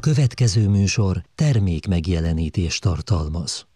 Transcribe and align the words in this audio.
következő 0.00 0.68
műsor 0.68 1.22
termék 1.34 1.86
megjelenítés 1.86 2.78
tartalmaz. 2.78 3.66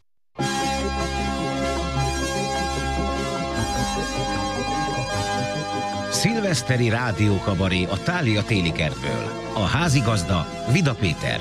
Szilveszteri 6.11 6.89
rádiókabaré 6.89 7.85
a 7.85 8.03
Tália 8.03 8.43
téli 8.43 8.73
kertből. 8.73 9.33
A 9.55 9.63
házigazda 9.63 10.47
Vida 10.73 10.95
Péter. 10.95 11.41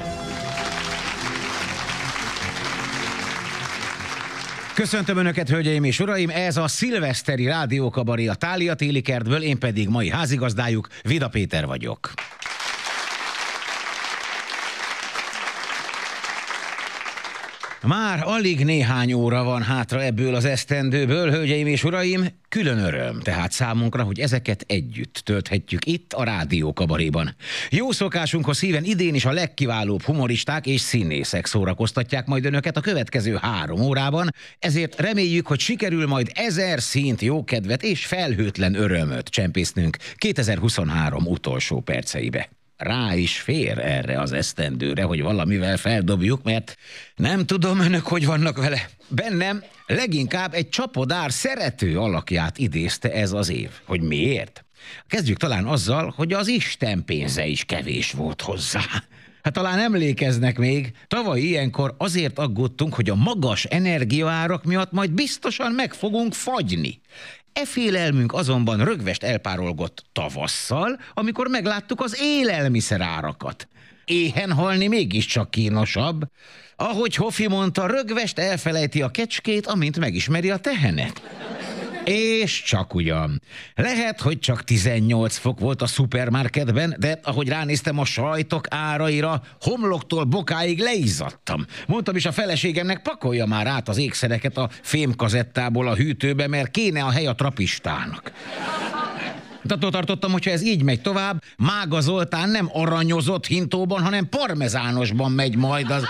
Köszöntöm 4.73 5.17
Önöket, 5.17 5.49
hölgyeim 5.49 5.83
és 5.83 5.99
uraim! 5.99 6.29
Ez 6.29 6.57
a 6.57 6.67
szilveszteri 6.67 7.45
rádiókabaré 7.45 8.27
a 8.27 8.35
Tália 8.35 8.73
téli 8.73 9.01
kertből, 9.01 9.41
én 9.41 9.59
pedig 9.59 9.89
mai 9.89 10.09
házigazdájuk 10.09 10.87
Vida 11.03 11.29
Péter 11.29 11.65
vagyok. 11.65 12.13
Már 17.87 18.21
alig 18.23 18.65
néhány 18.65 19.13
óra 19.13 19.43
van 19.43 19.61
hátra 19.61 20.03
ebből 20.03 20.35
az 20.35 20.45
esztendőből, 20.45 21.31
hölgyeim 21.31 21.67
és 21.67 21.83
uraim, 21.83 22.27
külön 22.49 22.77
öröm 22.77 23.19
tehát 23.19 23.51
számunkra, 23.51 24.03
hogy 24.03 24.19
ezeket 24.19 24.63
együtt 24.67 25.21
tölthetjük 25.25 25.85
itt 25.85 26.13
a 26.13 26.23
Rádió 26.23 26.73
Kabaréban. 26.73 27.35
Jó 27.69 27.91
szokásunkhoz 27.91 28.57
szíven 28.57 28.83
idén 28.83 29.15
is 29.15 29.25
a 29.25 29.31
legkiválóbb 29.31 30.01
humoristák 30.01 30.65
és 30.65 30.81
színészek 30.81 31.45
szórakoztatják 31.45 32.25
majd 32.25 32.45
önöket 32.45 32.77
a 32.77 32.81
következő 32.81 33.37
három 33.41 33.81
órában, 33.81 34.29
ezért 34.59 34.99
reméljük, 34.99 35.47
hogy 35.47 35.59
sikerül 35.59 36.07
majd 36.07 36.31
ezer 36.33 36.81
szint 36.81 37.21
jókedvet 37.21 37.83
és 37.83 38.05
felhőtlen 38.05 38.75
örömöt 38.75 39.27
csempésznünk 39.27 39.97
2023 40.15 41.25
utolsó 41.25 41.79
perceibe 41.79 42.49
rá 42.77 43.15
is 43.15 43.39
fér 43.39 43.77
erre 43.79 44.19
az 44.19 44.31
esztendőre, 44.31 45.03
hogy 45.03 45.21
valamivel 45.21 45.77
feldobjuk, 45.77 46.43
mert 46.43 46.77
nem 47.15 47.45
tudom 47.45 47.79
önök, 47.79 48.07
hogy 48.07 48.25
vannak 48.25 48.57
vele. 48.57 48.89
Bennem 49.07 49.63
leginkább 49.87 50.53
egy 50.53 50.69
csapodár 50.69 51.31
szerető 51.31 51.99
alakját 51.99 52.57
idézte 52.57 53.11
ez 53.11 53.31
az 53.31 53.49
év. 53.49 53.69
Hogy 53.85 54.01
miért? 54.01 54.65
Kezdjük 55.07 55.37
talán 55.37 55.65
azzal, 55.65 56.13
hogy 56.15 56.33
az 56.33 56.47
Isten 56.47 57.05
pénze 57.05 57.45
is 57.45 57.65
kevés 57.65 58.11
volt 58.11 58.41
hozzá. 58.41 58.83
Hát 59.43 59.53
talán 59.53 59.79
emlékeznek 59.79 60.57
még, 60.57 60.91
tavaly 61.07 61.39
ilyenkor 61.39 61.95
azért 61.97 62.39
aggódtunk, 62.39 62.93
hogy 62.93 63.09
a 63.09 63.15
magas 63.15 63.65
energiaárak 63.65 64.63
miatt 64.63 64.91
majd 64.91 65.11
biztosan 65.11 65.71
meg 65.71 65.93
fogunk 65.93 66.33
fagyni. 66.33 67.01
E 67.53 67.65
félelmünk 67.65 68.33
azonban 68.33 68.83
rögvest 68.83 69.23
elpárolgott 69.23 70.03
tavasszal, 70.11 70.99
amikor 71.13 71.47
megláttuk 71.47 72.01
az 72.01 72.17
élelmiszer 72.21 73.01
árakat. 73.01 73.67
Éhen 74.05 74.51
halni 74.51 74.87
mégiscsak 74.87 75.51
kínosabb. 75.51 76.21
Ahogy 76.75 77.15
Hofi 77.15 77.47
mondta, 77.47 77.87
rögvest 77.87 78.39
elfelejti 78.39 79.01
a 79.01 79.09
kecskét, 79.09 79.67
amint 79.67 79.99
megismeri 79.99 80.51
a 80.51 80.57
tehenet. 80.57 81.21
És 82.05 82.63
csak 82.63 82.93
ugyan. 82.93 83.41
Lehet, 83.75 84.21
hogy 84.21 84.39
csak 84.39 84.63
18 84.63 85.37
fok 85.37 85.59
volt 85.59 85.81
a 85.81 85.87
szupermarketben, 85.87 86.95
de 86.99 87.19
ahogy 87.23 87.47
ránéztem 87.47 87.99
a 87.99 88.05
sajtok 88.05 88.65
áraira, 88.69 89.41
homloktól 89.61 90.23
bokáig 90.23 90.79
leizzadtam. 90.79 91.65
Mondtam 91.87 92.15
is 92.15 92.25
a 92.25 92.31
feleségemnek, 92.31 93.01
pakolja 93.01 93.45
már 93.45 93.67
át 93.67 93.89
az 93.89 93.97
ékszereket 93.97 94.57
a 94.57 94.69
fémkazettából 94.81 95.87
a 95.87 95.95
hűtőbe, 95.95 96.47
mert 96.47 96.71
kéne 96.71 97.03
a 97.03 97.09
hely 97.09 97.25
a 97.25 97.35
trapistának. 97.35 98.31
Attól 99.69 99.91
tartottam, 99.91 100.31
hogyha 100.31 100.51
ez 100.51 100.63
így 100.63 100.83
megy 100.83 101.01
tovább, 101.01 101.43
Mága 101.57 102.01
Zoltán 102.01 102.49
nem 102.49 102.69
aranyozott 102.73 103.45
hintóban, 103.45 104.03
hanem 104.03 104.29
parmezánosban 104.29 105.31
megy 105.31 105.55
majd 105.55 105.89
az 105.89 106.03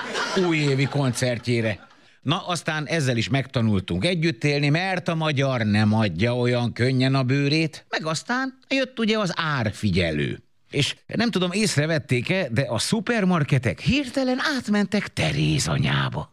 újévi 0.48 0.86
koncertjére. 0.86 1.92
Na, 2.24 2.48
aztán 2.48 2.86
ezzel 2.86 3.18
is 3.18 3.30
megtanultunk 3.30 4.06
együtt 4.06 4.44
élni, 4.44 4.70
mert 4.70 5.08
a 5.08 5.16
magyar 5.16 5.62
nem 5.62 5.94
adja 5.94 6.38
olyan 6.38 6.74
könnyen 6.74 7.16
a 7.16 7.24
bőrét, 7.24 7.86
meg 7.90 8.06
aztán 8.06 8.58
jött 8.70 9.00
ugye 9.00 9.18
az 9.18 9.32
árfigyelő. 9.36 10.44
És 10.72 10.96
nem 11.06 11.32
tudom, 11.32 11.52
észrevették-e, 11.52 12.48
de 12.52 12.62
a 12.62 12.80
szupermarketek 12.80 13.80
hirtelen 13.80 14.40
átmentek 14.58 15.08
Teréz 15.08 15.68
anyába. 15.68 16.32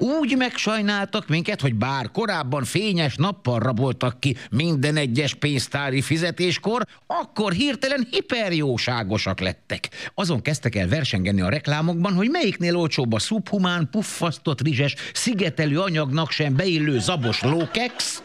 Úgy 0.00 0.36
megsajnáltak 0.36 1.28
minket, 1.28 1.60
hogy 1.60 1.74
bár 1.74 2.10
korábban 2.10 2.64
fényes 2.64 3.16
nappal 3.16 3.58
raboltak 3.58 4.20
ki 4.20 4.36
minden 4.50 4.96
egyes 4.96 5.34
pénztári 5.34 6.00
fizetéskor, 6.00 6.82
akkor 7.06 7.52
hirtelen 7.52 8.06
hiperjóságosak 8.10 9.40
lettek. 9.40 9.88
Azon 10.14 10.42
kezdtek 10.42 10.74
el 10.74 10.88
versengeni 10.88 11.40
a 11.40 11.48
reklámokban, 11.48 12.14
hogy 12.14 12.28
melyiknél 12.30 12.76
olcsóbb 12.76 13.12
a 13.12 13.18
szubhumán, 13.18 13.88
puffasztott 13.90 14.60
rizses, 14.60 14.94
szigetelő 15.12 15.80
anyagnak 15.80 16.30
sem 16.30 16.56
beillő 16.56 16.98
zabos 16.98 17.42
lókex, 17.42 18.22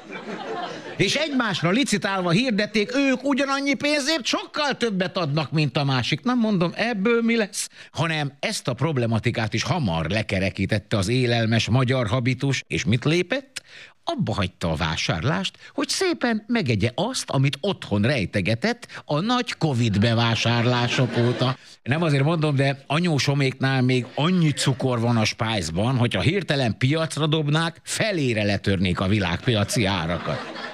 és 0.97 1.15
egymásra 1.15 1.69
licitálva 1.69 2.29
hirdették, 2.29 2.95
ők 2.95 3.23
ugyanannyi 3.23 3.73
pénzért 3.73 4.25
sokkal 4.25 4.77
többet 4.77 5.17
adnak, 5.17 5.51
mint 5.51 5.77
a 5.77 5.83
másik. 5.83 6.23
Nem 6.23 6.37
mondom, 6.37 6.71
ebből 6.75 7.21
mi 7.21 7.35
lesz? 7.35 7.69
Hanem 7.91 8.33
ezt 8.39 8.67
a 8.67 8.73
problematikát 8.73 9.53
is 9.53 9.63
hamar 9.63 10.09
lekerekítette 10.09 10.97
az 10.97 11.07
élelmes 11.07 11.69
magyar 11.69 12.07
habitus, 12.07 12.63
és 12.67 12.85
mit 12.85 13.05
lépett? 13.05 13.63
abba 14.07 14.33
hagyta 14.33 14.71
a 14.71 14.75
vásárlást, 14.75 15.57
hogy 15.73 15.89
szépen 15.89 16.43
megegye 16.47 16.91
azt, 16.95 17.29
amit 17.29 17.57
otthon 17.61 18.01
rejtegetett 18.01 19.01
a 19.05 19.19
nagy 19.19 19.53
Covid 19.57 19.99
bevásárlások 19.99 21.17
óta. 21.17 21.57
Nem 21.83 22.01
azért 22.01 22.23
mondom, 22.23 22.55
de 22.55 22.83
anyósoméknál 22.87 23.81
még 23.81 24.05
annyi 24.15 24.51
cukor 24.51 24.99
van 24.99 25.17
a 25.17 25.25
spájzban, 25.25 25.97
hogyha 25.97 26.21
hirtelen 26.21 26.77
piacra 26.77 27.27
dobnák, 27.27 27.81
felére 27.83 28.43
letörnék 28.43 28.99
a 28.99 29.07
világpiaci 29.07 29.85
árakat. 29.85 30.73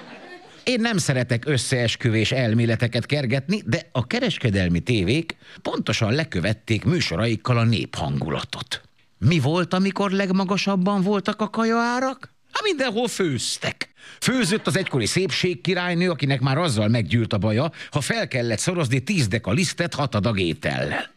Én 0.63 0.79
nem 0.81 0.97
szeretek 0.97 1.45
összeesküvés 1.45 2.31
elméleteket 2.31 3.05
kergetni, 3.05 3.61
de 3.66 3.89
a 3.91 4.07
kereskedelmi 4.07 4.79
tévék 4.79 5.35
pontosan 5.61 6.13
lekövették 6.13 6.83
műsoraikkal 6.83 7.57
a 7.57 7.63
néphangulatot. 7.63 8.81
Mi 9.17 9.39
volt, 9.39 9.73
amikor 9.73 10.11
legmagasabban 10.11 11.01
voltak 11.01 11.41
a 11.41 11.49
kajaárak? 11.49 12.33
Hát 12.51 12.63
mindenhol 12.63 13.07
főztek. 13.07 13.89
Főzött 14.19 14.67
az 14.67 14.77
egykori 14.77 15.05
szépségkirálynő, 15.05 16.09
akinek 16.09 16.41
már 16.41 16.57
azzal 16.57 16.88
meggyűlt 16.88 17.33
a 17.33 17.38
baja, 17.38 17.72
ha 17.91 18.01
fel 18.01 18.28
kellett 18.28 18.59
szorozni 18.59 18.99
tíz 18.99 19.28
deka 19.28 19.51
lisztet 19.51 19.93
hat 19.93 20.16
adag 20.16 20.39
étellel. 20.39 21.11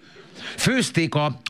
Főzték 0.56 1.14
a 1.14 1.40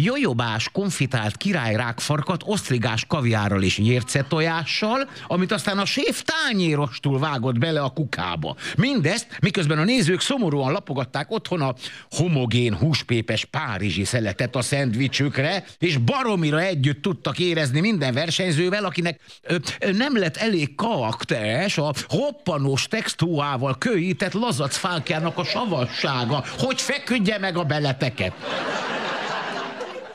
jojobás 0.00 0.68
konfitált 0.72 1.36
királyrákfarkat 1.36 2.42
osztrigás 2.46 3.04
kaviárral 3.06 3.62
és 3.62 3.82
tojással, 4.28 5.08
amit 5.26 5.52
aztán 5.52 5.78
a 5.78 5.84
séf 5.84 6.22
tányérostul 6.22 7.18
vágott 7.18 7.58
bele 7.58 7.80
a 7.80 7.88
kukába. 7.88 8.56
Mindezt, 8.76 9.26
miközben 9.40 9.78
a 9.78 9.84
nézők 9.84 10.20
szomorúan 10.20 10.72
lapogatták 10.72 11.30
otthon 11.30 11.60
a 11.60 11.74
homogén 12.10 12.74
húspépes 12.74 13.44
párizsi 13.44 14.04
szeletet 14.04 14.56
a 14.56 14.62
szendvicsükre, 14.62 15.64
és 15.78 15.96
baromira 15.96 16.60
együtt 16.60 17.02
tudtak 17.02 17.38
érezni 17.38 17.80
minden 17.80 18.14
versenyzővel, 18.14 18.84
akinek 18.84 19.20
ö, 19.42 19.56
nem 19.92 20.18
lett 20.18 20.36
elég 20.36 20.74
karakteres 20.74 21.78
a 21.78 21.92
hoppanós 22.08 22.86
textúával 22.86 23.78
kőített 23.78 24.32
lazacfákjának 24.32 25.38
a 25.38 25.44
savassága, 25.44 26.44
hogy 26.58 26.80
feküdje 26.80 27.38
meg 27.38 27.56
a 27.56 27.64
beleteket. 27.64 28.32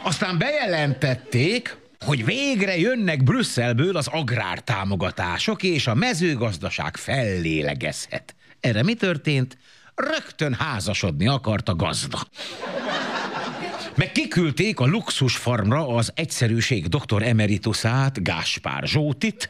Aztán 0.02 0.38
bejelentették, 0.38 1.78
hogy 2.06 2.26
végre 2.26 2.78
jönnek 2.78 3.24
Brüsszelből 3.24 3.98
az 3.98 4.08
agrártámogatások, 4.08 5.64
és 5.64 5.88
a 5.88 5.94
mezőgazdaság 5.94 6.98
fellélegezhet. 6.98 8.36
Erre 8.60 8.84
mi 8.84 8.94
történt? 8.94 9.58
Rögtön 9.96 10.54
házasodni 10.54 11.28
akart 11.28 11.70
a 11.70 11.76
gazda. 11.76 12.20
Meg 13.96 14.12
kiküldték 14.12 14.80
a 14.80 14.86
luxusfarmra 14.86 15.88
az 15.88 16.12
egyszerűség 16.16 16.88
doktor 16.88 17.24
emeritusát, 17.24 18.24
Gáspár 18.24 18.88
Zsótit, 18.88 19.50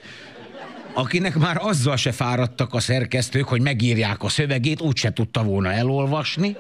akinek 0.93 1.35
már 1.35 1.57
azzal 1.61 1.97
se 1.97 2.11
fáradtak 2.11 2.73
a 2.73 2.79
szerkesztők, 2.79 3.47
hogy 3.47 3.61
megírják 3.61 4.23
a 4.23 4.29
szövegét, 4.29 4.81
úgyse 4.81 5.13
tudta 5.13 5.43
volna 5.43 5.71
elolvasni. 5.71 6.55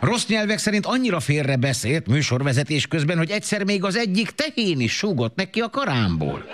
Rossz 0.00 0.26
nyelvek 0.26 0.58
szerint 0.58 0.86
annyira 0.86 1.20
félre 1.20 1.56
beszélt 1.56 2.06
műsorvezetés 2.06 2.86
közben, 2.86 3.16
hogy 3.16 3.30
egyszer 3.30 3.64
még 3.64 3.84
az 3.84 3.96
egyik 3.96 4.30
tehén 4.30 4.80
is 4.80 4.92
súgott 4.92 5.36
neki 5.36 5.60
a 5.60 5.70
karámból. 5.70 6.44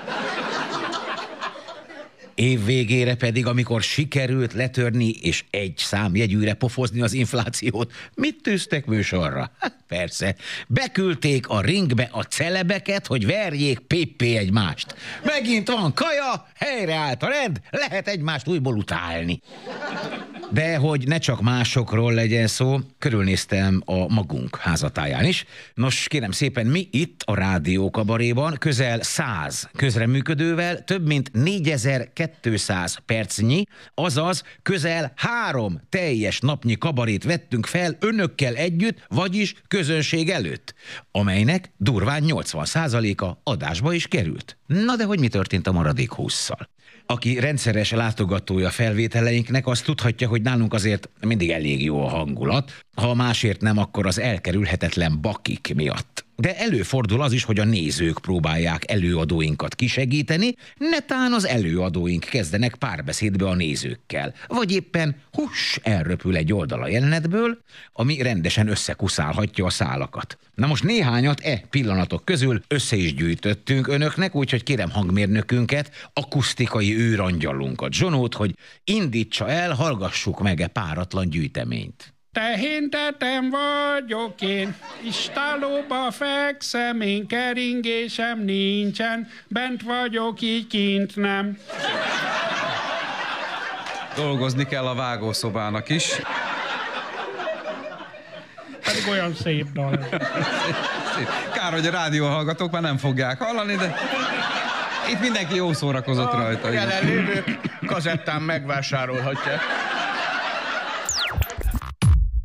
Év 2.36 2.64
végére 2.64 3.14
pedig, 3.14 3.46
amikor 3.46 3.82
sikerült 3.82 4.52
letörni 4.52 5.10
és 5.10 5.44
egy 5.50 5.74
számjegyűre 5.76 6.54
pofozni 6.54 7.00
az 7.00 7.12
inflációt, 7.12 7.92
mit 8.14 8.42
tűztek 8.42 8.86
műsorra? 8.86 9.50
Hát 9.58 9.76
persze, 9.88 10.34
beküldték 10.66 11.48
a 11.48 11.60
ringbe 11.60 12.08
a 12.12 12.22
celebeket, 12.22 13.06
hogy 13.06 13.26
verjék 13.26 13.78
péppé 13.78 14.36
egymást. 14.36 14.94
Megint 15.24 15.68
van 15.68 15.94
kaja, 15.94 16.48
helyreállt 16.54 17.22
a 17.22 17.28
rend, 17.28 17.60
lehet 17.70 18.08
egymást 18.08 18.48
újból 18.48 18.76
utálni. 18.76 19.40
De 20.50 20.76
hogy 20.76 21.06
ne 21.06 21.18
csak 21.18 21.42
másokról 21.42 22.12
legyen 22.12 22.46
szó, 22.46 22.78
körülnéztem 22.98 23.82
a 23.84 24.12
magunk 24.12 24.56
házatáján 24.56 25.24
is. 25.24 25.44
Nos, 25.74 26.08
kérem 26.08 26.30
szépen, 26.30 26.66
mi 26.66 26.88
itt 26.90 27.22
a 27.24 27.34
Rádió 27.34 27.90
Kabaréban 27.90 28.56
közel 28.58 29.02
100 29.02 29.68
közreműködővel 29.76 30.84
több 30.84 31.06
mint 31.06 31.30
4200 31.32 32.25
percnyi, 33.06 33.64
azaz 33.94 34.42
közel 34.62 35.12
három 35.16 35.80
teljes 35.88 36.40
napnyi 36.40 36.78
kabarét 36.78 37.24
vettünk 37.24 37.66
fel 37.66 37.96
önökkel 38.00 38.54
együtt, 38.54 39.04
vagyis 39.08 39.54
közönség 39.68 40.30
előtt, 40.30 40.74
amelynek 41.10 41.72
durván 41.76 42.22
80%-a 42.26 43.40
adásba 43.42 43.92
is 43.92 44.06
került. 44.06 44.56
Na 44.66 44.96
de 44.96 45.04
hogy 45.04 45.20
mi 45.20 45.28
történt 45.28 45.66
a 45.66 45.72
maradék 45.72 46.10
20-szal? 46.16 46.66
Aki 47.06 47.40
rendszeres 47.40 47.90
látogatója 47.90 48.70
felvételeinknek, 48.70 49.66
az 49.66 49.80
tudhatja, 49.80 50.28
hogy 50.28 50.42
nálunk 50.42 50.74
azért 50.74 51.08
mindig 51.20 51.50
elég 51.50 51.84
jó 51.84 52.04
a 52.04 52.08
hangulat, 52.08 52.72
ha 52.96 53.14
másért 53.14 53.60
nem, 53.60 53.78
akkor 53.78 54.06
az 54.06 54.18
elkerülhetetlen 54.18 55.20
bakik 55.20 55.72
miatt. 55.74 56.15
De 56.36 56.56
előfordul 56.56 57.22
az 57.22 57.32
is, 57.32 57.44
hogy 57.44 57.58
a 57.58 57.64
nézők 57.64 58.18
próbálják 58.18 58.90
előadóinkat 58.90 59.74
kisegíteni, 59.74 60.54
netán 60.78 61.32
az 61.32 61.46
előadóink 61.46 62.24
kezdenek 62.24 62.74
párbeszédbe 62.74 63.48
a 63.48 63.54
nézőkkel, 63.54 64.34
vagy 64.46 64.72
éppen 64.72 65.16
hús 65.32 65.78
elröpül 65.82 66.36
egy 66.36 66.52
oldal 66.52 66.82
a 66.82 66.88
jelenetből, 66.88 67.58
ami 67.92 68.22
rendesen 68.22 68.68
összekuszálhatja 68.68 69.64
a 69.64 69.70
szálakat. 69.70 70.38
Na 70.54 70.66
most 70.66 70.84
néhányat 70.84 71.40
e 71.40 71.62
pillanatok 71.70 72.24
közül 72.24 72.62
össze 72.68 72.96
is 72.96 73.14
gyűjtöttünk 73.14 73.88
önöknek, 73.88 74.34
úgyhogy 74.34 74.62
kérem 74.62 74.90
hangmérnökünket, 74.90 75.90
akusztikai 76.12 76.96
őrangyalunkat, 76.96 77.92
Zsonót, 77.92 78.34
hogy 78.34 78.54
indítsa 78.84 79.48
el, 79.48 79.74
hallgassuk 79.74 80.42
meg 80.42 80.60
e 80.60 80.66
páratlan 80.66 81.28
gyűjteményt. 81.28 82.15
Tehintetem 82.36 83.50
vagyok 83.50 84.40
én, 84.40 84.74
istálóba 85.02 86.10
fekszem, 86.10 87.00
én 87.00 87.26
keringésem 87.26 88.40
nincsen, 88.40 89.28
bent 89.48 89.82
vagyok, 89.82 90.40
így 90.40 90.66
kint 90.66 91.16
nem. 91.16 91.58
Dolgozni 94.16 94.66
kell 94.66 94.86
a 94.86 94.94
vágószobának 94.94 95.88
is. 95.88 96.20
Pedig 98.84 99.08
olyan 99.10 99.34
szép 99.34 99.66
dal. 99.72 99.98
Kár, 101.54 101.72
hogy 101.72 101.86
a 101.86 101.90
rádióhallgatók 101.90 102.70
már 102.70 102.82
nem 102.82 102.96
fogják 102.96 103.38
hallani, 103.38 103.74
de 103.76 103.94
itt 105.10 105.20
mindenki 105.20 105.54
jó 105.54 105.72
szórakozott 105.72 106.32
rajta. 106.32 106.68
igen. 106.72 106.88
jelenlévők 106.88 107.58
kazettán 107.86 108.42
megvásárolhatják. 108.42 109.60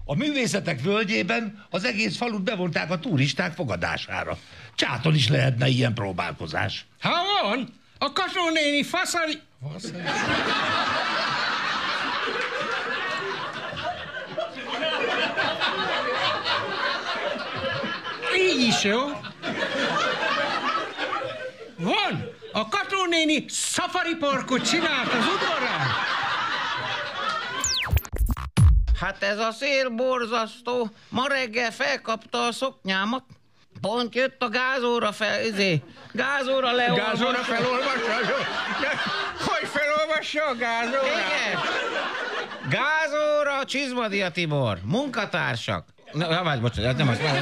A 0.06 0.16
művészetek 0.16 0.82
völgyében 0.82 1.66
az 1.70 1.84
egész 1.84 2.18
falut 2.18 2.44
bevonták 2.44 2.92
a 2.92 3.00
turisták 3.00 3.54
fogadására. 3.54 4.38
Csáton 4.76 5.16
is 5.16 5.30
lehetne 5.30 5.68
ilyen 5.68 5.94
próbálkozás. 5.94 6.86
Ha 7.00 7.10
van, 7.42 7.74
a 7.98 8.14
Kasó 8.14 8.50
néni 8.50 8.84
faszari... 8.84 9.40
Faszari? 9.72 9.98
Így 18.38 18.68
is 18.68 18.84
jó. 18.84 19.00
Van, 21.78 22.30
a 22.52 22.68
Kató 22.68 23.06
néni 23.10 23.46
safari 23.50 24.16
parkot 24.16 24.70
csinált 24.70 25.14
az 25.14 25.26
udvarán. 25.26 25.88
Hát 29.02 29.24
ez 29.24 29.38
a 29.38 29.52
szél 29.52 29.90
borzasztó. 29.90 30.90
Ma 31.10 31.28
reggel 31.28 31.72
felkapta 31.72 32.46
a 32.46 32.52
szoknyámat. 32.52 33.24
Pont 33.82 34.16
jött 34.16 34.42
a 34.42 34.50
gázóra 34.50 35.12
fel, 35.12 35.46
izé, 35.46 35.82
gázóra 36.12 36.72
leolvassa. 36.72 37.12
Gázóra 37.12 37.38
felolvassa? 37.38 38.36
Hogy 39.46 39.68
felolvassa 39.68 40.46
a 40.46 40.56
gázóra? 40.56 41.06
Igen. 41.06 41.60
Gázóra 42.70 43.66
Csizmadia 43.66 44.32
Tibor, 44.32 44.78
munkatársak. 44.84 45.86
Na, 46.12 46.32
ja, 46.32 46.44
várj, 46.44 46.60
bocsánat, 46.60 46.98
nem 46.98 47.08
azt 47.08 47.22
mondom. 47.22 47.42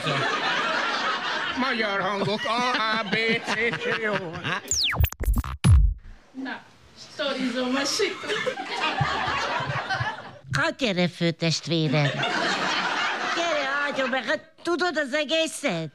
Magyar 1.60 2.02
hangok. 2.02 2.42
A, 2.46 2.98
A, 3.00 3.04
B, 3.10 3.16
C, 3.46 3.52
C, 3.82 3.98
jó. 4.02 4.14
Na, 6.44 6.62
sztorizom 7.14 7.76
a 7.76 7.86
sikra. 7.86 8.34
Hát 10.52 10.78
gyere, 10.78 11.08
főtestvérem. 11.08 12.04
Gyere, 13.36 13.68
áldjon 13.86 14.10
meg, 14.10 14.26
hát 14.26 14.52
tudod 14.64 14.98
az 14.98 15.14
egészet? 15.14 15.92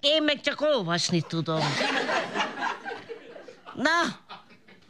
Én 0.00 0.22
meg 0.22 0.40
csak 0.40 0.60
olvasni 0.60 1.20
tudom. 1.20 1.60
Na, 3.74 4.16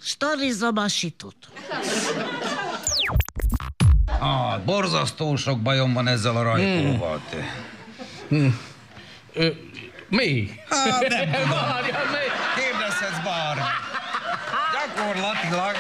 storizom 0.01 0.77
a 0.77 0.89
situt. 0.89 1.49
Ah, 4.19 4.61
borzasztó 4.65 5.37
sok 5.37 5.61
bajom 5.61 5.93
van 5.93 6.07
ezzel 6.09 6.37
a 6.37 6.43
rajkóval. 6.43 7.21
te. 7.31 7.45
Mi? 10.09 10.51
Hát, 10.69 11.09
nem. 11.09 11.31
Várja, 11.51 11.99
mi? 12.11 12.61
Kérdezhetsz 12.61 13.25
bár. 13.25 13.59
Gyakorlatilag 14.73 15.75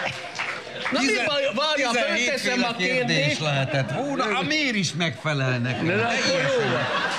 Na 0.92 1.00
mi 1.00 1.12
baj? 1.26 1.42
Várja, 1.54 1.90
17 1.90 2.28
fölteszem 2.28 2.62
a 2.62 2.74
féle 2.74 2.76
kérdés 2.76 3.16
kérdést. 3.16 3.40
lehetett 3.40 3.92
volna. 3.92 4.34
Hát 4.34 4.46
miért 4.46 4.74
is 4.74 4.92
megfelelnek? 4.92 5.82
De 5.82 5.92
akkor 5.92 6.40
jó 6.48 6.70
van. 6.70 7.18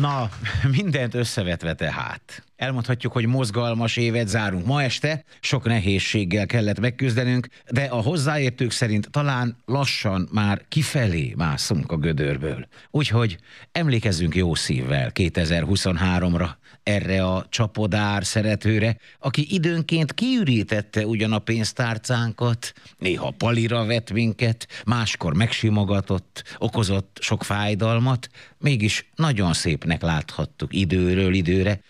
Na, 0.00 0.28
mindent 0.76 1.14
összevetve 1.14 1.74
tehát. 1.74 2.44
Elmondhatjuk, 2.56 3.12
hogy 3.12 3.26
mozgalmas 3.26 3.96
évet 3.96 4.28
zárunk 4.28 4.66
ma 4.66 4.82
este, 4.82 5.24
sok 5.40 5.64
nehézséggel 5.64 6.46
kellett 6.46 6.80
megküzdenünk, 6.80 7.46
de 7.70 7.82
a 7.82 8.00
hozzáértők 8.02 8.70
szerint 8.70 9.10
talán 9.10 9.56
lassan 9.64 10.28
már 10.32 10.64
kifelé 10.68 11.34
mászunk 11.36 11.92
a 11.92 11.96
gödörből. 11.96 12.66
Úgyhogy 12.90 13.36
emlékezzünk 13.72 14.34
jó 14.34 14.54
szívvel 14.54 15.10
2023-ra, 15.14 16.48
erre 16.84 17.24
a 17.24 17.46
csapodár 17.48 18.24
szeretőre, 18.24 18.96
aki 19.18 19.46
időnként 19.54 20.12
kiürítette 20.12 21.06
ugyan 21.06 21.32
a 21.32 21.38
pénztárcánkat, 21.38 22.72
néha 22.98 23.30
palira 23.30 23.84
vett 23.84 24.12
minket, 24.12 24.66
máskor 24.84 25.34
megsimogatott, 25.34 26.56
okozott 26.58 27.18
sok 27.20 27.44
fájdalmat, 27.44 28.28
mégis 28.58 29.10
nagyon 29.14 29.52
szépnek 29.52 30.02
láthattuk 30.02 30.74
időről 30.74 31.34
időre, 31.34 31.80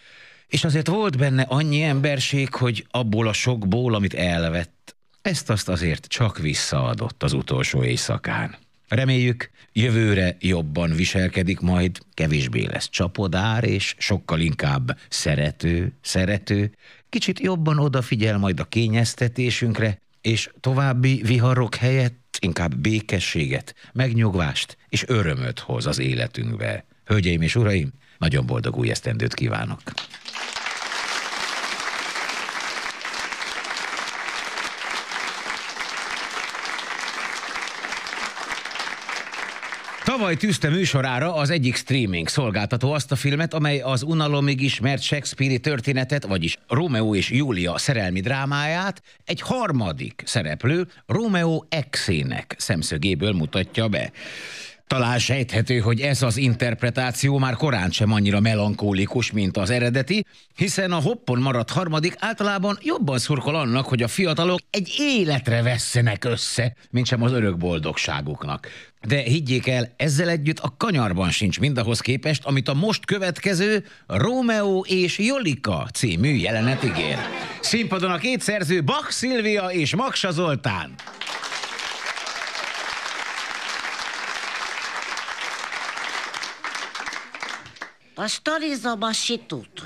és 0.46 0.64
azért 0.64 0.86
volt 0.86 1.18
benne 1.18 1.42
annyi 1.42 1.82
emberség, 1.82 2.54
hogy 2.54 2.86
abból 2.90 3.28
a 3.28 3.32
sokból, 3.32 3.94
amit 3.94 4.14
elvett, 4.14 4.96
ezt 5.22 5.50
azt 5.50 5.68
azért 5.68 6.06
csak 6.06 6.38
visszaadott 6.38 7.22
az 7.22 7.32
utolsó 7.32 7.84
éjszakán. 7.84 8.56
Reméljük, 8.94 9.50
jövőre 9.72 10.36
jobban 10.40 10.90
viselkedik 10.90 11.60
majd, 11.60 11.98
kevésbé 12.14 12.66
lesz 12.66 12.88
csapodár, 12.88 13.64
és 13.64 13.94
sokkal 13.98 14.40
inkább 14.40 14.98
szerető, 15.08 15.92
szerető, 16.00 16.72
kicsit 17.08 17.40
jobban 17.40 17.78
odafigyel 17.78 18.38
majd 18.38 18.60
a 18.60 18.64
kényeztetésünkre, 18.64 19.98
és 20.20 20.50
további 20.60 21.22
viharok 21.24 21.74
helyett 21.74 22.36
inkább 22.40 22.76
békességet, 22.76 23.74
megnyugvást 23.92 24.76
és 24.88 25.04
örömöt 25.06 25.58
hoz 25.58 25.86
az 25.86 25.98
életünkbe. 25.98 26.84
Hölgyeim 27.04 27.42
és 27.42 27.56
uraim, 27.56 27.92
nagyon 28.18 28.46
boldog 28.46 28.76
új 28.76 28.90
esztendőt 28.90 29.34
kívánok! 29.34 29.80
Tavaly 40.16 40.36
tűzte 40.36 40.68
műsorára 40.68 41.34
az 41.34 41.50
egyik 41.50 41.76
streaming 41.76 42.28
szolgáltató 42.28 42.92
azt 42.92 43.12
a 43.12 43.16
filmet, 43.16 43.54
amely 43.54 43.80
az 43.80 44.02
unalomig 44.02 44.60
ismert 44.60 45.02
Shakespeare-i 45.02 45.58
történetet, 45.58 46.24
vagyis 46.24 46.56
Rómeó 46.68 47.14
és 47.14 47.30
Júlia 47.30 47.78
szerelmi 47.78 48.20
drámáját 48.20 49.02
egy 49.24 49.40
harmadik 49.40 50.22
szereplő, 50.26 50.86
Rómeó 51.06 51.66
exének 51.68 52.54
szemszögéből 52.58 53.32
mutatja 53.32 53.88
be. 53.88 54.10
Talán 54.86 55.18
sejthető, 55.18 55.78
hogy 55.78 56.00
ez 56.00 56.22
az 56.22 56.36
interpretáció 56.36 57.38
már 57.38 57.54
korán 57.54 57.90
sem 57.90 58.12
annyira 58.12 58.40
melankólikus, 58.40 59.32
mint 59.32 59.56
az 59.56 59.70
eredeti, 59.70 60.24
hiszen 60.56 60.92
a 60.92 61.00
hoppon 61.00 61.38
maradt 61.38 61.70
harmadik 61.70 62.14
általában 62.18 62.78
jobban 62.82 63.18
szurkol 63.18 63.54
annak, 63.56 63.86
hogy 63.86 64.02
a 64.02 64.08
fiatalok 64.08 64.58
egy 64.70 64.94
életre 64.98 65.62
vesszenek 65.62 66.24
össze, 66.24 66.76
mint 66.90 67.06
sem 67.06 67.22
az 67.22 67.32
örök 67.32 67.56
boldogságuknak. 67.56 68.68
De 69.06 69.16
higgyék 69.16 69.66
el, 69.66 69.94
ezzel 69.96 70.28
együtt 70.28 70.58
a 70.58 70.74
kanyarban 70.76 71.30
sincs 71.30 71.60
mindahhoz 71.60 72.00
képest, 72.00 72.44
amit 72.44 72.68
a 72.68 72.74
most 72.74 73.04
következő 73.04 73.84
Rómeó 74.06 74.84
és 74.88 75.18
Jolika 75.18 75.88
című 75.92 76.34
jelenet 76.34 76.84
ígér. 76.84 77.16
Színpadon 77.60 78.10
a 78.10 78.18
két 78.18 78.40
szerző 78.40 78.84
Bach 78.84 79.10
Szilvia 79.10 79.66
és 79.66 79.94
Maksa 79.94 80.30
Zoltán. 80.30 80.94
A 88.14 88.26
sztorizom 88.26 89.02
a 89.02 89.12
situt. 89.12 89.82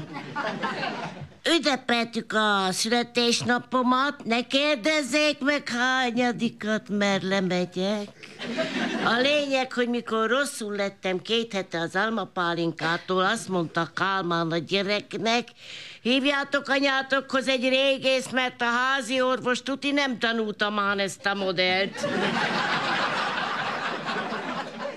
Ünnepeltük 1.56 2.32
a 2.32 2.68
születésnapomat, 2.70 4.24
ne 4.24 4.46
kérdezzék 4.46 5.38
meg 5.40 5.68
hányadikat, 5.68 6.88
mert 6.88 7.22
lemegyek. 7.22 8.08
A 9.04 9.18
lényeg, 9.20 9.72
hogy 9.72 9.88
mikor 9.88 10.28
rosszul 10.28 10.76
lettem 10.76 11.22
két 11.22 11.52
hete 11.52 11.80
az 11.80 11.96
almapálinkától, 11.96 13.24
azt 13.24 13.48
mondta 13.48 13.90
Kálmán 13.94 14.50
a 14.50 14.58
gyereknek, 14.58 15.48
hívjátok 16.02 16.68
anyátokhoz 16.68 17.48
egy 17.48 17.68
régész, 17.68 18.28
mert 18.30 18.62
a 18.62 18.64
házi 18.64 19.20
orvos 19.20 19.62
tuti 19.62 19.90
nem 19.90 20.18
tanulta 20.18 20.70
már 20.70 20.98
ezt 20.98 21.26
a 21.26 21.34
modellt. 21.34 22.06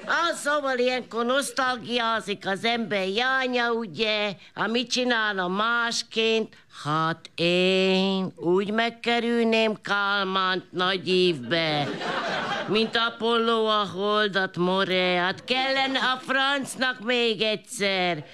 Ah, 0.05 0.36
szóval 0.36 0.77
ilyenkor 0.77 1.25
nosztalgiázik 1.25 2.48
az 2.48 2.65
ember 2.65 3.08
jánya, 3.08 3.72
ugye? 3.72 4.31
Ha 4.53 4.67
mit 4.67 4.89
csinálna 4.89 5.48
másként? 5.48 6.55
Hát 6.84 7.29
én 7.36 8.31
úgy 8.36 8.72
megkerülném 8.72 9.81
Kálmánt 9.81 10.72
nagy 10.72 11.08
évbe, 11.08 11.88
mint 12.67 12.98
Apollo 13.08 13.65
a 13.65 13.88
holdat, 13.93 14.58
more. 14.58 15.20
Hát 15.20 15.43
kellene 15.43 16.00
a 16.00 16.20
francnak 16.27 17.00
még 17.03 17.41
egyszer. 17.41 18.25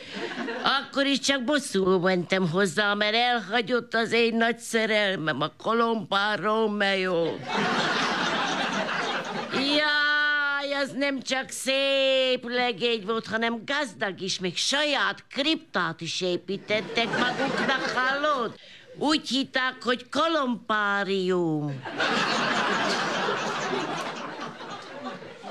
Akkor 0.63 1.05
is 1.05 1.19
csak 1.19 1.43
bosszúul 1.43 1.99
mentem 1.99 2.49
hozzá, 2.49 2.93
mert 2.93 3.15
elhagyott 3.15 3.93
az 3.93 4.11
én 4.11 4.35
nagy 4.35 4.57
szerelmem, 4.57 5.41
a 5.41 5.51
Kolompár 5.63 6.39
Romeo. 6.39 7.25
Jaj, 9.53 10.16
az 10.81 10.91
nem 10.97 11.21
csak 11.21 11.49
szép 11.49 12.43
legény 12.43 13.05
volt, 13.05 13.27
hanem 13.27 13.61
gazdag 13.65 14.21
is, 14.21 14.39
még 14.39 14.57
saját 14.57 15.23
kriptát 15.31 16.01
is 16.01 16.21
építettek 16.21 17.05
maguknak, 17.05 17.91
hallod? 17.95 18.55
Úgy 18.97 19.27
hitták, 19.27 19.75
hogy 19.83 20.09
kolompárium. 20.09 21.83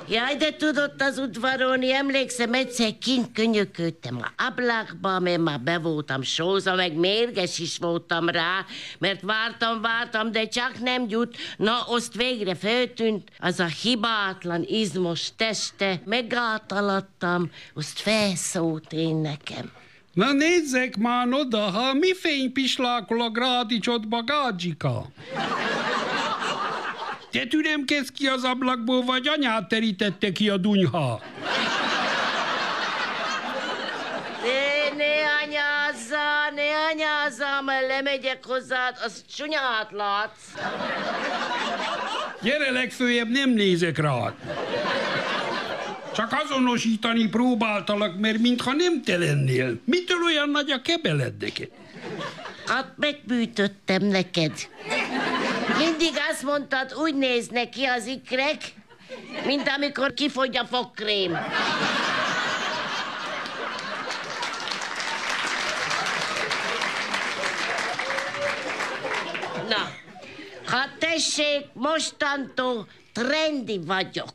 Jaj, 0.08 0.36
de 0.36 0.56
tudott 0.56 1.02
az 1.02 1.18
udvarolni, 1.18 1.92
emlékszem, 1.92 2.52
egyszer 2.54 2.98
kint 2.98 3.32
könyöködtem 3.32 4.18
a 4.22 4.42
ablakba, 4.46 5.18
mert 5.18 5.38
már 5.38 5.60
be 5.60 5.78
voltam 5.78 6.22
sóza, 6.22 6.74
meg 6.74 6.94
mérges 6.94 7.58
is 7.58 7.78
voltam 7.78 8.28
rá, 8.28 8.64
mert 8.98 9.20
vártam, 9.20 9.80
vártam, 9.80 10.32
de 10.32 10.48
csak 10.48 10.80
nem 10.80 11.04
jut. 11.08 11.36
Na, 11.56 11.80
azt 11.80 12.14
végre 12.14 12.54
feltűnt 12.54 13.30
az 13.38 13.60
a 13.60 13.66
hibátlan, 13.66 14.64
izmos 14.68 15.28
teste, 15.36 16.00
megáltalattam, 16.04 17.50
azt 17.74 17.98
felszólt 17.98 18.92
én 18.92 19.16
nekem. 19.16 19.72
Na 20.12 20.32
nézzek 20.32 20.96
már 20.96 21.32
oda, 21.32 21.60
ha 21.60 21.94
mi 21.94 22.14
fény 22.14 22.52
pislákol 22.52 23.22
a 23.22 23.30
grádicsodba, 23.30 24.22
gádzsika? 24.22 25.06
Te 27.36 27.46
türemkedsz 27.46 28.08
ki 28.08 28.26
az 28.26 28.44
ablakból, 28.44 29.04
vagy 29.04 29.28
anyát 29.28 29.68
terítette 29.68 30.32
ki 30.32 30.48
a 30.48 30.56
dunyha? 30.56 31.20
Ne, 34.42 34.96
ne 34.96 35.12
anyázza, 35.44 36.54
ne 36.54 36.62
anyázza, 36.92 37.62
mert 37.64 37.86
lemegyek 37.86 38.44
hozzád, 38.44 38.96
az 39.04 39.24
csúnyát 39.36 39.90
látsz. 39.90 40.54
Gyere 42.42 42.70
legfőjebb, 42.70 43.28
nem 43.28 43.50
nézek 43.50 43.98
rád. 43.98 44.34
Csak 46.14 46.36
azonosítani 46.44 47.28
próbáltalak, 47.28 48.18
mert 48.18 48.38
mintha 48.38 48.72
nem 48.72 49.02
te 49.02 49.16
lennél. 49.16 49.80
Mitől 49.84 50.22
olyan 50.24 50.50
nagy 50.50 50.70
a 50.70 50.82
kebeled 50.82 51.36
neked? 51.40 51.68
Hát 52.66 52.92
megbűtöttem 52.96 54.04
neked. 54.04 54.52
Mindig 55.78 56.12
azt 56.30 56.42
mondtad, 56.42 56.94
úgy 56.94 57.14
néznek 57.14 57.68
ki 57.68 57.84
az 57.84 58.06
ikrek, 58.06 58.56
mint 59.44 59.68
amikor 59.76 60.14
kifogy 60.14 60.56
a 60.56 60.64
fogkrém. 60.64 61.30
Na, 69.68 69.90
hát 70.66 70.90
tessék, 70.98 71.64
mostantól 71.72 72.88
trendi 73.12 73.80
vagyok. 73.86 74.34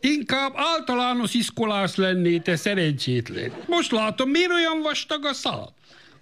Inkább 0.00 0.52
általános 0.56 1.34
iskolás 1.34 1.96
lenné, 1.96 2.38
te 2.38 2.56
szerencsétlen. 2.56 3.52
Most 3.66 3.90
látom, 3.90 4.30
miért 4.30 4.50
olyan 4.50 4.80
vastag 4.82 5.24
a 5.24 5.32
szád? 5.32 5.68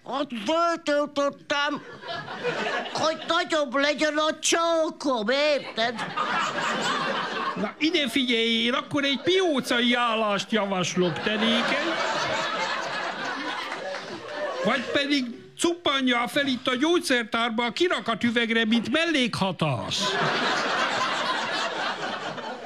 Hát 0.09 0.27
föltöltöttem, 0.47 1.83
hogy 2.93 3.17
nagyobb 3.29 3.75
legyen 3.75 4.17
a 4.17 4.39
csókom, 4.39 5.29
érted? 5.29 5.95
Na 7.57 7.75
ide 7.79 8.09
figyelj, 8.09 8.65
én 8.65 8.73
akkor 8.73 9.05
egy 9.05 9.21
piócai 9.21 9.95
állást 9.95 10.53
javaslok 10.53 11.21
te. 11.21 11.39
Vagy 14.65 14.85
pedig 14.93 15.25
cuppanja 15.59 16.29
fel 16.29 16.47
itt 16.47 16.67
a 16.67 16.77
gyógyszertárba 16.77 17.65
a 17.65 17.73
kirakat 17.73 18.25
üvegre, 18.25 18.65
mint 18.65 18.91
mellékhatás. 18.91 19.99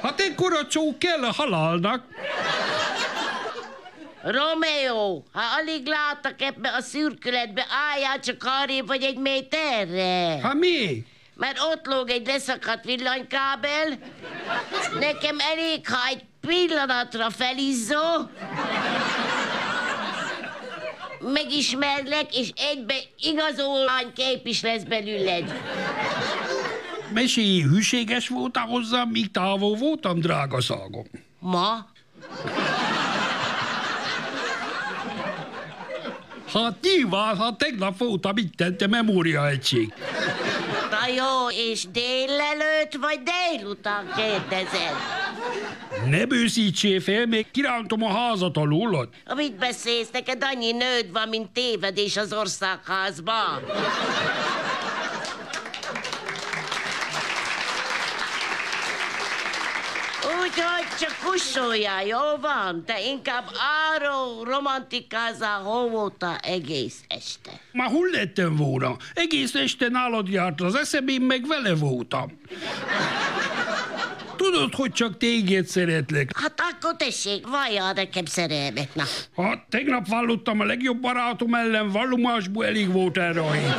Hát 0.01 0.19
ekkora 0.19 0.67
csók 0.67 0.99
kell 0.99 1.23
a 1.23 1.31
halálnak. 1.33 2.03
Romeo, 4.25 5.23
ha 5.31 5.41
alig 5.59 5.87
láttak 5.87 6.41
ebbe 6.41 6.69
a 6.69 6.81
szürkületbe, 6.81 7.65
álljál 7.91 8.19
csak 8.19 8.43
arrébb 8.61 8.87
vagy 8.87 9.03
egy 9.03 9.17
méterre. 9.17 10.41
Ha 10.41 10.53
mi? 10.53 11.05
Mert 11.35 11.59
ott 11.59 11.85
lóg 11.85 12.09
egy 12.09 12.27
leszakadt 12.27 12.85
villanykábel, 12.85 13.87
nekem 14.99 15.37
elég, 15.39 15.87
ha 15.87 16.07
egy 16.09 16.23
pillanatra 16.41 17.29
felizzó, 17.29 18.29
megismerlek, 21.19 22.37
és 22.37 22.51
egybe 22.55 22.95
igazolvány 23.19 24.13
kép 24.15 24.47
is 24.47 24.61
lesz 24.61 24.83
belőled. 24.83 25.53
Mesélj, 27.13 27.61
hűséges 27.61 28.27
voltál 28.27 28.65
hozzám, 28.65 29.09
míg 29.09 29.31
távol 29.31 29.75
voltam, 29.75 30.19
drága 30.19 30.61
szágom. 30.61 31.05
Ma? 31.39 31.93
Hát 36.53 36.77
nyilván, 36.81 37.37
ha 37.37 37.55
tegnap 37.55 37.97
voltam 37.97 38.37
itt, 38.37 38.77
te 38.77 38.87
memóriaegység. 38.87 39.93
Na 40.89 41.07
jó, 41.15 41.49
és 41.71 41.85
délelőtt 41.91 42.97
vagy 42.99 43.19
délután 43.23 44.05
kérdezed? 44.15 44.95
Ne 46.09 46.25
bőszítsél 46.25 47.01
fel, 47.01 47.25
még 47.25 47.51
kirántom 47.51 48.03
a 48.03 48.11
házat 48.11 48.57
alólad. 48.57 49.09
Mit 49.35 49.57
beszélsz? 49.57 50.09
Neked 50.11 50.43
annyi 50.43 50.71
nőd 50.71 51.11
van, 51.11 51.29
mint 51.29 51.49
tévedés 51.51 52.17
az 52.17 52.33
országházban. 52.33 53.61
Úgyhogy 60.45 60.97
csak 60.99 61.15
kussoljál, 61.23 62.05
jó 62.05 62.19
van? 62.41 62.83
Te 62.85 63.01
inkább 63.01 63.43
arról 63.95 64.43
romantikázzál, 64.43 65.61
hol 65.61 65.89
voltál 65.89 66.37
egész 66.37 67.03
este. 67.07 67.51
Már 67.71 67.89
hol 67.89 68.09
lettem 68.11 68.55
volna? 68.55 68.95
Egész 69.13 69.53
este 69.53 69.89
nálad 69.89 70.27
járt 70.27 70.61
az 70.61 70.75
eszem, 70.75 71.07
én 71.07 71.21
meg 71.21 71.47
vele 71.47 71.75
voltam. 71.75 72.39
Tudod, 74.35 74.73
hogy 74.73 74.91
csak 74.91 75.17
téged 75.17 75.67
szeretlek. 75.67 76.37
Hát 76.37 76.61
akkor 76.71 76.95
tessék, 76.95 77.47
valljál 77.47 77.93
nekem 77.93 78.25
szerelmet, 78.25 78.95
na. 78.95 79.03
Ha 79.35 79.65
tegnap 79.69 80.07
vallottam 80.07 80.59
a 80.59 80.63
legjobb 80.63 80.99
barátom 80.99 81.53
ellen, 81.53 81.91
vallomásból 81.91 82.65
elég 82.65 82.91
volt 82.91 83.17
erre 83.17 83.41
a 83.41 83.51
hét. 83.51 83.73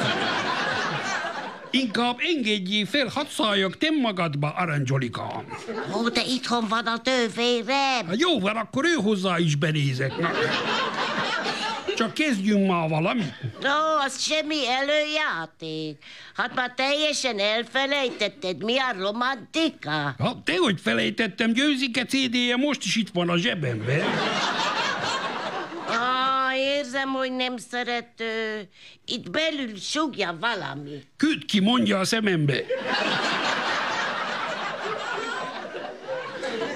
Inkább 1.81 2.17
engedjél 2.19 2.87
fel, 2.87 3.07
hadd 3.15 3.27
szálljak 3.27 3.79
te 3.79 3.91
magadba, 3.91 4.49
arancsolikom. 4.49 5.45
Ó, 5.95 6.09
de 6.09 6.23
itthon 6.25 6.69
van 6.69 6.87
a 6.87 6.99
tővérem. 6.99 8.07
Hát 8.07 8.21
jó 8.21 8.39
van, 8.41 8.57
akkor 8.57 8.85
ő 8.85 8.95
hozzá 9.03 9.39
is 9.39 9.55
benézek. 9.55 10.19
Na. 10.19 10.31
Csak 11.97 12.15
kezdjünk 12.15 12.69
már 12.69 12.89
valamit. 12.89 13.35
Ó, 13.65 14.05
az 14.05 14.21
semmi 14.23 14.69
előjáték. 14.69 16.05
Hát 16.35 16.55
már 16.55 16.73
teljesen 16.77 17.39
elfelejtetted, 17.39 18.65
mi 18.65 18.79
a 18.79 18.95
romantika? 18.99 20.15
Ha 20.19 20.43
te 20.45 20.57
hogy 20.57 20.81
felejtettem, 20.83 21.53
győzike 21.53 22.05
CD-je 22.05 22.57
most 22.57 22.85
is 22.85 22.97
itt 22.97 23.11
van 23.13 23.29
a 23.29 23.37
zsebemben. 23.37 24.05
Érzem, 26.77 27.09
hogy 27.09 27.33
nem 27.33 27.57
szerető. 27.57 28.69
Itt 29.05 29.31
belül 29.31 29.77
sugja 29.77 30.37
valami. 30.41 31.03
Küld 31.17 31.45
ki, 31.45 31.61
mondja 31.61 31.99
a 31.99 32.05
szemembe. 32.05 32.61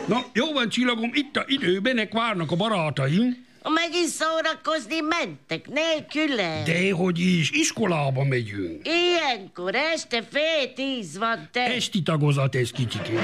Na, 0.07 0.25
jó 0.33 0.53
van, 0.53 0.69
csillagom, 0.69 1.11
itt 1.15 1.37
a 1.37 1.45
időbenek 1.47 2.13
várnak 2.13 2.51
a 2.51 2.57
barátaim. 2.57 3.47
Megint 3.63 4.09
szórakozni 4.09 5.01
mentek, 5.01 5.69
nélküle. 5.69 6.63
Dehogy 6.65 7.19
is, 7.19 7.51
iskolába 7.51 8.25
megyünk. 8.25 8.89
Ilyenkor 8.89 9.75
este 9.75 10.23
fél 10.31 10.73
tíz 10.73 11.19
van 11.19 11.49
te. 11.53 11.61
Esti 11.61 12.03
tagozat 12.03 12.55
ez 12.55 12.71
kicsikét. 12.71 13.21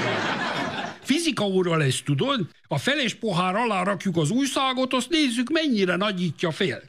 Fizika 1.03 1.45
óra 1.45 1.77
lesz, 1.77 2.03
tudod? 2.03 2.41
A 2.69 2.79
feles 2.79 3.15
pohár 3.15 3.55
alá 3.55 3.83
rakjuk 3.83 4.17
az 4.17 4.31
újságot, 4.31 4.93
azt 4.93 5.09
nézzük, 5.09 5.51
mennyire 5.51 5.97
nagyítja 5.97 6.51
fel. 6.51 6.83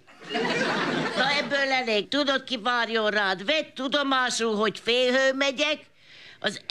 Na 1.17 1.29
ebből 1.37 1.71
elég, 1.71 2.07
tudod 2.07 2.43
ki 2.43 2.57
várjon 2.57 3.09
rád? 3.09 3.45
Vedd 3.45 3.65
tudomásul, 3.73 4.55
hogy 4.55 4.79
félhő 4.83 5.33
megyek. 5.33 5.79
Az 6.39 6.61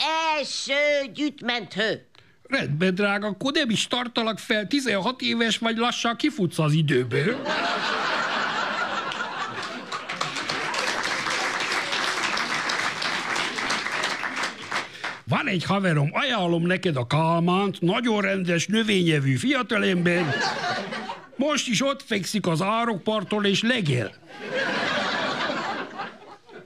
első 0.47 1.11
gyütment 1.13 1.73
hő. 1.73 2.06
Rendben, 2.47 2.95
drága, 2.95 3.27
akkor 3.27 3.51
nem 3.51 3.69
is 3.69 3.87
tartalak 3.87 4.39
fel, 4.39 4.67
16 4.67 5.21
éves 5.21 5.57
vagy 5.57 5.77
lassan 5.77 6.15
kifutsz 6.15 6.59
az 6.59 6.73
időből. 6.73 7.35
Van 15.29 15.47
egy 15.47 15.63
haverom, 15.63 16.09
ajánlom 16.13 16.65
neked 16.65 16.95
a 16.95 17.07
Kálmánt, 17.07 17.81
nagyon 17.81 18.21
rendes, 18.21 18.67
növényevű 18.67 19.35
fiatalember. 19.35 20.35
Most 21.35 21.67
is 21.67 21.83
ott 21.83 22.03
fekszik 22.03 22.47
az 22.47 22.61
árokparton 22.61 23.45
és 23.45 23.61
legel. 23.61 24.11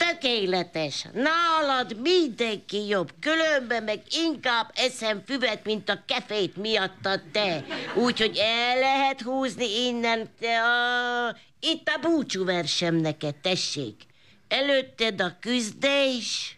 Tökéletes. 0.08 1.05
Nálad 1.13 2.00
mindenki 2.00 2.88
jobb. 2.88 3.13
Különben 3.20 3.84
meg 3.84 4.01
inkább 4.10 4.72
eszem 4.75 5.24
füvet, 5.25 5.65
mint 5.65 5.89
a 5.89 6.03
kefét 6.08 6.55
miattad 6.55 7.22
te. 7.31 7.65
Úgyhogy 7.96 8.38
el 8.38 8.79
lehet 8.79 9.22
húzni 9.22 9.86
innen. 9.86 10.29
Te 10.39 10.63
a... 10.63 11.36
Itt 11.60 11.88
a 11.88 12.00
búcsú 12.01 12.46
versem 12.46 12.96
neked, 12.96 13.36
tessék. 13.36 14.01
Előtted 14.48 15.22
a 15.22 15.38
küzdés, 15.39 16.58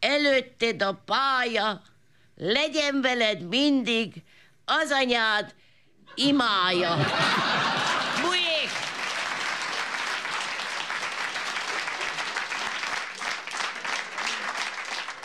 előtted 0.00 0.82
a 0.82 1.02
pálya, 1.04 1.82
legyen 2.36 3.00
veled 3.00 3.48
mindig 3.48 4.12
az 4.64 4.90
anyád 4.90 5.54
imája. 6.14 6.96
Bujék! 8.22 8.70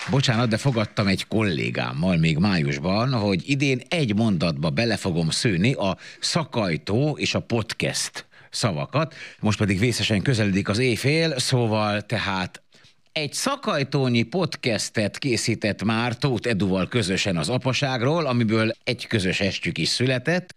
Bocsánat, 0.09 0.49
de 0.49 0.57
fogadtam 0.57 1.07
egy 1.07 1.27
kollégámmal 1.27 2.17
még 2.17 2.37
májusban, 2.37 3.13
hogy 3.13 3.49
idén 3.49 3.81
egy 3.89 4.15
mondatba 4.15 4.69
bele 4.69 4.97
fogom 4.97 5.29
szőni 5.29 5.73
a 5.73 5.97
szakajtó 6.19 7.17
és 7.19 7.35
a 7.35 7.39
podcast 7.39 8.25
szavakat. 8.49 9.13
Most 9.39 9.57
pedig 9.57 9.79
vészesen 9.79 10.21
közeledik 10.21 10.69
az 10.69 10.77
éjfél, 10.77 11.39
szóval 11.39 12.01
tehát 12.01 12.63
egy 13.11 13.33
szakajtónyi 13.33 14.23
podcastet 14.23 15.17
készített 15.17 15.83
már 15.83 16.17
Tóth 16.17 16.49
Eduval 16.49 16.87
közösen 16.87 17.37
az 17.37 17.49
apaságról, 17.49 18.25
amiből 18.25 18.71
egy 18.83 19.07
közös 19.07 19.39
estjük 19.39 19.77
is 19.77 19.87
született. 19.87 20.55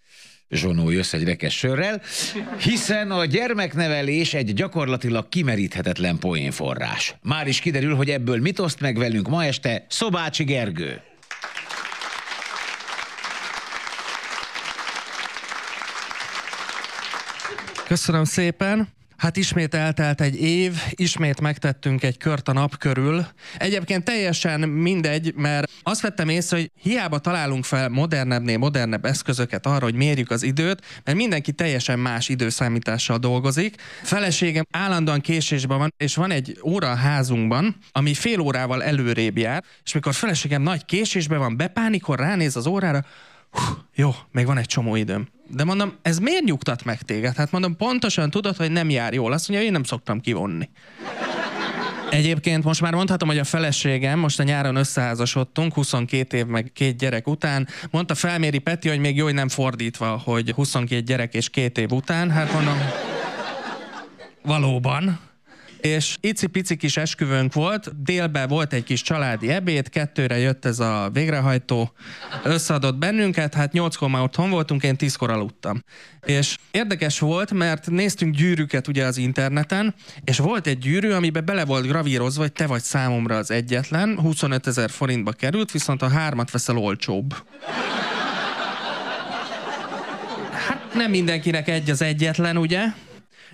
Zsonó 0.50 0.90
jössz 0.90 1.12
egy 1.12 1.24
rekes 1.24 1.56
sörrel, 1.56 2.00
hiszen 2.60 3.10
a 3.10 3.24
gyermeknevelés 3.24 4.34
egy 4.34 4.54
gyakorlatilag 4.54 5.28
kimeríthetetlen 5.28 6.18
poénforrás. 6.18 7.14
Már 7.22 7.46
is 7.46 7.60
kiderül, 7.60 7.94
hogy 7.94 8.10
ebből 8.10 8.40
mit 8.40 8.58
oszt 8.58 8.80
meg 8.80 8.98
velünk 8.98 9.28
ma 9.28 9.44
este 9.44 9.86
Szobácsi 9.88 10.44
Gergő. 10.44 11.00
Köszönöm 17.86 18.24
szépen. 18.24 18.97
Hát 19.18 19.36
ismét 19.36 19.74
eltelt 19.74 20.20
egy 20.20 20.42
év, 20.42 20.82
ismét 20.90 21.40
megtettünk 21.40 22.02
egy 22.02 22.16
kört 22.16 22.48
a 22.48 22.52
nap 22.52 22.76
körül. 22.76 23.26
Egyébként 23.56 24.04
teljesen 24.04 24.60
mindegy, 24.60 25.34
mert 25.34 25.70
azt 25.82 26.00
vettem 26.00 26.28
észre, 26.28 26.56
hogy 26.56 26.70
hiába 26.82 27.18
találunk 27.18 27.64
fel 27.64 27.88
modernebbnél 27.88 28.58
modernebb 28.58 29.04
eszközöket 29.04 29.66
arra, 29.66 29.84
hogy 29.84 29.94
mérjük 29.94 30.30
az 30.30 30.42
időt, 30.42 30.82
mert 31.04 31.18
mindenki 31.18 31.52
teljesen 31.52 31.98
más 31.98 32.28
időszámítással 32.28 33.18
dolgozik. 33.18 33.80
Feleségem 34.02 34.64
állandóan 34.70 35.20
késésben 35.20 35.78
van, 35.78 35.94
és 35.96 36.14
van 36.14 36.30
egy 36.30 36.58
óra 36.62 36.90
a 36.90 36.94
házunkban, 36.94 37.76
ami 37.92 38.14
fél 38.14 38.40
órával 38.40 38.82
előrébb 38.82 39.38
jár, 39.38 39.64
és 39.84 39.92
mikor 39.92 40.14
feleségem 40.14 40.62
nagy 40.62 40.84
késésben 40.84 41.38
van, 41.38 41.56
bepánikol, 41.56 42.16
ránéz 42.16 42.56
az 42.56 42.66
órára, 42.66 43.04
Hú, 43.50 43.62
jó, 43.94 44.10
még 44.32 44.46
van 44.46 44.58
egy 44.58 44.66
csomó 44.66 44.96
időm. 44.96 45.28
De 45.50 45.64
mondom, 45.64 45.96
ez 46.02 46.18
miért 46.18 46.44
nyugtat 46.44 46.84
meg 46.84 47.02
téged? 47.02 47.36
Hát 47.36 47.50
mondom, 47.50 47.76
pontosan 47.76 48.30
tudod, 48.30 48.56
hogy 48.56 48.70
nem 48.70 48.90
jár 48.90 49.12
jól. 49.12 49.32
Azt 49.32 49.48
mondja, 49.48 49.66
én 49.66 49.72
nem 49.72 49.82
szoktam 49.82 50.20
kivonni. 50.20 50.68
Egyébként 52.10 52.64
most 52.64 52.80
már 52.80 52.94
mondhatom, 52.94 53.28
hogy 53.28 53.38
a 53.38 53.44
feleségem, 53.44 54.18
most 54.18 54.40
a 54.40 54.42
nyáron 54.42 54.76
összeházasodtunk, 54.76 55.74
22 55.74 56.36
év 56.36 56.46
meg 56.46 56.70
két 56.74 56.96
gyerek 56.96 57.26
után, 57.26 57.68
mondta 57.90 58.14
felméri 58.14 58.58
Peti, 58.58 58.88
hogy 58.88 58.98
még 58.98 59.16
jó, 59.16 59.24
hogy 59.24 59.34
nem 59.34 59.48
fordítva, 59.48 60.20
hogy 60.24 60.50
22 60.50 61.02
gyerek 61.02 61.34
és 61.34 61.50
két 61.50 61.78
év 61.78 61.92
után. 61.92 62.30
Hát 62.30 62.52
mondom, 62.52 62.78
valóban. 64.42 65.27
És 65.88 66.16
icipici 66.20 66.76
kis 66.76 66.96
esküvőnk 66.96 67.52
volt, 67.52 68.02
délben 68.02 68.48
volt 68.48 68.72
egy 68.72 68.84
kis 68.84 69.02
családi 69.02 69.48
ebéd, 69.48 69.88
kettőre 69.88 70.38
jött 70.38 70.64
ez 70.64 70.78
a 70.78 71.10
végrehajtó, 71.12 71.92
összeadott 72.44 72.96
bennünket, 72.96 73.54
hát 73.54 73.72
nyolckor 73.72 74.08
már 74.08 74.22
otthon 74.22 74.50
voltunk, 74.50 74.82
én 74.82 74.96
tízkor 74.96 75.30
aludtam. 75.30 75.82
És 76.26 76.56
érdekes 76.70 77.18
volt, 77.18 77.52
mert 77.52 77.90
néztünk 77.90 78.34
gyűrűket 78.34 78.88
ugye 78.88 79.04
az 79.04 79.16
interneten, 79.16 79.94
és 80.24 80.38
volt 80.38 80.66
egy 80.66 80.78
gyűrű, 80.78 81.10
amiben 81.10 81.44
bele 81.44 81.64
volt 81.64 81.86
gravírozva, 81.86 82.42
hogy 82.42 82.52
te 82.52 82.66
vagy 82.66 82.82
számomra 82.82 83.36
az 83.36 83.50
egyetlen, 83.50 84.18
25 84.20 84.66
ezer 84.66 84.90
forintba 84.90 85.32
került, 85.32 85.70
viszont 85.70 86.02
a 86.02 86.08
hármat 86.08 86.50
veszel 86.50 86.76
olcsóbb. 86.76 87.34
Hát 90.66 90.94
nem 90.94 91.10
mindenkinek 91.10 91.68
egy 91.68 91.90
az 91.90 92.02
egyetlen, 92.02 92.56
ugye? 92.56 92.84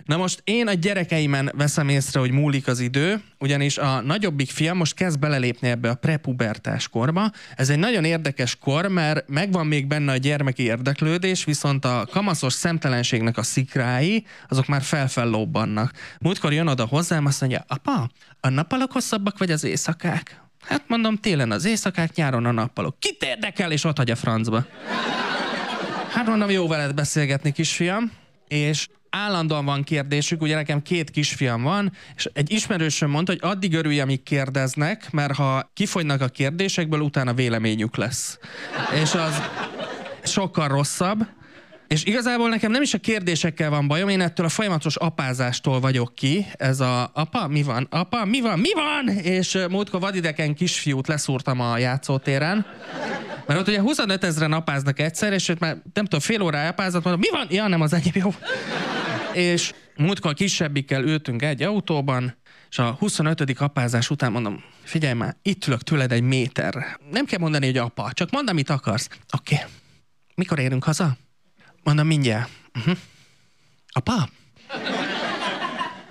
Na 0.05 0.17
most 0.17 0.40
én 0.45 0.67
a 0.67 0.73
gyerekeimen 0.73 1.53
veszem 1.55 1.88
észre, 1.88 2.21
hogy 2.21 2.31
múlik 2.31 2.67
az 2.67 2.81
idő, 2.81 3.21
ugyanis 3.38 3.79
a 3.79 4.01
nagyobbik 4.01 4.51
fiam 4.51 4.77
most 4.77 4.95
kezd 4.95 5.19
belelépni 5.19 5.69
ebbe 5.69 5.90
a 5.90 5.95
prepubertás 5.95 6.88
korba. 6.88 7.31
Ez 7.57 7.69
egy 7.69 7.79
nagyon 7.79 8.05
érdekes 8.05 8.57
kor, 8.57 8.87
mert 8.87 9.29
megvan 9.29 9.67
még 9.67 9.87
benne 9.87 10.12
a 10.12 10.17
gyermeki 10.17 10.62
érdeklődés, 10.62 11.45
viszont 11.45 11.85
a 11.85 12.07
kamaszos 12.11 12.53
szemtelenségnek 12.53 13.38
a 13.38 13.43
szikrái, 13.43 14.27
azok 14.49 14.67
már 14.67 14.83
felfellobbannak. 14.83 15.93
Múltkor 16.21 16.53
jön 16.53 16.67
oda 16.67 16.87
hozzám, 16.87 17.27
azt 17.27 17.40
mondja, 17.40 17.64
apa, 17.69 18.11
a 18.40 18.49
nappalok 18.49 18.93
hosszabbak 18.93 19.38
vagy 19.38 19.51
az 19.51 19.64
éjszakák? 19.64 20.43
Hát 20.61 20.83
mondom, 20.87 21.17
télen 21.17 21.51
az 21.51 21.64
éjszakák, 21.64 22.14
nyáron 22.14 22.47
a 22.47 22.53
nappalok. 22.53 22.99
Kit 22.99 23.23
érdekel, 23.23 23.73
és 23.73 23.85
ott 23.85 23.97
hagy 23.97 24.11
a 24.11 24.17
francba. 24.17 24.67
Hát 26.11 26.27
mondom, 26.27 26.51
jó 26.51 26.69
veled 26.69 26.95
beszélgetni, 26.95 27.53
kisfiam. 27.53 28.12
És 28.49 28.88
állandóan 29.14 29.64
van 29.64 29.83
kérdésük, 29.83 30.42
ugye 30.42 30.55
nekem 30.55 30.83
két 30.83 31.11
kisfiam 31.11 31.62
van, 31.62 31.92
és 32.16 32.29
egy 32.33 32.50
ismerősöm 32.53 33.11
mondta, 33.11 33.33
hogy 33.33 33.50
addig 33.50 33.74
örülj, 33.74 34.00
amíg 34.00 34.22
kérdeznek, 34.22 35.12
mert 35.12 35.35
ha 35.35 35.70
kifogynak 35.74 36.20
a 36.20 36.29
kérdésekből, 36.29 37.00
utána 37.00 37.35
véleményük 37.35 37.96
lesz. 37.96 38.38
És 39.03 39.14
az 39.14 39.42
sokkal 40.22 40.68
rosszabb. 40.68 41.27
És 41.88 42.05
igazából 42.05 42.49
nekem 42.49 42.70
nem 42.70 42.83
is 42.83 42.94
a 42.94 42.99
kérdésekkel 42.99 43.70
van 43.70 43.88
bajom, 43.88 44.09
én 44.09 44.20
ettől 44.20 44.47
a 44.47 44.49
folyamatos 44.49 44.97
apázástól 44.97 45.81
vagyok 45.81 46.14
ki. 46.14 46.47
Ez 46.57 46.81
a 46.81 47.11
apa, 47.14 47.49
mi 47.49 47.62
van? 47.62 47.87
Apa, 47.90 48.25
mi 48.25 48.40
van? 48.40 48.59
Mi 48.59 48.73
van? 48.75 49.16
És 49.16 49.59
múltkor 49.70 50.01
vadidegen 50.01 50.55
kisfiút 50.55 51.07
leszúrtam 51.07 51.61
a 51.61 51.79
játszótéren. 51.79 52.66
Mert 53.47 53.61
ott 53.61 53.68
ugye 53.68 53.81
25 53.81 54.25
ezeren 54.25 54.53
apáznak 54.53 54.99
egyszer, 54.99 55.33
és 55.33 55.49
ott 55.49 55.59
már 55.59 55.77
nem 55.92 56.05
tudom, 56.05 56.20
fél 56.20 56.42
óra 56.42 56.66
apázott, 56.66 57.05
mondom, 57.05 57.20
mi 57.20 57.38
van? 57.38 57.47
Ja, 57.51 57.68
nem 57.68 57.81
az 57.81 57.92
enyém, 57.92 58.12
jó. 58.14 58.35
és 59.33 59.73
múltkor 59.97 60.35
kisebbikkel 60.35 61.03
ültünk 61.03 61.42
egy 61.42 61.62
autóban, 61.62 62.37
és 62.70 62.79
a 62.79 62.97
25. 62.99 63.61
apázás 63.61 64.11
után 64.11 64.33
mondom, 64.33 64.62
figyelj 64.83 65.14
már, 65.14 65.37
itt 65.42 65.66
ülök 65.66 65.83
tőled 65.83 66.12
egy 66.12 66.23
méter. 66.23 66.99
Nem 67.11 67.25
kell 67.25 67.38
mondani, 67.38 67.66
hogy 67.66 67.77
apa, 67.77 68.11
csak 68.12 68.31
mondd, 68.31 68.49
amit 68.49 68.70
akarsz. 68.70 69.09
Oké. 69.37 69.55
Okay. 69.55 69.66
Mikor 70.35 70.59
érünk 70.59 70.85
haza? 70.85 71.16
Mondom, 71.85 72.07
mindjárt. 72.07 72.49
Uh-huh. 72.79 72.97
Apa? 73.88 74.29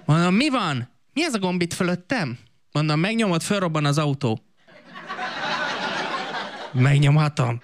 Mondom, 0.06 0.34
mi 0.34 0.50
van? 0.50 0.90
Mi 1.14 1.24
ez 1.24 1.34
a 1.34 1.40
gomb 1.40 1.62
itt 1.62 1.74
fölöttem? 1.74 2.38
Mondom, 2.72 3.00
megnyomod, 3.00 3.42
fölrobban 3.42 3.86
az 3.86 3.98
autó. 3.98 4.42
Megnyomhatom. 6.72 7.62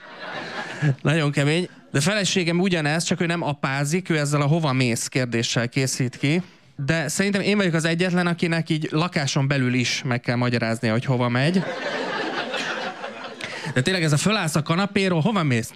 Nagyon 1.02 1.32
kemény. 1.32 1.70
De 1.92 2.02
feleségem 2.02 2.60
ugyanez, 2.60 3.04
csak 3.04 3.22
ő 3.22 3.26
nem 3.26 3.42
apázik, 3.42 4.10
ő 4.10 4.18
ezzel 4.18 4.42
a 4.42 4.46
hova 4.46 4.74
mész 4.74 5.08
kérdéssel 5.08 5.70
készít 5.70 6.18
ki. 6.18 6.42
De 6.76 7.08
szerintem 7.08 7.42
én 7.42 7.58
vagyok 7.58 7.74
az 7.74 7.86
egyetlen, 7.86 8.28
akinek 8.28 8.70
így 8.70 8.88
lakáson 8.92 9.48
belül 9.48 9.74
is 9.74 10.02
meg 10.04 10.20
kell 10.20 10.36
magyarázni, 10.36 10.88
hogy 10.88 11.06
hova 11.06 11.30
megy. 11.30 11.64
De 13.74 13.82
tényleg 13.82 14.04
ez 14.04 14.12
a 14.12 14.18
fölállsz 14.18 14.56
a 14.56 14.62
kanapéról, 14.62 15.22
hova 15.22 15.44
mész? 15.44 15.74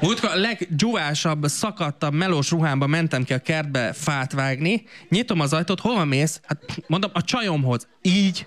Múltkor 0.00 0.30
a 0.30 0.36
leggyúvásabb, 0.36 1.46
szakadtabb, 1.46 2.14
melós 2.14 2.50
ruhámba 2.50 2.86
mentem 2.86 3.24
ki 3.24 3.32
a 3.32 3.38
kertbe 3.38 3.92
fát 3.92 4.32
vágni, 4.32 4.84
nyitom 5.08 5.40
az 5.40 5.52
ajtót, 5.52 5.80
hova 5.80 6.04
mész? 6.04 6.40
Hát 6.44 6.64
mondom, 6.86 7.10
a 7.14 7.22
csajomhoz. 7.22 7.88
Így. 8.02 8.46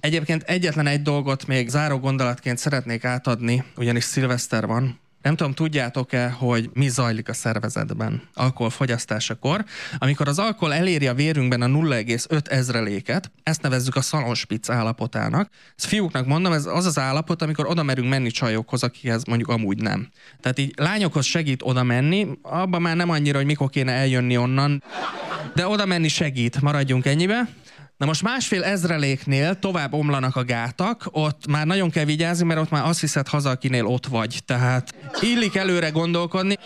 Egyébként 0.00 0.42
egyetlen 0.42 0.86
egy 0.86 1.02
dolgot 1.02 1.46
még 1.46 1.68
záró 1.68 1.98
gondolatként 1.98 2.58
szeretnék 2.58 3.04
átadni, 3.04 3.64
ugyanis 3.76 4.04
szilveszter 4.04 4.66
van. 4.66 5.00
Nem 5.26 5.36
tudom, 5.36 5.52
tudjátok-e, 5.52 6.28
hogy 6.30 6.70
mi 6.72 6.88
zajlik 6.88 7.28
a 7.28 7.32
szervezetben 7.32 8.22
alkoholfogyasztásakor. 8.34 9.64
Amikor 9.98 10.28
az 10.28 10.38
alkohol 10.38 10.74
eléri 10.74 11.06
a 11.06 11.14
vérünkben 11.14 11.62
a 11.62 11.66
0,5 11.66 12.50
ezreléket, 12.50 13.30
ezt 13.42 13.62
nevezzük 13.62 13.96
a 13.96 14.00
szalonspic 14.00 14.68
állapotának. 14.68 15.50
Ezt 15.76 15.86
fiúknak 15.86 16.26
mondom, 16.26 16.52
ez 16.52 16.66
az 16.66 16.86
az 16.86 16.98
állapot, 16.98 17.42
amikor 17.42 17.66
oda 17.66 17.82
merünk 17.82 18.08
menni 18.08 18.30
csajokhoz, 18.30 18.82
akihez 18.82 19.24
mondjuk 19.24 19.48
amúgy 19.48 19.82
nem. 19.82 20.08
Tehát 20.40 20.58
így 20.58 20.74
lányokhoz 20.76 21.24
segít 21.24 21.62
oda 21.62 21.82
menni, 21.82 22.26
abban 22.42 22.82
már 22.82 22.96
nem 22.96 23.10
annyira, 23.10 23.36
hogy 23.36 23.46
mikor 23.46 23.70
kéne 23.70 23.92
eljönni 23.92 24.36
onnan, 24.36 24.82
de 25.54 25.66
oda 25.66 25.86
menni 25.86 26.08
segít, 26.08 26.60
maradjunk 26.60 27.06
ennyibe. 27.06 27.48
Na 27.96 28.06
most 28.06 28.22
másfél 28.22 28.64
ezreléknél 28.64 29.58
tovább 29.58 29.92
omlanak 29.92 30.36
a 30.36 30.44
gátak, 30.44 31.08
ott 31.10 31.46
már 31.46 31.66
nagyon 31.66 31.90
kell 31.90 32.04
vigyázni, 32.04 32.44
mert 32.44 32.60
ott 32.60 32.70
már 32.70 32.86
azt 32.86 33.00
hiszed 33.00 33.28
haza, 33.28 33.50
akinél 33.50 33.86
ott 33.86 34.06
vagy. 34.06 34.38
Tehát 34.44 34.94
illik 35.20 35.56
előre 35.56 35.88
gondolkodni. 35.88 36.56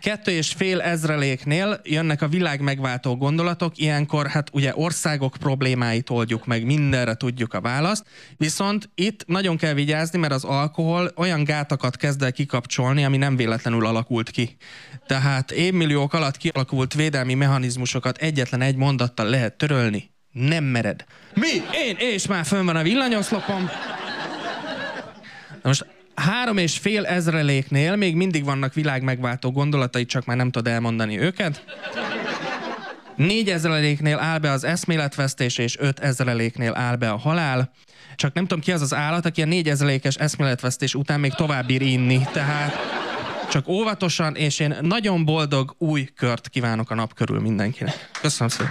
Kettő 0.00 0.30
és 0.30 0.52
fél 0.52 0.80
ezreléknél 0.80 1.80
jönnek 1.84 2.22
a 2.22 2.28
világ 2.28 2.60
megváltó 2.60 3.16
gondolatok, 3.16 3.78
ilyenkor 3.78 4.26
hát 4.26 4.48
ugye 4.52 4.72
országok 4.74 5.36
problémáit 5.40 6.10
oldjuk 6.10 6.46
meg, 6.46 6.64
mindenre 6.64 7.14
tudjuk 7.14 7.54
a 7.54 7.60
választ, 7.60 8.04
viszont 8.36 8.90
itt 8.94 9.26
nagyon 9.26 9.56
kell 9.56 9.72
vigyázni, 9.72 10.18
mert 10.18 10.32
az 10.32 10.44
alkohol 10.44 11.12
olyan 11.16 11.44
gátakat 11.44 11.96
kezd 11.96 12.22
el 12.22 12.32
kikapcsolni, 12.32 13.04
ami 13.04 13.16
nem 13.16 13.36
véletlenül 13.36 13.86
alakult 13.86 14.30
ki. 14.30 14.56
Tehát 15.06 15.50
évmilliók 15.50 16.12
alatt 16.12 16.36
kialakult 16.36 16.94
védelmi 16.94 17.34
mechanizmusokat 17.34 18.18
egyetlen 18.18 18.60
egy 18.60 18.76
mondattal 18.76 19.28
lehet 19.28 19.56
törölni, 19.56 20.14
nem 20.36 20.64
mered. 20.64 21.04
Mi? 21.34 21.52
Én, 21.86 21.96
és 21.98 22.26
már 22.26 22.44
fönn 22.44 22.64
van 22.64 22.76
a 22.76 22.82
villanyoszlopom. 22.82 23.70
Na 25.62 25.68
most 25.68 25.86
három 26.14 26.56
és 26.56 26.78
fél 26.78 27.06
ezreléknél 27.06 27.96
még 27.96 28.14
mindig 28.14 28.44
vannak 28.44 28.74
világ 28.74 29.02
megváltó 29.02 29.52
gondolatai, 29.52 30.04
csak 30.04 30.24
már 30.24 30.36
nem 30.36 30.50
tudod 30.50 30.72
elmondani 30.72 31.20
őket. 31.20 31.64
Négy 33.16 33.50
ezreléknél 33.50 34.18
áll 34.18 34.38
be 34.38 34.50
az 34.50 34.64
eszméletvesztés, 34.64 35.58
és 35.58 35.78
öt 35.78 35.98
ezreléknél 35.98 36.74
áll 36.74 36.96
be 36.96 37.10
a 37.10 37.16
halál. 37.16 37.72
Csak 38.16 38.34
nem 38.34 38.46
tudom 38.46 38.62
ki 38.62 38.72
az 38.72 38.80
az 38.80 38.94
állat, 38.94 39.26
aki 39.26 39.42
a 39.42 39.46
négy 39.46 39.68
ezrelékes 39.68 40.14
eszméletvesztés 40.14 40.94
után 40.94 41.20
még 41.20 41.32
tovább 41.32 41.66
bír 41.66 41.82
inni. 41.82 42.20
Tehát 42.32 42.74
csak 43.50 43.68
óvatosan, 43.68 44.34
és 44.34 44.58
én 44.58 44.76
nagyon 44.80 45.24
boldog 45.24 45.74
új 45.78 46.08
kört 46.16 46.48
kívánok 46.48 46.90
a 46.90 46.94
nap 46.94 47.14
körül 47.14 47.40
mindenkinek. 47.40 48.10
Köszönöm 48.20 48.48
szépen. 48.48 48.70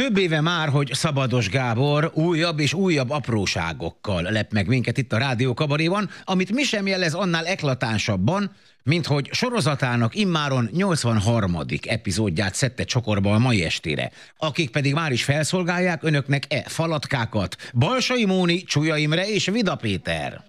Több 0.00 0.16
éve 0.16 0.40
már, 0.40 0.68
hogy 0.68 0.90
Szabados 0.92 1.48
Gábor 1.48 2.10
újabb 2.14 2.58
és 2.58 2.74
újabb 2.74 3.10
apróságokkal 3.10 4.22
lep 4.22 4.52
meg 4.52 4.66
minket 4.66 4.98
itt 4.98 5.12
a 5.12 5.18
Rádió 5.18 5.54
Kabaréban, 5.54 6.10
amit 6.24 6.52
mi 6.52 6.62
sem 6.62 6.86
jelez 6.86 7.14
annál 7.14 7.46
eklatánsabban, 7.46 8.50
mint 8.82 9.06
hogy 9.06 9.28
sorozatának 9.32 10.14
immáron 10.14 10.68
83. 10.72 11.56
epizódját 11.86 12.54
szedte 12.54 12.84
csokorba 12.84 13.34
a 13.34 13.38
mai 13.38 13.64
estére, 13.64 14.10
akik 14.36 14.70
pedig 14.70 14.94
már 14.94 15.12
is 15.12 15.24
felszolgálják 15.24 16.02
önöknek 16.02 16.44
e 16.48 16.64
falatkákat. 16.66 17.56
Balsai 17.74 18.24
Móni, 18.24 18.62
Csúlya 18.62 18.96
Imre 18.96 19.28
és 19.28 19.46
Vida 19.46 19.74
Péter. 19.74 20.42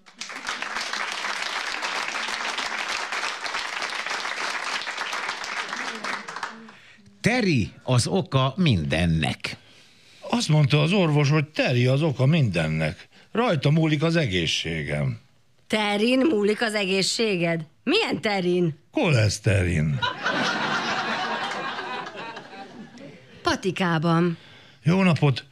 Teri 7.22 7.72
az 7.84 8.08
oka 8.08 8.54
mindennek. 8.56 9.58
Azt 10.30 10.50
mondta 10.50 10.82
az 10.82 10.92
orvos, 10.92 11.30
hogy 11.30 11.46
teri 11.46 11.86
az 11.86 12.02
oka 12.02 12.26
mindennek. 12.26 13.08
Rajta 13.32 13.70
múlik 13.70 14.04
az 14.04 14.16
egészségem. 14.16 15.20
Terin 15.68 16.20
múlik 16.20 16.62
az 16.62 16.74
egészséged? 16.74 17.62
Milyen 17.84 18.22
terin? 18.22 18.78
Koleszterin. 18.92 20.00
Patikában. 23.42 24.38
Jó 24.84 25.02
napot! 25.04 25.44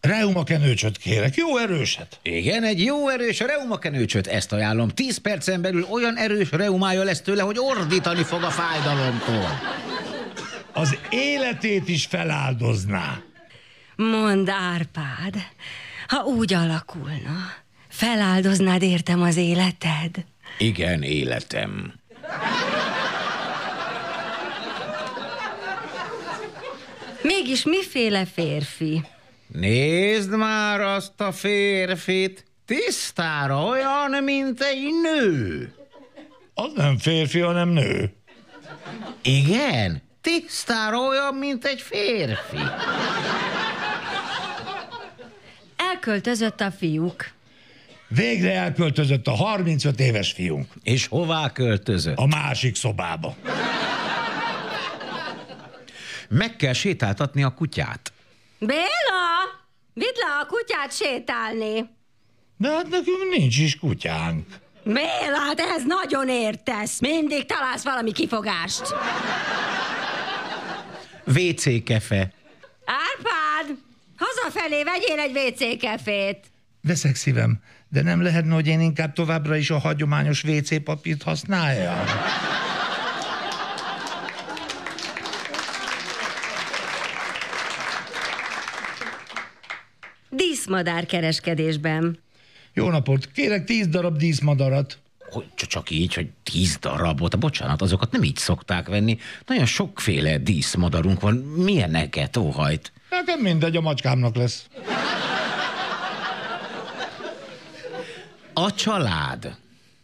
Reumakenőcsöt 0.00 0.96
kérek, 0.96 1.34
jó 1.34 1.58
erőset. 1.58 2.18
Igen, 2.22 2.64
egy 2.64 2.84
jó 2.84 3.08
erős 3.08 3.38
reumakenőcsöt, 3.38 4.26
ezt 4.26 4.52
ajánlom. 4.52 4.88
10 4.88 5.16
percen 5.18 5.60
belül 5.60 5.86
olyan 5.90 6.16
erős 6.16 6.50
reumája 6.50 7.02
lesz 7.02 7.20
tőle, 7.20 7.42
hogy 7.42 7.56
ordítani 7.58 8.22
fog 8.22 8.42
a 8.42 8.50
fájdalomtól. 8.50 9.60
Az 10.72 10.98
életét 11.10 11.88
is 11.88 12.06
feláldozná. 12.06 13.22
Mondd, 13.96 14.50
Árpád, 14.50 15.34
ha 16.06 16.24
úgy 16.24 16.54
alakulna, 16.54 17.54
feláldoznád 17.88 18.82
értem 18.82 19.22
az 19.22 19.36
életed? 19.36 20.24
Igen, 20.58 21.02
életem. 21.02 21.92
Mégis 27.22 27.64
miféle 27.64 28.26
férfi? 28.26 29.04
Nézd 29.46 30.36
már 30.36 30.80
azt 30.80 31.20
a 31.20 31.32
férfit, 31.32 32.44
tisztára 32.66 33.64
olyan, 33.64 34.24
mint 34.24 34.60
egy 34.60 34.88
nő. 35.02 35.74
Az 36.54 36.72
nem 36.74 36.98
férfi, 36.98 37.40
hanem 37.40 37.68
nő. 37.68 38.12
Igen, 39.22 40.02
tisztára 40.22 40.98
olyan, 40.98 41.34
mint 41.34 41.64
egy 41.64 41.80
férfi. 41.80 42.58
Elköltözött 45.76 46.60
a 46.60 46.70
fiúk. 46.70 47.30
Végre 48.08 48.52
elköltözött 48.52 49.26
a 49.26 49.30
35 49.34 50.00
éves 50.00 50.32
fiunk. 50.32 50.68
És 50.82 51.06
hová 51.06 51.52
költözött? 51.52 52.16
A 52.16 52.26
másik 52.26 52.76
szobába. 52.76 53.36
Meg 56.28 56.56
kell 56.56 56.72
sétáltatni 56.72 57.42
a 57.42 57.54
kutyát. 57.54 58.12
Béla! 58.58 59.60
Vidd 59.94 60.14
le 60.14 60.40
a 60.40 60.46
kutyát 60.46 60.92
sétálni. 60.92 61.88
De 62.56 62.68
hát 62.70 62.88
nekünk 62.88 63.36
nincs 63.36 63.58
is 63.58 63.78
kutyánk. 63.78 64.46
Béla, 64.84 65.38
hát 65.46 65.60
ehhez 65.60 65.84
nagyon 65.84 66.28
értesz. 66.28 67.00
Mindig 67.00 67.46
találsz 67.46 67.82
valami 67.84 68.12
kifogást. 68.12 68.82
WC 71.24 71.84
kefe. 71.84 72.32
Árpád, 72.84 73.76
hazafelé 74.16 74.82
vegyél 74.82 75.18
egy 75.18 75.36
WC 75.36 75.78
kefét. 75.80 76.38
Veszek 76.80 77.14
szívem, 77.14 77.60
de 77.88 78.02
nem 78.02 78.22
lehetne, 78.22 78.54
hogy 78.54 78.66
én 78.66 78.80
inkább 78.80 79.12
továbbra 79.12 79.56
is 79.56 79.70
a 79.70 79.78
hagyományos 79.78 80.44
WC 80.44 80.82
papírt 80.82 81.22
használjam? 81.22 82.04
Díszmadár 90.30 91.06
kereskedésben. 91.06 92.18
Jó 92.74 92.90
napot, 92.90 93.30
kérek 93.32 93.64
tíz 93.64 93.86
darab 93.88 94.16
díszmadarat. 94.16 95.01
Hogy 95.32 95.44
csak 95.54 95.90
így, 95.90 96.14
hogy 96.14 96.28
tíz 96.42 96.76
darabot, 96.80 97.38
bocsánat, 97.38 97.82
azokat 97.82 98.12
nem 98.12 98.22
így 98.22 98.36
szokták 98.36 98.88
venni. 98.88 99.18
Nagyon 99.46 99.66
sokféle 99.66 100.38
díszmadarunk 100.38 101.20
van. 101.20 101.34
Milyeneket 101.36 102.36
óhajt? 102.36 102.92
Nekem 103.10 103.40
mindegy, 103.40 103.76
a 103.76 103.80
macskámnak 103.80 104.36
lesz. 104.36 104.66
A 108.52 108.74
család. 108.74 109.56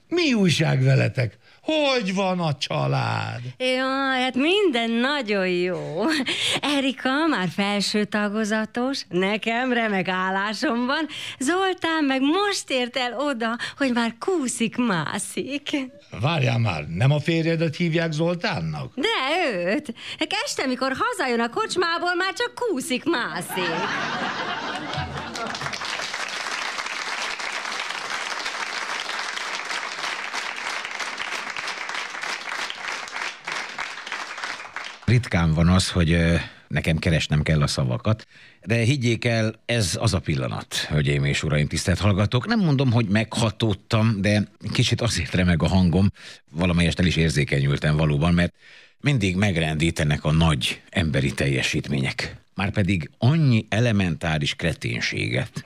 Mi 0.08 0.32
újság 0.32 0.82
veletek? 0.82 1.38
Hogy 1.68 2.14
van 2.14 2.40
a 2.40 2.56
család? 2.56 3.40
Jaj, 3.58 4.20
hát 4.22 4.34
minden 4.34 4.90
nagyon 4.90 5.48
jó. 5.48 6.04
Erika 6.60 7.26
már 7.26 7.48
felső 7.54 8.04
tagozatos, 8.04 9.02
nekem 9.08 9.72
remek 9.72 10.08
állásom 10.08 10.86
van, 10.86 11.06
Zoltán 11.38 12.04
meg 12.04 12.20
most 12.20 12.70
ért 12.70 12.96
el 12.96 13.18
oda, 13.18 13.56
hogy 13.76 13.92
már 13.92 14.14
kúszik-mászik. 14.18 15.70
Várjál 16.20 16.58
már, 16.58 16.84
nem 16.86 17.10
a 17.10 17.20
férjedet 17.20 17.76
hívják 17.76 18.12
Zoltánnak? 18.12 18.92
De 18.94 19.52
őt. 19.52 19.94
Este, 20.44 20.66
mikor 20.66 20.92
hazajön 20.98 21.40
a 21.40 21.48
kocsmából, 21.48 22.14
már 22.14 22.32
csak 22.32 22.52
kúszik-mászik. 22.54 23.74
Ritkán 35.08 35.54
van 35.54 35.68
az, 35.68 35.90
hogy 35.90 36.18
nekem 36.66 36.98
keresnem 36.98 37.42
kell 37.42 37.62
a 37.62 37.66
szavakat, 37.66 38.26
de 38.64 38.74
higgyék 38.74 39.24
el, 39.24 39.54
ez 39.66 39.96
az 40.00 40.14
a 40.14 40.18
pillanat, 40.18 40.74
hölgyeim 40.74 41.24
és 41.24 41.42
uraim, 41.42 41.66
tisztelt 41.66 41.98
hallgatók. 41.98 42.46
Nem 42.46 42.60
mondom, 42.60 42.92
hogy 42.92 43.06
meghatódtam, 43.06 44.20
de 44.20 44.48
kicsit 44.72 45.00
azért 45.00 45.34
remeg 45.34 45.62
a 45.62 45.68
hangom, 45.68 46.12
valamelyest 46.50 46.98
el 46.98 47.06
is 47.06 47.16
érzékenyültem 47.16 47.96
valóban, 47.96 48.34
mert 48.34 48.54
mindig 49.00 49.36
megrendítenek 49.36 50.24
a 50.24 50.32
nagy 50.32 50.80
emberi 50.90 51.32
teljesítmények. 51.32 52.36
Márpedig 52.54 53.10
annyi 53.18 53.66
elementáris 53.68 54.54
kreténséget, 54.54 55.64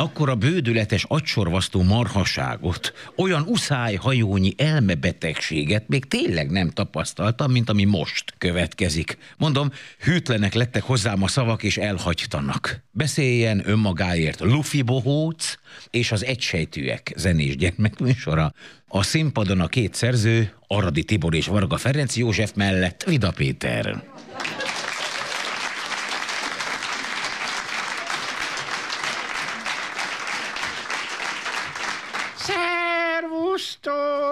akkora 0.00 0.34
bődületes 0.34 1.04
agysorvasztó 1.08 1.82
marhaságot, 1.82 2.92
olyan 3.16 3.42
uszályhajónyi 3.46 4.54
elmebetegséget 4.56 5.88
még 5.88 6.04
tényleg 6.04 6.50
nem 6.50 6.70
tapasztaltam, 6.70 7.50
mint 7.50 7.70
ami 7.70 7.84
most 7.84 8.34
következik. 8.38 9.18
Mondom, 9.36 9.72
hűtlenek 9.98 10.54
lettek 10.54 10.82
hozzám 10.82 11.22
a 11.22 11.28
szavak, 11.28 11.62
és 11.62 11.76
elhagytanak. 11.76 12.82
Beszéljen 12.90 13.62
önmagáért 13.64 14.40
Luffy 14.40 14.82
Bohóc 14.82 15.54
és 15.90 16.12
az 16.12 16.24
Egysejtűek 16.24 17.12
zenés 17.16 17.56
gyermekműsora. 17.56 18.52
A 18.88 19.02
színpadon 19.02 19.60
a 19.60 19.66
két 19.66 19.94
szerző, 19.94 20.52
Aradi 20.66 21.04
Tibor 21.04 21.34
és 21.34 21.46
Varga 21.46 21.76
Ferenc 21.76 22.16
József 22.16 22.52
mellett 22.54 23.04
Vida 23.04 23.30
Péter. 23.30 24.02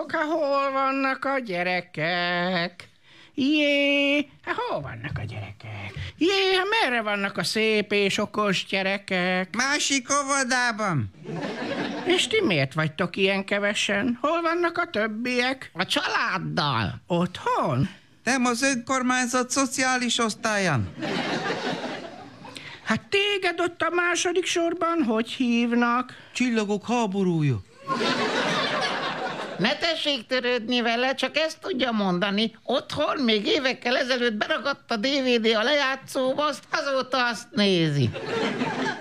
Hát 0.06 0.22
hol 0.22 0.70
vannak 0.72 1.24
a 1.24 1.38
gyerekek? 1.38 2.88
Jé, 3.34 4.28
hát 4.44 4.54
hol 4.54 4.80
vannak 4.80 5.18
a 5.18 5.24
gyerekek? 5.24 5.92
Jé, 6.18 6.54
hát 6.56 6.66
merre 6.80 7.02
vannak 7.02 7.36
a 7.36 7.44
szép 7.44 7.92
és 7.92 8.18
okos 8.18 8.66
gyerekek? 8.66 9.56
Másik 9.56 10.06
óvodában. 10.22 11.10
És 12.06 12.26
ti 12.26 12.40
miért 12.40 12.74
vagytok 12.74 13.16
ilyen 13.16 13.44
kevesen? 13.44 14.18
Hol 14.20 14.40
vannak 14.42 14.78
a 14.78 14.90
többiek? 14.90 15.70
A 15.74 15.86
családdal. 15.86 17.02
Otthon? 17.06 17.88
Nem 18.24 18.44
az 18.44 18.62
önkormányzat 18.62 19.50
szociális 19.50 20.18
osztályán. 20.18 20.94
Hát 22.84 23.02
téged 23.08 23.60
ott 23.60 23.82
a 23.82 23.94
második 23.94 24.46
sorban 24.46 25.02
hogy 25.02 25.30
hívnak? 25.30 26.12
Csillagok 26.32 26.86
háborúja. 26.86 27.60
Ne 29.58 29.76
tessék 29.76 30.26
törődni 30.26 30.80
vele, 30.80 31.14
csak 31.14 31.36
ezt 31.36 31.60
tudja 31.60 31.90
mondani. 31.92 32.56
Otthon 32.64 33.18
még 33.18 33.46
évekkel 33.46 33.96
ezelőtt 33.96 34.34
beragadt 34.34 34.90
a 34.90 34.96
DVD 34.96 35.46
a 35.56 35.62
lejátszóba, 35.62 36.44
azt 36.46 36.64
azóta 36.70 37.26
azt 37.26 37.46
nézi. 37.50 38.10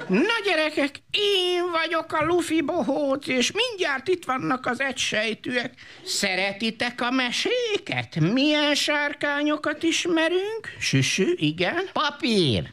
Na 0.08 0.34
gyerekek, 0.46 0.96
én 1.12 1.72
vagyok 1.72 2.14
a 2.14 2.26
Luffy 2.26 2.62
bohóc, 2.62 3.28
és 3.28 3.52
mindjárt 3.52 4.08
itt 4.08 4.26
vannak 4.26 4.66
az 4.66 4.80
egysejtűek. 4.80 5.74
Szeretitek 6.06 7.02
a 7.02 7.12
meséket? 7.12 8.20
Milyen 8.20 8.76
sárkányokat 8.76 9.84
ismerünk? 9.84 10.68
Süsü, 10.80 11.34
igen. 11.36 11.90
Papír, 11.94 12.72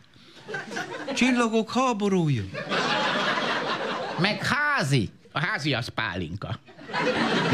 Csillagok 1.14 1.72
háborúja. 1.72 2.42
meg 4.18 4.46
házi. 4.46 5.08
A 5.32 5.38
házi 5.40 5.74
az 5.74 5.88
pálinka. 5.88 6.58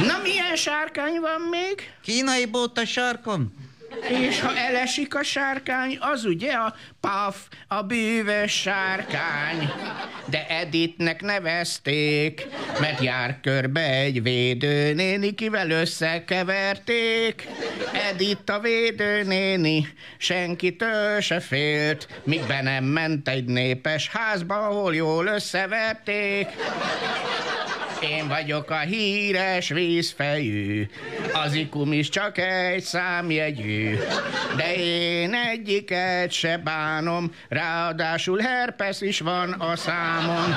Na 0.06 0.18
milyen 0.22 0.56
sárkány 0.56 1.20
van 1.20 1.40
még? 1.50 1.92
Kínai 2.02 2.46
bót 2.46 2.78
a 2.78 2.84
sarkon. 2.84 3.52
És 4.26 4.40
ha 4.40 4.56
elesik 4.56 5.14
a 5.14 5.22
sárkány, 5.22 5.98
az 6.00 6.24
ugye 6.24 6.52
a 6.52 6.74
paf, 7.00 7.36
a 7.68 7.82
bűvös 7.82 8.52
sárkány. 8.52 9.72
De 10.24 10.46
Editnek 10.46 11.22
nevezték, 11.22 12.46
mert 12.80 13.02
jár 13.02 13.40
körbe 13.42 13.90
egy 13.90 14.22
védőnéni, 14.22 15.34
kivel 15.34 15.70
összekeverték. 15.70 17.46
Edit 18.10 18.50
a 18.50 18.58
védőnéni, 18.58 19.88
senkitől 20.18 21.20
se 21.20 21.40
félt, 21.40 22.08
míg 22.24 22.46
be 22.46 22.62
nem 22.62 22.84
ment 22.84 23.28
egy 23.28 23.44
népes 23.44 24.08
házba, 24.08 24.66
ahol 24.66 24.94
jól 24.94 25.26
összeverték. 25.26 26.48
Én 28.00 28.28
vagyok 28.28 28.70
a 28.70 28.78
híres 28.78 29.68
vízfejű, 29.68 30.88
az 31.32 31.54
ikum 31.54 31.92
is 31.92 32.08
csak 32.08 32.38
egy 32.38 32.82
számjegyű, 32.82 33.96
de 34.56 34.74
én 34.74 35.34
egyiket 35.34 36.32
se 36.32 36.56
bánom, 36.56 37.34
ráadásul 37.48 38.38
herpes 38.38 39.00
is 39.00 39.20
van 39.20 39.52
a 39.52 39.76
számon. 39.76 40.54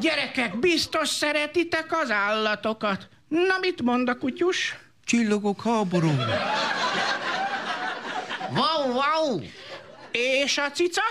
Gyerekek, 0.00 0.58
biztos 0.58 1.08
szeretitek 1.08 1.86
az 2.02 2.10
állatokat. 2.10 3.08
Na, 3.28 3.58
mit 3.60 3.82
mond 3.82 4.08
a 4.08 4.18
kutyus? 4.18 4.76
Csillagok 5.04 5.62
háborúja. 5.62 6.52
Wow, 8.50 8.92
wow! 8.92 9.40
És 10.10 10.58
a 10.58 10.70
cica? 10.70 11.02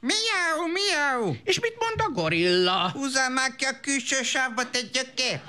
Miau, 0.00 0.66
miau. 0.72 1.36
És 1.44 1.60
mit 1.60 1.74
mond 1.78 2.00
a 2.00 2.20
gorilla? 2.20 2.90
Húzzál 2.92 3.30
már 3.30 3.56
ki 3.56 3.64
a 3.64 3.80
külső 3.80 4.22
sávba, 4.22 4.70
te 4.70 4.78
gyökér. 4.92 5.40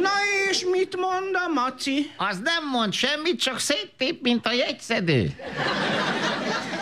Na 0.00 0.10
és 0.48 0.64
mit 0.64 0.96
mond 0.96 1.34
a 1.34 1.48
maci? 1.48 2.12
Az 2.16 2.38
nem 2.38 2.68
mond 2.68 2.92
semmit, 2.92 3.40
csak 3.40 3.58
széttép, 3.58 4.22
mint 4.22 4.46
a 4.46 4.52
jegyszedő. 4.52 5.34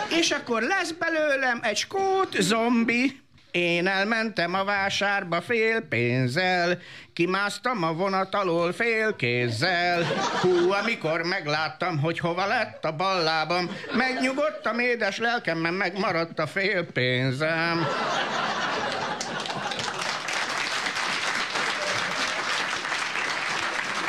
És 0.09 0.31
akkor 0.31 0.61
lesz 0.61 0.91
belőlem 0.91 1.59
egy 1.63 1.77
skót 1.77 2.35
zombi. 2.39 3.21
Én 3.51 3.87
elmentem 3.87 4.53
a 4.53 4.63
vásárba 4.63 5.41
fél 5.41 5.81
pénzzel, 5.81 6.79
kimásztam 7.13 7.83
a 7.83 7.93
vonat 7.93 8.35
alól 8.35 8.73
fél 8.73 9.15
kézzel. 9.15 10.03
Hú, 10.41 10.71
amikor 10.71 11.21
megláttam, 11.21 11.99
hogy 11.99 12.19
hova 12.19 12.45
lett 12.45 12.85
a 12.85 12.95
ballábam, 12.95 13.69
megnyugodtam 13.93 14.79
édes 14.79 15.17
lelkemben, 15.17 15.73
megmaradt 15.73 16.39
a 16.39 16.47
fél 16.47 16.85
pénzem. 16.85 17.77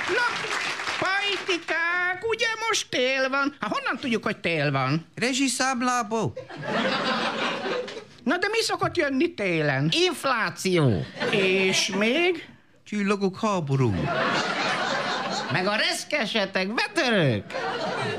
Na, 0.09 0.27
pajtikák, 0.99 2.29
ugye 2.29 2.49
most 2.69 2.87
tél 2.91 3.29
van? 3.29 3.57
Hát 3.61 3.73
honnan 3.73 3.97
tudjuk, 4.01 4.25
hogy 4.25 4.37
tél 4.37 4.71
van? 4.71 5.07
Rezsiszámlából. 5.15 6.33
Na 8.25 8.37
de 8.37 8.49
mi 8.49 8.61
szokott 8.63 8.97
jönni 8.97 9.35
télen? 9.35 9.89
Infláció. 10.07 11.05
És 11.31 11.89
még? 11.99 12.49
Csillagok 12.85 13.39
háborúja. 13.41 14.13
Meg 15.53 15.67
a 15.67 15.75
reszkesetek, 15.77 16.75
betörők. 16.75 17.45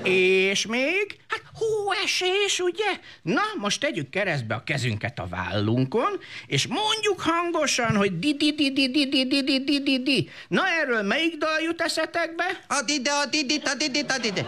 És 0.03 0.65
még? 0.65 1.17
Hát 1.27 1.41
hóesés, 1.53 2.59
ugye? 2.59 2.99
Na, 3.21 3.41
most 3.57 3.79
tegyük 3.79 4.09
keresztbe 4.09 4.55
a 4.55 4.63
kezünket 4.63 5.19
a 5.19 5.27
vállunkon, 5.29 6.19
és 6.47 6.67
mondjuk 6.67 7.21
hangosan, 7.21 7.95
hogy 7.95 8.19
di 8.19 8.35
di 8.35 8.53
di 8.53 8.71
di 8.71 8.89
di 8.89 9.07
di 9.07 9.27
di 9.27 9.43
di 9.43 9.63
di 9.63 9.81
di 9.81 10.03
di. 10.03 10.29
Na, 10.47 10.61
erről 10.81 11.01
melyik 11.01 11.37
dal 11.37 11.61
jut 11.61 11.81
eszetekbe? 11.81 12.43
Add 12.67 12.89
ide, 12.89 13.11
add 13.11 13.33
ide, 13.33 13.61
add 13.63 13.81
ide, 13.81 14.13
add 14.13 14.23
ide. 14.25 14.45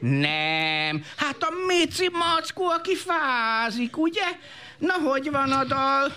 Nem, 0.00 1.04
hát 1.16 1.36
a 1.40 1.52
Mici 1.66 2.08
mackó, 2.12 2.66
aki 2.68 2.96
fázik, 2.96 3.98
ugye? 3.98 4.26
Na, 4.78 4.92
hogy 4.92 5.30
van 5.30 5.52
a 5.52 5.64
dal? 5.64 6.12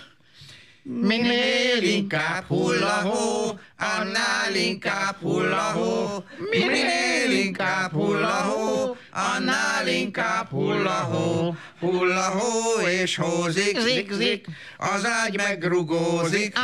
Minél 0.86 1.82
inkább 1.82 2.44
hullahó, 2.46 3.58
annál 3.78 4.54
inkább 4.54 5.16
hullahó. 5.20 6.24
Minél 6.50 7.30
inkább 7.44 7.92
hullahó, 7.92 8.96
annál 9.12 9.88
inkább 9.88 10.48
hullahó. 10.48 11.56
Hullahó 11.80 12.80
és 13.00 13.16
hózik, 13.16 13.80
zik, 13.80 14.12
zik, 14.12 14.46
az 14.76 15.06
ágy 15.06 15.36
megrugózik. 15.36 16.56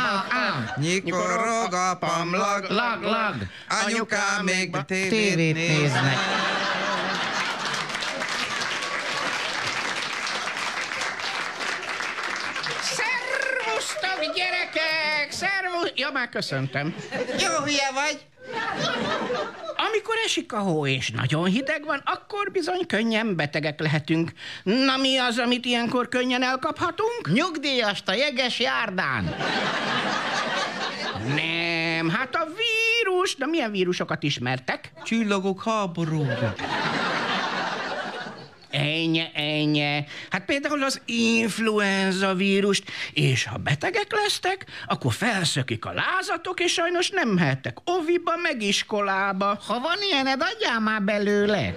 Nyikorog 0.77 1.73
a 1.73 1.97
pamlag, 1.99 2.65
lag, 2.69 3.01
lag, 3.03 3.35
anyukám 3.85 4.43
még 4.43 4.75
tévét 4.87 5.53
néznek. 5.53 6.17
Gyerekek! 14.73 15.31
Szervusz! 15.31 15.91
Ja, 15.95 16.09
már 16.13 16.29
köszöntem. 16.29 16.95
Jó 17.39 17.63
hülye 17.63 17.91
vagy. 17.93 18.19
Amikor 19.89 20.15
esik 20.25 20.53
a 20.53 20.59
hó 20.59 20.87
és 20.87 21.09
nagyon 21.09 21.45
hideg 21.45 21.85
van, 21.85 22.01
akkor 22.05 22.51
bizony 22.51 22.87
könnyen 22.87 23.35
betegek 23.35 23.79
lehetünk. 23.79 24.31
Na 24.63 24.97
mi 24.97 25.17
az, 25.17 25.37
amit 25.37 25.65
ilyenkor 25.65 26.07
könnyen 26.07 26.43
elkaphatunk? 26.43 27.31
Nyugdíjast 27.33 28.09
a 28.09 28.13
jeges 28.13 28.59
járdán. 28.59 29.35
Nem, 31.35 32.09
hát 32.09 32.35
a 32.35 32.45
vírus. 32.45 33.35
De 33.35 33.45
milyen 33.45 33.71
vírusokat 33.71 34.23
ismertek? 34.23 34.91
Csillagok 35.03 35.63
háborúja. 35.63 36.53
Ennyi, 38.71 39.23
ennyi. 39.33 40.05
Hát 40.29 40.45
például 40.45 40.83
az 40.83 41.01
influenza 41.05 42.33
vírust, 42.33 42.83
és 43.13 43.45
ha 43.45 43.57
betegek 43.57 44.11
lesztek, 44.11 44.65
akkor 44.87 45.13
felszökik 45.13 45.85
a 45.85 45.93
lázatok, 45.93 46.59
és 46.59 46.71
sajnos 46.71 47.09
nem 47.09 47.29
mehettek 47.29 47.77
oviba, 47.83 48.35
meg 48.35 48.61
iskolába. 48.61 49.59
Ha 49.67 49.79
van 49.79 49.97
ilyened, 50.09 50.41
adjál 50.41 50.79
már 50.79 51.01
belőle. 51.01 51.73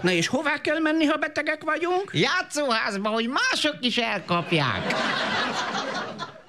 Na 0.00 0.10
és 0.10 0.26
hová 0.26 0.60
kell 0.60 0.78
menni, 0.78 1.04
ha 1.04 1.16
betegek 1.16 1.64
vagyunk? 1.64 2.10
Játszóházba, 2.12 3.08
hogy 3.08 3.28
mások 3.28 3.76
is 3.80 3.96
elkapják. 3.96 4.94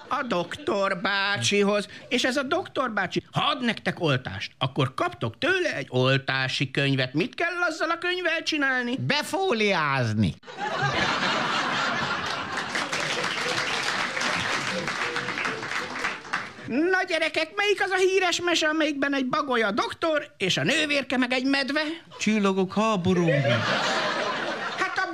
A 0.09 0.23
doktor 0.27 1.01
bácsihoz. 1.01 1.87
És 2.07 2.23
ez 2.23 2.37
a 2.37 2.43
doktor 2.43 2.91
bácsi, 2.91 3.23
ha 3.31 3.41
ad 3.49 3.63
nektek 3.63 3.99
oltást, 3.99 4.51
akkor 4.57 4.93
kaptok 4.93 5.37
tőle 5.37 5.75
egy 5.75 5.87
oltási 5.89 6.71
könyvet. 6.71 7.13
Mit 7.13 7.35
kell 7.35 7.53
azzal 7.69 7.89
a 7.89 7.97
könyvvel 7.97 8.43
csinálni? 8.43 8.95
Befóliázni. 9.07 10.33
Na 16.67 17.03
gyerekek, 17.07 17.51
melyik 17.55 17.83
az 17.83 17.91
a 17.91 17.95
híres 17.95 18.41
mese, 18.41 18.67
amelyikben 18.67 19.13
egy 19.13 19.25
bagolya 19.25 19.71
doktor, 19.71 20.33
és 20.37 20.57
a 20.57 20.63
nővérke 20.63 21.17
meg 21.17 21.31
egy 21.31 21.45
medve? 21.45 21.81
Csillagok 22.19 22.73
háborúja. 22.73 23.63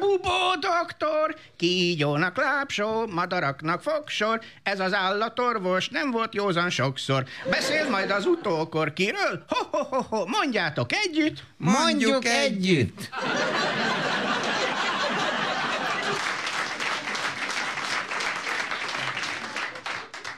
Bubó 0.05 0.55
doktor, 0.59 1.35
kígyónak 1.57 2.37
lápsó, 2.37 3.07
madaraknak 3.07 3.81
fogsor, 3.81 4.41
ez 4.63 4.79
az 4.79 4.93
állatorvos 4.93 5.89
nem 5.89 6.11
volt 6.11 6.33
józan 6.33 6.69
sokszor. 6.69 7.23
Beszél 7.49 7.89
majd 7.89 8.11
az 8.11 8.25
utókor 8.25 8.93
kiről? 8.93 9.45
Ho, 9.47 9.77
ho, 9.77 9.83
ho, 9.83 10.01
ho, 10.01 10.25
mondjátok 10.25 10.93
együtt. 10.93 11.43
Mondjuk 11.57 12.25
együtt. 12.25 13.09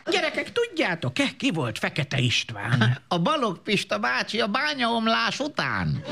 Gyerekek, 0.10 0.52
tudjátok-e, 0.52 1.30
ki 1.38 1.52
volt 1.52 1.78
Fekete 1.80 2.18
István? 2.18 2.98
A 3.08 3.20
Balog 3.20 3.62
Pista 3.62 4.00
bácsi 4.00 4.40
a 4.40 4.48
bányaomlás 4.48 5.40
után. 5.40 6.04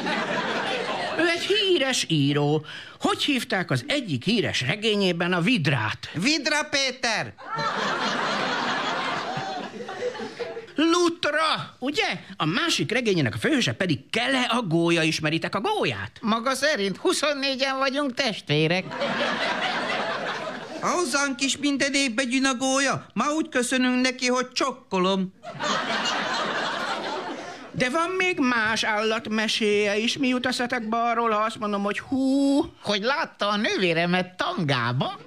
Ő 1.17 1.27
egy 1.27 1.45
híres 1.45 2.05
író. 2.09 2.65
Hogy 2.99 3.23
hívták 3.23 3.71
az 3.71 3.83
egyik 3.87 4.23
híres 4.23 4.61
regényében 4.61 5.33
a 5.33 5.41
vidrát? 5.41 6.09
Vidra 6.13 6.63
Péter! 6.69 7.33
Lutra, 10.75 11.75
ugye? 11.79 12.19
A 12.37 12.45
másik 12.45 12.91
regényének 12.91 13.33
a 13.35 13.37
főhőse 13.37 13.73
pedig 13.73 14.09
Kele 14.09 14.41
a 14.41 14.61
gólya. 14.61 15.01
Ismeritek 15.01 15.55
a 15.55 15.61
gólyát? 15.61 16.11
Maga 16.21 16.53
szerint 16.53 16.99
24-en 17.03 17.75
vagyunk 17.79 18.13
testvérek. 18.13 18.85
Hozzánk 20.91 21.41
is 21.41 21.57
minden 21.57 21.93
évben 21.93 22.29
gyűn 22.29 22.45
a 22.45 22.55
gólya. 22.55 23.05
Ma 23.13 23.33
úgy 23.33 23.49
köszönünk 23.49 24.01
neki, 24.01 24.27
hogy 24.27 24.51
csokkolom. 24.51 25.33
De 27.71 27.89
van 27.89 28.09
még 28.17 28.39
más 28.39 28.83
állatmeséje 28.83 29.97
is. 29.97 30.17
Mi 30.17 30.27
jut 30.27 30.45
eszetekbe 30.45 30.97
arról, 30.97 31.29
ha 31.29 31.41
azt 31.41 31.59
mondom, 31.59 31.83
hogy 31.83 31.99
hú, 31.99 32.59
Hogy 32.83 33.01
látta 33.01 33.47
a 33.49 33.55
nővéremet 33.55 34.37
tangába? 34.37 35.19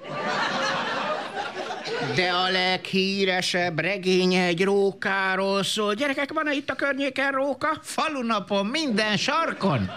de 2.15 2.29
a 2.31 2.49
leghíresebb 2.49 3.79
regénye 3.79 4.43
egy 4.43 4.63
rókáról 4.63 5.63
szól. 5.63 5.93
Gyerekek, 5.93 6.33
van-e 6.33 6.53
itt 6.53 6.69
a 6.69 6.75
környéken 6.75 7.31
róka? 7.31 7.79
Falunapon 7.81 8.65
minden 8.65 9.17
sarkon. 9.17 9.91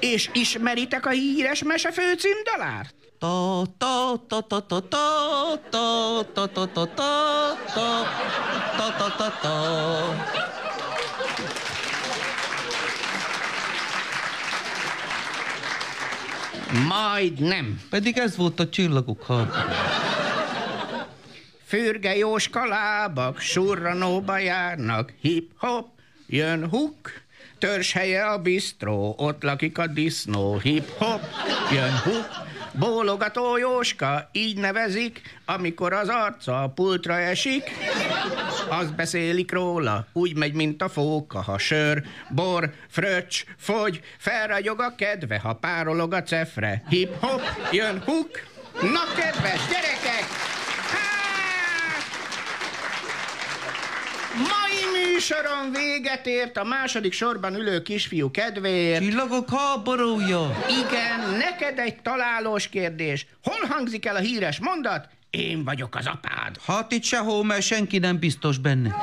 És 0.00 0.30
ismeritek 0.32 1.06
a 1.06 1.10
híres 1.10 1.62
mese 1.62 1.92
főcímdalárt? 1.92 2.97
Ta 3.18 3.64
ta 3.78 4.14
ta 4.28 4.40
ta 4.40 4.60
ta 4.60 4.80
ta 4.80 5.58
ta 5.70 6.22
ta 6.34 6.46
ta 6.46 6.66
ta 6.66 6.86
ta 6.86 7.16
ta 7.74 8.06
ta 8.76 8.92
ta 8.98 9.08
ta 9.18 9.28
ta 9.42 9.54
Majd 16.88 17.40
nem. 17.40 17.80
Pedig 17.90 18.18
ez 18.18 18.36
volt 18.36 18.60
a 18.60 18.68
csillagok 18.68 19.26
háborúja. 19.26 19.98
Fürge 21.64 22.16
Jóska 22.16 22.66
lábak, 22.66 23.40
surranóba 23.40 24.38
járnak, 24.38 25.12
hip-hop, 25.20 25.86
jön 26.26 26.68
huk, 26.68 27.10
törzshelye 27.58 28.26
a 28.26 28.38
bistró, 28.38 29.14
ott 29.18 29.42
lakik 29.42 29.78
a 29.78 29.86
disznó, 29.86 30.58
hip-hop, 30.58 31.20
jön 31.72 31.98
huk, 31.98 32.28
bólogató 32.78 33.56
Jóska, 33.56 34.28
így 34.32 34.56
nevezik, 34.56 35.20
amikor 35.46 35.92
az 35.92 36.08
arca 36.08 36.62
a 36.62 36.68
pultra 36.68 37.18
esik, 37.18 37.62
azt 38.68 38.94
beszélik 38.94 39.52
róla, 39.52 40.06
úgy 40.12 40.36
megy, 40.36 40.54
mint 40.54 40.82
a 40.82 40.88
fóka, 40.88 41.42
ha 41.42 41.58
sör, 41.58 42.02
bor, 42.30 42.72
fröccs, 42.88 43.44
fogy, 43.56 44.00
felragyog 44.18 44.80
a 44.80 44.94
kedve, 44.94 45.38
ha 45.38 45.54
párolog 45.54 46.12
a 46.12 46.22
cefre, 46.22 46.82
hip-hop, 46.88 47.40
jön 47.72 48.02
huk, 48.04 48.30
na 48.80 49.14
kedves 49.16 49.60
gyerekek, 49.68 50.26
Mai 54.34 55.02
műsoron 55.02 55.72
véget 55.72 56.26
ért 56.26 56.56
a 56.56 56.64
második 56.64 57.12
sorban 57.12 57.54
ülő 57.54 57.82
kisfiú 57.82 58.30
kedvéért. 58.30 59.02
Csillagok 59.02 59.50
háborúja. 59.50 60.64
Igen, 60.86 61.38
neked 61.38 61.78
egy 61.78 61.96
találós 62.02 62.68
kérdés. 62.68 63.26
Hol 63.42 63.68
hangzik 63.68 64.06
el 64.06 64.16
a 64.16 64.18
híres 64.18 64.58
mondat? 64.60 65.08
Én 65.30 65.64
vagyok 65.64 65.94
az 65.94 66.06
apád. 66.06 66.56
Hát 66.66 66.92
itt 66.92 67.02
sehol, 67.04 67.44
mert 67.44 67.62
senki 67.62 67.98
nem 67.98 68.18
biztos 68.18 68.58
benne. 68.58 68.94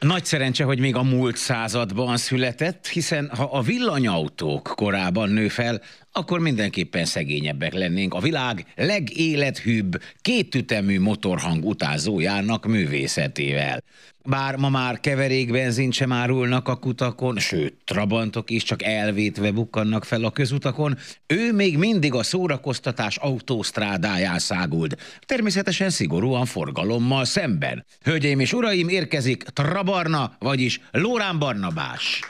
Nagy 0.00 0.24
szerencse, 0.24 0.64
hogy 0.64 0.78
még 0.78 0.96
a 0.96 1.02
múlt 1.02 1.36
században 1.36 2.16
született, 2.16 2.86
hiszen 2.86 3.30
ha 3.36 3.44
a 3.44 3.60
villanyautók 3.60 4.72
korában 4.76 5.30
nő 5.30 5.48
fel, 5.48 5.80
akkor 6.12 6.40
mindenképpen 6.40 7.04
szegényebbek 7.04 7.74
lennénk 7.74 8.14
a 8.14 8.20
világ 8.20 8.66
legélethűbb, 8.76 10.02
kétütemű 10.20 11.00
motorhang 11.00 11.64
utázójának 11.64 12.66
művészetével. 12.66 13.82
Bár 14.24 14.56
ma 14.56 14.68
már 14.68 15.00
keverékbenzint 15.00 15.92
sem 15.92 16.12
árulnak 16.12 16.68
a 16.68 16.76
kutakon, 16.76 17.38
sőt, 17.38 17.74
trabantok 17.84 18.50
is 18.50 18.62
csak 18.62 18.82
elvétve 18.82 19.50
bukkannak 19.50 20.04
fel 20.04 20.24
a 20.24 20.30
közutakon, 20.30 20.98
ő 21.26 21.52
még 21.52 21.78
mindig 21.78 22.14
a 22.14 22.22
szórakoztatás 22.22 23.16
autósztrádáján 23.16 24.38
száguld. 24.38 24.96
Természetesen 25.26 25.90
szigorúan 25.90 26.44
forgalommal 26.44 27.24
szemben. 27.24 27.84
Hölgyeim 28.02 28.40
és 28.40 28.52
uraim, 28.52 28.88
érkezik 28.88 29.42
Trabarna, 29.42 30.36
vagyis 30.38 30.80
Lórán 30.90 31.38
Barnabás. 31.38 32.20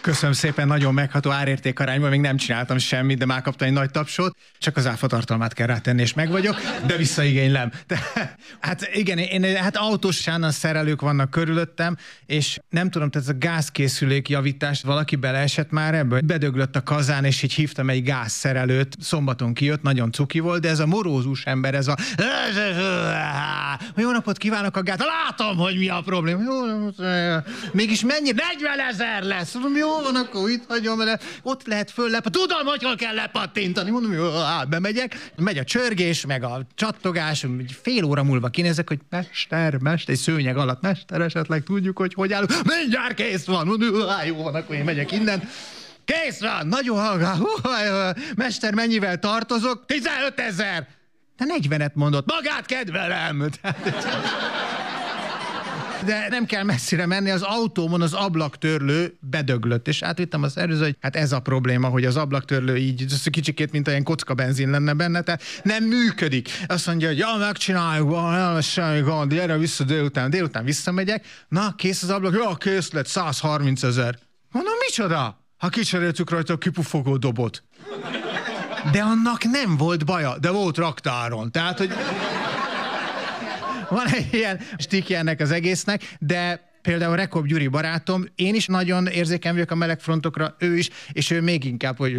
Köszönöm 0.00 0.32
szépen, 0.32 0.66
nagyon 0.66 0.94
megható 0.94 1.30
árérték 1.30 1.80
arányban, 1.80 2.10
még 2.10 2.20
nem 2.20 2.36
csináltam 2.36 2.78
semmit, 2.78 3.18
de 3.18 3.24
már 3.24 3.42
kaptam 3.42 3.68
egy 3.68 3.74
nagy 3.74 3.90
tapsot, 3.90 4.36
csak 4.58 4.76
az 4.76 4.86
áfa 4.86 5.06
tartalmát 5.06 5.52
kell 5.52 5.66
rátenni, 5.66 6.02
és 6.02 6.14
meg 6.14 6.30
vagyok, 6.30 6.56
de 6.86 6.96
visszaigénylem. 6.96 7.70
De, 7.86 7.98
hát 8.60 8.88
igen, 8.92 9.18
én, 9.18 9.56
hát 9.56 9.76
autós 9.76 10.16
sánan 10.16 10.50
szerelők 10.50 11.00
vannak 11.00 11.30
körülöttem, 11.30 11.96
és 12.26 12.58
nem 12.68 12.90
tudom, 12.90 13.10
tehát 13.10 13.28
ez 13.28 13.34
a 13.34 13.38
gázkészülék 13.38 14.28
javítás, 14.28 14.82
valaki 14.82 15.16
beleesett 15.16 15.70
már 15.70 15.94
ebbe, 15.94 16.20
bedöglött 16.20 16.76
a 16.76 16.82
kazán, 16.82 17.24
és 17.24 17.42
így 17.42 17.52
hívtam 17.52 17.90
egy 17.90 18.02
gázszerelőt, 18.02 18.96
szombaton 19.00 19.54
kijött, 19.54 19.82
nagyon 19.82 20.12
cuki 20.12 20.38
volt, 20.38 20.60
de 20.60 20.68
ez 20.68 20.78
a 20.78 20.86
morózus 20.86 21.44
ember, 21.44 21.74
ez 21.74 21.88
a 21.88 21.96
jó 23.96 24.10
napot 24.10 24.36
kívánok 24.36 24.76
a 24.76 24.82
gát, 24.82 24.98
látom, 24.98 25.56
hogy 25.56 25.78
mi 25.78 25.88
a 25.88 26.00
probléma. 26.04 26.42
Jó, 26.42 26.54
mégis 27.72 28.04
mennyi? 28.04 28.30
40 28.60 28.80
ezer 28.88 29.22
lesz. 29.22 29.52
Mondom, 29.54 29.76
jó 29.90 30.02
van, 30.02 30.16
akkor 30.16 30.50
itt 30.50 30.64
hagyom, 30.68 30.98
mert 30.98 31.24
ott 31.42 31.66
lehet 31.66 31.90
föllep. 31.90 32.28
Tudom, 32.28 32.66
hogy 32.66 32.82
hol 32.82 32.96
kell 32.96 33.14
lepattintani. 33.14 33.90
Mondom, 33.90 34.12
jó, 34.12 34.34
á, 34.34 34.64
bemegyek, 34.64 35.30
megy 35.36 35.58
a 35.58 35.64
csörgés, 35.64 36.26
meg 36.26 36.44
a 36.44 36.60
csattogás, 36.74 37.46
fél 37.82 38.04
óra 38.04 38.22
múlva 38.22 38.48
kinézek, 38.48 38.88
hogy 38.88 38.98
mester, 39.10 39.76
mester, 39.78 40.14
egy 40.14 40.20
szőnyeg 40.20 40.56
alatt, 40.56 40.80
mester, 40.80 41.20
esetleg 41.20 41.62
tudjuk, 41.62 41.98
hogy 41.98 42.14
hogy 42.14 42.32
állunk. 42.32 42.52
Mindjárt 42.64 43.14
kész 43.14 43.44
van. 43.44 43.66
Mondom, 43.66 44.08
á, 44.08 44.24
jó 44.24 44.42
van, 44.42 44.54
akkor 44.54 44.74
én 44.74 44.84
megyek 44.84 45.12
innen. 45.12 45.48
Kész 46.04 46.40
van, 46.40 46.66
nagyon 46.66 46.98
hallgál. 46.98 47.46
Mester, 48.36 48.74
mennyivel 48.74 49.18
tartozok? 49.18 49.86
15 49.86 50.40
ezer. 50.40 50.86
De 51.36 51.44
40-et 51.60 51.92
mondott, 51.94 52.26
magát 52.26 52.66
kedvelem. 52.66 53.50
De 56.04 56.26
nem 56.28 56.46
kell 56.46 56.62
messzire 56.62 57.06
menni, 57.06 57.30
az 57.30 57.42
autómon 57.42 58.02
az 58.02 58.12
ablaktörlő 58.12 59.16
bedöglött, 59.20 59.88
és 59.88 60.02
átvittem 60.02 60.42
az 60.42 60.56
előző, 60.56 60.84
hogy 60.84 60.96
hát 61.00 61.16
ez 61.16 61.32
a 61.32 61.40
probléma, 61.40 61.88
hogy 61.88 62.04
az 62.04 62.16
ablaktörlő 62.16 62.76
így 62.76 63.06
kicsikét, 63.30 63.72
mint 63.72 63.88
olyan 63.88 64.02
kocka 64.02 64.34
benzin 64.34 64.70
lenne 64.70 64.92
benne, 64.92 65.20
tehát 65.20 65.42
nem 65.62 65.84
működik. 65.84 66.50
Azt 66.66 66.86
mondja, 66.86 67.08
hogy 67.08 67.18
ja, 67.18 67.36
megcsináljuk, 67.38 68.10
nem 68.10 68.60
semmi 68.60 69.00
gond, 69.00 69.34
gyere 69.34 69.56
vissza 69.56 69.84
délután, 69.84 70.30
délután 70.30 70.64
visszamegyek, 70.64 71.26
na, 71.48 71.74
kész 71.76 72.02
az 72.02 72.10
ablak, 72.10 72.34
ja, 72.34 72.54
kész 72.54 72.92
lett, 72.92 73.06
130 73.06 73.82
ezer. 73.82 74.18
Mondom, 74.50 74.74
micsoda? 74.86 75.44
Ha 75.56 75.68
kicseréltük 75.68 76.30
rajta 76.30 76.52
a 76.52 76.58
kipufogó 76.58 77.16
dobot. 77.16 77.62
De 78.92 79.00
annak 79.00 79.44
nem 79.44 79.76
volt 79.76 80.04
baja, 80.04 80.38
de 80.38 80.50
volt 80.50 80.76
raktáron. 80.76 81.50
Tehát, 81.50 81.78
hogy 81.78 81.92
van 83.90 84.06
egy 84.06 84.28
ilyen 84.34 84.60
stikje 84.78 85.18
ennek 85.18 85.40
az 85.40 85.50
egésznek, 85.50 86.16
de 86.18 86.68
például 86.82 87.16
Rekob 87.16 87.46
Gyuri 87.46 87.68
barátom, 87.68 88.24
én 88.34 88.54
is 88.54 88.66
nagyon 88.66 89.06
érzékeny 89.06 89.52
vagyok 89.52 89.70
a 89.70 89.74
melegfrontokra, 89.74 90.54
ő 90.58 90.76
is, 90.76 90.88
és 91.12 91.30
ő 91.30 91.40
még 91.40 91.64
inkább, 91.64 91.96
hogy 91.96 92.12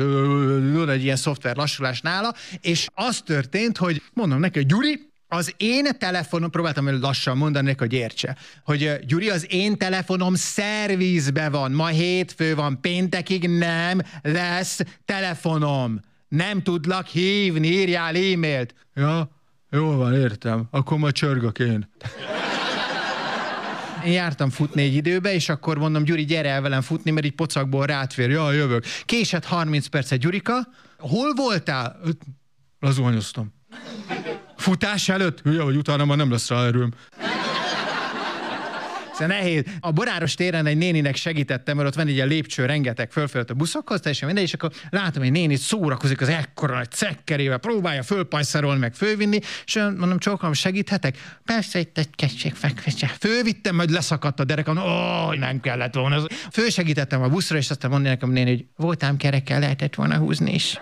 egy 0.90 1.04
ilyen 1.04 1.16
szoftver 1.16 1.56
lassulás 1.56 2.02
nála, 2.02 2.34
és 2.62 2.88
az 2.94 3.22
történt, 3.26 3.78
hogy 3.78 4.02
mondom 4.14 4.40
neki, 4.40 4.58
hogy 4.58 4.68
Gyuri, 4.68 5.10
az 5.28 5.54
én 5.58 5.86
telefonom, 5.98 6.50
próbáltam 6.50 6.88
el 6.88 7.00
lassan 7.00 7.38
mondani 7.38 7.76
hogy 7.78 7.94
értse, 7.94 8.38
hogy 8.64 9.00
Gyuri, 9.06 9.30
az 9.30 9.46
én 9.50 9.78
telefonom 9.78 10.36
szervizbe 10.36 11.50
van, 11.50 11.72
ma 11.72 11.88
hétfő 11.88 12.56
van, 12.56 12.82
péntekig 12.82 13.50
nem 13.50 14.02
lesz 14.22 14.80
telefonom. 15.06 16.00
Nem 16.28 16.62
tudlak 16.62 17.08
hívni, 17.08 17.68
írjál 17.68 18.16
e-mailt. 18.16 18.74
Ja, 18.94 19.41
jó 19.72 19.96
van, 19.96 20.14
értem. 20.14 20.68
Akkor 20.72 20.98
ma 20.98 21.12
csörgök 21.12 21.60
én. 21.60 21.90
Én 24.06 24.12
jártam 24.12 24.50
futni 24.50 24.82
egy 24.82 24.96
időbe, 24.96 25.34
és 25.34 25.50
akkor 25.50 25.78
mondom, 25.78 26.04
Gyuri, 26.04 26.26
gyere 26.26 26.50
el 26.50 26.62
velem 26.62 26.82
futni, 26.82 27.12
mert 27.12 27.26
így 27.26 27.36
pocakból 27.36 27.86
rátfér. 27.86 28.30
Ja, 28.30 28.52
jövök. 28.52 28.86
Késett 29.06 29.46
30 29.46 29.88
percet, 29.88 30.20
Gyurika. 30.20 30.68
Hol 30.98 31.34
voltál? 31.34 32.00
Lazuhanyoztam. 32.80 33.54
Futás 34.58 35.10
előtt? 35.10 35.42
Hülye 35.42 35.62
vagy, 35.62 35.76
utána 35.76 36.06
már 36.06 36.18
nem 36.18 36.32
lesz 36.32 36.50
rá 36.50 36.66
erőm. 36.66 36.94
Szóval 39.22 39.38
nehéz. 39.38 39.64
A 39.80 39.92
Boráros 39.92 40.34
téren 40.34 40.66
egy 40.66 40.78
néninek 40.78 41.16
segítettem, 41.16 41.76
mert 41.76 41.88
ott 41.88 41.96
van 41.96 42.08
egy 42.08 42.14
ilyen 42.14 42.28
lépcső, 42.28 42.66
rengeteg 42.66 43.12
fölfölött 43.12 43.50
a 43.50 43.54
buszokhoz, 43.54 44.00
teljesen 44.00 44.28
mindegy, 44.28 44.46
és 44.46 44.54
akkor 44.54 44.72
látom, 44.90 45.24
hogy 45.24 45.32
néni 45.32 45.56
szórakozik 45.56 46.22
az 46.22 46.30
ekkora 46.30 46.76
nagy 46.76 46.92
cekkerével, 46.92 47.58
próbálja 47.58 48.04
fölpajszarolni, 48.04 48.80
meg 48.80 48.94
fölvinni, 48.94 49.40
és 49.66 49.76
mondom, 49.76 50.18
csókolom, 50.18 50.54
segíthetek? 50.54 51.38
Persze, 51.46 51.80
itt 51.80 51.98
egy 51.98 52.10
kecsék 52.16 52.56
fekvese. 52.56 53.08
Fölvittem, 53.20 53.76
majd 53.76 53.90
leszakadt 53.90 54.40
a 54.40 54.44
derekam, 54.44 54.78
ó, 54.78 55.32
nem 55.34 55.60
kellett 55.60 55.94
volna. 55.94 56.22
Fölsegítettem 56.52 57.22
a 57.22 57.28
buszra, 57.28 57.58
és 57.58 57.70
aztán 57.70 57.92
mondja 57.92 58.10
nekem 58.10 58.30
néni, 58.30 58.50
hogy 58.50 58.66
voltám 58.76 59.18
kerekkel, 59.18 59.60
lehetett 59.60 59.96
volna 59.96 60.16
húzni 60.16 60.54
is. 60.54 60.80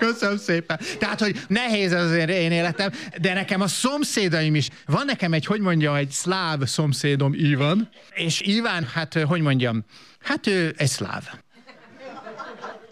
Köszönöm 0.00 0.36
szépen. 0.36 0.80
Tehát, 0.98 1.20
hogy 1.20 1.40
nehéz 1.48 1.92
az 1.92 2.12
én 2.12 2.28
életem, 2.28 2.90
de 3.20 3.34
nekem 3.34 3.60
a 3.60 3.66
szomszédaim 3.66 4.54
is. 4.54 4.68
Van 4.86 5.04
nekem 5.04 5.32
egy, 5.32 5.44
hogy 5.44 5.60
mondjam, 5.60 5.94
egy 5.94 6.10
szláv 6.10 6.62
szomszédom, 6.64 7.32
Ivan, 7.34 7.88
és 8.14 8.40
Iván, 8.40 8.86
hát, 8.92 9.14
hogy 9.14 9.40
mondjam, 9.40 9.84
hát 10.20 10.46
ő 10.46 10.74
egy 10.76 10.88
szláv. 10.88 11.22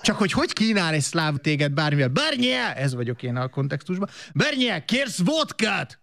Csak 0.03 0.19
hogy 0.19 0.33
hogy 0.33 0.53
kínál 0.53 0.95
egy 0.95 1.03
szláv 1.03 1.35
téged 1.37 1.73
bármivel? 1.73 2.09
Bernie! 2.09 2.75
Ez 2.75 2.95
vagyok 2.95 3.23
én 3.23 3.37
a 3.37 3.49
kontextusban. 3.49 4.09
Bernie, 4.35 4.85
kérsz 4.85 5.19
vodkát? 5.25 5.99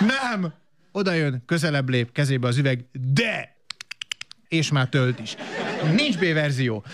Nem! 0.00 0.52
Oda 0.92 1.12
jön, 1.12 1.42
közelebb 1.46 1.88
lép, 1.88 2.12
kezébe 2.12 2.48
az 2.48 2.56
üveg, 2.56 2.84
de! 2.92 3.56
És 4.48 4.70
már 4.70 4.88
tölt 4.88 5.18
is. 5.18 5.36
Nincs 5.94 6.18
B-verzió. 6.18 6.84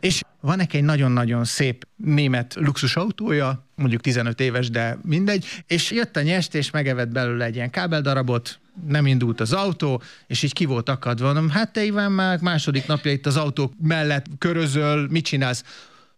És 0.00 0.22
van 0.40 0.56
neki 0.56 0.76
egy 0.76 0.84
nagyon-nagyon 0.84 1.44
szép 1.44 1.86
német 1.96 2.54
luxusautója, 2.54 3.66
mondjuk 3.74 4.00
15 4.00 4.40
éves, 4.40 4.70
de 4.70 4.98
mindegy, 5.02 5.44
és 5.66 5.90
jött 5.90 6.16
a 6.16 6.22
nyest, 6.22 6.54
és 6.54 6.70
megevett 6.70 7.08
belőle 7.08 7.44
egy 7.44 7.54
ilyen 7.54 7.70
kábeldarabot, 7.70 8.58
nem 8.86 9.06
indult 9.06 9.40
az 9.40 9.52
autó, 9.52 10.02
és 10.26 10.42
így 10.42 10.52
ki 10.52 10.64
volt 10.64 10.88
akadva. 10.88 11.24
Mondom, 11.24 11.50
hát 11.50 11.72
te 11.72 11.84
Iván 11.84 12.12
már 12.12 12.40
második 12.40 12.86
napja 12.86 13.12
itt 13.12 13.26
az 13.26 13.36
autó 13.36 13.72
mellett 13.82 14.26
körözöl, 14.38 15.06
mit 15.10 15.24
csinálsz? 15.24 15.64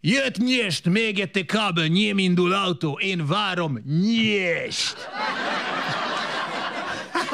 Jött 0.00 0.36
nyest, 0.36 0.88
még 0.88 1.18
egy 1.18 1.44
kábel, 1.44 1.86
nem 1.86 2.18
indul 2.18 2.52
autó, 2.52 2.98
én 3.02 3.26
várom 3.26 3.78
nyest. 3.84 4.96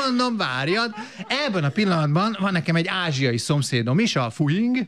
Mondom, 0.06 0.36
várjad. 0.36 0.94
Ebben 1.46 1.64
a 1.64 1.68
pillanatban 1.68 2.36
van 2.40 2.52
nekem 2.52 2.76
egy 2.76 2.86
ázsiai 2.88 3.38
szomszédom 3.38 3.98
is, 3.98 4.16
a 4.16 4.30
Fuing, 4.30 4.86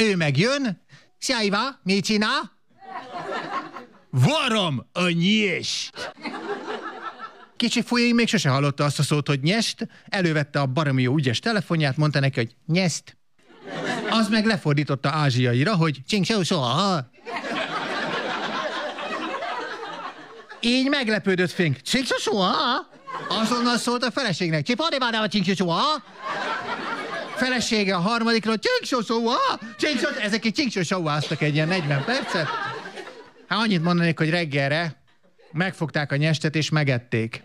ő 0.00 0.16
megjön, 0.16 0.82
Szia 1.18 1.40
Iva, 1.40 1.80
mit 1.82 2.04
csinál? 2.04 2.58
Varom 4.10 4.86
a 4.92 5.08
nyest! 5.08 6.12
Kicsi 7.56 7.82
folyéi 7.82 8.12
még 8.12 8.28
sose 8.28 8.48
hallotta 8.48 8.84
azt 8.84 8.98
a 8.98 9.02
szót, 9.02 9.28
hogy 9.28 9.40
nyest, 9.40 9.88
elővette 10.08 10.60
a 10.60 10.66
baromi 10.66 11.02
jó 11.02 11.16
ügyes 11.16 11.38
telefonját, 11.38 11.96
mondta 11.96 12.20
neki, 12.20 12.38
hogy 12.38 12.54
nyest. 12.66 13.16
Az 14.10 14.28
meg 14.28 14.46
lefordította 14.46 15.08
ázsiaira, 15.08 15.76
hogy 15.76 15.98
csing 16.06 16.44
soha. 16.44 17.10
Így 20.60 20.88
meglepődött 20.88 21.50
Fink. 21.50 21.80
Csing 21.80 22.06
soha? 22.06 22.88
Azonnal 23.28 23.76
szólt 23.76 24.04
a 24.04 24.10
feleségnek. 24.10 24.64
Csipadi 24.64 24.96
a 24.96 25.28
csing 25.28 25.56
soha? 25.56 26.02
Felesége 27.40 27.94
a 27.94 27.98
harmadikról, 27.98 28.56
csinksosóa, 28.58 29.36
csinksosóa, 29.78 30.20
ezek 30.20 30.44
egy 30.44 30.52
csinksosóáztak 30.52 31.42
egy 31.42 31.54
ilyen 31.54 31.68
40 31.68 32.04
percet. 32.04 32.46
Hát 33.48 33.58
annyit 33.58 33.82
mondanék, 33.82 34.18
hogy 34.18 34.30
reggelre 34.30 34.96
megfogták 35.52 36.12
a 36.12 36.16
nyestet 36.16 36.54
és 36.54 36.70
megették. 36.70 37.42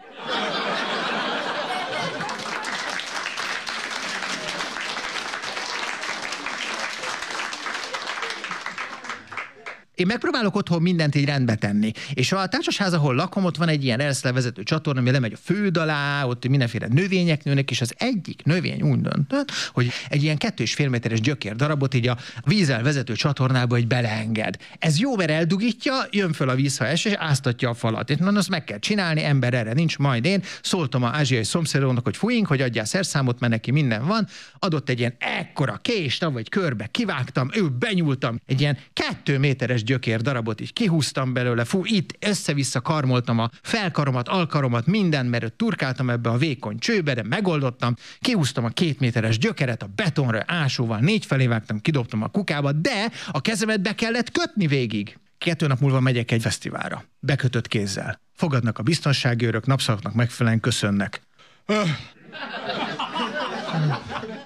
Én 9.95 10.05
megpróbálok 10.05 10.55
otthon 10.55 10.81
mindent 10.81 11.15
így 11.15 11.25
rendbe 11.25 11.55
tenni. 11.55 11.91
És 12.13 12.31
a 12.31 12.47
társasház, 12.47 12.93
ahol 12.93 13.15
lakom, 13.15 13.43
ott 13.43 13.57
van 13.57 13.67
egy 13.67 13.83
ilyen 13.83 13.99
erszle 13.99 14.31
vezető 14.31 14.63
csatorna, 14.63 14.99
ami 14.99 15.11
lemegy 15.11 15.33
a 15.33 15.37
föld 15.43 15.77
alá, 15.77 16.23
ott 16.25 16.47
mindenféle 16.47 16.87
növények 16.87 17.43
nőnek, 17.43 17.71
és 17.71 17.81
az 17.81 17.93
egyik 17.97 18.43
növény 18.43 18.81
úgy 18.81 19.01
döntött, 19.01 19.51
hogy 19.73 19.91
egy 20.09 20.23
ilyen 20.23 20.37
kettő 20.37 20.63
és 20.63 20.73
fél 20.73 20.89
méteres 20.89 21.21
gyökér 21.21 21.55
darabot 21.55 21.93
így 21.93 22.07
a 22.07 22.17
vízzel 22.45 22.83
vezető 22.83 23.13
csatornába 23.13 23.75
egy 23.75 23.87
beleenged. 23.87 24.57
Ez 24.79 24.99
jó, 24.99 25.15
mert 25.15 25.29
eldugítja, 25.29 25.93
jön 26.11 26.33
föl 26.33 26.49
a 26.49 26.55
víz, 26.55 26.77
ha 26.77 26.85
es, 26.85 27.05
és 27.05 27.13
áztatja 27.13 27.69
a 27.69 27.73
falat. 27.73 28.09
Itt 28.09 28.19
mondom, 28.19 28.37
azt 28.37 28.49
meg 28.49 28.63
kell 28.63 28.79
csinálni, 28.79 29.23
ember 29.23 29.53
erre 29.53 29.73
nincs, 29.73 29.97
majd 29.97 30.25
én 30.25 30.43
szóltam 30.61 31.03
a 31.03 31.09
ázsiai 31.13 31.43
szomszédónak, 31.43 32.03
hogy 32.03 32.17
fújink, 32.17 32.47
hogy 32.47 32.61
adjál 32.61 32.85
szerszámot, 32.85 33.39
mert 33.39 33.51
neki 33.51 33.71
minden 33.71 34.07
van. 34.07 34.27
Adott 34.59 34.89
egy 34.89 34.99
ilyen 34.99 35.15
ekkora 35.19 35.79
kést, 35.81 36.23
vagy 36.23 36.49
körbe 36.49 36.87
kivágtam, 36.87 37.49
ő 37.53 37.69
benyúltam, 37.69 38.39
egy 38.45 38.61
ilyen 38.61 38.77
kettő 38.93 39.39
méteres 39.39 39.83
gyökér 39.85 40.21
darabot 40.21 40.61
így 40.61 40.73
kihúztam 40.73 41.33
belőle, 41.33 41.65
fú, 41.65 41.81
itt 41.83 42.17
össze-vissza 42.19 42.81
karmoltam 42.81 43.39
a 43.39 43.49
felkaromat, 43.61 44.27
alkaromat, 44.27 44.85
minden, 44.85 45.25
mert 45.25 45.53
turkáltam 45.53 46.09
ebbe 46.09 46.29
a 46.29 46.37
vékony 46.37 46.77
csőbe, 46.77 47.13
de 47.13 47.23
megoldottam, 47.23 47.95
kihúztam 48.19 48.65
a 48.65 48.69
két 48.69 48.99
méteres 48.99 49.37
gyökeret 49.37 49.83
a 49.83 49.89
betonra, 49.95 50.43
ásóval 50.47 50.99
négy 50.99 51.25
felé 51.25 51.47
vágtam, 51.47 51.81
kidobtam 51.81 52.21
a 52.21 52.27
kukába, 52.27 52.71
de 52.71 53.11
a 53.31 53.41
kezemet 53.41 53.81
be 53.81 53.95
kellett 53.95 54.31
kötni 54.31 54.67
végig. 54.67 55.17
Kettő 55.37 55.67
nap 55.67 55.79
múlva 55.79 55.99
megyek 55.99 56.31
egy 56.31 56.41
fesztiválra. 56.41 57.03
Bekötött 57.19 57.67
kézzel. 57.67 58.19
Fogadnak 58.33 58.79
a 58.79 58.83
biztonsági 58.83 59.45
őrök, 59.45 59.65
napszaknak 59.65 60.13
megfelelően 60.13 60.61
köszönnek. 60.61 61.21
Öh. 61.65 61.89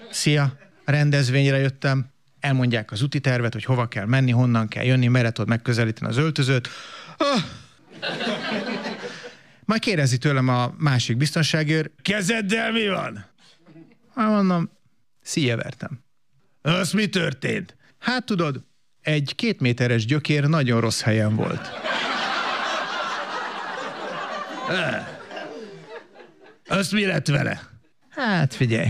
Szia, 0.09 0.53
rendezvényre 0.85 1.57
jöttem. 1.57 2.11
Elmondják 2.39 2.91
az 2.91 3.01
úti 3.01 3.19
tervet, 3.19 3.53
hogy 3.53 3.63
hova 3.63 3.87
kell 3.87 4.05
menni, 4.05 4.31
honnan 4.31 4.67
kell 4.67 4.83
jönni, 4.83 5.07
merre 5.07 5.31
tudod 5.31 5.49
megközelíteni 5.49 6.11
az 6.11 6.17
öltözőt. 6.17 6.67
Öh. 7.17 7.43
Majd 9.65 9.81
kérdezi 9.81 10.17
tőlem 10.17 10.47
a 10.47 10.73
másik 10.77 11.17
biztonsági 11.17 11.73
őr, 11.73 11.91
kezeddel 12.01 12.71
mi 12.71 12.87
van? 12.87 13.25
Hát 14.15 14.29
mondom, 14.29 14.69
szíje 15.21 15.55
vertem. 15.55 16.03
Az 16.61 16.91
mi 16.91 17.07
történt? 17.07 17.75
Hát 17.99 18.25
tudod, 18.25 18.63
egy 19.01 19.33
két 19.35 19.59
méteres 19.59 20.05
gyökér 20.05 20.43
nagyon 20.43 20.81
rossz 20.81 21.01
helyen 21.01 21.35
volt. 21.35 21.71
Azt 26.67 26.91
mi 26.91 27.05
lett 27.05 27.27
vele? 27.27 27.61
Hát 28.09 28.53
figyelj, 28.53 28.89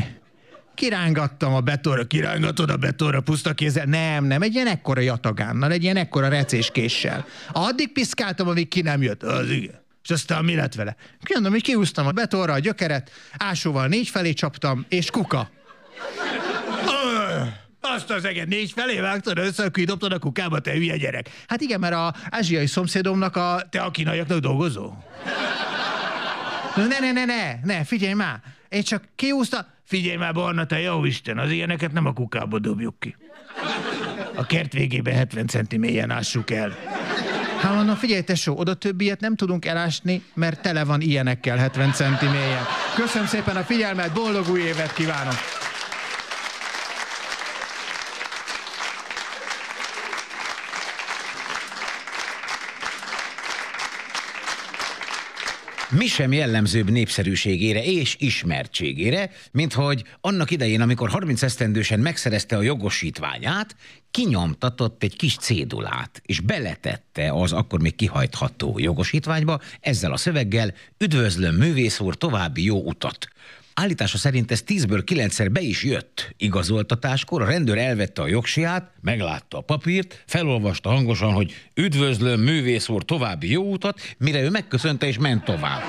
kirángattam 0.80 1.54
a 1.54 1.62
betonra, 1.62 2.08
kirángatod 2.08 2.70
a 2.70 2.78
betonra 2.78 3.22
puszta 3.22 3.54
kézzel. 3.54 3.86
Nem, 3.86 4.26
nem, 4.26 4.42
egy 4.42 4.54
ilyen 4.54 4.68
ekkora 4.68 5.02
jatagánnal, 5.02 5.72
egy 5.72 5.84
ilyen 5.84 5.98
ekkora 5.98 6.28
recéskéssel. 6.28 7.26
Addig 7.52 7.92
piszkáltam, 7.92 8.48
amíg 8.48 8.68
ki 8.68 8.82
nem 8.82 9.02
jött. 9.02 9.24
Az 9.24 9.50
igen. 9.50 9.82
És 10.04 10.10
aztán 10.10 10.44
mi 10.44 10.56
lett 10.56 10.76
vele? 10.76 10.96
Mondom, 11.34 11.52
hogy 11.52 11.62
kihúztam 11.62 12.08
a 12.08 12.12
betonra 12.12 12.54
a 12.54 12.60
gyökeret, 12.60 13.12
ásóval 13.38 13.88
négy 13.88 14.08
felé 14.08 14.34
csaptam, 14.34 14.86
és 14.90 15.10
kuka. 15.10 15.50
Azt 17.82 18.10
az 18.10 18.26
eget 18.26 18.48
négy 18.48 18.72
felé 18.72 19.00
vágtad 19.00 19.38
össze, 19.38 19.64
akkor 19.64 19.84
dobtad 19.84 20.12
a 20.12 20.20
kukába, 20.20 20.60
te 20.60 20.72
hülye 20.72 20.98
gyerek. 20.98 21.30
Hát 21.48 21.62
igen, 21.62 21.80
mert 21.80 21.94
a 21.94 22.14
ázsiai 22.30 22.68
szomszédomnak 22.68 23.36
a 23.36 23.62
te 23.70 23.82
a 23.82 23.92
kínaiaknak 23.92 24.40
dolgozó. 24.40 24.94
Ne, 26.76 27.00
ne, 27.00 27.12
ne, 27.12 27.26
ne, 27.26 27.60
ne, 27.64 27.84
figyelj 27.84 28.14
már. 28.14 28.42
Én 28.70 28.84
csak 28.84 29.04
kiúzta. 29.16 29.78
Figyelj 29.90 30.16
már, 30.16 30.34
Barna, 30.34 30.66
te 30.66 30.80
jó 30.80 31.06
Isten, 31.06 31.38
az 31.38 31.52
ilyeneket 31.52 31.92
nem 31.92 32.06
a 32.06 32.14
kukába 32.14 32.60
dobjuk 32.60 33.00
ki. 33.00 33.16
A 34.36 34.46
kert 34.46 34.74
végében 34.74 35.14
70 35.14 35.48
centi 35.48 35.78
mélyen 35.78 36.12
ássuk 36.12 36.52
el. 36.52 36.76
Hát 37.62 37.76
mondom, 37.76 37.96
figyelj 37.96 38.22
tesó, 38.22 38.58
oda 38.58 38.74
több 38.74 39.02
ilyet 39.02 39.20
nem 39.20 39.36
tudunk 39.36 39.66
elásni, 39.66 40.24
mert 40.34 40.62
tele 40.62 40.84
van 40.84 41.02
ilyenekkel 41.02 41.58
70 41.58 41.92
centi 41.92 42.26
mélyen. 42.26 42.64
Köszönöm 42.96 43.28
szépen 43.28 43.56
a 43.56 43.64
figyelmet, 43.64 44.14
boldog 44.14 44.50
új 44.50 44.62
évet 44.62 44.94
kívánok! 44.94 45.69
Mi 55.92 56.08
sem 56.08 56.34
jellemzőbb 56.34 56.90
népszerűségére 56.90 57.84
és 57.84 58.16
ismertségére, 58.20 59.30
mint 59.52 59.74
hogy 59.74 60.04
annak 60.22 60.52
idején, 60.52 60.82
amikor 60.82 61.10
30 61.10 61.42
esztendősen 61.42 62.00
megszerezte 62.00 62.58
a 62.58 62.62
jogosítványát, 62.62 63.76
kinyomtatott 64.12 65.04
egy 65.04 65.16
kis 65.16 65.38
cédulát, 65.38 66.22
és 66.26 66.40
beletette 66.40 67.32
az 67.34 67.52
akkor 67.52 67.82
még 67.82 67.96
kihajtható 67.96 68.80
jogosítványba 68.80 69.60
ezzel 69.80 70.12
a 70.12 70.18
szöveggel 70.18 70.74
Üdvözlöm, 70.98 71.56
művész 71.56 72.00
úr, 72.00 72.18
további 72.18 72.64
jó 72.64 72.82
utat. 72.84 73.28
Állítása 73.80 74.18
szerint 74.18 74.52
ez 74.52 74.62
tízből 74.62 75.04
kilencszer 75.04 75.52
be 75.52 75.62
is 75.62 75.84
jött. 75.84 76.34
Igazoltatáskor 76.38 77.42
a 77.42 77.46
rendőr 77.46 77.78
elvette 77.78 78.22
a 78.22 78.28
jogsiát, 78.28 78.92
meglátta 79.02 79.58
a 79.58 79.62
papírt, 79.62 80.24
felolvasta 80.28 80.90
hangosan, 80.90 81.34
hogy 81.34 81.54
üdvözlöm, 81.74 82.40
művész 82.40 82.90
úr, 82.90 83.06
további 83.06 83.52
jó 83.52 83.72
utat, 83.72 84.00
mire 84.18 84.42
ő 84.42 84.50
megköszönte 84.50 85.08
és 85.08 85.18
ment 85.18 85.44
tovább. 85.44 85.82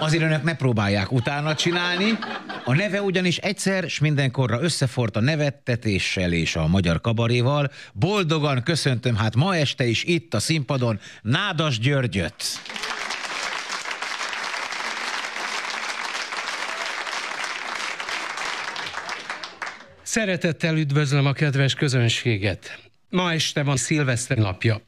Azért 0.00 0.22
önök 0.22 0.42
ne 0.42 0.56
próbálják 0.56 1.12
utána 1.12 1.54
csinálni. 1.54 2.18
A 2.64 2.74
neve 2.74 3.02
ugyanis 3.02 3.36
egyszer 3.36 3.90
s 3.90 3.98
mindenkorra 3.98 4.62
összefort 4.62 5.16
a 5.16 5.20
nevettetéssel 5.20 6.32
és 6.32 6.56
a 6.56 6.66
magyar 6.66 7.00
kabaréval. 7.00 7.70
Boldogan 7.92 8.62
köszöntöm 8.62 9.16
hát 9.16 9.36
ma 9.36 9.56
este 9.56 9.84
is 9.84 10.04
itt 10.04 10.34
a 10.34 10.40
színpadon 10.40 11.00
Nádas 11.22 11.78
Györgyöt. 11.78 12.44
Szeretettel 20.10 20.76
üdvözlöm 20.76 21.26
a 21.26 21.32
kedves 21.32 21.74
közönséget. 21.74 22.80
Ma 23.08 23.32
este 23.32 23.62
van 23.62 23.76
szilveszter 23.76 24.36
napja. 24.36 24.80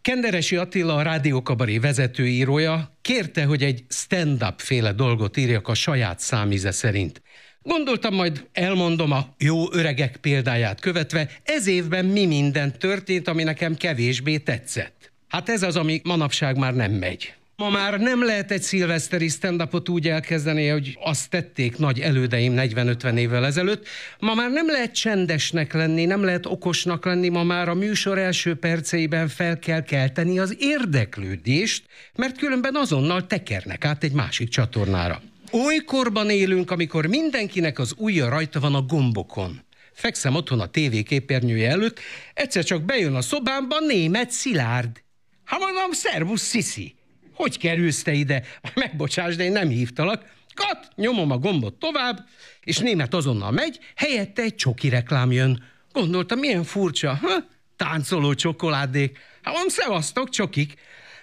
Kenderesi 0.00 0.56
Attila, 0.56 0.94
a 0.94 1.02
Rádiókabaré 1.02 1.78
vezetőírója 1.78 2.98
kérte, 3.02 3.44
hogy 3.44 3.62
egy 3.62 3.84
stand-up 3.88 4.60
féle 4.60 4.92
dolgot 4.92 5.36
írjak 5.36 5.68
a 5.68 5.74
saját 5.74 6.20
számíze 6.20 6.70
szerint. 6.70 7.22
Gondoltam, 7.62 8.14
majd 8.14 8.46
elmondom 8.52 9.12
a 9.12 9.34
jó 9.38 9.72
öregek 9.72 10.16
példáját 10.16 10.80
követve, 10.80 11.30
ez 11.42 11.66
évben 11.66 12.04
mi 12.04 12.26
minden 12.26 12.78
történt, 12.78 13.28
ami 13.28 13.42
nekem 13.42 13.76
kevésbé 13.76 14.38
tetszett. 14.38 15.12
Hát 15.28 15.48
ez 15.48 15.62
az, 15.62 15.76
ami 15.76 16.00
manapság 16.04 16.56
már 16.56 16.74
nem 16.74 16.92
megy. 16.92 17.34
Ma 17.60 17.70
már 17.70 17.98
nem 17.98 18.24
lehet 18.24 18.50
egy 18.50 18.62
szilveszteri 18.62 19.28
stand 19.28 19.62
úgy 19.88 20.08
elkezdeni, 20.08 20.68
hogy 20.68 20.98
azt 21.02 21.30
tették 21.30 21.78
nagy 21.78 22.00
elődeim 22.00 22.54
40-50 22.56 23.16
évvel 23.16 23.46
ezelőtt. 23.46 23.88
Ma 24.18 24.34
már 24.34 24.50
nem 24.50 24.66
lehet 24.66 24.94
csendesnek 24.94 25.72
lenni, 25.72 26.04
nem 26.04 26.24
lehet 26.24 26.46
okosnak 26.46 27.04
lenni, 27.04 27.28
ma 27.28 27.42
már 27.42 27.68
a 27.68 27.74
műsor 27.74 28.18
első 28.18 28.54
perceiben 28.54 29.28
fel 29.28 29.58
kell 29.58 29.82
kelteni 29.82 30.38
az 30.38 30.56
érdeklődést, 30.58 31.84
mert 32.16 32.38
különben 32.38 32.74
azonnal 32.74 33.26
tekernek 33.26 33.84
át 33.84 34.04
egy 34.04 34.12
másik 34.12 34.48
csatornára. 34.48 35.22
Olykorban 35.52 36.30
élünk, 36.30 36.70
amikor 36.70 37.06
mindenkinek 37.06 37.78
az 37.78 37.94
ujja 37.96 38.28
rajta 38.28 38.60
van 38.60 38.74
a 38.74 38.82
gombokon. 38.82 39.60
Fekszem 39.92 40.34
otthon 40.34 40.60
a 40.60 40.66
tévé 40.66 41.02
képernyője 41.02 41.70
előtt, 41.70 41.98
egyszer 42.34 42.64
csak 42.64 42.82
bejön 42.82 43.14
a 43.14 43.20
szobámba 43.20 43.80
német 43.80 44.30
Szilárd. 44.30 45.02
Ha 45.44 45.58
mondom, 45.58 45.92
szervusz, 45.92 46.42
Sziszi! 46.42 46.98
Hogy 47.40 47.58
kerülsz 47.58 48.02
te 48.02 48.12
ide? 48.12 48.42
Megbocsáss, 48.74 49.34
de 49.34 49.44
én 49.44 49.52
nem 49.52 49.68
hívtalak. 49.68 50.24
Kat, 50.54 50.88
nyomom 50.94 51.30
a 51.30 51.38
gombot 51.38 51.74
tovább, 51.74 52.28
és 52.60 52.78
német 52.78 53.14
azonnal 53.14 53.50
megy, 53.50 53.78
helyette 53.96 54.42
egy 54.42 54.54
csoki 54.54 54.88
reklám 54.88 55.32
jön. 55.32 55.62
Gondoltam, 55.92 56.38
milyen 56.38 56.64
furcsa. 56.64 57.14
Ha? 57.14 57.28
Táncoló 57.76 58.34
csokoládék. 58.34 59.18
Hát 59.42 59.52
mondom, 59.52 59.68
szevasztok, 59.68 60.28
csokik. 60.28 60.74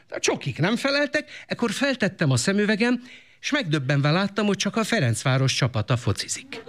A 0.10 0.20
csokik 0.20 0.60
nem 0.60 0.76
feleltek, 0.76 1.30
ekkor 1.48 1.72
feltettem 1.72 2.32
a 2.32 2.38
szemüvegem, 2.38 3.04
és 3.42 3.52
megdöbbenve 3.52 4.12
láttam, 4.12 4.46
hogy 4.46 4.58
csak 4.58 4.76
a 4.76 4.84
Ferencváros 4.84 5.54
csapata 5.54 5.98
focizik. 5.98 6.62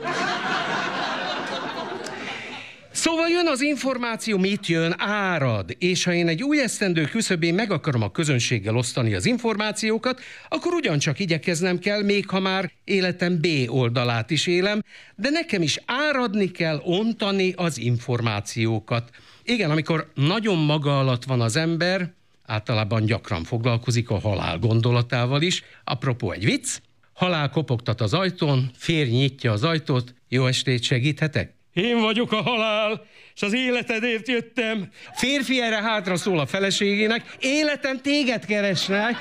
Szóval 2.99 3.29
jön 3.29 3.47
az 3.47 3.61
információ, 3.61 4.39
mit 4.39 4.67
jön, 4.67 4.95
árad, 4.99 5.77
és 5.79 6.05
ha 6.05 6.13
én 6.13 6.29
egy 6.29 6.43
új 6.43 6.61
esztendő 6.61 7.05
küszöbén 7.05 7.55
meg 7.55 7.71
akarom 7.71 8.03
a 8.03 8.11
közönséggel 8.11 8.77
osztani 8.77 9.15
az 9.15 9.27
információkat, 9.27 10.21
akkor 10.49 10.73
ugyancsak 10.73 11.19
igyekeznem 11.19 11.79
kell, 11.79 12.03
még 12.03 12.29
ha 12.29 12.41
már 12.41 12.73
életem 12.85 13.41
B 13.41 13.47
oldalát 13.67 14.31
is 14.31 14.47
élem, 14.47 14.83
de 15.17 15.31
nekem 15.31 15.63
is 15.63 15.81
áradni 15.87 16.51
kell, 16.51 16.81
ontani 16.85 17.53
az 17.57 17.79
információkat. 17.79 19.11
Igen, 19.43 19.71
amikor 19.71 20.11
nagyon 20.15 20.59
maga 20.59 20.99
alatt 20.99 21.25
van 21.25 21.41
az 21.41 21.57
ember, 21.57 22.13
általában 22.47 23.05
gyakran 23.05 23.45
foglalkozik 23.45 24.11
a 24.11 24.19
halál 24.19 24.59
gondolatával 24.59 25.43
is. 25.43 25.63
Apropó 25.85 26.33
egy 26.33 26.45
vicc, 26.45 26.79
halál 27.13 27.51
kopogtat 27.51 28.01
az 28.01 28.15
ajtón, 28.15 28.71
férj 28.77 29.11
nyitja 29.11 29.53
az 29.53 29.65
ajtót, 29.65 30.15
jó 30.29 30.47
estét, 30.47 30.83
segíthetek? 30.83 31.58
Én 31.79 32.01
vagyok 32.01 32.33
a 32.33 32.43
halál, 32.43 33.07
és 33.35 33.43
az 33.43 33.55
életedért 33.55 34.29
jöttem. 34.29 34.89
Férfi 35.13 35.61
erre 35.61 35.83
hátra 35.83 36.17
szól 36.17 36.39
a 36.39 36.47
feleségének, 36.47 37.37
életem 37.41 38.01
téged 38.01 38.45
keresnek. 38.45 39.17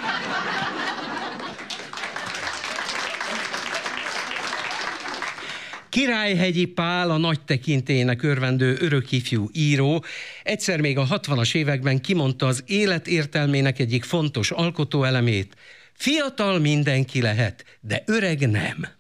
Királyhegyi 5.90 6.66
Pál, 6.66 7.10
a 7.10 7.18
nagy 7.18 7.42
tekintélynek 7.42 8.24
örvendő 8.24 8.78
örökifjú 8.80 9.50
író, 9.54 10.04
egyszer 10.44 10.82
még 10.82 10.98
a 10.98 11.06
60-as 11.06 11.56
években 11.56 12.02
kimondta 12.02 12.46
az 12.46 12.64
élet 12.68 13.08
értelmének 13.08 13.80
egyik 13.80 14.04
fontos 14.04 14.52
alkotóelemét. 14.52 15.56
Fiatal 15.94 16.60
mindenki 16.60 17.22
lehet, 17.22 17.66
de 17.82 18.04
öreg 18.06 18.50
nem. 18.50 18.97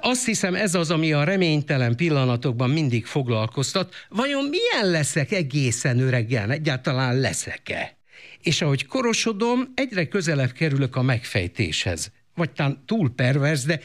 Azt 0.00 0.26
hiszem 0.26 0.54
ez 0.54 0.74
az, 0.74 0.90
ami 0.90 1.12
a 1.12 1.24
reménytelen 1.24 1.96
pillanatokban 1.96 2.70
mindig 2.70 3.06
foglalkoztat. 3.06 3.94
Vajon 4.08 4.44
milyen 4.44 4.90
leszek 4.90 5.32
egészen 5.32 5.98
öreggel? 5.98 6.50
Egyáltalán 6.50 7.20
leszek-e? 7.20 7.96
És 8.42 8.62
ahogy 8.62 8.86
korosodom, 8.86 9.72
egyre 9.74 10.08
közelebb 10.08 10.52
kerülök 10.52 10.96
a 10.96 11.02
megfejtéshez. 11.02 12.12
Vagy 12.34 12.50
talán 12.50 12.82
túl 12.86 13.14
pervers, 13.14 13.62
de 13.62 13.80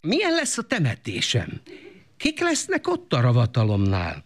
milyen 0.00 0.32
lesz 0.32 0.58
a 0.58 0.62
temetésem? 0.62 1.60
Kik 2.16 2.40
lesznek 2.40 2.88
ott 2.88 3.12
a 3.12 3.20
ravatalomnál? 3.20 4.24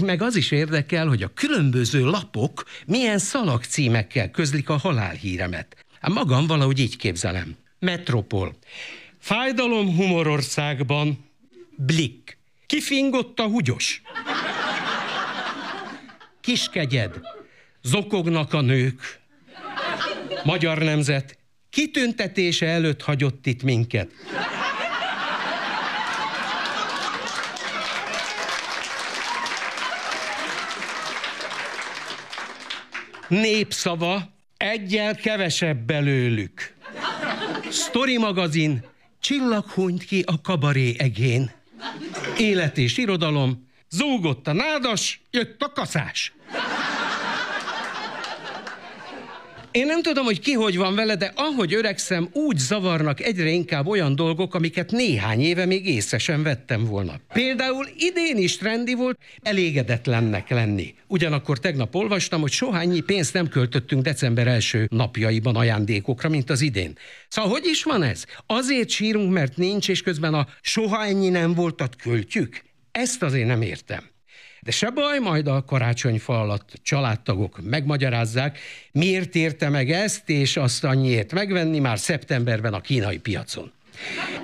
Meg 0.00 0.22
az 0.22 0.36
is 0.36 0.50
érdekel, 0.50 1.06
hogy 1.06 1.22
a 1.22 1.32
különböző 1.34 2.04
lapok 2.04 2.64
milyen 2.86 3.18
szalagcímekkel 3.18 4.30
közlik 4.30 4.68
a 4.68 4.76
halálhíremet. 4.76 5.84
Hát 6.00 6.12
magam 6.12 6.46
valahogy 6.46 6.78
így 6.78 6.96
képzelem. 6.96 7.56
Metropol. 7.78 8.56
Fájdalom 9.24 9.96
humorországban. 9.96 11.30
Blik. 11.76 12.38
Kifingott 12.66 13.38
a 13.38 13.42
húgyos. 13.42 14.02
Kiskegyed. 16.40 17.20
Zokognak 17.82 18.52
a 18.52 18.60
nők. 18.60 19.20
Magyar 20.42 20.78
nemzet. 20.78 21.38
Kitüntetése 21.70 22.66
előtt 22.66 23.02
hagyott 23.02 23.46
itt 23.46 23.62
minket. 23.62 24.10
Népszava, 33.28 34.34
egyel 34.56 35.14
kevesebb 35.14 35.78
belőlük. 35.78 36.74
Story 37.70 38.18
magazin, 38.18 38.92
csillag 39.24 39.64
hunyt 39.70 40.04
ki 40.04 40.22
a 40.26 40.40
kabaré 40.40 40.94
egén. 40.98 41.50
Élet 42.36 42.78
és 42.78 42.98
irodalom, 42.98 43.68
zúgott 43.90 44.46
a 44.46 44.52
nádas, 44.52 45.22
jött 45.30 45.62
a 45.62 45.72
kaszás. 45.72 46.32
Én 49.74 49.86
nem 49.86 50.02
tudom, 50.02 50.24
hogy 50.24 50.40
ki 50.40 50.52
hogy 50.52 50.76
van 50.76 50.94
vele, 50.94 51.16
de 51.16 51.32
ahogy 51.34 51.74
öregszem, 51.74 52.28
úgy 52.32 52.58
zavarnak 52.58 53.20
egyre 53.20 53.48
inkább 53.48 53.86
olyan 53.86 54.14
dolgok, 54.16 54.54
amiket 54.54 54.90
néhány 54.90 55.40
éve 55.40 55.66
még 55.66 55.86
észre 55.88 56.18
sem 56.18 56.42
vettem 56.42 56.84
volna. 56.84 57.20
Például 57.32 57.86
idén 57.96 58.36
is 58.36 58.56
trendi 58.56 58.94
volt 58.94 59.18
elégedetlennek 59.42 60.48
lenni. 60.48 60.94
Ugyanakkor 61.06 61.58
tegnap 61.58 61.94
olvastam, 61.94 62.40
hogy 62.40 62.50
sohányi 62.50 63.00
pénzt 63.00 63.32
nem 63.32 63.48
költöttünk 63.48 64.02
december 64.02 64.46
első 64.46 64.86
napjaiban 64.90 65.56
ajándékokra, 65.56 66.28
mint 66.28 66.50
az 66.50 66.60
idén. 66.60 66.98
Szóval 67.28 67.50
hogy 67.50 67.66
is 67.66 67.82
van 67.82 68.02
ez? 68.02 68.24
Azért 68.46 68.88
sírunk, 68.88 69.32
mert 69.32 69.56
nincs, 69.56 69.88
és 69.88 70.02
közben 70.02 70.34
a 70.34 70.46
soha 70.60 71.04
ennyi 71.04 71.28
nem 71.28 71.54
voltat 71.54 71.96
költjük? 71.96 72.62
Ezt 72.92 73.22
azért 73.22 73.46
nem 73.46 73.62
értem. 73.62 74.13
De 74.64 74.70
se 74.70 74.90
baj, 74.90 75.18
majd 75.18 75.46
a 75.46 75.64
karácsonyfa 75.64 76.40
alatt 76.40 76.72
családtagok 76.82 77.60
megmagyarázzák, 77.62 78.58
miért 78.92 79.34
érte 79.34 79.68
meg 79.68 79.90
ezt, 79.90 80.28
és 80.28 80.56
azt 80.56 80.84
annyiért 80.84 81.32
megvenni 81.32 81.78
már 81.78 81.98
szeptemberben 81.98 82.74
a 82.74 82.80
kínai 82.80 83.18
piacon. 83.18 83.72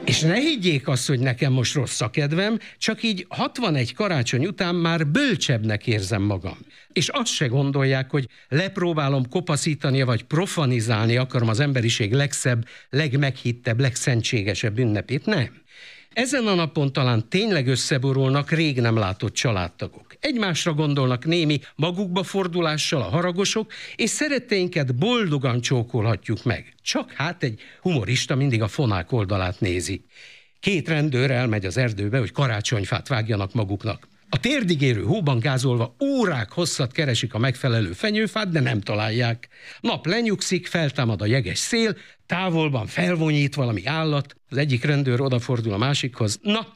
És 0.04 0.20
ne 0.20 0.34
higgyék 0.34 0.88
azt, 0.88 1.06
hogy 1.06 1.18
nekem 1.18 1.52
most 1.52 1.74
rossz 1.74 2.00
a 2.00 2.10
kedvem, 2.10 2.58
csak 2.78 3.02
így 3.02 3.26
61 3.28 3.94
karácsony 3.94 4.46
után 4.46 4.74
már 4.74 5.06
bölcsebbnek 5.06 5.86
érzem 5.86 6.22
magam. 6.22 6.58
És 6.92 7.08
azt 7.08 7.32
se 7.32 7.46
gondolják, 7.46 8.10
hogy 8.10 8.28
lepróbálom 8.48 9.28
kopaszítani, 9.28 10.02
vagy 10.02 10.22
profanizálni 10.22 11.16
akarom 11.16 11.48
az 11.48 11.60
emberiség 11.60 12.12
legszebb, 12.12 12.66
legmeghittebb, 12.90 13.80
legszentségesebb 13.80 14.78
ünnepét. 14.78 15.26
Nem. 15.26 15.60
Ezen 16.12 16.46
a 16.46 16.54
napon 16.54 16.92
talán 16.92 17.28
tényleg 17.28 17.66
összeborulnak 17.66 18.50
rég 18.50 18.80
nem 18.80 18.96
látott 18.96 19.34
családtagok. 19.34 20.09
Egymásra 20.20 20.72
gondolnak 20.72 21.24
némi 21.24 21.60
magukba 21.74 22.22
fordulással 22.22 23.02
a 23.02 23.08
haragosok, 23.08 23.72
és 23.96 24.10
szeretteinket 24.10 24.94
boldogan 24.94 25.60
csókolhatjuk 25.60 26.44
meg. 26.44 26.74
Csak 26.82 27.12
hát 27.12 27.42
egy 27.42 27.60
humorista 27.80 28.34
mindig 28.34 28.62
a 28.62 28.68
fonák 28.68 29.12
oldalát 29.12 29.60
nézi. 29.60 30.04
Két 30.60 30.88
rendőr 30.88 31.30
elmegy 31.30 31.66
az 31.66 31.76
erdőbe, 31.76 32.18
hogy 32.18 32.32
karácsonyfát 32.32 33.08
vágjanak 33.08 33.54
maguknak. 33.54 34.08
A 34.32 34.40
térdigérő 34.40 35.02
hóban 35.02 35.38
gázolva 35.38 35.96
órák 36.04 36.52
hosszat 36.52 36.92
keresik 36.92 37.34
a 37.34 37.38
megfelelő 37.38 37.92
fenyőfát, 37.92 38.50
de 38.50 38.60
nem 38.60 38.80
találják. 38.80 39.48
Nap 39.80 40.06
lenyugszik, 40.06 40.66
feltámad 40.66 41.22
a 41.22 41.26
jeges 41.26 41.58
szél, 41.58 41.96
távolban 42.26 42.86
felvonyít 42.86 43.54
valami 43.54 43.86
állat, 43.86 44.34
az 44.48 44.56
egyik 44.56 44.84
rendőr 44.84 45.20
odafordul 45.20 45.72
a 45.72 45.78
másikhoz. 45.78 46.38
Na, 46.42 46.66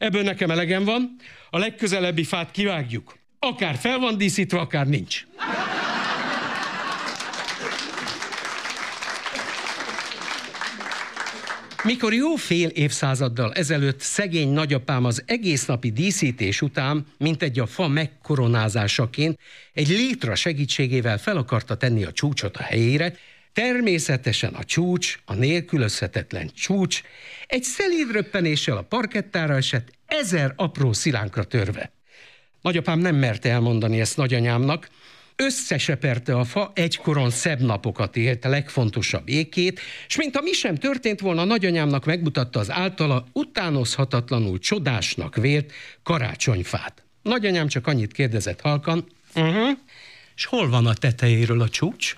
ebből 0.00 0.22
nekem 0.22 0.50
elegem 0.50 0.84
van, 0.84 1.16
a 1.50 1.58
legközelebbi 1.58 2.24
fát 2.24 2.50
kivágjuk. 2.50 3.18
Akár 3.38 3.76
fel 3.76 3.98
van 3.98 4.18
díszítve, 4.18 4.58
akár 4.58 4.86
nincs. 4.86 5.26
Mikor 11.84 12.14
jó 12.14 12.34
fél 12.34 12.68
évszázaddal 12.68 13.52
ezelőtt 13.52 14.00
szegény 14.00 14.48
nagyapám 14.52 15.04
az 15.04 15.22
egész 15.26 15.66
napi 15.66 15.90
díszítés 15.90 16.62
után, 16.62 17.06
mint 17.18 17.42
egy 17.42 17.58
a 17.58 17.66
fa 17.66 17.88
megkoronázásaként, 17.88 19.38
egy 19.72 19.88
létra 19.88 20.34
segítségével 20.34 21.18
fel 21.18 21.36
akarta 21.36 21.74
tenni 21.74 22.04
a 22.04 22.12
csúcsot 22.12 22.56
a 22.56 22.62
helyére, 22.62 23.14
természetesen 23.52 24.54
a 24.54 24.64
csúcs, 24.64 25.18
a 25.24 25.34
nélkülözhetetlen 25.34 26.50
csúcs, 26.54 27.02
egy 27.46 27.62
szelíd 27.62 28.10
röppenéssel 28.10 28.76
a 28.76 28.82
parkettára 28.82 29.54
esett, 29.54 29.88
ezer 30.06 30.52
apró 30.56 30.92
szilánkra 30.92 31.44
törve. 31.44 31.92
Nagyapám 32.62 32.98
nem 32.98 33.16
merte 33.16 33.50
elmondani 33.50 34.00
ezt 34.00 34.16
nagyanyámnak, 34.16 34.88
összeseperte 35.36 36.36
a 36.36 36.44
fa, 36.44 36.72
egykoron 36.74 37.30
szebb 37.30 37.60
napokat 37.60 38.16
élt, 38.16 38.44
a 38.44 38.48
legfontosabb 38.48 39.28
ékét, 39.28 39.80
és 40.08 40.16
mint 40.16 40.36
a 40.36 40.40
mi 40.40 40.52
sem 40.52 40.74
történt 40.74 41.20
volna, 41.20 41.44
nagyanyámnak 41.44 42.04
megmutatta 42.04 42.60
az 42.60 42.70
általa 42.70 43.26
utánozhatatlanul 43.32 44.58
csodásnak 44.58 45.36
vélt 45.36 45.72
karácsonyfát. 46.02 47.04
Nagyanyám 47.22 47.68
csak 47.68 47.86
annyit 47.86 48.12
kérdezett 48.12 48.60
halkan, 48.60 49.06
uh-huh, 49.34 49.78
és 50.36 50.44
hol 50.44 50.68
van 50.68 50.86
a 50.86 50.94
tetejéről 50.94 51.60
a 51.60 51.68
csúcs? 51.68 52.14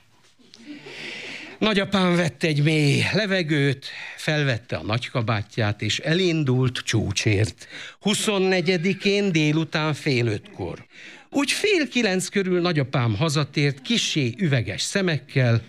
Nagyapám 1.62 2.16
vett 2.16 2.42
egy 2.42 2.62
mély 2.62 3.02
levegőt, 3.12 3.86
felvette 4.16 4.76
a 4.76 4.82
nagykabátját, 4.82 5.82
és 5.82 5.98
elindult 5.98 6.78
csúcsért. 6.78 7.68
24-én 8.04 9.32
délután 9.32 9.94
fél 9.94 10.26
ötkor. 10.26 10.86
Úgy 11.30 11.50
fél 11.52 11.88
kilenc 11.88 12.28
körül 12.28 12.60
nagyapám 12.60 13.16
hazatért, 13.16 13.82
kisé 13.82 14.34
üveges 14.38 14.82
szemekkel, 14.82 15.62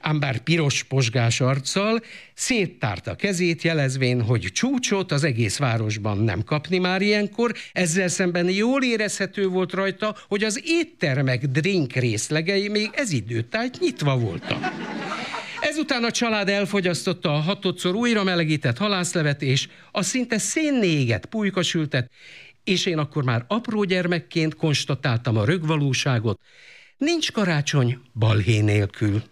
ám 0.00 0.20
bár 0.20 0.38
piros 0.38 0.82
posgás 0.82 1.40
arccal, 1.40 2.02
széttárta 2.34 3.14
kezét, 3.14 3.62
jelezvén, 3.62 4.22
hogy 4.22 4.48
csúcsot 4.52 5.12
az 5.12 5.24
egész 5.24 5.58
városban 5.58 6.18
nem 6.18 6.44
kapni 6.44 6.78
már 6.78 7.02
ilyenkor, 7.02 7.52
ezzel 7.72 8.08
szemben 8.08 8.50
jól 8.50 8.82
érezhető 8.82 9.46
volt 9.46 9.72
rajta, 9.72 10.16
hogy 10.28 10.44
az 10.44 10.62
éttermek 10.64 11.46
drink 11.46 11.92
részlegei 11.92 12.68
még 12.68 12.90
ez 12.92 13.12
időtájt 13.12 13.80
nyitva 13.80 14.18
voltak. 14.18 14.72
Ezután 15.60 16.04
a 16.04 16.10
család 16.10 16.48
elfogyasztotta 16.48 17.34
a 17.34 17.38
hatodszor 17.40 17.94
újra 17.94 18.24
melegített 18.24 18.78
halászlevet, 18.78 19.42
és 19.42 19.68
a 19.92 20.02
szinte 20.02 20.38
szénnéget 20.38 21.26
pulykasültet, 21.26 22.10
és 22.64 22.86
én 22.86 22.98
akkor 22.98 23.24
már 23.24 23.44
apró 23.48 23.84
gyermekként 23.84 24.54
konstatáltam 24.54 25.36
a 25.36 25.44
rögvalóságot, 25.44 26.40
nincs 26.96 27.32
karácsony 27.32 27.98
balhé 28.14 28.60
nélkül. 28.60 29.22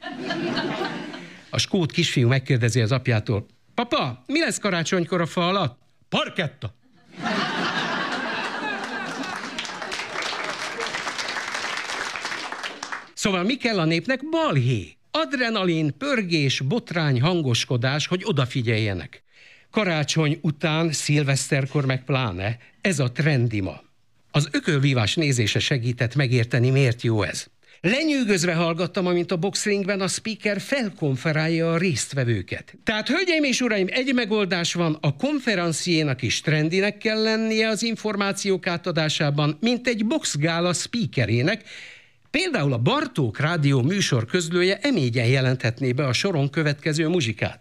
A 1.51 1.59
skót 1.59 1.93
kisfiú 1.93 2.29
megkérdezi 2.29 2.81
az 2.81 2.93
apjától, 2.93 3.47
papa, 3.75 4.25
mi 4.27 4.41
lesz 4.41 4.59
karácsonykor 4.59 5.21
a 5.21 5.27
fa 5.27 5.49
alatt? 5.49 5.79
Parketta. 6.09 6.75
Szóval 13.15 13.43
mi 13.43 13.57
kell 13.57 13.79
a 13.79 13.85
népnek? 13.85 14.29
Balhé. 14.29 14.96
Adrenalin, 15.19 15.95
pörgés, 15.99 16.61
botrány, 16.61 17.21
hangoskodás, 17.21 18.07
hogy 18.07 18.23
odafigyeljenek. 18.25 19.23
Karácsony 19.71 20.39
után, 20.43 20.93
szilveszterkor 20.93 21.87
meg 21.87 22.05
pláne, 22.05 22.59
ez 22.81 22.99
a 22.99 23.13
trendi 23.13 23.61
ma. 23.61 23.81
Az 24.31 24.49
ökölvívás 24.53 25.15
nézése 25.15 25.59
segített 25.59 26.15
megérteni, 26.15 26.71
miért 26.71 27.03
jó 27.03 27.23
ez. 27.23 27.47
Lenyűgözve 27.81 28.55
hallgattam, 28.55 29.07
amint 29.07 29.33
a 29.33 29.37
boxringben 29.37 30.01
a 30.01 30.09
speaker 30.09 30.61
felkonferálja 30.61 31.73
a 31.73 31.77
résztvevőket. 31.79 32.75
Tehát, 32.85 33.09
hölgyeim 33.09 33.45
és 33.45 33.61
uraim, 33.61 33.87
egy 33.91 34.15
megoldás 34.15 34.75
van, 34.75 34.99
a 35.01 35.17
konferenciénak 35.17 36.23
is 36.23 36.41
trendinek 36.41 36.99
kell 36.99 37.23
lennie 37.23 37.69
az 37.69 37.83
információk 37.83 38.67
átadásában, 38.67 39.57
mint 39.61 39.87
egy 39.87 40.07
boxgála 40.07 40.73
speakerének, 40.73 41.63
Például 42.37 42.73
a 42.73 42.79
Bartók 42.79 43.41
Rádió 43.41 43.83
műsor 43.83 44.25
közlője 44.25 44.79
emégyen 44.83 45.27
jelenthetné 45.27 45.93
be 45.93 46.07
a 46.07 46.13
soron 46.13 46.51
következő 46.51 47.09
muzsikát. 47.09 47.61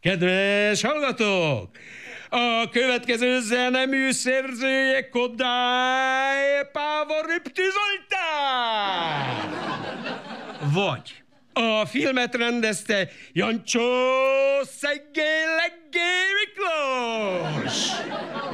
Kedves 0.00 0.82
hallgatók! 0.82 1.70
A 2.28 2.68
következő 2.70 3.40
zenemű 3.40 4.10
szerzője 4.10 5.08
Kodály 5.08 6.70
Zoltán! 7.54 8.34
Vagy 10.72 11.22
a 11.52 11.86
filmet 11.86 12.34
rendezte 12.34 13.08
Jancsó 13.32 13.80
Szeggé 14.78 15.22
Leggé 15.56 16.12
Miklós! 16.38 17.88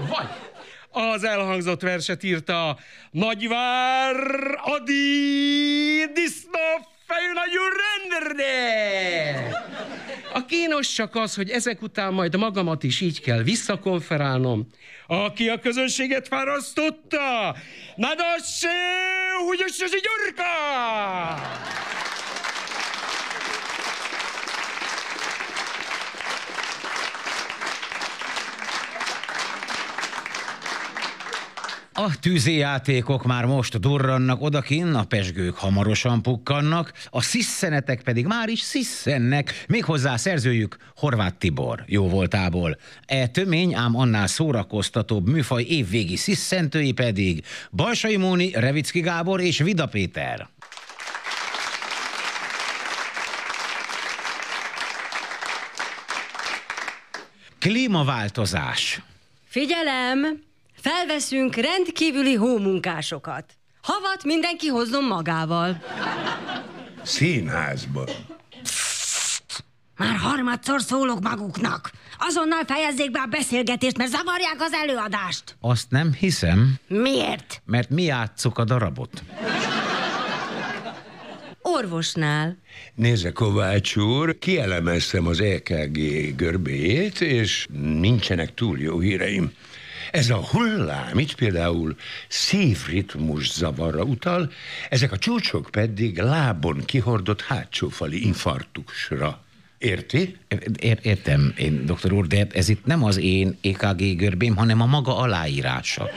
Vagy 0.08 0.49
az 0.90 1.24
elhangzott 1.24 1.80
verset 1.80 2.22
írta 2.22 2.78
Nagyvár 3.10 4.16
Adi 4.62 6.06
Disznó 6.14 6.88
fejnagyú 7.06 7.60
renderde! 7.82 8.48
A 10.32 10.44
kínos 10.44 10.92
csak 10.92 11.14
az, 11.14 11.34
hogy 11.34 11.50
ezek 11.50 11.82
után 11.82 12.12
majd 12.12 12.36
magamat 12.36 12.82
is 12.82 13.00
így 13.00 13.20
kell 13.20 13.42
visszakonferálnom. 13.42 14.66
Aki 15.06 15.48
a 15.48 15.58
közönséget 15.58 16.28
fárasztotta, 16.28 17.56
Nadasse 17.96 18.68
Húgyos 19.44 19.76
Gyurka! 19.78 20.50
A 32.00 32.18
tűzijátékok 32.20 33.24
már 33.24 33.44
most 33.44 33.80
durrannak 33.80 34.42
odakin, 34.42 34.94
a 34.94 35.04
pesgők 35.04 35.56
hamarosan 35.56 36.22
pukkannak, 36.22 36.92
a 37.10 37.20
sziszenetek 37.20 38.02
pedig 38.02 38.26
már 38.26 38.48
is 38.48 38.60
sziszennek, 38.60 39.64
méghozzá 39.68 40.16
szerzőjük 40.16 40.76
Horváth 40.96 41.36
Tibor, 41.38 41.84
jó 41.86 42.08
voltából. 42.08 42.78
E 43.06 43.26
tömény, 43.26 43.74
ám 43.74 43.96
annál 43.96 44.26
szórakoztatóbb 44.26 45.28
műfaj 45.28 45.62
évvégi 45.62 46.16
sziszentői 46.16 46.92
pedig 46.92 47.44
Balsai 47.70 48.16
Móni, 48.16 48.50
Revicki 48.50 49.00
Gábor 49.00 49.40
és 49.40 49.58
Vida 49.58 49.86
Péter. 49.86 50.48
Klímaváltozás. 57.58 59.02
Figyelem! 59.48 60.49
Felveszünk 60.82 61.54
rendkívüli 61.54 62.34
hómunkásokat. 62.34 63.44
Havat 63.82 64.24
mindenki 64.24 64.66
hozzon 64.66 65.04
magával. 65.04 65.82
Színházban. 67.02 68.08
Már 69.96 70.16
harmadszor 70.16 70.80
szólok 70.80 71.20
maguknak. 71.20 71.90
Azonnal 72.18 72.64
fejezzék 72.66 73.10
be 73.10 73.20
a 73.20 73.26
beszélgetést, 73.26 73.96
mert 73.96 74.10
zavarják 74.10 74.56
az 74.58 74.72
előadást. 74.72 75.56
Azt 75.60 75.90
nem 75.90 76.12
hiszem, 76.12 76.74
Miért? 76.88 77.62
mert 77.64 77.90
mi 77.90 78.02
játsszuk 78.02 78.58
a 78.58 78.64
darabot. 78.64 79.22
Orvosnál. 81.62 82.58
Nézze, 82.94 83.32
Kovács 83.32 83.96
úr, 83.96 84.38
kielemeztem 84.38 85.26
az 85.26 85.40
EKG 85.40 85.98
görbéjét, 86.36 87.20
és 87.20 87.66
nincsenek 88.00 88.54
túl 88.54 88.78
jó 88.78 88.98
híreim. 88.98 89.52
Ez 90.10 90.30
a 90.30 90.36
hullám, 90.36 91.18
itt 91.18 91.34
például 91.34 91.96
szívritmus 92.28 93.52
zavarra 93.52 94.02
utal, 94.02 94.52
ezek 94.88 95.12
a 95.12 95.18
csúcsok 95.18 95.68
pedig 95.70 96.18
lábon 96.18 96.82
kihordott 96.84 97.42
hátsófali 97.42 98.26
infarktusra. 98.26 99.44
Érti? 99.78 100.36
Ér- 100.78 100.98
értem, 101.02 101.54
én, 101.56 101.86
doktor 101.86 102.12
úr, 102.12 102.26
de 102.26 102.46
ez 102.52 102.68
itt 102.68 102.84
nem 102.84 103.04
az 103.04 103.16
én 103.16 103.58
EKG 103.62 104.16
görbém, 104.16 104.56
hanem 104.56 104.80
a 104.80 104.86
maga 104.86 105.16
aláírása. 105.16 106.08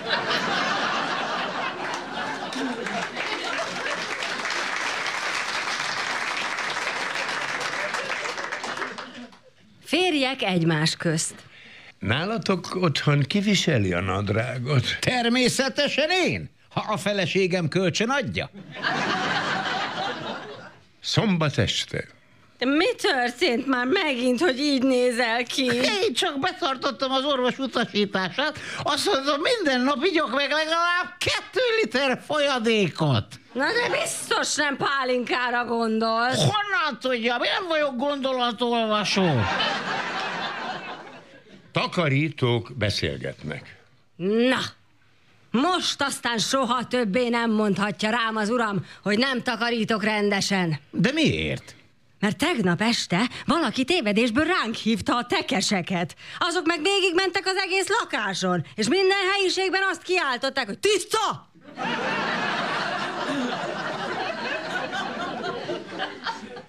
Férjek 9.83 10.41
egymás 10.41 10.95
közt. 10.95 11.35
Nálatok 12.03 12.75
otthon 12.75 13.21
kiviseli 13.21 13.93
a 13.93 14.01
nadrágot? 14.01 14.83
Természetesen 14.99 16.09
én, 16.09 16.49
ha 16.69 16.85
a 16.87 16.97
feleségem 16.97 17.67
kölcsön 17.67 18.09
adja. 18.09 18.49
Szombat 21.01 21.57
este. 21.57 22.05
Mi 22.59 22.95
történt 22.95 23.67
már 23.67 23.85
megint, 23.85 24.39
hogy 24.39 24.59
így 24.59 24.83
nézel 24.83 25.43
ki? 25.43 25.65
Én 25.65 26.13
csak 26.13 26.39
betartottam 26.39 27.11
az 27.11 27.23
orvos 27.25 27.57
utasítását. 27.57 28.59
Azt 28.83 29.13
mondom, 29.13 29.41
minden 29.57 29.81
nap 29.81 30.03
igyok 30.03 30.29
meg 30.35 30.51
legalább 30.51 31.17
kettő 31.17 31.61
liter 31.81 32.21
folyadékot. 32.25 33.25
Na 33.53 33.65
de 33.65 33.97
biztos 34.01 34.55
nem 34.55 34.77
pálinkára 34.77 35.65
gondolsz. 35.65 36.37
Honnan 36.37 36.99
tudja? 36.99 37.35
Én 37.35 37.51
nem 37.59 37.67
vagyok 37.67 37.95
gondolatolvasó. 37.95 39.29
Takarítók 41.73 42.71
beszélgetnek. 42.77 43.77
Na, 44.15 44.59
most 45.51 46.01
aztán 46.01 46.37
soha 46.37 46.87
többé 46.87 47.29
nem 47.29 47.51
mondhatja 47.51 48.09
rám 48.09 48.35
az 48.35 48.49
uram, 48.49 48.85
hogy 49.01 49.17
nem 49.17 49.41
takarítok 49.41 50.03
rendesen. 50.03 50.79
De 50.91 51.11
miért? 51.11 51.75
Mert 52.19 52.37
tegnap 52.37 52.81
este 52.81 53.29
valaki 53.45 53.83
tévedésből 53.83 54.45
ránk 54.45 54.75
hívta 54.75 55.17
a 55.17 55.25
tekeseket. 55.25 56.15
Azok 56.39 56.65
meg 56.65 56.81
végigmentek 56.81 57.45
az 57.45 57.55
egész 57.55 57.87
lakáson, 58.01 58.65
és 58.75 58.87
minden 58.87 59.17
helyiségben 59.33 59.81
azt 59.89 60.03
kiáltották, 60.03 60.65
hogy 60.65 60.79
tiszta! 60.79 61.51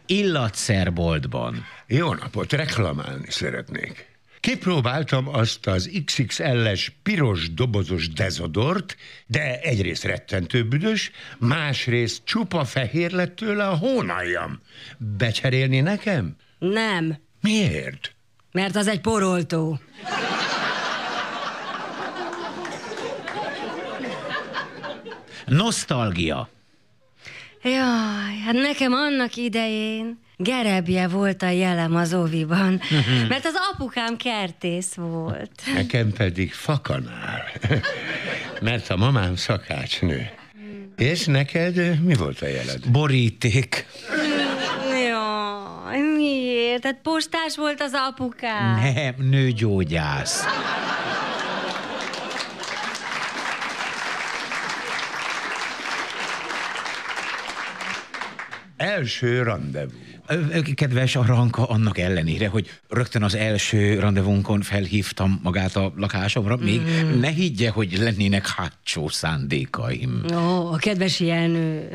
Illatszerboltban. 0.07 1.64
Jó 1.86 2.12
napot, 2.14 2.52
reklamálni 2.52 3.30
szeretnék. 3.30 4.13
Kipróbáltam 4.45 5.28
azt 5.28 5.66
az 5.66 5.90
XXL-es 6.05 6.92
piros 7.03 7.55
dobozos 7.55 8.09
dezodort, 8.09 8.97
de 9.26 9.61
egyrészt 9.61 10.05
rettentő 10.05 10.64
büdös, 10.64 11.11
másrészt 11.38 12.24
csupa 12.24 12.64
fehér 12.64 13.11
lett 13.11 13.36
tőle 13.36 13.68
a 13.68 13.76
hónaljam. 13.76 14.61
Becserélni 14.99 15.80
nekem? 15.80 16.36
Nem, 16.59 17.16
Miért? 17.40 18.14
mert 18.53 18.76
az 18.76 18.86
egy 18.86 19.01
poroltó. 19.01 19.80
Nosztalgia. 25.47 26.49
Jaj, 27.62 28.38
hát 28.45 28.55
nekem 28.55 28.92
annak 28.92 29.36
idején 29.36 30.23
gerebje 30.37 31.09
volt 31.09 31.43
a 31.43 31.49
jelem 31.49 31.97
az 31.97 32.14
oviban, 32.14 32.80
mert 33.28 33.45
az 33.45 33.55
apukám 33.72 34.16
kertész 34.16 34.95
volt. 34.95 35.62
Nekem 35.74 36.12
pedig 36.12 36.53
fakanál. 36.53 37.43
Mert 38.61 38.91
a 38.91 38.97
mamám 38.97 39.37
szakácsnő. 39.37 40.30
És 40.97 41.24
neked 41.24 42.01
mi 42.03 42.14
volt 42.14 42.41
a 42.41 42.47
jeled? 42.47 42.89
Boríték. 42.91 43.87
Jaj, 44.91 46.01
miért? 46.16 46.80
Tehát 46.82 46.99
postás 47.03 47.57
volt 47.57 47.80
az 47.80 47.93
apukám. 47.95 48.95
Nem, 48.95 49.14
nőgyógyász. 49.30 50.45
Első 58.76 59.43
rendezvú. 59.43 60.03
Kedves 60.74 61.16
Aranka, 61.16 61.64
annak 61.68 61.98
ellenére, 61.98 62.48
hogy 62.48 62.70
rögtön 62.88 63.22
az 63.22 63.34
első 63.34 63.98
rendezvúnkon 63.98 64.60
felhívtam 64.62 65.40
magát 65.42 65.76
a 65.76 65.92
lakásomra, 65.96 66.56
még 66.56 66.80
Mm. 66.80 67.20
ne 67.20 67.28
higgye, 67.28 67.70
hogy 67.70 67.98
lennének 67.98 68.48
hátsó 68.48 69.08
szándékaim. 69.08 70.22
Ó, 70.34 70.72
a 70.72 70.76
kedves 70.76 71.20
Jenő. 71.20 71.88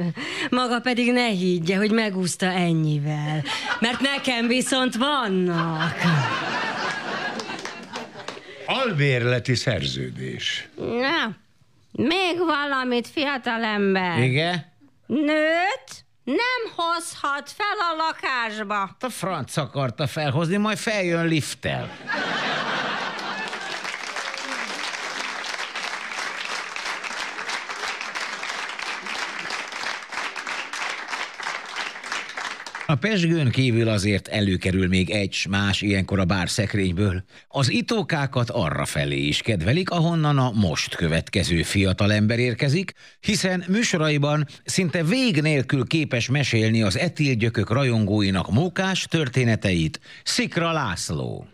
Maga 0.50 0.80
pedig 0.80 1.12
ne 1.12 1.28
higgye, 1.28 1.78
hogy 1.78 1.92
megúszta 1.92 2.46
ennyivel. 2.46 3.44
Mert 3.80 4.00
nekem 4.02 4.48
viszont 4.48 4.96
vannak. 4.96 5.96
Albérleti 8.66 9.56
szerződés. 9.56 10.68
Na, 10.78 11.36
még 11.92 12.38
valamit, 12.38 13.08
fiatalember. 13.08 14.24
Igen? 14.24 14.66
Nőt 15.08 16.06
nem 16.30 16.74
hozhat 16.76 17.52
fel 17.52 17.78
a 17.92 17.96
lakásba. 17.96 18.90
A 19.00 19.10
franc 19.10 19.58
akarta 19.58 20.08
felhozni, 20.08 20.58
majd 20.58 20.78
feljön 20.78 21.26
lifttel. 21.26 21.90
A 32.90 32.96
pesgőn 32.96 33.50
kívül 33.50 33.88
azért 33.88 34.28
előkerül 34.28 34.88
még 34.88 35.10
egy 35.10 35.46
más 35.50 35.82
ilyenkor 35.82 36.20
a 36.20 36.26
bár 36.26 36.50
szekrényből. 36.50 37.24
Az 37.48 37.72
itókákat 37.72 38.50
arra 38.50 38.86
felé 38.86 39.18
is 39.18 39.42
kedvelik, 39.42 39.90
ahonnan 39.90 40.38
a 40.38 40.52
most 40.52 40.96
következő 40.96 41.64
fiatalember 41.64 42.40
érkezik, 42.40 42.94
hiszen 43.20 43.64
műsoraiban 43.68 44.48
szinte 44.66 45.04
vég 45.04 45.42
nélkül 45.42 45.88
képes 45.88 46.30
mesélni 46.30 46.82
az 46.82 46.98
etilgyökök 46.98 47.70
rajongóinak 47.70 48.52
mókás 48.52 49.04
történeteit 49.04 50.00
Szikra 50.24 50.72
László. 50.72 51.48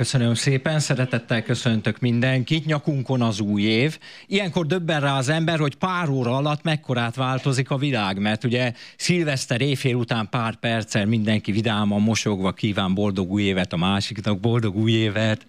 Köszönöm 0.00 0.34
szépen, 0.34 0.78
szeretettel 0.78 1.42
köszöntök 1.42 1.98
mindenkit. 1.98 2.64
Nyakunkon 2.64 3.22
az 3.22 3.40
új 3.40 3.62
év. 3.62 3.98
Ilyenkor 4.26 4.66
döbben 4.66 5.00
rá 5.00 5.16
az 5.16 5.28
ember, 5.28 5.58
hogy 5.58 5.74
pár 5.74 6.08
óra 6.08 6.36
alatt 6.36 6.62
mekkorát 6.62 7.14
változik 7.14 7.70
a 7.70 7.76
világ, 7.76 8.18
mert 8.18 8.44
ugye 8.44 8.72
szilveszter 8.96 9.60
éjfél 9.60 9.94
után 9.94 10.28
pár 10.30 10.54
perccel 10.56 11.06
mindenki 11.06 11.52
vidáman 11.52 12.00
mosogva 12.02 12.52
kíván 12.52 12.94
boldog 12.94 13.30
új 13.30 13.42
évet 13.42 13.72
a 13.72 13.76
másiknak, 13.76 14.40
boldog 14.40 14.76
új 14.76 14.92
évet, 14.92 15.46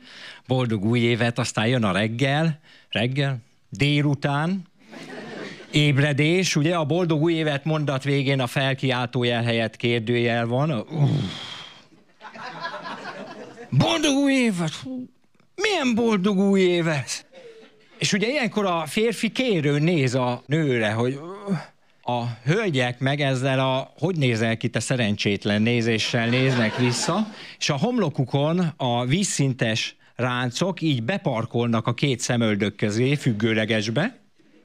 boldog 0.48 0.86
új 0.86 1.00
évet, 1.00 1.40
aztán 1.40 1.68
jön 1.68 1.84
a 1.84 1.92
reggel, 1.92 2.60
reggel, 2.90 3.38
délután, 3.70 4.64
ébredés, 5.72 6.56
ugye 6.56 6.76
a 6.76 6.86
boldog 6.86 7.22
új 7.22 7.34
évet 7.34 7.66
mondat 7.66 8.04
végén 8.04 8.40
a 8.40 8.48
felkiáltójel 8.48 9.44
helyett 9.44 9.76
kérdőjel 9.76 10.48
van. 10.48 10.72
Uff. 10.72 11.51
Boldog 13.78 14.16
új 14.16 14.34
évet! 14.34 14.74
Hú, 14.74 15.10
milyen 15.56 15.96
boldog 15.96 16.38
új 16.38 16.60
évet! 16.60 17.26
És 17.98 18.14
ugye 18.14 18.28
ilyenkor 18.28 18.66
a 18.66 18.86
férfi 18.86 19.30
kérő 19.32 19.80
néz 19.80 20.16
a 20.16 20.44
nőre, 20.46 20.92
hogy 20.92 21.20
a 22.02 22.24
hölgyek 22.44 23.00
meg 23.00 23.22
ezzel 23.22 23.60
a 23.60 23.94
hogy 24.00 24.16
nézel 24.16 24.58
ki 24.58 24.70
te 24.70 24.80
szerencsétlen 24.80 25.62
nézéssel 25.62 26.30
néznek 26.30 26.78
vissza, 26.78 27.28
és 27.58 27.70
a 27.70 27.78
homlokukon 27.78 28.74
a 28.78 29.06
vízszintes 29.06 29.96
ráncok 30.16 30.82
így 30.82 31.04
beparkolnak 31.04 31.88
a 31.88 31.94
két 31.94 32.20
szemöldök 32.20 32.76
közé 32.76 33.16
függőlegesbe, 33.16 34.21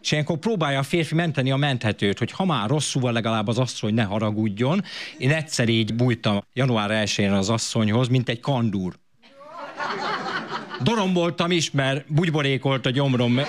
és 0.06 0.12
ilyenkor 0.12 0.38
próbálja 0.38 0.78
a 0.78 0.82
férfi 0.82 1.14
menteni 1.14 1.50
a 1.50 1.56
menthetőt, 1.56 2.18
hogy 2.18 2.30
ha 2.30 2.44
már 2.44 2.68
rosszul 2.68 3.02
van, 3.02 3.12
legalább 3.12 3.48
az 3.48 3.58
asszony 3.58 3.94
ne 3.94 4.02
haragudjon. 4.02 4.84
Én 5.18 5.30
egyszer 5.30 5.68
így 5.68 5.94
bújtam 5.94 6.42
január 6.52 6.90
1 6.90 7.24
az 7.24 7.50
asszonyhoz, 7.50 8.08
mint 8.08 8.28
egy 8.28 8.40
kandúr. 8.40 8.94
Doromboltam 10.82 11.50
is, 11.50 11.70
mert 11.70 12.12
bugyborékolt 12.12 12.86
a 12.86 12.90
gyomrom. 12.90 13.40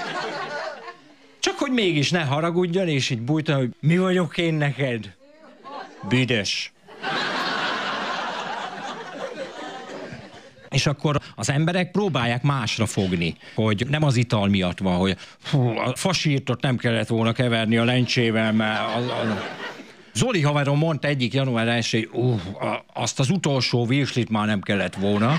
Csak 1.39 1.57
hogy 1.57 1.71
mégis 1.71 2.11
ne 2.11 2.23
haragudjon, 2.23 2.87
és 2.87 3.09
így 3.09 3.21
bújtam, 3.21 3.57
hogy 3.57 3.69
mi 3.79 3.97
vagyok 3.97 4.37
én 4.37 4.53
neked? 4.53 5.15
Büdös. 6.09 6.71
És 10.69 10.85
akkor 10.85 11.19
az 11.35 11.49
emberek 11.49 11.91
próbálják 11.91 12.43
másra 12.43 12.85
fogni, 12.85 13.35
hogy 13.55 13.85
nem 13.89 14.03
az 14.03 14.15
ital 14.15 14.47
miatt 14.47 14.79
van, 14.79 14.97
hogy 14.97 15.17
fú, 15.37 15.67
a 15.67 15.95
fasírtot 15.95 16.61
nem 16.61 16.77
kellett 16.77 17.07
volna 17.07 17.31
keverni 17.31 17.77
a 17.77 17.83
lencsével, 17.83 18.51
mert 18.51 18.95
az, 18.95 19.03
az... 19.05 19.33
Zoli 20.13 20.41
haverom 20.41 20.77
mondta 20.77 21.07
egyik 21.07 21.33
január 21.33 21.67
1 21.67 21.89
hogy 21.91 22.09
uh, 22.11 22.39
azt 22.93 23.19
az 23.19 23.29
utolsó 23.29 23.85
virslit 23.85 24.29
már 24.29 24.45
nem 24.45 24.61
kellett 24.61 24.95
volna 24.95 25.37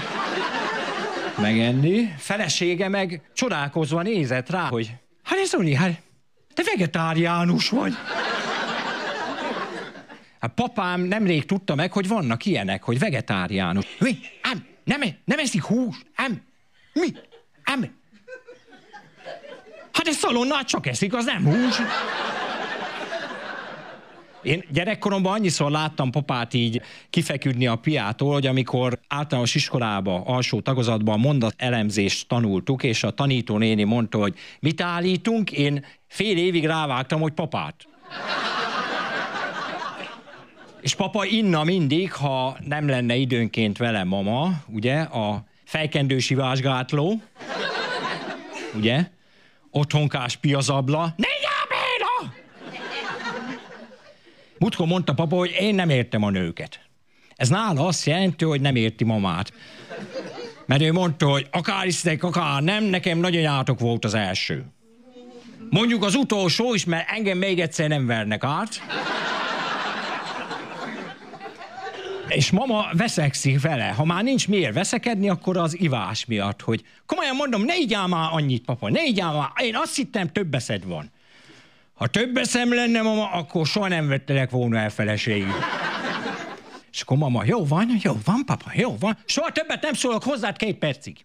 megenni. 1.41 2.15
Felesége 2.17 2.89
meg 2.89 3.31
csodálkozva 3.35 4.03
nézett 4.03 4.51
rá, 4.51 4.69
hogy 4.69 4.93
hát 5.23 5.39
ez 5.39 5.49
Zoli, 5.49 5.75
hát 5.75 6.03
te 6.55 6.63
vegetáriánus 6.65 7.69
vagy. 7.69 7.93
Hát 10.41 10.55
papám 10.55 11.01
nemrég 11.01 11.45
tudta 11.45 11.75
meg, 11.75 11.93
hogy 11.93 12.09
vannak 12.09 12.45
ilyenek, 12.45 12.83
hogy 12.83 12.99
vegetáriánus. 12.99 13.85
Mi? 13.99 14.19
Nem, 14.89 15.01
nem 15.25 15.39
eszik 15.39 15.63
hús? 15.63 15.97
Ám, 16.15 16.43
mi? 16.93 17.13
Ám. 17.65 17.97
Hát 19.93 20.07
ez 20.07 20.17
szalonnát 20.17 20.67
csak 20.67 20.87
eszik, 20.87 21.15
az 21.15 21.25
nem 21.25 21.45
hús. 21.45 21.77
Én 24.43 24.65
gyerekkoromban 24.71 25.33
annyiszor 25.33 25.71
láttam 25.71 26.11
papát 26.11 26.55
így 26.55 26.81
kifeküdni 27.11 27.67
a 27.67 27.77
piától, 27.77 28.33
hogy 28.33 28.47
amikor 28.47 29.01
általános 29.09 29.55
iskolába, 29.55 30.23
alsó 30.25 30.61
tagozatban 30.61 31.21
mondat 31.21 31.55
elemzést 31.57 32.29
tanultuk, 32.29 32.83
és 32.83 33.03
a 33.03 33.11
tanító 33.11 33.59
néni 33.59 33.85
mondta, 33.85 34.19
hogy 34.19 34.35
mit 34.61 34.81
állítunk, 34.81 35.53
én 35.53 35.85
fél 36.07 36.37
évig 36.37 36.67
rávágtam, 36.67 37.21
hogy 37.21 37.33
papát. 37.33 37.87
És 40.81 40.95
papa 40.95 41.25
inna 41.25 41.65
mindig, 41.65 42.13
ha 42.13 42.57
nem 42.67 42.89
lenne 42.89 43.15
időnként 43.15 43.77
vele 43.77 44.05
mama, 44.05 44.53
ugye, 44.67 45.01
a 45.01 45.45
fejkendősi 45.65 46.35
vásgátló, 46.35 47.23
ugye, 48.75 49.07
otthonkás 49.71 50.37
piazabla, 50.37 51.15
ne 51.17 51.27
Béla! 51.69 52.35
Mutkor 54.59 54.87
mondta 54.87 55.15
papa, 55.15 55.37
hogy 55.37 55.57
én 55.61 55.75
nem 55.75 55.91
értem 55.91 56.23
a 56.23 56.31
nőket. 56.31 56.81
Ez 57.37 57.49
nála 57.49 57.87
azt 57.87 58.07
jelenti, 58.07 58.45
hogy 58.45 58.61
nem 58.61 58.77
érti 58.77 59.05
mamát. 59.05 59.53
Mert 60.67 60.83
ő 60.83 60.93
mondta, 60.93 61.29
hogy 61.29 61.47
akár 61.51 61.87
isztek, 61.87 62.23
akár 62.23 62.63
nem, 62.63 62.85
nekem 62.85 63.19
nagyanyátok 63.19 63.81
volt 63.81 64.05
az 64.05 64.15
első. 64.15 64.65
Mondjuk 65.71 66.05
az 66.05 66.15
utolsó 66.15 66.75
is, 66.75 66.85
mert 66.85 67.11
engem 67.11 67.39
még 67.39 67.61
egyszer 67.61 67.89
nem 67.89 68.07
vernek 68.07 68.45
át. 68.45 68.83
És 72.29 72.51
mama 72.51 72.87
veszekszik 72.93 73.61
vele. 73.61 73.85
Ha 73.85 74.05
már 74.05 74.23
nincs 74.23 74.49
miért 74.49 74.75
veszekedni, 74.75 75.29
akkor 75.29 75.57
az 75.57 75.81
ivás 75.81 76.25
miatt, 76.25 76.61
hogy 76.61 76.83
komolyan 77.07 77.37
mondom, 77.37 77.63
ne 77.63 77.77
igyál 77.77 78.07
már 78.07 78.29
annyit, 78.33 78.65
papa, 78.65 78.91
ne 78.91 79.05
igyál 79.05 79.33
már. 79.33 79.49
Én 79.57 79.77
azt 79.77 79.97
hittem, 79.97 80.33
több 80.33 80.55
eszed 80.55 80.85
van. 80.85 81.11
Ha 81.95 82.07
több 82.07 82.37
eszem 82.37 82.75
lenne, 82.75 83.03
mama, 83.03 83.31
akkor 83.31 83.67
soha 83.67 83.89
nem 83.89 84.09
vettelek 84.09 84.51
volna 84.51 84.79
el 84.79 84.91
feleségül. 84.91 85.55
És 86.93 87.01
akkor 87.01 87.17
mama, 87.17 87.43
jó 87.45 87.67
van, 87.67 87.99
jó 88.03 88.13
van, 88.25 88.45
papa, 88.47 88.71
jó 88.75 88.97
van. 89.01 89.17
Soha 89.25 89.51
többet 89.51 89.83
nem 89.83 89.95
szólok 89.95 90.23
hozzád 90.23 90.57
két 90.57 90.77
percig. 90.77 91.25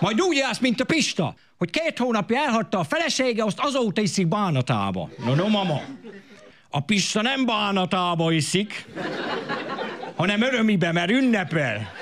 Majd 0.00 0.20
úgy 0.20 0.36
jársz, 0.36 0.58
mint 0.58 0.80
a 0.80 0.84
Pista, 0.84 1.34
hogy 1.58 1.70
két 1.70 1.98
hónapja 1.98 2.38
elhagyta 2.38 2.78
a 2.78 2.84
felesége, 2.84 3.44
azt 3.44 3.58
azóta 3.58 4.00
iszik 4.00 4.26
bánatába. 4.26 5.08
No, 5.24 5.34
no, 5.34 5.48
mama. 5.48 5.80
A 6.70 6.80
Pista 6.80 7.22
nem 7.22 7.46
bánatába 7.46 8.32
iszik, 8.32 8.86
hanem 10.16 10.42
örömibe, 10.42 10.92
mert 10.92 11.10
ünnepel. 11.10 11.92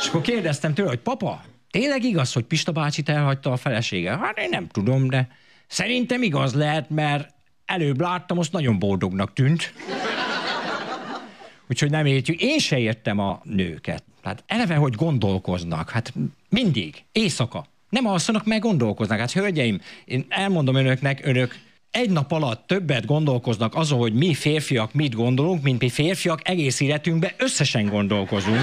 És 0.00 0.08
akkor 0.08 0.20
kérdeztem 0.20 0.74
tőle, 0.74 0.88
hogy 0.88 0.98
papa, 0.98 1.42
tényleg 1.70 2.04
igaz, 2.04 2.32
hogy 2.32 2.44
Pista 2.44 2.72
bácsit 2.72 3.08
elhagyta 3.08 3.52
a 3.52 3.56
felesége? 3.56 4.16
Hát 4.16 4.38
én 4.38 4.48
nem 4.48 4.68
tudom, 4.68 5.08
de 5.08 5.28
szerintem 5.66 6.22
igaz 6.22 6.54
lehet, 6.54 6.90
mert 6.90 7.28
előbb 7.64 8.00
láttam, 8.00 8.38
azt 8.38 8.52
nagyon 8.52 8.78
boldognak 8.78 9.32
tűnt. 9.32 9.72
Úgyhogy 11.68 11.90
nem 11.90 12.06
értjük. 12.06 12.40
Én 12.40 12.58
se 12.58 12.78
értem 12.78 13.18
a 13.18 13.40
nőket. 13.44 14.02
Hát 14.22 14.44
eleve, 14.46 14.74
hogy 14.74 14.94
gondolkoznak. 14.94 15.90
Hát 15.90 16.12
mindig. 16.48 17.04
Éjszaka. 17.12 17.66
Nem 17.88 18.06
alszanak, 18.06 18.46
meg 18.46 18.60
gondolkoznak. 18.60 19.18
Hát 19.18 19.32
hölgyeim, 19.32 19.80
én 20.04 20.24
elmondom 20.28 20.74
önöknek, 20.74 21.20
önök 21.26 21.58
egy 21.90 22.10
nap 22.10 22.32
alatt 22.32 22.66
többet 22.66 23.06
gondolkoznak 23.06 23.74
azon, 23.74 23.98
hogy 23.98 24.12
mi 24.12 24.34
férfiak 24.34 24.92
mit 24.92 25.14
gondolunk, 25.14 25.62
mint 25.62 25.80
mi 25.80 25.88
férfiak 25.88 26.48
egész 26.48 26.80
életünkben 26.80 27.30
összesen 27.36 27.86
gondolkozunk. 27.86 28.60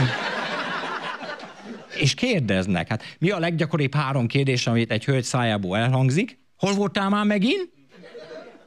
És 1.98 2.14
kérdeznek, 2.14 2.88
hát 2.88 3.04
mi 3.20 3.30
a 3.30 3.40
leggyakoribb 3.40 3.96
három 3.96 4.28
kérdés, 4.28 4.68
amit 4.68 4.92
egy 4.92 5.06
hölgy 5.06 5.24
szájából 5.24 5.78
elhangzik? 5.78 6.40
Hol 6.58 6.74
voltál 6.74 7.10
már 7.10 7.26
megint? 7.26 7.70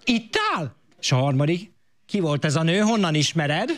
Itt 0.04 0.34
áll? 0.54 0.72
És 1.00 1.12
a 1.12 1.16
harmadik, 1.16 1.72
ki 2.06 2.20
volt 2.20 2.44
ez 2.44 2.56
a 2.56 2.62
nő, 2.62 2.78
honnan 2.78 3.14
ismered? 3.14 3.70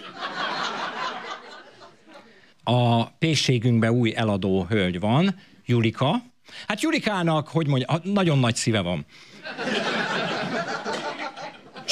A 2.64 3.04
pészségünkben 3.04 3.90
új 3.90 4.12
eladó 4.16 4.66
hölgy 4.68 5.00
van, 5.00 5.34
Julika. 5.66 6.22
Hát 6.66 6.80
Julikának, 6.80 7.48
hogy 7.48 7.66
mondja, 7.66 8.00
nagyon 8.02 8.38
nagy 8.38 8.56
szíve 8.56 8.80
van. 8.80 9.06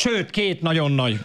Sőt, 0.00 0.30
két 0.30 0.62
nagyon 0.62 0.92
nagy 0.92 1.18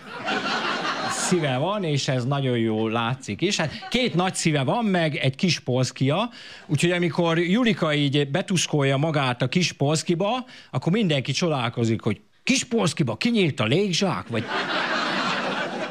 szíve 1.10 1.58
van, 1.58 1.84
és 1.84 2.08
ez 2.08 2.26
nagyon 2.26 2.58
jól 2.58 2.92
látszik 2.92 3.42
is. 3.42 3.58
Hát 3.58 3.88
két 3.90 4.16
nagy 4.16 4.36
szíve 4.36 4.64
van, 4.64 4.86
meg 4.86 5.16
egy 5.16 5.36
kis 5.36 5.60
polszkia, 5.60 6.30
úgyhogy 6.66 6.92
amikor 6.92 7.40
Julika 7.40 7.94
így 7.94 8.30
betuskolja 8.30 8.98
magát 8.98 9.42
a 9.42 9.48
kis 9.48 9.72
polszkiba, 9.72 10.46
akkor 10.72 10.92
mindenki 10.92 11.32
csodálkozik, 11.32 12.02
hogy 12.02 12.22
kis 12.44 12.64
polszkiba 12.64 13.16
kinyílt 13.18 13.60
a 13.60 13.66
légzsák, 13.66 14.28
vagy... 14.28 14.44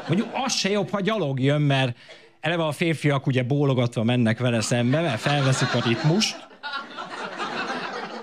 Mondjuk 0.07 0.29
az 0.45 0.55
se 0.55 0.69
jobb, 0.69 0.89
ha 0.89 1.01
gyalog 1.01 1.39
jön, 1.39 1.61
mert 1.61 1.97
eleve 2.39 2.65
a 2.65 2.71
férfiak 2.71 3.27
ugye 3.27 3.43
bólogatva 3.43 4.03
mennek 4.03 4.39
vele 4.39 4.61
szembe, 4.61 5.01
mert 5.01 5.19
felveszik 5.19 5.73
a 5.73 5.87
ritmust. 5.87 6.47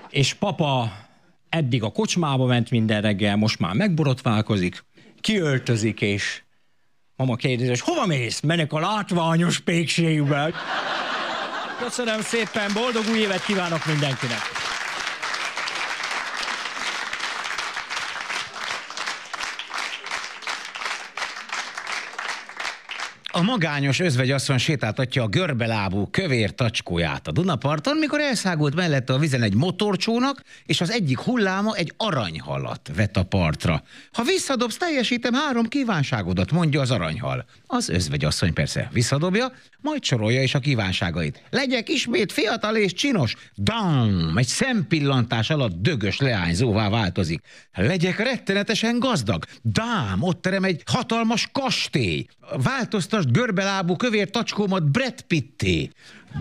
És 0.09 0.33
papa 0.33 0.91
eddig 1.53 1.83
a 1.83 1.91
kocsmába 1.91 2.45
ment 2.45 2.69
minden 2.69 3.01
reggel, 3.01 3.35
most 3.35 3.59
már 3.59 3.73
megborotválkozik, 3.73 4.83
kiöltözik, 5.21 6.01
és 6.01 6.43
mama 7.15 7.35
kérdezi, 7.35 7.69
hogy 7.69 7.79
hova 7.79 8.05
mész? 8.05 8.39
Menek 8.39 8.73
a 8.73 8.79
látványos 8.79 9.59
pékségbe. 9.59 10.53
Köszönöm 11.83 12.21
szépen, 12.21 12.71
boldog 12.73 13.03
új 13.11 13.19
évet 13.19 13.45
kívánok 13.45 13.85
mindenkinek! 13.85 14.41
A 23.35 23.41
magányos 23.41 23.99
özvegyasszony 23.99 24.57
sétáltatja 24.57 25.23
a 25.23 25.27
görbelábú 25.27 26.07
kövér 26.11 26.55
tacskóját 26.55 27.27
a 27.27 27.31
Dunaparton, 27.31 27.97
mikor 27.97 28.19
elszágult 28.19 28.75
mellette 28.75 29.13
a 29.13 29.17
vizen 29.17 29.41
egy 29.41 29.55
motorcsónak, 29.55 30.41
és 30.65 30.81
az 30.81 30.91
egyik 30.91 31.19
hulláma 31.19 31.75
egy 31.75 31.93
aranyhalat 31.97 32.91
vet 32.95 33.17
a 33.17 33.23
partra. 33.23 33.83
Ha 34.11 34.23
visszadobsz, 34.23 34.77
teljesítem 34.77 35.33
három 35.33 35.67
kívánságodat, 35.67 36.51
mondja 36.51 36.81
az 36.81 36.91
aranyhal. 36.91 37.45
Az 37.67 37.89
özvegyasszony 37.89 38.53
persze 38.53 38.89
visszadobja, 38.91 39.51
majd 39.81 40.03
sorolja 40.03 40.41
is 40.41 40.55
a 40.55 40.59
kívánságait. 40.59 41.43
Legyek 41.49 41.89
ismét 41.89 42.31
fiatal 42.31 42.75
és 42.75 42.93
csinos. 42.93 43.35
Dam! 43.57 44.37
Egy 44.37 44.47
szempillantás 44.47 45.49
alatt 45.49 45.81
dögös 45.81 46.17
leányzóvá 46.19 46.89
változik. 46.89 47.41
Legyek 47.73 48.17
rettenetesen 48.17 48.99
gazdag. 48.99 49.45
Dám! 49.61 50.21
Ott 50.21 50.41
terem 50.41 50.63
egy 50.63 50.81
hatalmas 50.85 51.49
kastély. 51.51 52.25
Változtasd 53.23 53.31
görbelábú 53.31 53.95
kövér 53.95 54.29
tacskómat 54.29 54.91
Brad 54.91 55.21
Pitté. 55.21 55.89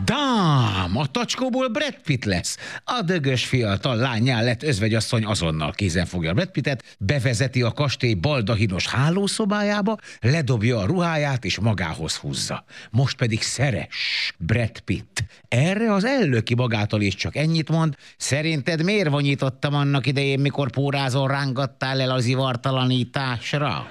Dám! 0.04 0.96
A 0.96 1.06
tacskóból 1.06 1.68
Brad 1.68 1.96
Pitt 2.04 2.24
lesz. 2.24 2.56
A 2.84 3.02
dögös 3.02 3.44
fiatal 3.44 3.96
lányá 3.96 4.42
lett 4.42 4.62
özvegyasszony 4.62 5.24
azonnal 5.24 5.72
kézen 5.72 6.06
fogja 6.06 6.32
Brad 6.32 6.50
Pittet, 6.50 6.96
bevezeti 6.98 7.62
a 7.62 7.72
kastély 7.72 8.14
baldahinos 8.14 8.86
hálószobájába, 8.86 9.96
ledobja 10.20 10.78
a 10.78 10.86
ruháját 10.86 11.44
és 11.44 11.58
magához 11.58 12.16
húzza. 12.16 12.64
Most 12.90 13.16
pedig 13.16 13.42
szeres 13.42 14.34
Brad 14.38 14.80
Pitt. 14.80 15.24
Erre 15.48 15.92
az 15.92 16.04
ellöki 16.04 16.54
magától 16.54 17.00
is 17.00 17.14
csak 17.14 17.36
ennyit 17.36 17.68
mond. 17.68 17.94
Szerinted 18.16 18.84
miért 18.84 19.08
vonyítottam 19.08 19.74
annak 19.74 20.06
idején, 20.06 20.40
mikor 20.40 20.70
pórázon 20.70 21.28
rángattál 21.28 22.00
el 22.00 22.10
az 22.10 22.24
ivartalanításra? 22.24 23.86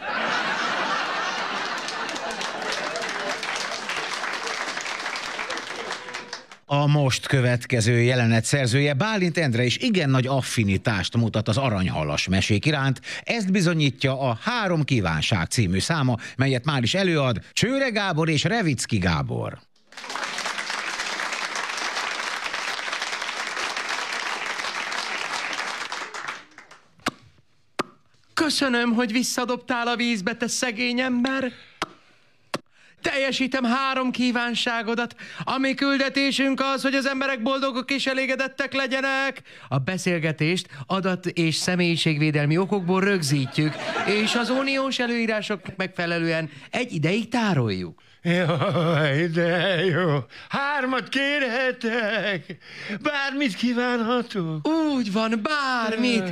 A 6.73 6.87
most 6.87 7.27
következő 7.27 8.01
jelenet 8.01 8.45
szerzője 8.45 8.93
Bálint 8.93 9.37
Endre 9.37 9.63
is 9.63 9.77
igen 9.77 10.09
nagy 10.09 10.27
affinitást 10.27 11.17
mutat 11.17 11.47
az 11.47 11.57
aranyhalas 11.57 12.27
mesék 12.27 12.65
iránt. 12.65 13.01
Ezt 13.23 13.51
bizonyítja 13.51 14.19
a 14.19 14.37
Három 14.41 14.83
kívánság 14.83 15.47
című 15.47 15.79
száma, 15.79 16.17
melyet 16.37 16.65
már 16.65 16.83
is 16.83 16.93
előad 16.93 17.39
Csőre 17.51 17.89
Gábor 17.89 18.29
és 18.29 18.43
Revicki 18.43 18.97
Gábor. 18.97 19.59
Köszönöm, 28.33 28.93
hogy 28.93 29.11
visszadobtál 29.11 29.87
a 29.87 29.95
vízbe, 29.95 30.33
te 30.33 30.47
szegény 30.47 30.99
ember. 30.99 31.51
Teljesítem 33.01 33.63
három 33.63 34.11
kívánságodat. 34.11 35.15
A 35.43 35.57
mi 35.57 35.73
küldetésünk 35.73 36.61
az, 36.61 36.81
hogy 36.81 36.93
az 36.93 37.05
emberek 37.05 37.41
boldogok 37.41 37.91
és 37.91 38.05
elégedettek 38.05 38.73
legyenek. 38.73 39.41
A 39.69 39.77
beszélgetést 39.77 40.67
adat- 40.87 41.25
és 41.25 41.55
személyiségvédelmi 41.55 42.57
okokból 42.57 43.01
rögzítjük, 43.01 43.73
és 44.05 44.35
az 44.35 44.49
uniós 44.49 44.99
előírások 44.99 45.61
megfelelően 45.75 46.49
egy 46.69 46.93
ideig 46.93 47.27
tároljuk. 47.27 48.01
Jaj, 48.23 49.27
de 49.27 49.85
jó. 49.85 50.17
Hármat 50.49 51.09
kérhetek. 51.09 52.57
Bármit 53.01 53.55
kívánhatok. 53.55 54.67
Úgy 54.67 55.11
van, 55.11 55.41
bármit. 55.43 56.23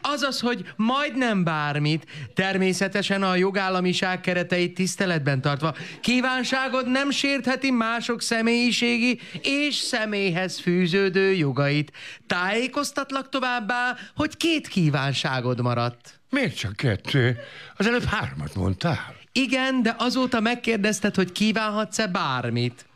Azaz, 0.00 0.40
hogy 0.40 0.72
majdnem 0.76 1.44
bármit, 1.44 2.06
természetesen 2.34 3.22
a 3.22 3.34
jogállamiság 3.34 4.20
kereteit 4.20 4.74
tiszteletben 4.74 5.40
tartva. 5.40 5.74
Kívánságod 6.00 6.90
nem 6.90 7.10
sértheti 7.10 7.70
mások 7.70 8.22
személyiségi 8.22 9.20
és 9.42 9.74
személyhez 9.74 10.60
fűződő 10.60 11.32
jogait. 11.32 11.92
Tájékoztatlak 12.26 13.28
továbbá, 13.28 13.96
hogy 14.16 14.36
két 14.36 14.68
kívánságod 14.68 15.60
maradt. 15.60 16.20
Miért 16.30 16.56
csak 16.56 16.76
kettő? 16.76 17.36
Az 17.76 17.86
előbb 17.86 18.04
hármat 18.04 18.54
mondtál. 18.54 19.14
Igen, 19.32 19.82
de 19.82 19.94
azóta 19.98 20.40
megkérdezted, 20.40 21.14
hogy 21.14 21.32
kívánhatsz-e 21.32 22.06
bármit 22.06 22.86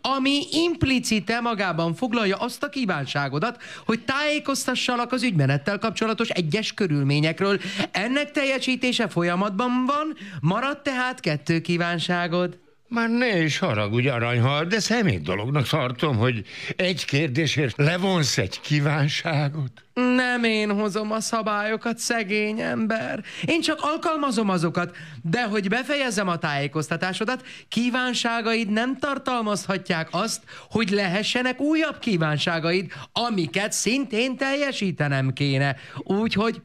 ami 0.00 0.40
implicite 0.50 1.40
magában 1.40 1.94
foglalja 1.94 2.36
azt 2.36 2.62
a 2.62 2.68
kívánságodat, 2.68 3.62
hogy 3.84 4.04
tájékoztassalak 4.04 5.12
az 5.12 5.22
ügymenettel 5.22 5.78
kapcsolatos 5.78 6.28
egyes 6.28 6.74
körülményekről. 6.74 7.60
Ennek 7.90 8.30
teljesítése 8.30 9.08
folyamatban 9.08 9.84
van, 9.86 10.16
maradt 10.40 10.82
tehát 10.82 11.20
kettő 11.20 11.60
kívánságod. 11.60 12.63
Már 12.94 13.08
ne 13.08 13.42
is 13.42 13.58
haragudj, 13.58 14.08
aranyhal, 14.08 14.64
de 14.64 14.80
szemét 14.80 15.22
dolognak 15.22 15.68
tartom, 15.68 16.16
hogy 16.16 16.44
egy 16.76 17.04
kérdésért 17.04 17.76
levonsz 17.76 18.38
egy 18.38 18.60
kívánságot. 18.60 19.70
Nem 19.94 20.44
én 20.44 20.72
hozom 20.72 21.12
a 21.12 21.20
szabályokat, 21.20 21.98
szegény 21.98 22.60
ember. 22.60 23.24
Én 23.44 23.60
csak 23.60 23.78
alkalmazom 23.80 24.48
azokat, 24.48 24.96
de 25.22 25.44
hogy 25.44 25.68
befejezzem 25.68 26.28
a 26.28 26.38
tájékoztatásodat, 26.38 27.44
kívánságaid 27.68 28.70
nem 28.70 28.98
tartalmazhatják 28.98 30.08
azt, 30.10 30.42
hogy 30.70 30.90
lehessenek 30.90 31.60
újabb 31.60 31.98
kívánságaid, 31.98 32.92
amiket 33.12 33.72
szintén 33.72 34.36
teljesítenem 34.36 35.32
kéne. 35.32 35.76
Úgyhogy 35.96 36.62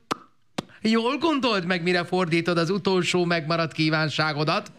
jól 0.82 1.18
gondold 1.18 1.66
meg, 1.66 1.84
mire 1.84 2.04
fordítod 2.04 2.58
az 2.58 2.70
utolsó 2.70 3.26
megmaradt 3.26 3.74
kívánságodat. 3.74 4.72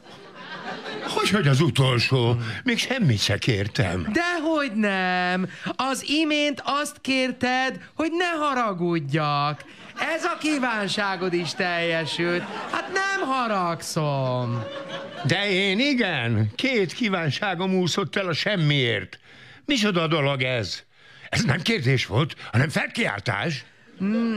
Hogy, 1.15 1.31
hogy 1.31 1.49
az 1.49 1.61
utolsó? 1.61 2.37
Még 2.65 2.79
semmit 2.79 3.23
se 3.23 3.39
kértem. 3.39 4.07
Dehogy 4.13 4.73
nem. 4.75 5.49
Az 5.77 6.05
imént 6.09 6.63
azt 6.65 6.97
kérted, 7.01 7.81
hogy 7.95 8.11
ne 8.13 8.47
haragudjak. 8.47 9.65
Ez 10.15 10.25
a 10.25 10.39
kívánságod 10.41 11.33
is 11.33 11.55
teljesült. 11.55 12.43
Hát 12.71 12.93
nem 12.93 13.29
haragszom. 13.29 14.63
De 15.27 15.51
én 15.51 15.79
igen. 15.79 16.51
Két 16.55 16.93
kívánságom 16.93 17.75
úszott 17.75 18.17
el 18.17 18.27
a 18.27 18.33
semmiért. 18.33 19.19
Micsoda 19.65 20.07
dolog 20.07 20.43
ez? 20.43 20.83
Ez 21.29 21.43
nem 21.43 21.61
kérdés 21.61 22.07
volt, 22.07 22.35
hanem 22.53 22.69
felkiáltás. 22.69 23.65
Mm, 24.05 24.37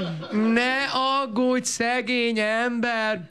ne 0.54 0.84
aggódj, 1.22 1.66
szegény 1.66 2.40
ember! 2.40 3.26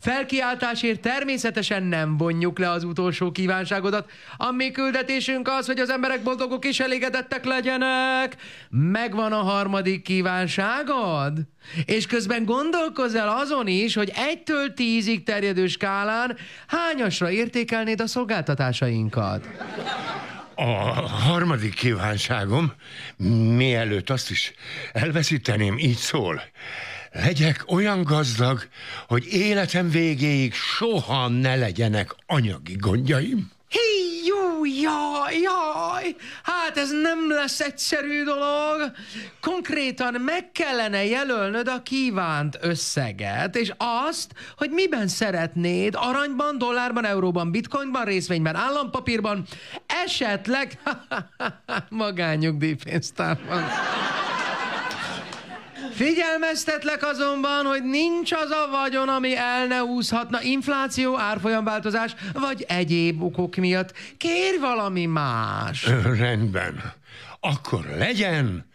Felkiáltásért 0.00 1.00
természetesen 1.00 1.82
nem 1.82 2.16
vonjuk 2.16 2.58
le 2.58 2.70
az 2.70 2.84
utolsó 2.84 3.30
kívánságodat. 3.30 4.10
A 4.36 4.50
mi 4.50 4.70
küldetésünk 4.70 5.48
az, 5.48 5.66
hogy 5.66 5.78
az 5.78 5.90
emberek 5.90 6.22
boldogok 6.22 6.64
és 6.64 6.80
elégedettek 6.80 7.44
legyenek. 7.44 8.36
Megvan 8.70 9.32
a 9.32 9.42
harmadik 9.42 10.02
kívánságod? 10.02 11.38
És 11.84 12.06
közben 12.06 12.44
gondolkozz 12.44 13.14
el 13.14 13.28
azon 13.28 13.66
is, 13.66 13.94
hogy 13.94 14.12
egytől 14.14 14.74
tízig 14.74 15.22
terjedő 15.22 15.66
skálán 15.66 16.36
hányasra 16.66 17.30
értékelnéd 17.30 18.00
a 18.00 18.06
szolgáltatásainkat? 18.06 19.48
A 20.54 20.62
harmadik 21.08 21.74
kívánságom, 21.74 22.72
mielőtt 23.56 24.10
azt 24.10 24.30
is 24.30 24.52
elveszíteném, 24.92 25.78
így 25.78 25.96
szól. 25.96 26.42
Legyek 27.12 27.64
olyan 27.66 28.02
gazdag, 28.02 28.68
hogy 29.08 29.26
életem 29.32 29.90
végéig 29.90 30.54
soha 30.54 31.28
ne 31.28 31.56
legyenek 31.56 32.14
anyagi 32.26 32.76
gondjaim. 32.76 33.50
Hí, 33.68 34.26
jó, 34.26 34.64
jaj, 34.64 35.38
jaj! 35.40 36.16
Hát 36.42 36.76
ez 36.76 36.90
nem 36.90 37.30
lesz 37.30 37.60
egyszerű 37.60 38.22
dolog. 38.22 38.92
Konkrétan 39.40 40.20
meg 40.20 40.52
kellene 40.52 41.04
jelölnöd 41.04 41.68
a 41.68 41.82
kívánt 41.82 42.58
összeget, 42.60 43.56
és 43.56 43.72
azt, 44.08 44.32
hogy 44.56 44.70
miben 44.70 45.08
szeretnéd, 45.08 45.94
aranyban, 45.96 46.58
dollárban, 46.58 47.04
euróban, 47.04 47.50
bitcoinban, 47.50 48.04
részvényben, 48.04 48.56
állampapírban, 48.56 49.44
esetleg 50.04 50.78
magányugdíjpénztárban. 51.88 53.64
Figyelmeztetlek 56.04 57.02
azonban, 57.06 57.64
hogy 57.64 57.84
nincs 57.84 58.32
az 58.32 58.50
a 58.50 58.68
vagyon, 58.70 59.08
ami 59.08 59.36
el 59.36 59.66
ne 59.66 59.82
úszhatna 59.82 60.42
infláció, 60.42 61.18
árfolyamváltozás, 61.18 62.14
vagy 62.32 62.64
egyéb 62.68 63.22
okok 63.22 63.56
miatt. 63.56 63.92
Kérj 64.16 64.58
valami 64.58 65.06
más. 65.06 65.86
Ö, 65.86 66.14
rendben. 66.14 66.92
akkor 67.40 67.84
legyen 67.98 68.66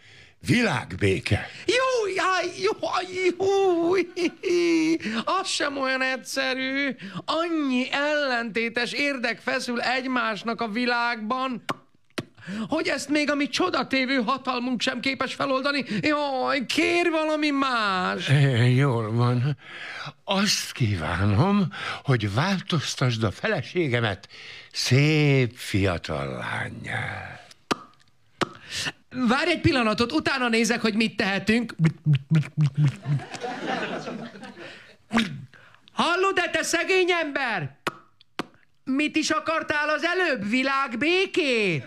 világbéke. 0.46 1.46
Jó, 1.66 2.12
jaj, 2.14 2.52
jó, 2.62 2.78
jó, 3.38 3.94
az 5.24 5.48
sem 5.48 5.76
olyan 5.78 6.02
egyszerű. 6.02 6.96
Annyi 7.24 7.86
ellentétes 7.90 8.92
érdek 8.92 9.40
feszül 9.40 9.80
egymásnak 9.80 10.60
a 10.60 10.68
világban, 10.68 11.62
hogy 12.68 12.88
ezt 12.88 13.08
még 13.08 13.30
a 13.30 13.34
mi 13.34 13.48
csodatévő 13.48 14.14
hatalmunk 14.14 14.80
sem 14.80 15.00
képes 15.00 15.34
feloldani. 15.34 15.84
Jaj, 16.00 16.66
kér 16.66 17.10
valami 17.10 17.50
más. 17.50 18.28
E, 18.28 18.68
Jól 18.68 19.12
van. 19.12 19.56
Azt 20.24 20.72
kívánom, 20.72 21.68
hogy 22.02 22.34
változtasd 22.34 23.22
a 23.22 23.30
feleségemet 23.30 24.28
szép 24.72 25.52
fiatal 25.56 26.36
lányjá. 26.36 27.40
Várj 29.28 29.50
egy 29.50 29.60
pillanatot, 29.60 30.12
utána 30.12 30.48
nézek, 30.48 30.80
hogy 30.80 30.94
mit 30.94 31.16
tehetünk. 31.16 31.74
Hallod-e, 35.92 36.50
te 36.50 36.62
szegény 36.62 37.10
ember? 37.10 37.76
Mit 38.90 39.16
is 39.16 39.30
akartál 39.30 39.88
az 39.88 40.04
előbb? 40.04 40.48
Világbékét? 40.48 41.84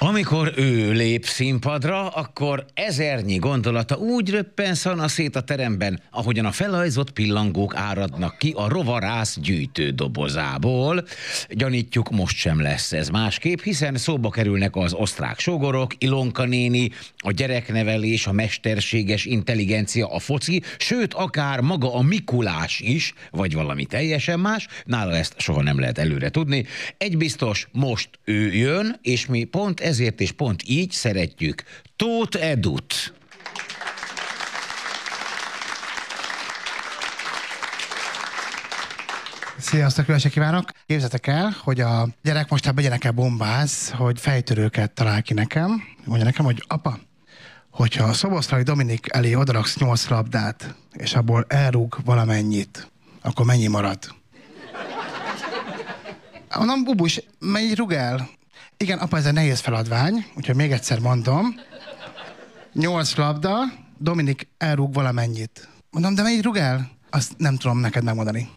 Amikor 0.00 0.52
ő 0.56 0.92
lép 0.92 1.24
színpadra, 1.24 2.08
akkor 2.08 2.64
ezernyi 2.74 3.36
gondolata 3.36 3.96
úgy 3.96 4.30
röppen 4.30 4.74
szana 4.74 5.08
szét 5.08 5.36
a 5.36 5.40
teremben, 5.40 6.00
ahogyan 6.10 6.44
a 6.44 6.52
felajzott 6.52 7.10
pillangók 7.10 7.76
áradnak 7.76 8.38
ki 8.38 8.52
a 8.56 8.68
rovarász 8.68 9.38
gyűjtő 9.40 9.90
dobozából. 9.90 11.04
Gyanítjuk, 11.48 12.10
most 12.10 12.36
sem 12.36 12.60
lesz 12.60 12.92
ez 12.92 13.08
másképp, 13.08 13.60
hiszen 13.60 13.96
szóba 13.96 14.30
kerülnek 14.30 14.76
az 14.76 14.92
osztrák 14.92 15.38
sogorok, 15.38 15.92
Ilonka 15.98 16.44
néni, 16.44 16.90
a 17.16 17.32
gyereknevelés, 17.32 18.26
a 18.26 18.32
mesterséges 18.32 19.24
intelligencia, 19.24 20.06
a 20.06 20.18
foci, 20.18 20.62
sőt, 20.78 21.14
akár 21.14 21.60
maga 21.60 21.94
a 21.94 22.02
Mikulás 22.02 22.80
is, 22.80 23.12
vagy 23.30 23.54
valami 23.54 23.84
teljesen 23.84 24.40
más, 24.40 24.66
nála 24.84 25.14
ezt 25.14 25.34
soha 25.36 25.62
nem 25.62 25.80
lehet 25.80 25.98
előre 25.98 26.28
tudni. 26.28 26.66
Egy 26.98 27.16
biztos, 27.16 27.68
most 27.72 28.08
ő 28.24 28.52
jön, 28.52 28.98
és 29.02 29.26
mi 29.26 29.44
pont 29.44 29.80
ezért 29.88 30.20
és 30.20 30.32
pont 30.32 30.62
így 30.66 30.90
szeretjük 30.90 31.62
Tóth 31.96 32.44
Edut. 32.44 33.12
Sziasztok, 39.58 40.06
jó 40.06 40.14
estét 40.14 40.32
kívánok! 40.32 40.70
Képzeljétek 40.86 41.26
el, 41.26 41.56
hogy 41.62 41.80
a 41.80 42.08
gyerek 42.22 42.50
most 42.50 42.66
ebben 42.66 42.84
gyerekkel 42.84 43.12
bombáz, 43.12 43.90
hogy 43.90 44.20
fejtörőket 44.20 44.92
talál 44.92 45.22
ki 45.22 45.34
nekem. 45.34 45.82
Mondja 46.04 46.24
nekem, 46.24 46.44
hogy 46.44 46.64
apa, 46.66 46.98
hogyha 47.70 48.04
a 48.04 48.12
Szoboszlai 48.12 48.62
Dominik 48.62 49.06
elé 49.10 49.34
odaraksz 49.34 49.78
nyolc 49.78 50.08
labdát, 50.08 50.74
és 50.92 51.14
abból 51.14 51.44
elrúg 51.48 51.96
valamennyit, 52.04 52.90
akkor 53.22 53.46
mennyi 53.46 53.66
marad? 53.66 53.98
Mondom, 56.56 56.84
bubus, 56.84 57.22
mennyi 57.38 57.74
rúg 57.74 57.92
el? 57.92 58.28
Igen, 58.80 58.98
apa, 58.98 59.16
ez 59.16 59.26
egy 59.26 59.32
nehéz 59.32 59.60
feladvány, 59.60 60.26
úgyhogy 60.36 60.54
még 60.54 60.72
egyszer 60.72 60.98
mondom. 61.00 61.54
Nyolc 62.72 63.14
labda, 63.14 63.58
Dominik 63.96 64.48
elrúg 64.58 64.94
valamennyit. 64.94 65.68
Mondom, 65.90 66.14
de 66.14 66.22
mennyit 66.22 66.42
rúg 66.42 66.56
el? 66.56 66.90
Azt 67.10 67.32
nem 67.36 67.56
tudom 67.56 67.78
neked 67.78 68.04
megmondani. 68.04 68.48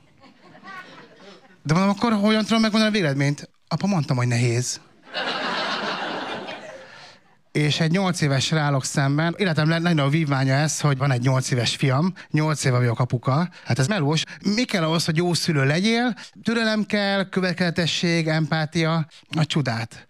De 1.64 1.74
mondom, 1.74 1.90
akkor 1.90 2.14
hogyan 2.14 2.44
tudom 2.46 2.62
megmondani 2.62 2.96
a 2.96 3.00
véledményt? 3.00 3.50
Apa, 3.68 3.88
mondtam, 3.88 4.18
hogy 4.18 4.28
nehéz. 4.28 4.80
És 7.52 7.80
egy 7.80 7.92
nyolc 7.92 8.22
éves 8.22 8.52
állok 8.52 8.86
szemben. 8.86 9.36
Életem 9.38 9.70
legnagyobb 9.70 10.12
vívmánya 10.12 10.54
ez, 10.54 10.80
hogy 10.80 10.98
van 10.98 11.12
egy 11.12 11.22
nyolc 11.22 11.52
éves 11.52 11.76
fiam, 11.76 12.14
nyolc 12.30 12.64
éve 12.64 12.78
vagyok 12.78 13.00
apuka. 13.00 13.50
Hát 13.66 13.80
ez 13.80 13.88
melós. 13.88 14.24
Mi 14.56 14.64
kell 14.64 14.84
ahhoz, 14.84 15.06
hogy 15.06 15.18
jó 15.18 15.34
szülő 15.34 15.66
legyél? 15.66 16.14
Türelem 16.44 16.86
kell, 16.86 17.30
következetesség, 17.30 18.28
empátia, 18.28 19.08
a 19.38 19.46
csodát. 19.46 20.08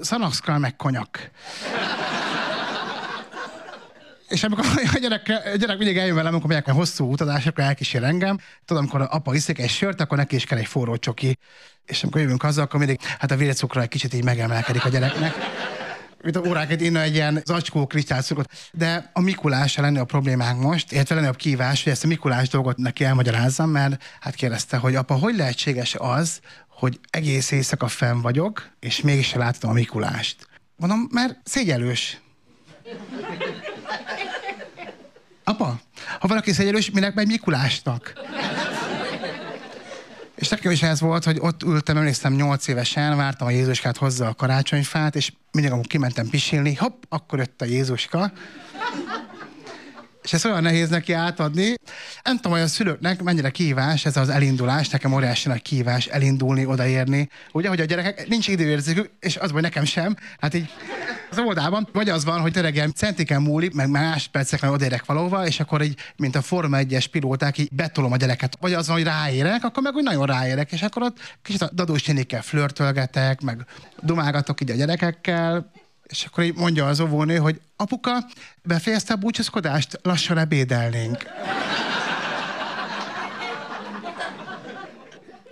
Szanaxkal 0.00 0.58
meg 0.58 0.76
konyak. 0.76 1.30
És 4.28 4.42
amikor 4.42 4.64
a 4.94 4.98
gyerek, 4.98 5.28
a 5.52 5.56
gyerek 5.56 5.78
mindig 5.78 5.96
eljön 5.96 6.14
velem, 6.14 6.32
amikor 6.32 6.48
megyek 6.48 6.68
a 6.68 6.72
hosszú 6.72 7.12
utazásokra, 7.12 7.62
elkísér 7.62 8.02
engem. 8.02 8.38
Tudom, 8.64 8.82
amikor 8.82 9.08
apa 9.10 9.34
iszik 9.34 9.58
egy 9.58 9.70
sört, 9.70 10.00
akkor 10.00 10.18
neki 10.18 10.34
is 10.34 10.44
kell 10.44 10.58
egy 10.58 10.66
forró 10.66 10.96
csoki. 10.96 11.38
És 11.86 12.02
amikor 12.02 12.20
jövünk 12.20 12.42
haza, 12.42 12.62
akkor 12.62 12.78
mindig, 12.78 13.00
hát 13.18 13.30
a 13.30 13.36
vércukra 13.36 13.80
egy 13.80 13.88
kicsit 13.88 14.14
így 14.14 14.24
megemelkedik 14.24 14.84
a 14.84 14.88
gyereknek. 14.88 15.34
Mint 16.22 16.36
a 16.36 16.40
óránként 16.48 16.80
inna 16.80 17.00
egy 17.00 17.14
ilyen 17.14 17.42
zacskó 17.44 17.86
kristálycukot. 17.86 18.52
De 18.72 19.10
a 19.12 19.20
Mikulás 19.20 19.76
lenne 19.76 20.00
a 20.00 20.04
problémánk 20.04 20.60
most, 20.60 20.92
illetve 20.92 21.14
lenne 21.14 21.28
a 21.28 21.32
kívás, 21.32 21.82
hogy 21.82 21.92
ezt 21.92 22.04
a 22.04 22.06
Mikulás 22.06 22.48
dolgot 22.48 22.76
neki 22.76 23.04
elmagyarázzam, 23.04 23.70
mert 23.70 24.02
hát 24.20 24.34
kérdezte, 24.34 24.76
hogy 24.76 24.94
apa, 24.94 25.14
hogy 25.14 25.36
lehetséges 25.36 25.94
az, 25.98 26.40
hogy 26.68 27.00
egész 27.10 27.50
éjszaka 27.50 27.88
fenn 27.88 28.20
vagyok, 28.20 28.70
és 28.80 29.00
mégis 29.00 29.34
láttam 29.34 29.70
a 29.70 29.72
Mikulást. 29.72 30.48
Mondom, 30.76 31.08
mert 31.12 31.38
szégyelős. 31.44 32.20
Apa, 35.44 35.80
ha 36.20 36.28
valaki 36.28 36.52
szégyelős, 36.52 36.90
minek 36.90 37.14
megy 37.14 37.26
Mikulásnak? 37.26 38.12
És 40.40 40.48
nekem 40.48 40.70
is 40.70 40.82
ez 40.82 41.00
volt, 41.00 41.24
hogy 41.24 41.38
ott 41.40 41.62
ültem, 41.62 41.96
emlékszem, 41.96 42.34
nyolc 42.34 42.66
évesen, 42.66 43.16
vártam 43.16 43.46
a 43.46 43.50
Jézuskát 43.50 43.96
hozzá 43.96 44.28
a 44.28 44.34
karácsonyfát, 44.34 45.16
és 45.16 45.32
mindig, 45.52 45.72
amikor 45.72 45.90
kimentem 45.90 46.28
pisilni, 46.28 46.74
hopp, 46.74 47.02
akkor 47.08 47.38
jött 47.38 47.62
a 47.62 47.64
Jézuska. 47.64 48.32
És 50.22 50.32
ez 50.32 50.44
olyan 50.44 50.62
nehéz 50.62 50.88
neki 50.88 51.12
átadni. 51.12 51.74
Nem 52.24 52.36
tudom, 52.36 52.52
hogy 52.52 52.60
a 52.60 52.66
szülőknek 52.66 53.22
mennyire 53.22 53.50
kívás 53.50 54.04
ez 54.04 54.16
az 54.16 54.28
elindulás, 54.28 54.88
nekem 54.88 55.12
óriási 55.12 55.48
nagy 55.48 55.62
kívás 55.62 56.06
elindulni, 56.06 56.66
odaérni. 56.66 57.28
Ugye, 57.52 57.68
hogy 57.68 57.80
a 57.80 57.84
gyerekek 57.84 58.28
nincs 58.28 58.48
időérzékük, 58.48 59.10
és 59.20 59.36
az, 59.36 59.50
hogy 59.50 59.62
nekem 59.62 59.84
sem. 59.84 60.16
Hát 60.40 60.54
így 60.54 60.72
az 61.30 61.38
óvodában, 61.38 61.88
vagy 61.92 62.08
az 62.08 62.24
van, 62.24 62.40
hogy 62.40 62.74
ilyen 62.74 62.92
centiken 62.94 63.42
múlik, 63.42 63.74
meg 63.74 63.90
máspercekben 63.90 64.70
odaérek 64.70 65.04
valóva, 65.04 65.46
és 65.46 65.60
akkor 65.60 65.82
így, 65.82 65.96
mint 66.16 66.36
a 66.36 66.42
Forma 66.42 66.78
1-es 66.80 67.04
pilóták, 67.10 67.58
így 67.58 67.68
betolom 67.72 68.12
a 68.12 68.16
gyereket. 68.16 68.56
Vagy 68.60 68.72
az 68.72 68.86
van, 68.86 68.96
hogy 68.96 69.04
ráérek, 69.04 69.64
akkor 69.64 69.82
meg 69.82 69.94
úgy 69.94 70.02
nagyon 70.02 70.26
ráérek, 70.26 70.72
és 70.72 70.82
akkor 70.82 71.02
ott 71.02 71.18
kicsit 71.42 71.62
a 71.62 71.70
dadós 71.72 72.04
nénikkel 72.04 72.42
flörtölgetek, 72.42 73.40
meg 73.40 73.66
dumálgatok 74.00 74.60
így 74.60 74.70
a 74.70 74.74
gyerekekkel, 74.74 75.70
és 76.06 76.24
akkor 76.24 76.44
így 76.44 76.56
mondja 76.56 76.86
az 76.86 77.00
óvónő, 77.00 77.36
hogy 77.36 77.60
apuka, 77.76 78.10
befejezte 78.62 79.12
a 79.12 79.16
búcsúzkodást, 79.16 79.98
lassan 80.02 80.38
ebédelnénk. 80.38 81.26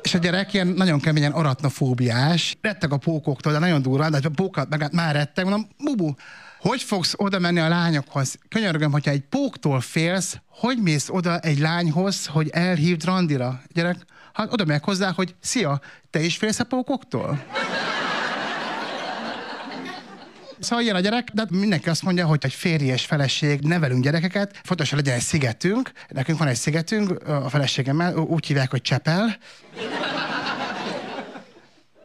És 0.08 0.14
a 0.14 0.18
gyerek 0.18 0.52
ilyen 0.52 0.66
nagyon 0.66 1.00
keményen 1.00 1.32
aratnofóbiás, 1.32 2.56
retteg 2.60 2.92
a 2.92 2.96
pókoktól, 2.96 3.52
de 3.52 3.58
nagyon 3.58 3.82
durván, 3.82 4.10
de 4.10 4.20
a 4.22 4.30
pókat 4.34 4.68
meg 4.68 4.92
már 4.92 5.14
retteg, 5.14 5.44
mondom, 5.44 5.68
bubu, 5.84 6.12
hogy 6.60 6.82
fogsz 6.82 7.14
oda 7.16 7.38
menni 7.38 7.58
a 7.58 7.68
lányokhoz? 7.68 8.38
Könyörgöm, 8.48 8.92
hogyha 8.92 9.10
egy 9.10 9.20
póktól 9.20 9.80
félsz, 9.80 10.36
hogy 10.48 10.78
mész 10.82 11.08
oda 11.08 11.38
egy 11.38 11.58
lányhoz, 11.58 12.26
hogy 12.26 12.48
elhívd 12.48 13.04
randira? 13.04 13.60
Gyerek, 13.72 13.96
hát 14.32 14.52
oda 14.52 14.64
megyek 14.64 14.84
hozzá, 14.84 15.12
hogy 15.12 15.34
szia, 15.40 15.80
te 16.10 16.20
is 16.20 16.36
félsz 16.36 16.60
a 16.60 16.64
pókoktól? 16.64 17.44
Szóval 20.60 20.84
ilyen 20.84 20.96
a 20.96 21.00
gyerek, 21.00 21.28
de 21.32 21.46
mindenki 21.50 21.88
azt 21.88 22.02
mondja, 22.02 22.26
hogy 22.26 22.38
egy 22.42 22.52
férj 22.52 22.84
és 22.84 23.04
feleség 23.04 23.60
nevelünk 23.60 24.02
gyerekeket, 24.02 24.60
fontos, 24.62 24.90
hogy 24.90 24.98
legyen 24.98 25.14
egy 25.14 25.22
szigetünk. 25.22 25.90
Nekünk 26.08 26.38
van 26.38 26.48
egy 26.48 26.56
szigetünk 26.56 27.28
a 27.28 27.48
feleségemmel, 27.48 28.16
úgy 28.16 28.46
hívják, 28.46 28.70
hogy 28.70 28.82
Csepel. 28.82 29.36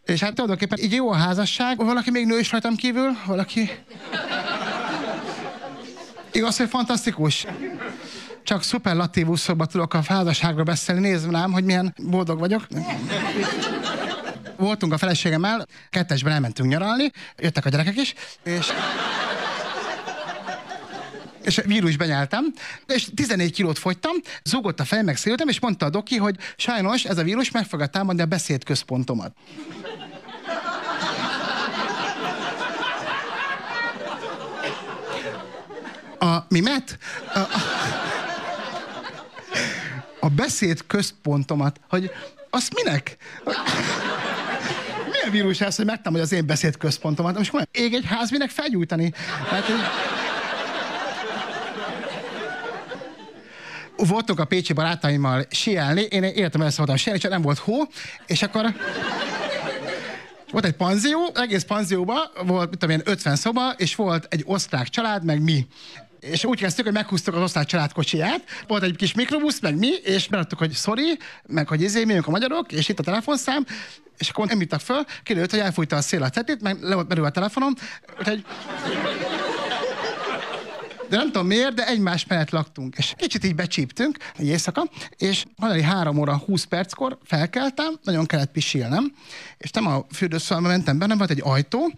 És 0.06 0.20
hát 0.20 0.34
tulajdonképpen 0.34 0.80
így 0.80 0.94
jó 0.94 1.12
a 1.12 1.16
házasság, 1.16 1.78
valaki 1.78 2.12
még 2.12 2.26
nő 2.26 2.40
is 2.40 2.52
rajtam 2.52 2.76
kívül, 2.76 3.10
valaki... 3.26 3.70
Igaz, 6.32 6.58
hogy 6.58 6.70
fantasztikus? 6.70 7.46
Csak 8.44 8.64
szuperlatívuszokban 8.64 9.68
tudok 9.68 9.94
a 9.94 10.02
házasságról 10.08 10.64
beszélni, 10.64 11.02
nézd 11.02 11.32
rám, 11.32 11.52
hogy 11.52 11.64
milyen 11.64 11.96
boldog 11.98 12.40
vagyok 12.40 12.68
voltunk 14.58 14.94
a 14.94 14.98
feleségemmel, 14.98 15.68
kettesben 15.90 16.34
elmentünk 16.34 16.70
nyaralni, 16.70 17.12
jöttek 17.38 17.66
a 17.66 17.70
gyerekek 17.70 17.98
is, 17.98 18.14
és 18.44 18.72
és 21.44 21.62
vírus 21.66 21.98
benyeltem, 21.98 22.54
és 22.88 23.08
14 23.16 23.52
kilót 23.52 23.80
fogytam, 23.80 24.12
zúgott 24.44 24.80
a 24.80 24.86
fejem, 24.86 25.06
meg 25.06 25.18
széltem, 25.18 25.48
és 25.48 25.60
mondta 25.60 25.86
a 25.86 25.90
doki, 25.90 26.18
hogy 26.18 26.38
sajnos 26.58 27.04
ez 27.04 27.18
a 27.18 27.24
vírus 27.24 27.52
meg 27.52 27.66
fogja 27.66 27.86
támadni 27.86 28.22
a 28.22 28.26
beszédközpontomat. 28.26 29.36
A 36.20 36.46
mimet? 36.50 36.98
A, 37.34 37.40
a, 37.40 37.48
a 40.20 40.30
beszéd 40.30 40.86
központomat, 40.88 41.80
hogy 41.90 42.12
azt 42.50 42.74
minek? 42.74 43.18
Milyen 45.24 45.42
vírus 45.42 45.62
ez, 45.62 45.76
hogy 45.76 45.86
megtámadja 45.86 46.26
az 46.26 46.32
én 46.32 46.46
beszéd 46.46 46.78
központomat? 46.78 47.38
Most 47.38 47.50
komolyan, 47.50 47.70
ég 47.72 47.94
egy 47.94 48.06
ház, 48.06 48.32
minek 48.32 48.50
felgyújtani? 48.50 49.14
Hát, 49.50 49.64
hogy... 49.64 49.76
Voltunk 54.08 54.40
a 54.40 54.46
pécsi 54.46 54.74
barátaimmal 54.74 55.46
sielni, 55.50 56.02
én 56.02 56.24
életem 56.24 56.70
szoktam 56.70 56.96
sielni, 56.96 57.22
csak 57.22 57.32
nem 57.32 57.42
volt 57.42 57.58
hó, 57.58 57.76
és 58.28 58.42
akkor 58.42 58.76
volt 60.52 60.66
egy 60.66 60.76
panzió, 60.76 61.32
egész 61.36 61.64
panzióban 61.64 62.30
volt, 62.46 62.70
mit 62.70 62.80
tudom 62.80 62.96
én, 62.96 63.02
50 63.06 63.36
szoba, 63.36 63.72
és 63.78 63.96
volt 63.96 64.26
egy 64.30 64.44
osztrák 64.46 64.88
család, 64.88 65.24
meg 65.24 65.42
mi. 65.42 65.68
És 66.32 66.46
úgy 66.46 66.60
kezdtük, 66.60 66.86
hogy 66.86 66.94
meghúztuk 66.94 67.36
az 67.36 67.42
osztrák 67.42 67.66
család 67.66 67.92
kocsiját, 67.92 68.44
volt 68.68 68.84
egy 68.84 68.96
kis 68.96 69.14
mikrobusz, 69.14 69.60
meg 69.60 69.78
mi, 69.78 69.92
és 70.04 70.28
beadtuk, 70.28 70.60
hogy 70.60 70.74
sorry, 70.74 71.18
meg 71.48 71.68
hogy 71.68 71.82
izé, 71.82 72.04
mi 72.04 72.18
a 72.18 72.24
magyarok, 72.30 72.72
és 72.72 72.90
itt 72.90 73.00
a 73.00 73.04
telefonszám, 73.04 73.66
és 74.18 74.30
akkor 74.30 74.48
nem 74.48 74.62
írtak 74.62 74.80
föl, 74.80 75.04
kiderült, 75.24 75.52
hogy 75.52 75.60
elfújta 75.60 75.96
a 75.96 76.02
szél 76.02 76.24
a 76.24 76.30
tetét, 76.30 76.62
meg 76.62 76.82
le 76.82 76.96
volt 76.96 77.20
a 77.20 77.30
telefonom, 77.30 77.74
úgyhogy 78.20 78.46
de 81.10 81.20
nem 81.20 81.32
tudom 81.32 81.48
miért, 81.48 81.74
de 81.74 81.88
egymás 81.88 82.26
mellett 82.26 82.50
laktunk. 82.50 82.96
És 82.98 83.14
kicsit 83.18 83.44
így 83.44 83.56
becsíptünk 83.56 84.18
egy 84.38 84.48
éjszaka, 84.48 84.90
és 85.18 85.46
hajnali 85.58 85.82
3 85.82 86.18
óra 86.18 86.38
20 86.38 86.64
perckor 86.64 87.18
felkeltem, 87.24 88.00
nagyon 88.04 88.26
kellett 88.26 88.52
pisilnem, 88.52 89.14
és 89.58 89.72
nem 89.72 89.88
a 89.88 90.06
fürdőszobába 90.12 90.68
mentem 90.68 90.98
be, 90.98 91.06
nem 91.06 91.18
volt 91.18 91.30
egy 91.30 91.42
ajtó, 91.44 91.92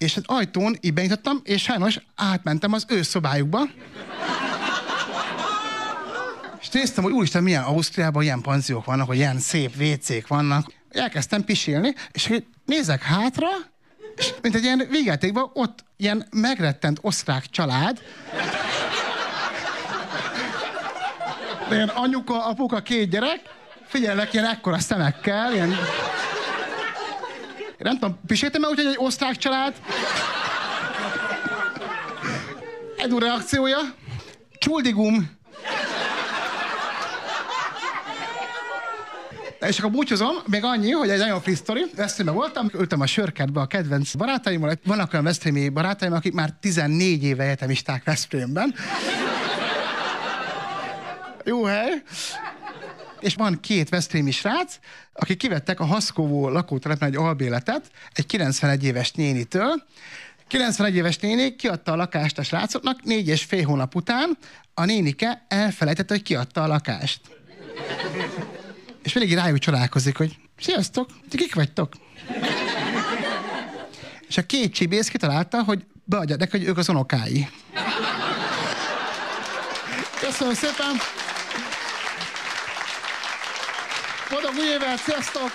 és 0.00 0.16
az 0.16 0.22
ajtón 0.26 0.76
így 0.80 0.92
benyitottam, 0.94 1.40
és 1.44 1.62
sajnos 1.62 2.00
átmentem 2.14 2.72
az 2.72 2.84
ő 2.88 3.02
szobájukba. 3.02 3.60
És 6.60 6.68
néztem, 6.68 7.04
hogy 7.04 7.12
úristen, 7.12 7.42
milyen 7.42 7.62
Ausztriában 7.62 8.22
ilyen 8.22 8.40
panziók 8.40 8.84
vannak, 8.84 9.06
hogy 9.06 9.16
ilyen 9.16 9.38
szép 9.38 9.76
vécék 9.76 10.26
vannak. 10.26 10.72
Elkezdtem 10.90 11.44
pisilni, 11.44 11.94
és 12.12 12.32
nézek 12.66 13.02
hátra, 13.02 13.48
és 14.16 14.32
mint 14.42 14.54
egy 14.54 14.62
ilyen 14.62 14.86
végjátékban, 14.90 15.50
ott 15.52 15.84
ilyen 15.96 16.26
megrettent 16.30 16.98
osztrák 17.00 17.46
család, 17.46 18.02
ilyen 21.70 21.88
anyuka, 21.88 22.46
apuka, 22.46 22.82
két 22.82 23.10
gyerek, 23.10 23.40
figyelnek 23.86 24.32
ilyen 24.32 24.46
ekkora 24.46 24.78
szemekkel, 24.78 25.52
ilyen... 25.52 25.76
Nem 27.82 27.98
tudom, 27.98 28.18
piséltem 28.26 28.64
el 28.64 28.70
úgy, 28.70 28.76
hogy 28.76 28.86
egy 28.86 28.96
osztrák 28.98 29.36
család. 29.36 29.74
Edu 32.96 33.18
reakciója. 33.18 33.78
Csuldigum. 34.58 35.38
És 39.66 39.78
akkor 39.78 39.90
búcsúzom, 39.90 40.36
még 40.46 40.64
annyi, 40.64 40.90
hogy 40.90 41.10
egy 41.10 41.18
nagyon 41.18 41.40
friss 41.40 41.58
sztori. 41.58 41.84
Veszprémben 41.96 42.34
voltam, 42.34 42.70
ültem 42.74 43.00
a 43.00 43.06
sörkertbe 43.06 43.60
a 43.60 43.66
kedvenc 43.66 44.14
barátaimmal. 44.14 44.74
Vannak 44.84 45.12
olyan 45.12 45.24
veszprémi 45.24 45.68
barátaim, 45.68 46.12
akik 46.12 46.32
már 46.32 46.50
14 46.60 47.24
éve 47.24 47.44
egyetemisták 47.44 48.04
Veszprémben. 48.04 48.74
Jó 51.44 51.64
hely. 51.64 52.02
És 53.20 53.34
van 53.34 53.60
két 53.60 53.88
veszprémi 53.88 54.30
srác, 54.30 54.78
akik 55.12 55.38
kivettek 55.38 55.80
a 55.80 55.84
Haszkóvó 55.84 56.48
lakótelepen 56.48 57.08
egy 57.08 57.16
albéletet 57.16 57.90
egy 58.12 58.26
91 58.26 58.84
éves 58.84 59.12
nénitől. 59.12 59.84
91 60.48 60.94
éves 60.94 61.18
néni 61.18 61.56
kiadta 61.56 61.92
a 61.92 61.96
lakást 61.96 62.38
a 62.38 62.42
srácoknak, 62.42 63.02
négy 63.02 63.28
és 63.28 63.44
fél 63.44 63.64
hónap 63.64 63.94
után 63.94 64.38
a 64.74 64.84
nénike 64.84 65.44
elfelejtette, 65.48 66.14
hogy 66.14 66.22
kiadta 66.22 66.62
a 66.62 66.66
lakást. 66.66 67.20
És 69.02 69.12
mindig 69.12 69.34
rájuk 69.34 69.58
csodálkozik, 69.58 70.16
hogy 70.16 70.36
sziasztok, 70.60 71.10
ti 71.28 71.36
kik 71.36 71.54
vagytok? 71.54 71.92
És 74.28 74.38
a 74.38 74.46
két 74.46 74.72
csibész 74.72 75.08
kitalálta, 75.08 75.62
hogy 75.62 75.84
beadja 76.04 76.36
neki, 76.36 76.58
hogy 76.58 76.66
ők 76.66 76.78
az 76.78 76.88
unokái. 76.88 77.48
Köszönöm 80.20 80.54
szépen! 80.54 80.96
Boldog 84.30 84.52
új 84.58 84.66
évet, 84.66 84.98
sziasztok! 84.98 85.50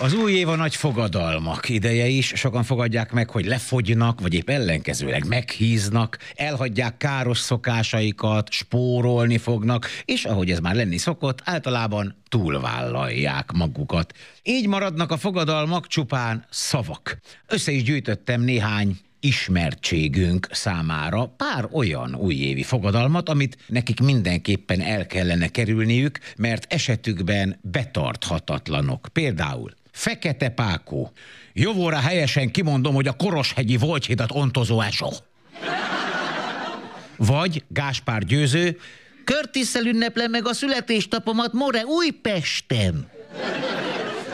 Az 0.00 0.14
új 0.14 0.32
év 0.32 0.48
a 0.48 0.56
nagy 0.56 0.76
fogadalmak 0.76 1.68
ideje 1.68 2.06
is. 2.06 2.32
Sokan 2.34 2.62
fogadják 2.62 3.12
meg, 3.12 3.30
hogy 3.30 3.44
lefogynak, 3.44 4.20
vagy 4.20 4.34
épp 4.34 4.50
ellenkezőleg 4.50 5.26
meghíznak, 5.26 6.18
elhagyják 6.34 6.96
káros 6.96 7.38
szokásaikat, 7.38 8.50
spórolni 8.50 9.38
fognak, 9.38 9.86
és 10.04 10.24
ahogy 10.24 10.50
ez 10.50 10.58
már 10.58 10.74
lenni 10.74 10.96
szokott, 10.96 11.40
általában 11.44 12.22
túlvállalják 12.28 13.52
magukat. 13.52 14.12
Így 14.42 14.68
maradnak 14.68 15.10
a 15.10 15.16
fogadalmak 15.16 15.86
csupán 15.86 16.44
szavak. 16.50 17.18
Össze 17.46 17.72
is 17.72 17.82
gyűjtöttem 17.82 18.40
néhány 18.40 18.98
ismertségünk 19.22 20.48
számára 20.50 21.26
pár 21.26 21.68
olyan 21.70 22.14
újévi 22.14 22.62
fogadalmat, 22.62 23.28
amit 23.28 23.56
nekik 23.66 24.00
mindenképpen 24.00 24.80
el 24.80 25.06
kellene 25.06 25.48
kerülniük, 25.48 26.18
mert 26.36 26.72
esetükben 26.72 27.58
betarthatatlanok. 27.60 29.08
Például 29.12 29.74
Fekete 29.92 30.48
Pákó. 30.48 31.12
Jövőre 31.52 32.00
helyesen 32.00 32.50
kimondom, 32.50 32.94
hogy 32.94 33.06
a 33.06 33.12
Koroshegyi 33.12 33.76
Volthidat 33.76 34.30
ontozó 34.32 34.80
esó. 34.80 35.10
Vagy 37.16 37.64
Gáspár 37.68 38.24
Győző, 38.24 38.78
Körtisszel 39.24 39.86
ünneplem 39.86 40.30
meg 40.30 40.46
a 40.46 40.54
születésnapomat 40.54 41.52
More 41.52 41.84
Újpesten. 41.84 43.10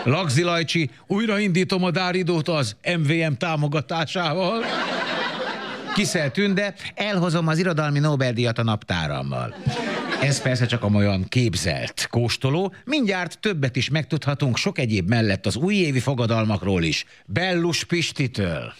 Lagzi 0.08 0.42
Lajcsi, 0.42 0.90
újraindítom 1.06 1.84
a 1.84 1.90
Dáridót 1.90 2.48
az 2.48 2.76
MVM 2.98 3.32
támogatásával. 3.32 4.64
Kiszel 5.94 6.30
Tünde, 6.30 6.74
elhozom 6.94 7.48
az 7.48 7.58
irodalmi 7.58 7.98
Nobel-díjat 7.98 8.58
a 8.58 8.62
naptárammal. 8.62 9.54
Ez 10.20 10.42
persze 10.42 10.66
csak 10.66 10.82
a 10.82 10.86
olyan 10.86 11.24
képzelt 11.28 12.06
kóstoló. 12.10 12.74
Mindjárt 12.84 13.38
többet 13.38 13.76
is 13.76 13.88
megtudhatunk 13.88 14.56
sok 14.56 14.78
egyéb 14.78 15.08
mellett 15.08 15.46
az 15.46 15.56
újévi 15.56 16.00
fogadalmakról 16.00 16.82
is. 16.82 17.04
Bellus 17.26 17.84
Pistitől. 17.84 18.72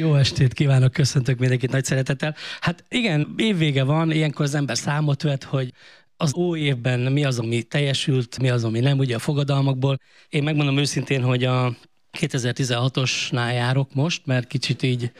Jó 0.00 0.14
estét 0.14 0.52
kívánok, 0.52 0.92
köszöntök 0.92 1.38
mindenkit 1.38 1.70
nagy 1.70 1.84
szeretettel. 1.84 2.34
Hát 2.60 2.84
igen, 2.88 3.34
évvége 3.36 3.84
van, 3.84 4.10
ilyenkor 4.10 4.44
az 4.44 4.54
ember 4.54 4.76
számot 4.76 5.22
vet, 5.22 5.44
hogy 5.44 5.72
az 6.16 6.34
új 6.34 6.60
évben 6.60 7.00
mi 7.00 7.24
az, 7.24 7.38
ami 7.38 7.62
teljesült, 7.62 8.38
mi 8.38 8.50
az, 8.50 8.64
ami 8.64 8.80
nem, 8.80 8.98
ugye 8.98 9.14
a 9.14 9.18
fogadalmakból. 9.18 9.98
Én 10.28 10.42
megmondom 10.42 10.78
őszintén, 10.78 11.22
hogy 11.22 11.44
a 11.44 11.76
2016-osnál 12.18 13.52
járok 13.52 13.94
most, 13.94 14.22
mert 14.24 14.46
kicsit 14.46 14.82
így 14.82 15.10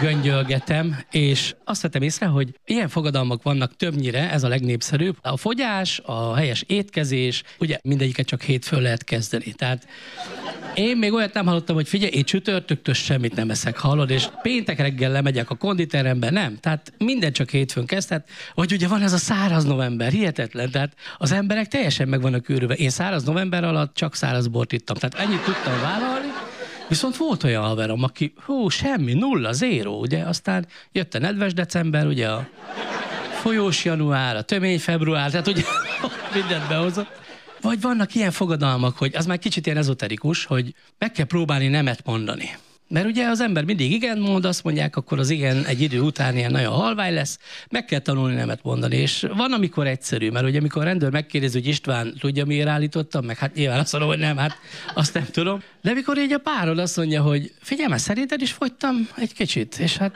göngyölgetem, 0.00 1.00
és 1.10 1.54
azt 1.64 1.82
vettem 1.82 2.02
észre, 2.02 2.26
hogy 2.26 2.58
ilyen 2.64 2.88
fogadalmak 2.88 3.42
vannak 3.42 3.76
többnyire, 3.76 4.30
ez 4.30 4.42
a 4.44 4.48
legnépszerűbb. 4.48 5.16
A 5.20 5.36
fogyás, 5.36 6.00
a 6.04 6.34
helyes 6.34 6.64
étkezés, 6.66 7.42
ugye 7.58 7.78
mindegyiket 7.82 8.26
csak 8.26 8.42
hétfőn 8.42 8.82
lehet 8.82 9.04
kezdeni. 9.04 9.52
Tehát 9.52 9.86
én 10.74 10.96
még 10.96 11.12
olyat 11.12 11.34
nem 11.34 11.46
hallottam, 11.46 11.74
hogy 11.74 11.88
figyelj, 11.88 12.12
én 12.12 12.24
csütörtöktől 12.24 12.94
semmit 12.94 13.34
nem 13.34 13.50
eszek, 13.50 13.78
hallod, 13.78 14.10
és 14.10 14.28
péntek 14.42 14.78
reggel 14.78 15.10
lemegyek 15.10 15.50
a 15.50 15.54
konditerembe, 15.54 16.30
nem. 16.30 16.58
Tehát 16.60 16.92
minden 16.98 17.32
csak 17.32 17.50
hétfőn 17.50 17.86
kezdhet. 17.86 18.28
Vagy 18.54 18.72
ugye 18.72 18.88
van 18.88 19.02
ez 19.02 19.12
a 19.12 19.16
száraz 19.16 19.64
november, 19.64 20.10
hihetetlen. 20.10 20.70
Tehát 20.70 20.94
az 21.18 21.32
emberek 21.32 21.68
teljesen 21.68 22.08
meg 22.08 22.20
vannak 22.20 22.48
őrülve. 22.48 22.74
Én 22.74 22.90
száraz 22.90 23.24
november 23.24 23.64
alatt 23.64 23.94
csak 23.94 24.14
száraz 24.14 24.48
bort 24.48 24.72
ittam. 24.72 24.96
Tehát 24.96 25.28
ennyit 25.28 25.44
tudtam 25.44 25.80
vállalni. 25.80 26.23
Viszont 26.88 27.16
volt 27.16 27.42
olyan 27.44 27.62
haverom, 27.62 28.02
aki, 28.02 28.32
hú, 28.44 28.68
semmi, 28.68 29.12
nulla, 29.12 29.52
zéró, 29.52 30.00
ugye, 30.00 30.22
aztán 30.22 30.66
jött 30.92 31.14
a 31.14 31.18
nedves 31.18 31.52
december, 31.52 32.06
ugye 32.06 32.28
a 32.28 32.48
folyós 33.40 33.84
január, 33.84 34.36
a 34.36 34.42
tömény 34.42 34.78
február, 34.78 35.30
tehát 35.30 35.46
ugye 35.46 35.62
mindent 36.34 36.68
behozott. 36.68 37.22
Vagy 37.60 37.80
vannak 37.80 38.14
ilyen 38.14 38.30
fogadalmak, 38.30 38.96
hogy 38.96 39.14
az 39.14 39.26
már 39.26 39.38
kicsit 39.38 39.66
ilyen 39.66 39.78
ezoterikus, 39.78 40.44
hogy 40.44 40.74
meg 40.98 41.12
kell 41.12 41.26
próbálni 41.26 41.68
nemet 41.68 42.00
mondani. 42.04 42.50
Mert 42.88 43.06
ugye 43.06 43.26
az 43.26 43.40
ember 43.40 43.64
mindig 43.64 43.92
igen 43.92 44.18
mond, 44.18 44.44
azt 44.44 44.64
mondják, 44.64 44.96
akkor 44.96 45.18
az 45.18 45.30
igen 45.30 45.64
egy 45.64 45.80
idő 45.80 46.00
után 46.00 46.36
ilyen 46.36 46.50
nagyon 46.50 46.72
halvány 46.72 47.14
lesz, 47.14 47.38
meg 47.70 47.84
kell 47.84 47.98
tanulni 47.98 48.34
nemet 48.34 48.62
mondani. 48.62 48.96
És 48.96 49.26
van, 49.36 49.52
amikor 49.52 49.86
egyszerű, 49.86 50.30
mert 50.30 50.46
ugye 50.46 50.58
amikor 50.58 50.82
a 50.82 50.84
rendőr 50.84 51.10
megkérdezi, 51.10 51.58
hogy 51.58 51.68
István 51.68 52.14
tudja, 52.18 52.44
miért 52.44 52.68
állítottam, 52.68 53.24
meg 53.24 53.38
hát 53.38 53.54
nyilván 53.54 53.78
azt 53.78 53.92
mondom, 53.92 54.10
hogy 54.10 54.18
nem, 54.18 54.36
hát 54.36 54.56
azt 54.94 55.14
nem 55.14 55.26
tudom. 55.30 55.62
De 55.82 55.90
amikor 55.90 56.18
így 56.18 56.32
a 56.32 56.38
párod 56.38 56.78
azt 56.78 56.96
mondja, 56.96 57.22
hogy 57.22 57.52
figyelj, 57.60 57.88
mert 57.88 58.02
szerinted 58.02 58.40
is 58.40 58.52
fogytam 58.52 59.08
egy 59.16 59.32
kicsit, 59.32 59.78
és 59.78 59.96
hát 59.96 60.14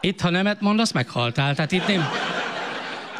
itt, 0.00 0.20
ha 0.20 0.30
nemet 0.30 0.60
mondasz, 0.60 0.92
meghaltál. 0.92 1.54
Tehát 1.54 1.72
itt 1.72 1.86
nem, 1.86 2.08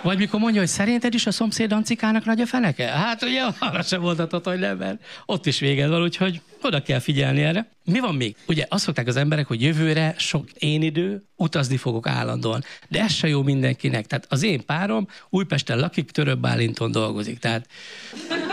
Vagy 0.02 0.18
mikor 0.18 0.40
mondja, 0.40 0.60
hogy 0.60 0.68
szerinted 0.68 1.14
is 1.14 1.27
a 1.27 1.31
szomszéd 1.31 1.72
Ancikának 1.72 2.24
nagy 2.24 2.40
a 2.40 2.47
feneke? 2.47 2.86
Hát 2.86 3.22
ugye 3.22 3.43
arra 3.59 3.82
sem 3.82 4.01
mondhatod, 4.01 4.44
hogy 4.44 4.59
nem, 4.59 4.77
mert 4.77 5.05
ott 5.27 5.47
is 5.47 5.59
véged 5.59 5.89
van, 5.89 6.02
úgyhogy 6.02 6.40
oda 6.62 6.82
kell 6.82 6.98
figyelni 6.98 7.43
erre. 7.43 7.68
Mi 7.85 8.01
van 8.01 8.14
még? 8.14 8.36
Ugye 8.47 8.66
azt 8.68 8.85
szokták 8.85 9.06
az 9.06 9.16
emberek, 9.16 9.47
hogy 9.47 9.62
jövőre 9.62 10.14
sok 10.18 10.51
én 10.59 10.82
idő, 10.82 11.24
utazni 11.36 11.77
fogok 11.77 12.06
állandóan. 12.06 12.64
De 12.89 13.01
ez 13.01 13.12
se 13.12 13.28
jó 13.28 13.43
mindenkinek. 13.43 14.06
Tehát 14.06 14.27
az 14.28 14.43
én 14.43 14.64
párom 14.64 15.09
Újpesten 15.28 15.78
lakik, 15.78 16.10
Török 16.10 16.39
Bálinton 16.39 16.90
dolgozik. 16.90 17.39
Tehát 17.39 17.66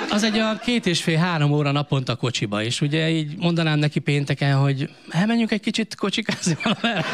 az 0.09 0.23
egy 0.23 0.37
a 0.37 0.57
két 0.57 0.85
és 0.85 1.03
fél, 1.03 1.17
három 1.17 1.51
óra 1.51 1.71
naponta 1.71 2.15
kocsiba, 2.15 2.63
és 2.63 2.81
ugye 2.81 3.09
így 3.09 3.37
mondanám 3.37 3.79
neki 3.79 3.99
pénteken, 3.99 4.57
hogy 4.57 4.89
elmenjünk 5.09 5.51
egy 5.51 5.61
kicsit 5.61 5.95
kocsikázni 5.95 6.57
valamelyre. 6.63 7.05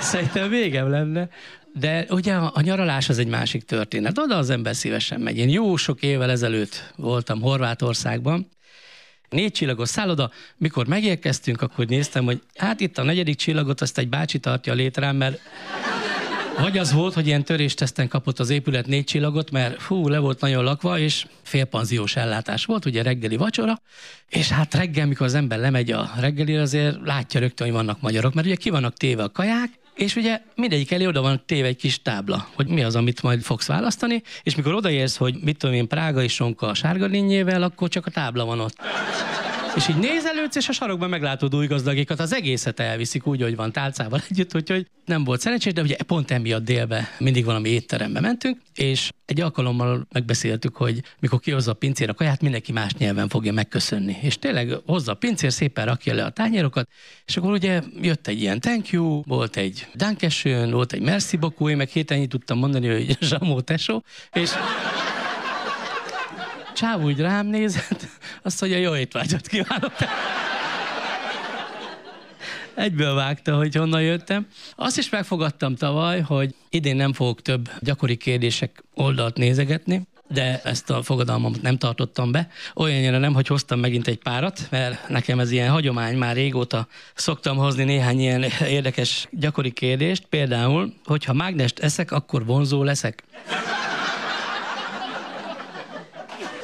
Szerintem 0.00 0.48
végem 0.48 0.90
lenne. 0.90 1.28
De 1.78 2.06
ugye 2.10 2.34
a, 2.34 2.60
nyaralás 2.60 3.08
az 3.08 3.18
egy 3.18 3.26
másik 3.26 3.64
történet. 3.64 4.18
Oda 4.18 4.36
az 4.36 4.50
ember 4.50 4.76
szívesen 4.76 5.20
megy. 5.20 5.36
Én 5.36 5.48
jó 5.48 5.76
sok 5.76 6.02
évvel 6.02 6.30
ezelőtt 6.30 6.92
voltam 6.96 7.40
Horvátországban, 7.40 8.48
Négy 9.30 9.52
csillagos 9.52 9.88
szálloda, 9.88 10.30
mikor 10.56 10.86
megérkeztünk, 10.86 11.62
akkor 11.62 11.86
néztem, 11.86 12.24
hogy 12.24 12.42
hát 12.56 12.80
itt 12.80 12.98
a 12.98 13.02
negyedik 13.02 13.36
csillagot 13.36 13.80
azt 13.80 13.98
egy 13.98 14.08
bácsi 14.08 14.38
tartja 14.38 14.74
létrán, 14.74 15.16
mert 15.16 15.40
vagy 16.58 16.78
az 16.78 16.92
volt, 16.92 17.14
hogy 17.14 17.26
ilyen 17.26 17.44
törésteszten 17.44 18.08
kapott 18.08 18.38
az 18.38 18.50
épület 18.50 18.86
négy 18.86 19.04
csillagot, 19.04 19.50
mert 19.50 19.82
hú, 19.82 20.08
le 20.08 20.18
volt 20.18 20.40
nagyon 20.40 20.64
lakva, 20.64 20.98
és 20.98 21.26
félpanziós 21.42 22.16
ellátás 22.16 22.64
volt, 22.64 22.84
ugye 22.84 23.02
reggeli 23.02 23.36
vacsora, 23.36 23.80
és 24.28 24.48
hát 24.48 24.74
reggel, 24.74 25.06
mikor 25.06 25.26
az 25.26 25.34
ember 25.34 25.58
lemegy 25.58 25.92
a 25.92 26.10
reggelire, 26.18 26.60
azért 26.60 26.96
látja 27.04 27.40
rögtön, 27.40 27.66
hogy 27.66 27.76
vannak 27.76 28.00
magyarok, 28.00 28.34
mert 28.34 28.46
ugye 28.46 28.56
ki 28.56 28.70
vannak 28.70 28.96
téve 28.96 29.22
a 29.22 29.30
kaják, 29.30 29.68
és 29.96 30.16
ugye 30.16 30.40
mindegyik 30.54 30.90
elé 30.90 31.06
oda 31.06 31.20
van 31.20 31.42
téve 31.46 31.66
egy 31.66 31.76
kis 31.76 32.02
tábla, 32.02 32.48
hogy 32.54 32.66
mi 32.66 32.82
az, 32.82 32.96
amit 32.96 33.22
majd 33.22 33.42
fogsz 33.42 33.66
választani, 33.66 34.22
és 34.42 34.54
mikor 34.54 34.74
odaérsz, 34.74 35.16
hogy 35.16 35.36
mit 35.40 35.58
tudom 35.58 35.74
én, 35.74 35.88
Prága 35.88 36.22
és 36.22 36.32
Sonka 36.32 36.66
a 36.66 36.74
sárga 36.74 37.06
akkor 37.62 37.88
csak 37.88 38.06
a 38.06 38.10
tábla 38.10 38.44
van 38.44 38.60
ott. 38.60 38.76
És 39.76 39.88
így 39.88 39.96
nézelődsz, 39.96 40.56
és 40.56 40.68
a 40.68 40.72
sarokban 40.72 41.08
meglátod 41.08 41.54
új 41.54 41.66
gazdagikat, 41.66 42.20
az 42.20 42.34
egészet 42.34 42.80
elviszik 42.80 43.26
úgy, 43.26 43.42
hogy 43.42 43.56
van 43.56 43.72
tálcával 43.72 44.22
együtt, 44.30 44.54
úgyhogy 44.54 44.86
nem 45.04 45.24
volt 45.24 45.40
szerencsés, 45.40 45.72
de 45.72 45.82
ugye 45.82 45.96
pont 46.06 46.30
emiatt 46.30 46.64
délbe 46.64 47.08
mindig 47.18 47.44
valami 47.44 47.68
étterembe 47.68 48.20
mentünk, 48.20 48.58
és 48.74 49.10
egy 49.24 49.40
alkalommal 49.40 50.06
megbeszéltük, 50.12 50.76
hogy 50.76 51.02
mikor 51.18 51.40
kihozza 51.40 51.70
a 51.70 51.74
pincér 51.74 52.08
a 52.08 52.14
kaját, 52.14 52.40
mindenki 52.40 52.72
más 52.72 52.94
nyelven 52.94 53.28
fogja 53.28 53.52
megköszönni. 53.52 54.16
És 54.20 54.38
tényleg 54.38 54.72
hozza 54.86 55.12
a 55.12 55.14
pincér, 55.14 55.52
szépen 55.52 55.86
rakja 55.86 56.14
le 56.14 56.24
a 56.24 56.30
tányérokat, 56.30 56.88
és 57.26 57.36
akkor 57.36 57.50
ugye 57.50 57.82
jött 58.00 58.26
egy 58.26 58.40
ilyen 58.40 58.60
thank 58.60 58.90
you, 58.90 59.22
volt 59.26 59.56
egy 59.56 59.86
dankesön, 59.94 60.70
volt 60.70 60.92
egy 60.92 61.02
merci 61.02 61.36
beaucoup, 61.36 61.70
én 61.70 61.76
meg 61.76 61.88
héten 61.88 62.28
tudtam 62.28 62.58
mondani, 62.58 62.88
hogy 62.88 63.16
zsamó 63.28 63.60
tesó, 63.60 64.02
és 64.32 64.50
Csáv 66.76 67.02
úgy 67.02 67.20
rám 67.20 67.46
nézett, 67.46 68.06
azt 68.42 68.60
mondja, 68.60 68.78
jó 68.78 68.96
étvágyat 68.96 69.46
kívánok. 69.46 69.92
Egyből 72.74 73.14
vágta, 73.14 73.56
hogy 73.56 73.74
honnan 73.74 74.02
jöttem. 74.02 74.46
Azt 74.74 74.98
is 74.98 75.08
megfogadtam 75.08 75.74
tavaly, 75.74 76.20
hogy 76.20 76.54
idén 76.70 76.96
nem 76.96 77.12
fogok 77.12 77.42
több 77.42 77.70
gyakori 77.80 78.16
kérdések 78.16 78.84
oldalt 78.94 79.36
nézegetni, 79.36 80.02
de 80.28 80.60
ezt 80.64 80.90
a 80.90 81.02
fogadalmat 81.02 81.62
nem 81.62 81.78
tartottam 81.78 82.32
be. 82.32 82.48
Olyannyira 82.74 83.18
nem, 83.18 83.34
hogy 83.34 83.46
hoztam 83.46 83.80
megint 83.80 84.06
egy 84.08 84.18
párat, 84.18 84.66
mert 84.70 85.08
nekem 85.08 85.40
ez 85.40 85.50
ilyen 85.50 85.70
hagyomány, 85.70 86.16
már 86.16 86.34
régóta 86.34 86.86
szoktam 87.14 87.56
hozni 87.56 87.84
néhány 87.84 88.20
ilyen 88.20 88.44
érdekes 88.68 89.28
gyakori 89.30 89.70
kérdést. 89.70 90.26
Például, 90.26 90.92
hogyha 91.04 91.32
mágnest 91.32 91.78
eszek, 91.78 92.12
akkor 92.12 92.46
vonzó 92.46 92.82
leszek. 92.82 93.22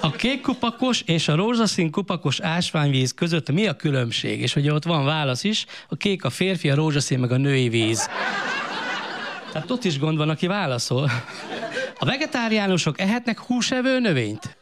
A 0.05 0.11
kék 0.11 0.41
kupakos 0.41 1.03
és 1.07 1.29
a 1.29 1.35
rózsaszín 1.35 1.91
kupakos 1.91 2.41
ásványvíz 2.41 3.13
között 3.15 3.53
mi 3.53 3.67
a 3.67 3.77
különbség? 3.77 4.41
És 4.41 4.57
ugye 4.57 4.73
ott 4.73 4.85
van 4.85 5.05
válasz 5.05 5.45
is, 5.45 5.67
a 5.89 5.97
kék 5.97 6.25
a 6.25 6.31
férfi, 6.31 6.71
a 6.71 6.75
rózsaszín 6.75 7.19
meg 7.19 7.33
a 7.33 7.37
női 7.37 7.69
víz. 7.69 8.09
Tehát 9.53 9.71
ott 9.71 9.85
is 9.85 9.99
gond 9.99 10.19
van, 10.19 10.29
aki 10.29 10.47
válaszol. 10.47 11.11
A 11.99 12.05
vegetáriánusok 12.05 13.01
ehetnek 13.01 13.39
húsevő 13.39 13.99
növényt? 13.99 14.57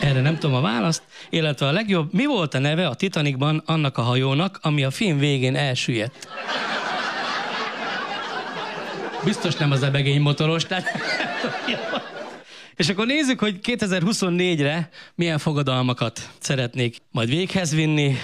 Erre 0.00 0.20
nem 0.20 0.38
tudom 0.38 0.56
a 0.56 0.60
választ. 0.60 1.02
Illetve 1.30 1.66
a 1.66 1.72
legjobb, 1.72 2.12
mi 2.12 2.26
volt 2.26 2.54
a 2.54 2.58
neve 2.58 2.86
a 2.86 2.94
Titanicban 2.94 3.62
annak 3.66 3.98
a 3.98 4.02
hajónak, 4.02 4.58
ami 4.62 4.84
a 4.84 4.90
film 4.90 5.18
végén 5.18 5.56
elsüllyedt? 5.56 6.28
Biztos 9.24 9.56
nem 9.56 9.70
az 9.70 9.82
ebegény 9.82 10.20
motoros, 10.20 10.64
tehát... 10.64 10.90
És 12.80 12.88
akkor 12.88 13.06
nézzük, 13.06 13.38
hogy 13.38 13.58
2024-re 13.62 14.88
milyen 15.14 15.38
fogadalmakat 15.38 16.30
szeretnék 16.38 16.96
majd 17.10 17.28
véghez 17.28 17.74
vinni. 17.74 18.16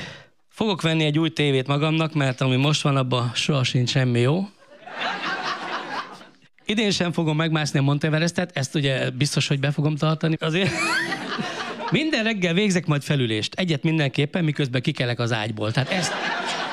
Fogok 0.48 0.82
venni 0.82 1.04
egy 1.04 1.18
új 1.18 1.30
tévét 1.30 1.66
magamnak, 1.66 2.14
mert 2.14 2.40
ami 2.40 2.56
most 2.56 2.82
van, 2.82 2.96
abban 2.96 3.30
soha 3.34 3.64
sincs 3.64 3.90
semmi 3.90 4.20
jó. 4.20 4.48
Idén 6.64 6.90
sem 6.90 7.12
fogom 7.12 7.36
megmászni 7.36 7.78
a 7.78 7.82
Monteverestet, 7.82 8.56
ezt 8.56 8.74
ugye 8.74 9.10
biztos, 9.10 9.46
hogy 9.46 9.60
be 9.60 9.70
fogom 9.70 9.96
tartani. 9.96 10.36
Azért 10.40 10.70
minden 11.90 12.24
reggel 12.24 12.54
végzek 12.54 12.86
majd 12.86 13.02
felülést. 13.02 13.54
Egyet 13.54 13.82
mindenképpen, 13.82 14.44
miközben 14.44 14.82
kikelek 14.82 15.18
az 15.18 15.32
ágyból. 15.32 15.72
Tehát 15.72 15.90
ezt, 15.90 16.12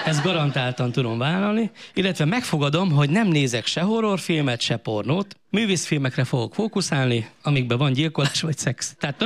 ezt 0.06 0.24
garantáltan 0.24 0.92
tudom 0.92 1.18
vállalni, 1.18 1.72
illetve 1.94 2.26
megfogadom, 2.26 2.92
hogy 2.92 3.10
nem 3.10 3.28
nézek 3.28 3.66
se 3.66 3.82
horrorfilmet, 3.82 4.62
se 4.62 4.78
pornót, 4.78 5.36
művészfilmekre 5.50 6.24
fogok 6.24 6.54
fókuszálni, 6.54 7.30
amikben 7.44 7.78
van 7.78 7.94
gyilkolás 7.94 8.42
vagy 8.42 8.58
szex. 8.58 8.96
Tehát 9.00 9.24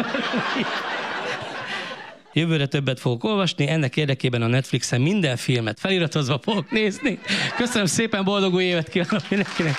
Jövőre 2.34 2.66
többet 2.66 3.00
fogok 3.00 3.24
olvasni, 3.24 3.68
ennek 3.68 3.98
érdekében 3.98 4.42
a 4.42 4.48
Netflixen 4.48 5.02
minden 5.02 5.36
filmet 5.36 5.80
feliratozva 5.80 6.40
fogok 6.44 6.72
nézni. 6.72 7.20
Köszönöm 7.56 7.88
szépen, 7.88 8.24
boldog 8.24 8.54
új 8.54 8.64
évet 8.64 8.90
kívánok 8.90 9.30
mindenkinek! 9.30 9.76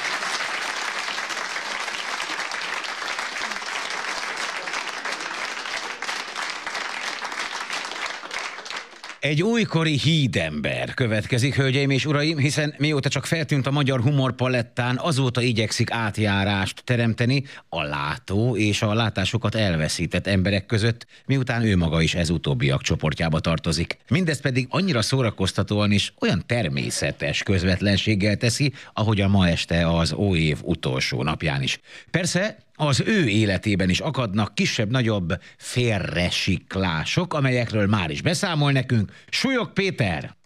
Egy 9.20 9.42
újkori 9.42 9.98
hídember 9.98 10.94
következik, 10.94 11.54
hölgyeim 11.54 11.90
és 11.90 12.06
uraim, 12.06 12.38
hiszen 12.38 12.74
mióta 12.78 13.08
csak 13.08 13.26
feltűnt 13.26 13.66
a 13.66 13.70
magyar 13.70 14.00
humorpalettán, 14.00 14.98
azóta 14.98 15.40
igyekszik 15.40 15.90
átjárást 15.90 16.84
teremteni 16.84 17.44
a 17.68 17.82
látó 17.82 18.56
és 18.56 18.82
a 18.82 18.94
látásokat 18.94 19.54
elveszített 19.54 20.26
emberek 20.26 20.66
között, 20.66 21.06
miután 21.26 21.62
ő 21.62 21.76
maga 21.76 22.02
is 22.02 22.14
ez 22.14 22.30
utóbbiak 22.30 22.82
csoportjába 22.82 23.40
tartozik. 23.40 23.98
Mindez 24.08 24.40
pedig 24.40 24.66
annyira 24.70 25.02
szórakoztatóan 25.02 25.92
és 25.92 26.12
olyan 26.20 26.42
természetes 26.46 27.42
közvetlenséggel 27.42 28.36
teszi, 28.36 28.72
a 28.94 29.28
ma 29.28 29.48
este 29.48 29.88
az 29.88 30.12
óév 30.12 30.58
utolsó 30.62 31.22
napján 31.22 31.62
is. 31.62 31.80
Persze 32.10 32.67
az 32.80 33.02
ő 33.06 33.28
életében 33.28 33.90
is 33.90 34.00
akadnak 34.00 34.54
kisebb-nagyobb 34.54 35.40
félresiklások, 35.56 37.34
amelyekről 37.34 37.86
már 37.86 38.10
is 38.10 38.22
beszámol 38.22 38.72
nekünk 38.72 39.12
Súlyog 39.28 39.72
Péter. 39.72 40.36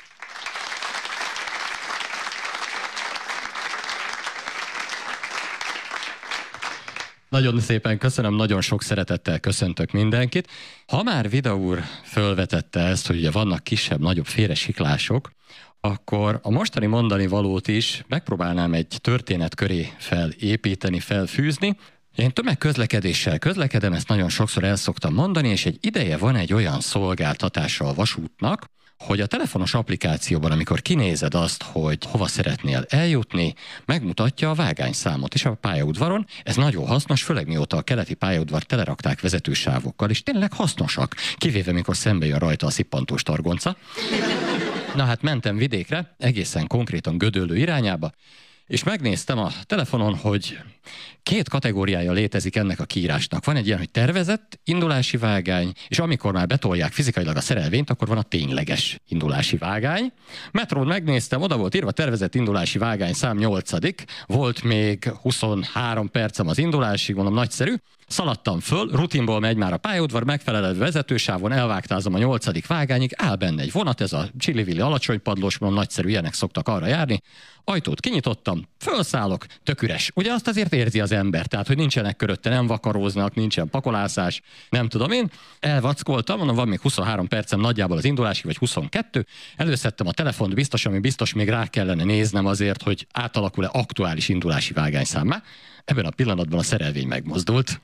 Nagyon 7.29 7.61
szépen 7.61 7.99
köszönöm, 7.99 8.35
nagyon 8.35 8.61
sok 8.61 8.83
szeretettel 8.83 9.41
köszöntök 9.41 9.91
mindenkit. 9.91 10.49
Ha 10.87 11.03
már 11.03 11.31
Vida 11.31 11.57
úr 11.57 11.83
fölvetette 12.05 12.81
ezt, 12.81 13.07
hogy 13.07 13.17
ugye 13.17 13.31
vannak 13.31 13.65
kisebb-nagyobb 13.65 14.27
félresiklások, 14.27 15.33
akkor 15.81 16.39
a 16.43 16.51
mostani 16.51 16.87
mondani 16.87 17.27
valót 17.27 17.69
is 17.69 18.05
megpróbálnám 18.09 18.73
egy 18.73 18.97
történet 19.01 19.55
köré 19.55 19.93
felépíteni, 19.99 21.01
felfűzni, 21.01 21.77
én 22.16 22.32
tömegközlekedéssel 22.32 23.39
közlekedem, 23.39 23.93
ezt 23.93 24.09
nagyon 24.09 24.28
sokszor 24.28 24.64
el 24.64 24.76
szoktam 24.76 25.14
mondani, 25.14 25.48
és 25.48 25.66
egy 25.66 25.78
ideje 25.80 26.16
van 26.16 26.36
egy 26.36 26.52
olyan 26.52 26.80
szolgáltatása 26.80 27.89
a 27.89 27.94
vasútnak, 27.94 28.70
hogy 28.98 29.20
a 29.20 29.26
telefonos 29.26 29.74
applikációban, 29.74 30.51
amikor 30.51 30.82
kinézed 30.82 31.34
azt, 31.34 31.62
hogy 31.62 31.98
hova 32.10 32.26
szeretnél 32.26 32.84
eljutni, 32.89 33.55
megmutatja 33.84 34.51
a 34.51 34.55
vágányszámot 34.55 35.34
is 35.34 35.44
a 35.44 35.55
pályaudvaron. 35.55 36.26
Ez 36.43 36.56
nagyon 36.56 36.86
hasznos, 36.86 37.22
főleg 37.22 37.47
mióta 37.47 37.76
a 37.76 37.82
keleti 37.82 38.14
pályaudvar 38.14 38.62
telerakták 38.62 39.20
vezetősávokkal, 39.20 40.10
és 40.10 40.22
tényleg 40.22 40.52
hasznosak, 40.52 41.16
kivéve 41.36 41.72
mikor 41.72 41.97
szembe 41.97 42.26
jön 42.26 42.39
rajta 42.39 42.66
a 42.66 42.70
szippantós 42.70 43.22
targonca. 43.22 43.76
Na 44.94 45.05
hát 45.05 45.22
mentem 45.22 45.56
vidékre, 45.56 46.14
egészen 46.18 46.66
konkrétan 46.66 47.18
Gödöllő 47.18 47.56
irányába, 47.56 48.12
és 48.73 48.82
megnéztem 48.82 49.39
a 49.39 49.51
telefonon, 49.66 50.15
hogy 50.15 50.59
Két 51.23 51.49
kategóriája 51.49 52.12
létezik 52.12 52.57
ennek 52.57 52.81
a 52.81 52.85
kiírásnak. 52.85 53.44
Van 53.44 53.57
egy 53.57 53.66
ilyen, 53.66 53.78
hogy 53.78 53.90
tervezett 53.90 54.61
indulási 54.65 55.16
vágány, 55.16 55.73
és 55.89 55.99
amikor 55.99 56.32
már 56.32 56.47
betolják 56.47 56.93
fizikailag 56.93 57.36
a 57.36 57.40
szerelvényt, 57.40 57.90
akkor 57.90 58.09
van 58.09 58.19
a 58.19 58.23
tényleges 58.23 58.99
indulási 59.09 59.57
vágány. 59.57 60.12
Metrón 60.51 60.86
megnéztem, 60.86 61.43
oda 61.43 61.57
volt 61.57 61.74
írva 61.74 61.90
tervezett 61.90 62.35
indulási 62.35 62.78
vágány 62.78 63.12
szám 63.12 63.36
8 63.36 63.70
volt 64.27 64.62
még 64.62 65.09
23 65.23 66.11
percem 66.11 66.49
az 66.49 66.59
indulásig, 66.59 67.15
mondom 67.15 67.35
nagyszerű. 67.35 67.74
Szaladtam 68.12 68.60
föl, 68.60 68.90
rutinból 68.90 69.40
megy 69.40 69.56
már 69.56 69.72
a 69.72 69.76
pályaudvar, 69.76 70.24
megfelelő 70.24 70.78
vezetősávon 70.78 71.52
elvágtázom 71.52 72.14
a 72.14 72.18
nyolcadik 72.18 72.66
vágányig, 72.66 73.12
áll 73.16 73.36
benne 73.36 73.62
egy 73.62 73.72
vonat, 73.72 74.01
ez 74.01 74.12
a 74.12 74.28
csillivilli 74.39 74.80
alacsony 74.80 75.22
padlós, 75.22 75.59
mondom, 75.59 75.78
nagyszerű, 75.78 76.09
ilyenek 76.09 76.34
szoktak 76.34 76.68
arra 76.68 76.86
járni. 76.86 77.22
Ajtót 77.64 78.01
kinyitottam, 78.01 78.68
felszállok, 78.78 79.47
tök 79.62 79.82
üres. 79.82 80.10
Ugye 80.14 80.32
azt 80.32 80.48
azért 80.48 80.72
érzi 80.72 81.01
az 81.01 81.12
ember, 81.12 81.47
tehát 81.47 81.66
hogy 81.66 81.76
nincsenek 81.76 82.16
körötte, 82.16 82.51
nem 82.51 82.66
vakaróznak, 82.66 83.34
nincsen 83.34 83.68
pakolászás, 83.68 84.43
nem 84.68 84.89
tudom 84.89 85.10
én. 85.10 85.30
Elvackoltam, 85.60 86.36
mondom, 86.36 86.56
van 86.56 86.68
még 86.68 86.80
23 86.80 87.28
percem 87.28 87.60
nagyjából 87.60 87.97
az 87.97 88.05
indulásig, 88.05 88.44
vagy 88.44 88.56
22. 88.56 89.26
Előszedtem 89.56 90.06
a 90.06 90.12
telefont, 90.12 90.55
biztos, 90.55 90.86
ami 90.86 90.98
biztos 90.98 91.32
még 91.32 91.48
rá 91.48 91.66
kellene 91.66 92.05
néznem 92.05 92.47
azért, 92.47 92.82
hogy 92.82 93.06
átalakul-e 93.12 93.68
aktuális 93.72 94.28
indulási 94.28 94.72
vágányszámmá. 94.72 95.43
Ebben 95.84 96.05
a 96.05 96.10
pillanatban 96.10 96.59
a 96.59 96.62
szerelvény 96.62 97.06
megmozdult. 97.06 97.80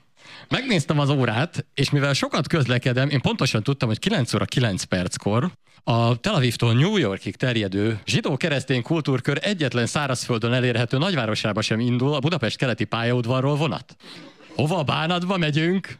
Megnéztem 0.49 0.99
az 0.99 1.09
órát, 1.09 1.65
és 1.73 1.89
mivel 1.89 2.13
sokat 2.13 2.47
közlekedem, 2.47 3.09
én 3.09 3.21
pontosan 3.21 3.63
tudtam, 3.63 3.87
hogy 3.87 3.99
9 3.99 4.33
óra 4.33 4.45
9 4.45 4.83
perckor 4.83 5.51
a 5.83 6.19
Tel 6.19 6.33
Avivtól 6.33 6.73
New 6.73 6.97
Yorkig 6.97 7.35
terjedő 7.35 7.99
zsidó-keresztény 8.05 8.81
kultúrkör 8.81 9.39
egyetlen 9.41 9.85
szárazföldön 9.85 10.53
elérhető 10.53 10.97
nagyvárosába 10.97 11.61
sem 11.61 11.79
indul 11.79 12.13
a 12.13 12.19
Budapest 12.19 12.57
keleti 12.57 12.83
pályaudvarról 12.83 13.55
vonat. 13.55 13.95
Hova 14.55 14.83
bánatba 14.83 15.37
megyünk? 15.37 15.97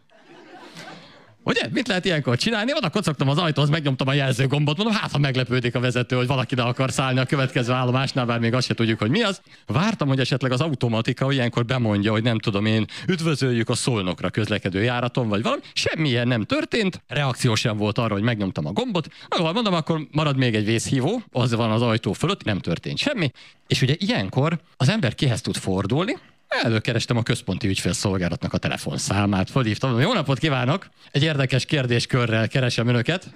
Ugye? 1.50 1.62
Mit 1.72 1.88
lehet 1.88 2.06
ilyenkor 2.06 2.38
csinálni? 2.38 2.72
Oda 2.76 2.90
kocogtam 2.90 3.30
az 3.30 3.38
ajtóhoz, 3.38 3.70
megnyomtam 3.70 4.08
a 4.08 4.14
jelzőgombot, 4.14 4.78
mondom, 4.78 4.96
hát 4.96 5.12
ha 5.12 5.18
meglepődik 5.18 5.76
a 5.76 5.80
vezető, 5.80 6.16
hogy 6.16 6.28
valaki 6.28 6.54
ide 6.54 6.62
akar 6.62 6.92
szállni 6.92 7.20
a 7.20 7.26
következő 7.26 7.74
állomásnál, 7.74 8.26
bár 8.26 8.40
még 8.40 8.54
azt 8.54 8.68
se 8.68 8.74
tudjuk, 8.74 9.00
hogy 9.00 9.10
mi 9.10 9.22
az. 9.22 9.42
Vártam, 9.66 10.08
hogy 10.08 10.20
esetleg 10.20 10.52
az 10.52 10.62
automatika 10.62 11.32
ilyenkor 11.32 11.66
bemondja, 11.66 12.12
hogy 12.12 12.24
nem 12.24 12.40
tudom 12.40 12.66
én, 12.66 12.86
üdvözöljük 13.08 13.70
a 13.70 13.76
szolnokra 13.76 14.30
közlekedő 14.30 14.84
járaton, 14.84 15.28
vagy 15.28 15.42
valami. 15.42 15.62
Semmilyen 15.74 16.28
nem 16.28 16.44
történt, 16.44 17.02
reakció 17.08 17.56
sem 17.56 17.78
volt 17.78 17.98
arra, 17.98 18.14
hogy 18.14 18.24
megnyomtam 18.24 18.66
a 18.66 18.72
gombot. 18.72 19.08
Ahol 19.28 19.54
mondom, 19.54 19.74
akkor 19.74 20.08
marad 20.12 20.38
még 20.38 20.56
egy 20.56 20.66
vészhívó, 20.66 21.22
az 21.32 21.56
van 21.56 21.72
az 21.72 21.82
ajtó 21.82 22.14
fölött, 22.14 22.44
nem 22.44 22.60
történt 22.60 22.98
semmi. 22.98 23.32
És 23.68 23.82
ugye 23.82 23.96
ilyenkor 23.98 24.60
az 24.78 24.90
ember 24.90 25.16
kihez 25.16 25.42
tud 25.42 25.56
fordulni, 25.56 26.18
Előkerestem 26.50 27.18
a 27.18 27.24
központi 27.24 27.68
ügyfélszolgálatnak 27.68 28.54
a 28.54 28.58
telefonszámát, 28.58 29.50
fölhívtam, 29.50 30.00
jó 30.00 30.14
napot 30.14 30.40
kívánok! 30.40 30.90
Egy 31.12 31.24
érdekes 31.24 31.66
kérdéskörrel 31.66 32.48
keresem 32.48 32.88
önöket. 32.88 33.28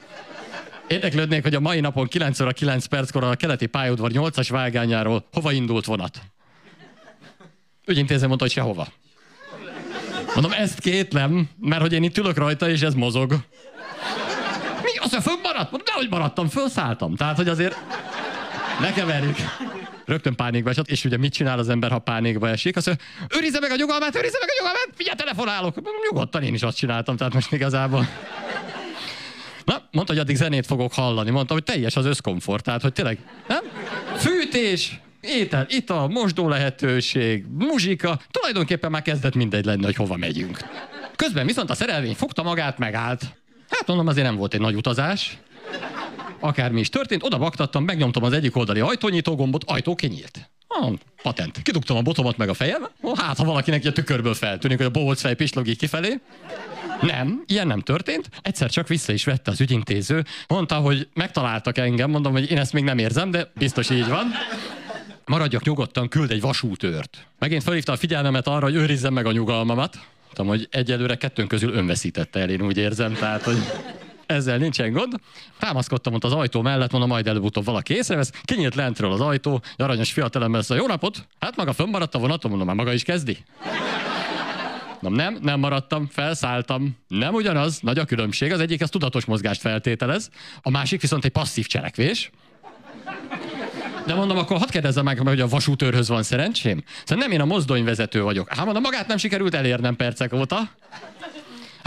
Érdeklődnék, 0.88 1.44
hogy 1.44 1.56
a 1.56 1.60
mai 1.60 1.80
napon 1.80 2.08
9 2.08 2.40
óra 2.40 2.52
9 2.52 2.86
perckor 2.86 3.24
a 3.24 3.36
keleti 3.36 3.66
pályaudvar 3.66 4.12
8-as 4.14 4.48
vágányáról 4.50 5.28
hova 5.32 5.52
indult 5.52 5.86
vonat? 5.86 6.22
Ügyintéző 7.86 8.28
mondta, 8.28 8.44
hogy 8.44 8.54
sehova. 8.54 8.88
Mondom, 10.34 10.52
ezt 10.52 10.80
kétlem, 10.80 11.50
mert 11.60 11.82
hogy 11.82 11.94
én 11.94 12.04
itt 12.04 12.18
ülök 12.18 12.38
rajta, 12.38 12.70
és 12.70 12.82
ez 12.82 12.94
mozog. 12.94 13.32
Mi? 14.82 14.98
Az, 15.00 15.14
hogy 15.14 15.24
fönnmaradt? 15.24 15.72
Mondom, 15.72 15.88
nehogy 15.94 16.10
maradtam, 16.10 16.48
felszálltam. 16.48 17.16
Tehát, 17.16 17.36
hogy 17.36 17.48
azért 17.48 17.76
ne 18.80 18.94
keverjük 18.94 19.38
rögtön 20.06 20.36
pánikba 20.36 20.70
esett, 20.70 20.88
és 20.88 21.06
ugye 21.06 21.18
mit 21.18 21.34
csinál 21.34 21.60
az 21.60 21.70
ember, 21.70 21.92
ha 21.92 22.00
pánikba 22.00 22.50
esik? 22.50 22.78
Azt 22.78 22.86
mondja, 22.86 23.06
őrizze 23.38 23.60
meg 23.60 23.72
a 23.72 23.76
nyugalmát, 23.76 24.16
őrizze 24.16 24.38
meg 24.40 24.50
a 24.50 24.56
nyugalmát, 24.60 24.90
figyelj, 24.96 25.16
telefonálok. 25.16 25.76
Nyugodtan 26.10 26.44
én 26.44 26.54
is 26.54 26.62
azt 26.62 26.78
csináltam, 26.78 27.18
tehát 27.18 27.34
most 27.34 27.52
igazából. 27.52 28.08
Na, 29.66 29.82
mondta, 29.92 30.14
hogy 30.14 30.22
addig 30.22 30.36
zenét 30.36 30.66
fogok 30.66 30.94
hallani. 30.94 31.30
Mondta, 31.30 31.54
hogy 31.54 31.64
teljes 31.64 31.96
az 31.96 32.06
összkomfort, 32.06 32.64
tehát 32.64 32.82
hogy 32.82 32.94
tényleg, 32.94 33.18
nem? 33.48 33.64
Fűtés, 34.16 35.00
étel, 35.22 35.66
ital, 35.70 36.08
mosdó 36.08 36.48
lehetőség, 36.48 37.46
muzsika, 37.58 38.20
tulajdonképpen 38.32 38.92
már 38.92 39.02
kezdett 39.02 39.36
mindegy 39.36 39.66
lenni, 39.66 39.84
hogy 39.84 39.96
hova 39.96 40.18
megyünk. 40.18 40.58
Közben 41.16 41.46
viszont 41.46 41.70
a 41.70 41.76
szerelvény 41.76 42.16
fogta 42.16 42.44
magát, 42.44 42.78
megállt. 42.78 43.22
Hát 43.70 43.88
mondom, 43.88 44.08
azért 44.08 44.26
nem 44.26 44.36
volt 44.36 44.54
egy 44.54 44.60
nagy 44.60 44.76
utazás 44.76 45.38
akármi 46.44 46.80
is 46.80 46.90
történt, 46.90 47.24
oda 47.24 47.38
baktattam, 47.38 47.84
megnyomtam 47.84 48.24
az 48.24 48.34
egyik 48.34 48.56
oldali 48.56 48.80
ajtónyitó 48.80 49.36
gombot, 49.36 49.64
ajtó 49.64 49.96
kinyílt. 49.96 50.50
Ah, 50.68 50.94
patent. 51.22 51.62
Kidugtam 51.62 51.98
a 51.98 52.02
botomat 52.02 52.38
meg 52.38 52.50
a 52.50 52.54
fejem, 52.54 52.88
hát 53.16 53.38
ha 53.38 53.44
valakinek 53.44 53.86
a 53.86 53.92
tükörből 53.92 54.34
feltűnik, 54.34 54.78
hogy 54.78 54.86
a 54.86 54.90
bohóc 54.90 55.22
fej 55.22 55.36
pislogik 55.36 55.78
kifelé. 55.78 56.20
Nem, 57.02 57.44
ilyen 57.48 57.68
nem 57.68 57.80
történt. 57.80 58.30
Egyszer 58.42 58.70
csak 58.70 58.88
vissza 58.88 59.14
is 59.14 59.24
vette 59.24 59.52
az 59.52 59.62
ügyintéző. 59.62 60.24
Mondta, 60.48 60.76
hogy 60.76 61.08
megtaláltak 61.14 61.78
engem, 61.78 62.10
mondom, 62.10 62.32
hogy 62.32 62.52
én 62.52 62.58
ezt 62.58 62.74
még 62.74 62.84
nem 62.84 62.98
érzem, 62.98 63.32
de 63.32 63.52
biztos 63.56 63.90
így 63.90 64.08
van. 64.08 64.26
Maradjak 65.26 65.64
nyugodtan, 65.64 66.08
küld 66.08 66.32
egy 66.32 66.42
vasútőrt. 66.42 67.28
Megint 67.40 67.64
felhívta 67.64 67.92
a 67.92 67.96
figyelmemet 67.98 68.48
arra, 68.48 68.66
hogy 68.66 68.76
őrizzem 68.76 69.14
meg 69.14 69.26
a 69.26 69.32
nyugalmamat. 69.32 70.00
Tudom, 70.30 70.48
hogy 70.48 70.68
egyelőre 70.72 71.16
kettőnk 71.16 71.48
közül 71.48 71.74
önveszítette 71.74 72.40
el, 72.40 72.50
én 72.50 72.62
úgy 72.62 72.78
érzem, 72.78 73.14
tehát, 73.14 73.44
hogy 73.44 73.58
ezzel 74.34 74.58
nincsen 74.58 74.92
gond. 74.92 75.14
Támaszkodtam 75.60 76.14
ott 76.14 76.24
az 76.24 76.34
ajtó 76.34 76.62
mellett, 76.62 76.92
mondom, 76.92 77.10
majd 77.10 77.28
előbb-utóbb 77.28 77.66
valaki 77.66 77.94
észrevesz. 77.94 78.32
Kinyílt 78.44 78.76
lentről 78.76 79.12
az 79.12 79.22
ajtó, 79.22 79.62
aranyos 79.78 80.12
fiatalember 80.12 80.64
szóval, 80.64 80.84
jó 80.84 80.88
napot, 80.90 81.28
hát 81.40 81.56
maga 81.56 81.74
fönnmaradt 81.74 82.16
a 82.16 82.20
vonaton, 82.20 82.50
mondom, 82.50 82.68
már 82.68 82.78
maga 82.78 82.94
is 82.94 83.04
kezdi. 83.04 83.38
Nem, 85.00 85.14
nem, 85.14 85.38
nem 85.42 85.60
maradtam, 85.60 86.08
felszálltam. 86.12 86.98
Nem 87.08 87.34
ugyanaz, 87.34 87.80
nagy 87.80 88.00
a 88.00 88.06
különbség. 88.06 88.52
Az 88.52 88.60
egyik 88.60 88.82
az 88.82 88.90
tudatos 88.90 89.26
mozgást 89.26 89.62
feltételez, 89.62 90.30
a 90.62 90.70
másik 90.70 91.02
viszont 91.02 91.26
egy 91.26 91.32
passzív 91.32 91.68
cselekvés. 91.68 92.32
De 94.06 94.14
mondom, 94.14 94.38
akkor 94.38 94.58
hadd 94.58 94.72
kérdezzem 94.72 95.04
meg, 95.04 95.18
hogy 95.18 95.42
a 95.42 95.48
vasútőrhöz 95.48 96.10
van 96.10 96.24
szerencsém? 96.24 96.84
Szóval 97.06 97.24
nem 97.24 97.34
én 97.34 97.42
a 97.42 97.46
mozdonyvezető 97.46 98.22
vagyok. 98.22 98.54
Hát 98.54 98.66
mondom, 98.66 98.82
magát 98.82 99.08
nem 99.08 99.18
sikerült 99.18 99.54
elérnem 99.54 99.96
percek 99.96 100.34
óta. 100.34 100.58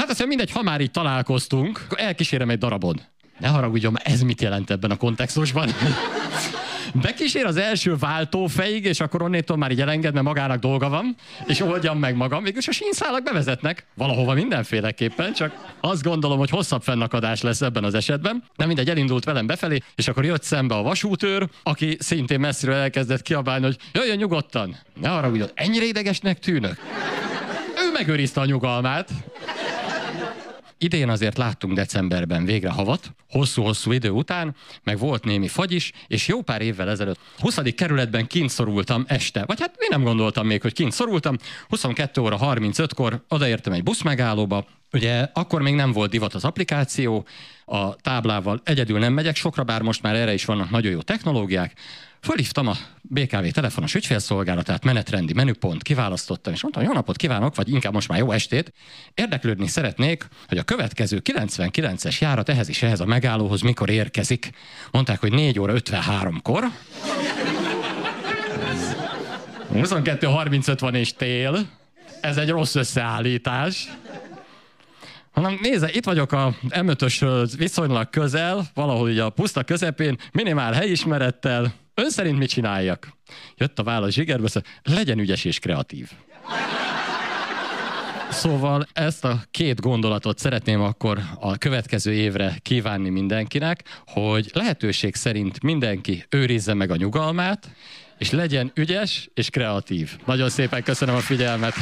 Hát 0.06 0.18
azt 0.18 0.26
mindegy, 0.26 0.50
ha 0.50 0.62
már 0.62 0.80
így 0.80 0.90
találkoztunk, 0.90 1.80
akkor 1.84 2.00
elkísérem 2.00 2.50
egy 2.50 2.58
darabon. 2.58 3.00
Ne 3.38 3.48
haragudjon, 3.48 3.98
ez 3.98 4.20
mit 4.20 4.42
jelent 4.42 4.70
ebben 4.70 4.90
a 4.90 4.96
kontextusban? 4.96 5.68
Bekísér 7.02 7.44
az 7.44 7.56
első 7.56 7.96
váltófejig, 7.96 8.84
és 8.84 9.00
akkor 9.00 9.22
onnétól 9.22 9.56
már 9.56 9.70
így 9.70 9.84
mert 9.84 10.22
magának 10.22 10.58
dolga 10.58 10.88
van, 10.88 11.16
és 11.46 11.60
oldjam 11.60 11.98
meg 11.98 12.16
magam. 12.16 12.42
Végülis 12.42 12.68
a 12.68 12.72
sínszálak 12.72 13.22
bevezetnek, 13.22 13.86
valahova 13.94 14.34
mindenféleképpen, 14.34 15.32
csak 15.32 15.74
azt 15.80 16.02
gondolom, 16.02 16.38
hogy 16.38 16.50
hosszabb 16.50 16.82
fennakadás 16.82 17.42
lesz 17.42 17.60
ebben 17.60 17.84
az 17.84 17.94
esetben. 17.94 18.44
Nem 18.56 18.66
mindegy, 18.66 18.90
elindult 18.90 19.24
velem 19.24 19.46
befelé, 19.46 19.78
és 19.94 20.08
akkor 20.08 20.24
jött 20.24 20.42
szembe 20.42 20.74
a 20.74 20.82
vasútőr, 20.82 21.48
aki 21.62 21.96
szintén 22.00 22.40
messziről 22.40 22.74
elkezdett 22.74 23.22
kiabálni, 23.22 23.64
hogy 23.64 23.78
jöjjön 23.92 24.16
nyugodtan. 24.16 24.76
Ne 25.00 25.08
haragudjon, 25.08 25.48
ennyire 25.54 25.84
idegesnek 25.84 26.38
tűnök. 26.38 26.76
Ő 27.86 27.92
megőrizte 27.92 28.40
a 28.40 28.44
nyugalmát. 28.44 29.10
Idén 30.78 31.08
azért 31.08 31.36
láttunk 31.36 31.74
decemberben 31.74 32.44
végre 32.44 32.70
havat, 32.70 33.14
hosszú-hosszú 33.28 33.92
idő 33.92 34.10
után, 34.10 34.54
meg 34.82 34.98
volt 34.98 35.24
némi 35.24 35.48
fagy 35.48 35.72
is, 35.72 35.92
és 36.06 36.28
jó 36.28 36.42
pár 36.42 36.62
évvel 36.62 36.90
ezelőtt 36.90 37.18
20. 37.38 37.58
kerületben 37.76 38.26
kint 38.26 38.50
szorultam 38.50 39.04
este, 39.06 39.44
vagy 39.44 39.60
hát 39.60 39.76
én 39.78 39.88
nem 39.90 40.02
gondoltam 40.02 40.46
még, 40.46 40.62
hogy 40.62 40.72
kint 40.72 40.92
szorultam, 40.92 41.36
22 41.68 42.20
óra 42.20 42.38
35-kor 42.40 43.24
odaértem 43.28 43.72
egy 43.72 43.82
buszmegállóba, 43.82 44.66
Ugye 44.92 45.28
akkor 45.32 45.62
még 45.62 45.74
nem 45.74 45.92
volt 45.92 46.10
divat 46.10 46.34
az 46.34 46.44
applikáció, 46.44 47.26
a 47.64 47.94
táblával 47.94 48.60
egyedül 48.64 48.98
nem 48.98 49.12
megyek 49.12 49.36
sokra, 49.36 49.64
bár 49.64 49.82
most 49.82 50.02
már 50.02 50.14
erre 50.14 50.32
is 50.32 50.44
vannak 50.44 50.70
nagyon 50.70 50.92
jó 50.92 51.00
technológiák. 51.00 51.72
Fölhívtam 52.26 52.66
a 52.66 52.76
BKV 53.02 53.46
telefonos 53.52 53.94
ügyfélszolgálatát, 53.94 54.84
menetrendi 54.84 55.32
menüpont, 55.32 55.82
kiválasztottam, 55.82 56.52
és 56.52 56.62
mondtam, 56.62 56.84
jó 56.84 56.92
napot 56.92 57.16
kívánok, 57.16 57.54
vagy 57.54 57.68
inkább 57.68 57.92
most 57.92 58.08
már 58.08 58.18
jó 58.18 58.30
estét. 58.30 58.72
Érdeklődni 59.14 59.66
szeretnék, 59.66 60.28
hogy 60.48 60.58
a 60.58 60.62
következő 60.62 61.22
99-es 61.24 62.18
járat 62.18 62.48
ehhez 62.48 62.68
is 62.68 62.82
ehhez 62.82 63.00
a 63.00 63.04
megállóhoz 63.04 63.60
mikor 63.60 63.90
érkezik. 63.90 64.50
Mondták, 64.90 65.20
hogy 65.20 65.32
4 65.32 65.58
óra 65.58 65.72
53-kor. 65.76 66.64
22.35 69.74 70.76
van 70.80 70.94
és 70.94 71.12
tél. 71.12 71.68
Ez 72.20 72.36
egy 72.36 72.48
rossz 72.48 72.74
összeállítás. 72.74 73.88
Hanem 75.30 75.58
nézze, 75.62 75.90
itt 75.92 76.04
vagyok 76.04 76.32
a 76.32 76.54
m 76.82 76.90
viszonylag 77.56 78.10
közel, 78.10 78.66
valahol 78.74 79.08
ugye 79.08 79.22
a 79.22 79.30
puszta 79.30 79.64
közepén, 79.64 80.16
minimál 80.32 80.72
helyismerettel, 80.72 81.84
Ön 81.98 82.10
szerint 82.10 82.38
mit 82.38 82.48
csináljak? 82.48 83.08
Jött 83.56 83.78
a 83.78 83.82
válasz 83.82 84.12
zsigerbe, 84.12 84.48
szóval 84.48 84.70
legyen 84.82 85.18
ügyes 85.18 85.44
és 85.44 85.58
kreatív. 85.58 86.10
Szóval 88.30 88.86
ezt 88.92 89.24
a 89.24 89.42
két 89.50 89.80
gondolatot 89.80 90.38
szeretném 90.38 90.80
akkor 90.80 91.20
a 91.40 91.56
következő 91.56 92.12
évre 92.12 92.56
kívánni 92.62 93.08
mindenkinek, 93.08 94.02
hogy 94.06 94.50
lehetőség 94.52 95.14
szerint 95.14 95.62
mindenki 95.62 96.24
őrizze 96.28 96.74
meg 96.74 96.90
a 96.90 96.96
nyugalmát, 96.96 97.70
és 98.18 98.30
legyen 98.30 98.72
ügyes 98.74 99.28
és 99.34 99.50
kreatív. 99.50 100.16
Nagyon 100.24 100.48
szépen 100.48 100.82
köszönöm 100.82 101.14
a 101.14 101.20
figyelmet. 101.20 101.74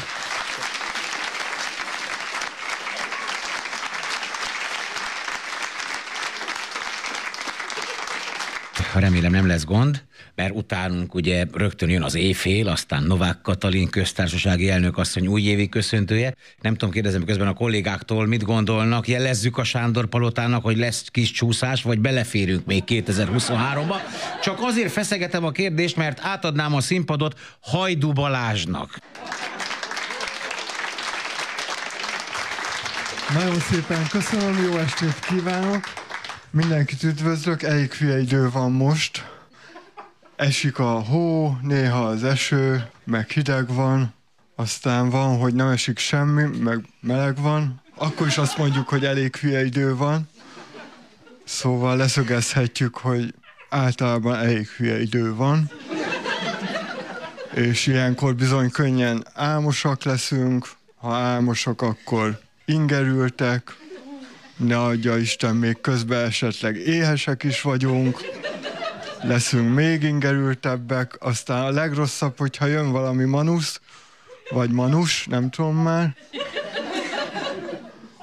Remélem 9.00 9.32
nem 9.32 9.46
lesz 9.46 9.64
gond, 9.64 10.04
mert 10.34 10.54
utánunk 10.54 11.14
ugye 11.14 11.44
rögtön 11.52 11.88
jön 11.88 12.02
az 12.02 12.14
éjfél, 12.14 12.68
aztán 12.68 13.02
Novák 13.02 13.40
Katalin 13.42 13.88
köztársasági 13.88 14.70
elnök 14.70 14.98
asszony 14.98 15.26
újévi 15.26 15.68
köszöntője. 15.68 16.34
Nem 16.60 16.72
tudom, 16.72 16.90
kérdezem 16.90 17.24
közben 17.24 17.46
a 17.46 17.52
kollégáktól, 17.52 18.26
mit 18.26 18.44
gondolnak, 18.44 19.08
jelezzük 19.08 19.58
a 19.58 19.64
Sándor 19.64 20.06
Palotának, 20.06 20.62
hogy 20.62 20.76
lesz 20.76 21.08
kis 21.08 21.30
csúszás, 21.30 21.82
vagy 21.82 22.00
beleférünk 22.00 22.66
még 22.66 22.82
2023-ba. 22.86 23.96
Csak 24.42 24.58
azért 24.60 24.92
feszegetem 24.92 25.44
a 25.44 25.50
kérdést, 25.50 25.96
mert 25.96 26.20
átadnám 26.22 26.74
a 26.74 26.80
színpadot 26.80 27.38
Hajdu 27.60 28.12
Balázsnak. 28.12 28.98
Nagyon 33.34 33.58
szépen 33.58 34.06
köszönöm, 34.10 34.62
jó 34.64 34.78
estét 34.78 35.18
kívánok! 35.18 36.03
Mindenkit 36.54 37.02
üdvözlök, 37.02 37.62
elég 37.62 37.92
hülye 37.92 38.20
idő 38.20 38.50
van 38.50 38.72
most. 38.72 39.28
Esik 40.36 40.78
a 40.78 41.00
hó, 41.00 41.56
néha 41.62 42.06
az 42.06 42.24
eső, 42.24 42.90
meg 43.04 43.30
hideg 43.30 43.74
van, 43.74 44.14
aztán 44.54 45.10
van, 45.10 45.38
hogy 45.38 45.54
nem 45.54 45.68
esik 45.68 45.98
semmi, 45.98 46.58
meg 46.58 46.84
meleg 47.00 47.40
van. 47.40 47.82
Akkor 47.94 48.26
is 48.26 48.38
azt 48.38 48.58
mondjuk, 48.58 48.88
hogy 48.88 49.04
elég 49.04 49.36
hülye 49.36 49.64
idő 49.64 49.96
van. 49.96 50.28
Szóval 51.44 51.96
leszögezhetjük, 51.96 52.96
hogy 52.96 53.34
általában 53.70 54.34
elég 54.34 54.66
hülye 54.66 55.00
idő 55.00 55.34
van. 55.34 55.70
És 57.54 57.86
ilyenkor 57.86 58.34
bizony 58.34 58.70
könnyen 58.70 59.26
álmosak 59.32 60.02
leszünk. 60.02 60.68
Ha 60.96 61.14
álmosak, 61.14 61.82
akkor 61.82 62.40
ingerültek, 62.64 63.76
ne 64.56 64.82
adja 64.82 65.16
Isten, 65.16 65.56
még 65.56 65.80
közben 65.80 66.24
esetleg 66.24 66.76
éhesek 66.76 67.42
is 67.42 67.62
vagyunk, 67.62 68.20
leszünk 69.22 69.74
még 69.74 70.02
ingerültebbek, 70.02 71.16
aztán 71.18 71.64
a 71.64 71.70
legrosszabb, 71.70 72.38
hogyha 72.38 72.66
jön 72.66 72.92
valami 72.92 73.24
manusz, 73.24 73.80
vagy 74.50 74.70
manus, 74.70 75.26
nem 75.26 75.50
tudom 75.50 75.76
már, 75.76 76.16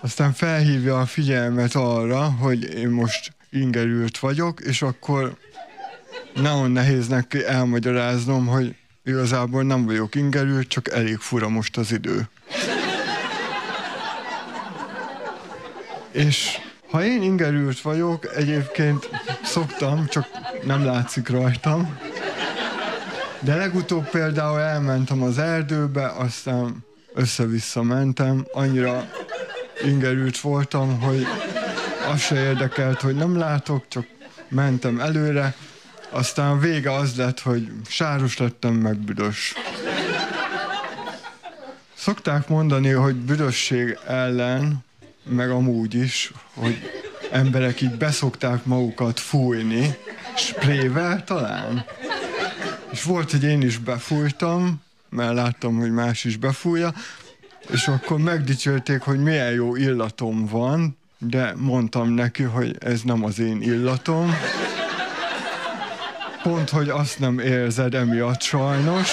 aztán 0.02 0.34
felhívja 0.34 1.00
a 1.00 1.06
figyelmet 1.06 1.76
arra, 1.76 2.22
hogy 2.22 2.64
én 2.64 2.90
most 2.90 3.34
ingerült 3.50 4.20
vagyok, 4.20 4.60
és 4.60 4.82
akkor 4.82 5.38
nagyon 6.34 6.72
nehéz 6.72 7.08
neki 7.08 7.46
elmagyaráznom, 7.46 8.48
hogy 8.48 8.76
igazából 9.04 9.64
nem 9.64 9.86
vagyok 9.86 10.16
ingerült, 10.16 10.68
csak 10.68 10.90
elég 10.90 11.18
fura 11.18 11.50
most 11.50 11.78
az 11.78 11.92
idő. 11.92 12.30
És 16.12 16.58
ha 16.90 17.04
én 17.04 17.22
ingerült 17.22 17.82
vagyok, 17.82 18.36
egyébként 18.36 19.10
szoktam, 19.44 20.08
csak 20.08 20.28
nem 20.64 20.86
látszik 20.86 21.30
rajtam. 21.30 21.98
De 23.40 23.56
legutóbb 23.56 24.10
például 24.10 24.60
elmentem 24.60 25.22
az 25.22 25.38
erdőbe, 25.38 26.08
aztán 26.08 26.86
össze-vissza 27.14 27.82
mentem, 27.82 28.46
annyira 28.52 29.10
ingerült 29.84 30.40
voltam, 30.40 31.00
hogy 31.00 31.26
az 32.12 32.20
se 32.20 32.36
érdekelt, 32.36 33.02
hogy 33.02 33.16
nem 33.16 33.38
látok, 33.38 33.86
csak 33.88 34.06
mentem 34.48 35.00
előre, 35.00 35.56
aztán 36.10 36.60
vége 36.60 36.92
az 36.92 37.16
lett, 37.16 37.40
hogy 37.40 37.72
sáros 37.88 38.38
lettem, 38.38 38.74
meg 38.74 38.98
büdös. 38.98 39.54
Szokták 41.94 42.48
mondani, 42.48 42.90
hogy 42.90 43.16
büdösség 43.16 43.98
ellen 44.08 44.84
meg 45.24 45.50
amúgy 45.50 45.94
is, 45.94 46.32
hogy 46.54 46.78
emberek 47.32 47.82
így 47.82 47.98
beszokták 47.98 48.66
magukat 48.66 49.20
fújni, 49.20 49.96
sprével 50.36 51.24
talán. 51.24 51.86
És 52.92 53.04
volt, 53.04 53.32
hogy 53.32 53.44
én 53.44 53.62
is 53.62 53.78
befújtam, 53.78 54.82
mert 55.10 55.34
láttam, 55.34 55.78
hogy 55.78 55.92
más 55.92 56.24
is 56.24 56.38
befújja, 56.38 56.94
és 57.70 57.88
akkor 57.88 58.20
megdicsérték, 58.20 59.02
hogy 59.02 59.20
milyen 59.20 59.52
jó 59.52 59.76
illatom 59.76 60.46
van, 60.46 60.98
de 61.18 61.54
mondtam 61.58 62.10
neki, 62.10 62.44
hogy 62.44 62.76
ez 62.80 63.02
nem 63.02 63.24
az 63.24 63.40
én 63.40 63.62
illatom. 63.62 64.36
Pont, 66.44 66.70
hogy 66.70 66.90
azt 66.90 67.20
nem 67.20 67.40
érzed 67.40 67.96
emiatt 67.96 68.42
sajnos. 68.42 69.12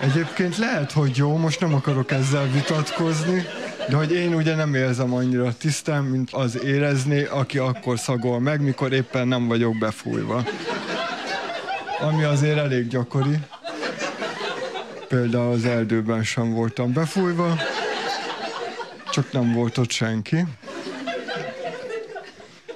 Egyébként 0.00 0.56
lehet, 0.56 0.92
hogy 0.92 1.16
jó, 1.16 1.36
most 1.36 1.60
nem 1.60 1.74
akarok 1.74 2.10
ezzel 2.10 2.46
vitatkozni, 2.46 3.46
de 3.88 3.96
hogy 3.96 4.12
én 4.12 4.34
ugye 4.34 4.54
nem 4.54 4.74
érzem 4.74 5.14
annyira 5.14 5.54
tisztán, 5.54 6.04
mint 6.04 6.30
az 6.32 6.62
érezni, 6.64 7.22
aki 7.22 7.58
akkor 7.58 7.98
szagol 7.98 8.40
meg, 8.40 8.60
mikor 8.60 8.92
éppen 8.92 9.28
nem 9.28 9.46
vagyok 9.46 9.78
befújva. 9.78 10.44
Ami 12.00 12.22
azért 12.22 12.58
elég 12.58 12.88
gyakori. 12.88 13.38
Például 15.08 15.52
az 15.52 15.64
erdőben 15.64 16.24
sem 16.24 16.52
voltam 16.52 16.92
befújva, 16.92 17.56
csak 19.12 19.32
nem 19.32 19.52
volt 19.52 19.78
ott 19.78 19.90
senki. 19.90 20.44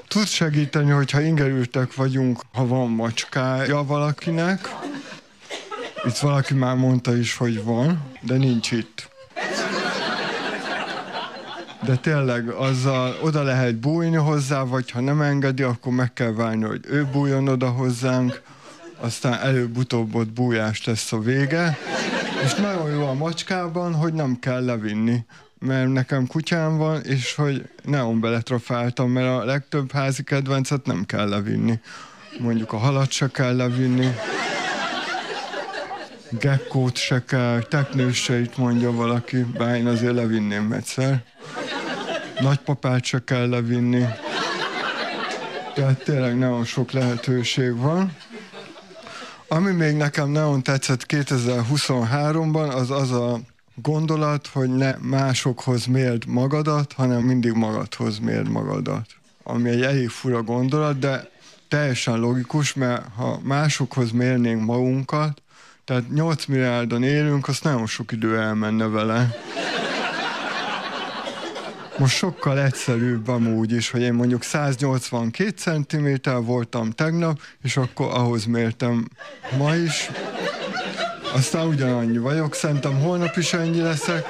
Tud 0.08 0.26
segíteni, 0.26 0.90
hogyha 0.90 1.20
ingerültek 1.20 1.94
vagyunk, 1.94 2.40
ha 2.52 2.66
van 2.66 2.90
macskája 2.90 3.84
valakinek. 3.84 4.68
Itt 6.04 6.16
valaki 6.16 6.54
már 6.54 6.76
mondta 6.76 7.16
is, 7.16 7.36
hogy 7.36 7.64
van, 7.64 8.10
de 8.20 8.36
nincs 8.36 8.70
itt 8.70 9.12
de 11.84 11.96
tényleg 11.96 12.48
azzal 12.48 13.16
oda 13.22 13.42
lehet 13.42 13.74
bújni 13.74 14.16
hozzá, 14.16 14.62
vagy 14.62 14.90
ha 14.90 15.00
nem 15.00 15.20
engedi, 15.20 15.62
akkor 15.62 15.92
meg 15.92 16.12
kell 16.12 16.32
várni, 16.32 16.64
hogy 16.64 16.80
ő 16.88 17.04
bújjon 17.12 17.48
oda 17.48 17.68
hozzánk, 17.68 18.42
aztán 19.00 19.40
előbb-utóbb 19.40 20.14
ott 20.14 20.32
bújás 20.32 20.84
lesz 20.84 21.12
a 21.12 21.18
vége. 21.18 21.78
És 22.44 22.54
nagyon 22.54 22.90
jó 22.90 23.06
a 23.06 23.12
macskában, 23.12 23.94
hogy 23.94 24.12
nem 24.12 24.38
kell 24.40 24.64
levinni, 24.64 25.24
mert 25.58 25.92
nekem 25.92 26.26
kutyám 26.26 26.76
van, 26.76 27.02
és 27.02 27.34
hogy 27.34 27.68
neon 27.82 28.20
beletrafáltam, 28.20 29.10
mert 29.10 29.28
a 29.28 29.44
legtöbb 29.44 29.92
házi 29.92 30.22
kedvencet 30.22 30.86
nem 30.86 31.04
kell 31.04 31.28
levinni. 31.28 31.80
Mondjuk 32.38 32.72
a 32.72 32.76
halat 32.76 33.10
se 33.10 33.28
kell 33.28 33.56
levinni, 33.56 34.14
gekkót 36.40 36.96
se 36.96 37.24
kell, 37.24 37.62
teknőseit 37.62 38.56
mondja 38.56 38.92
valaki, 38.92 39.36
bár 39.36 39.76
én 39.76 39.86
azért 39.86 40.14
levinném 40.14 40.72
egyszer 40.72 41.22
nagypapát 42.40 43.04
se 43.04 43.22
kell 43.24 43.48
levinni. 43.48 44.04
Tehát 45.74 46.04
tényleg 46.04 46.38
nagyon 46.38 46.64
sok 46.64 46.92
lehetőség 46.92 47.76
van. 47.76 48.16
Ami 49.48 49.70
még 49.72 49.96
nekem 49.96 50.30
nagyon 50.30 50.62
tetszett 50.62 51.04
2023-ban, 51.08 52.74
az 52.74 52.90
az 52.90 53.10
a 53.10 53.40
gondolat, 53.74 54.46
hogy 54.46 54.68
ne 54.70 54.94
másokhoz 55.00 55.86
mérd 55.86 56.26
magadat, 56.26 56.92
hanem 56.92 57.22
mindig 57.22 57.52
magadhoz 57.52 58.18
mérd 58.18 58.48
magadat. 58.48 59.06
Ami 59.42 59.70
egy 59.70 59.82
elég 59.82 60.08
fura 60.08 60.42
gondolat, 60.42 60.98
de 60.98 61.30
teljesen 61.68 62.18
logikus, 62.18 62.74
mert 62.74 63.02
ha 63.16 63.40
másokhoz 63.42 64.10
mérnénk 64.10 64.64
magunkat, 64.64 65.42
tehát 65.84 66.10
8 66.12 66.44
milliárdon 66.44 67.02
élünk, 67.02 67.48
azt 67.48 67.64
nagyon 67.64 67.86
sok 67.86 68.12
idő 68.12 68.38
elmenne 68.38 68.86
vele. 68.86 69.34
Most 71.98 72.16
sokkal 72.16 72.60
egyszerűbb 72.60 73.28
amúgy 73.28 73.72
is, 73.72 73.90
hogy 73.90 74.00
én 74.00 74.12
mondjuk 74.12 74.42
182 74.42 75.50
cm 75.56 76.30
voltam 76.44 76.90
tegnap, 76.90 77.40
és 77.62 77.76
akkor 77.76 78.06
ahhoz 78.12 78.44
mértem 78.44 79.08
ma 79.58 79.74
is. 79.74 80.10
Aztán 81.34 81.66
ugyanannyi 81.66 82.18
vagyok, 82.18 82.54
szerintem 82.54 83.00
holnap 83.00 83.36
is 83.36 83.52
ennyi 83.52 83.80
leszek, 83.80 84.26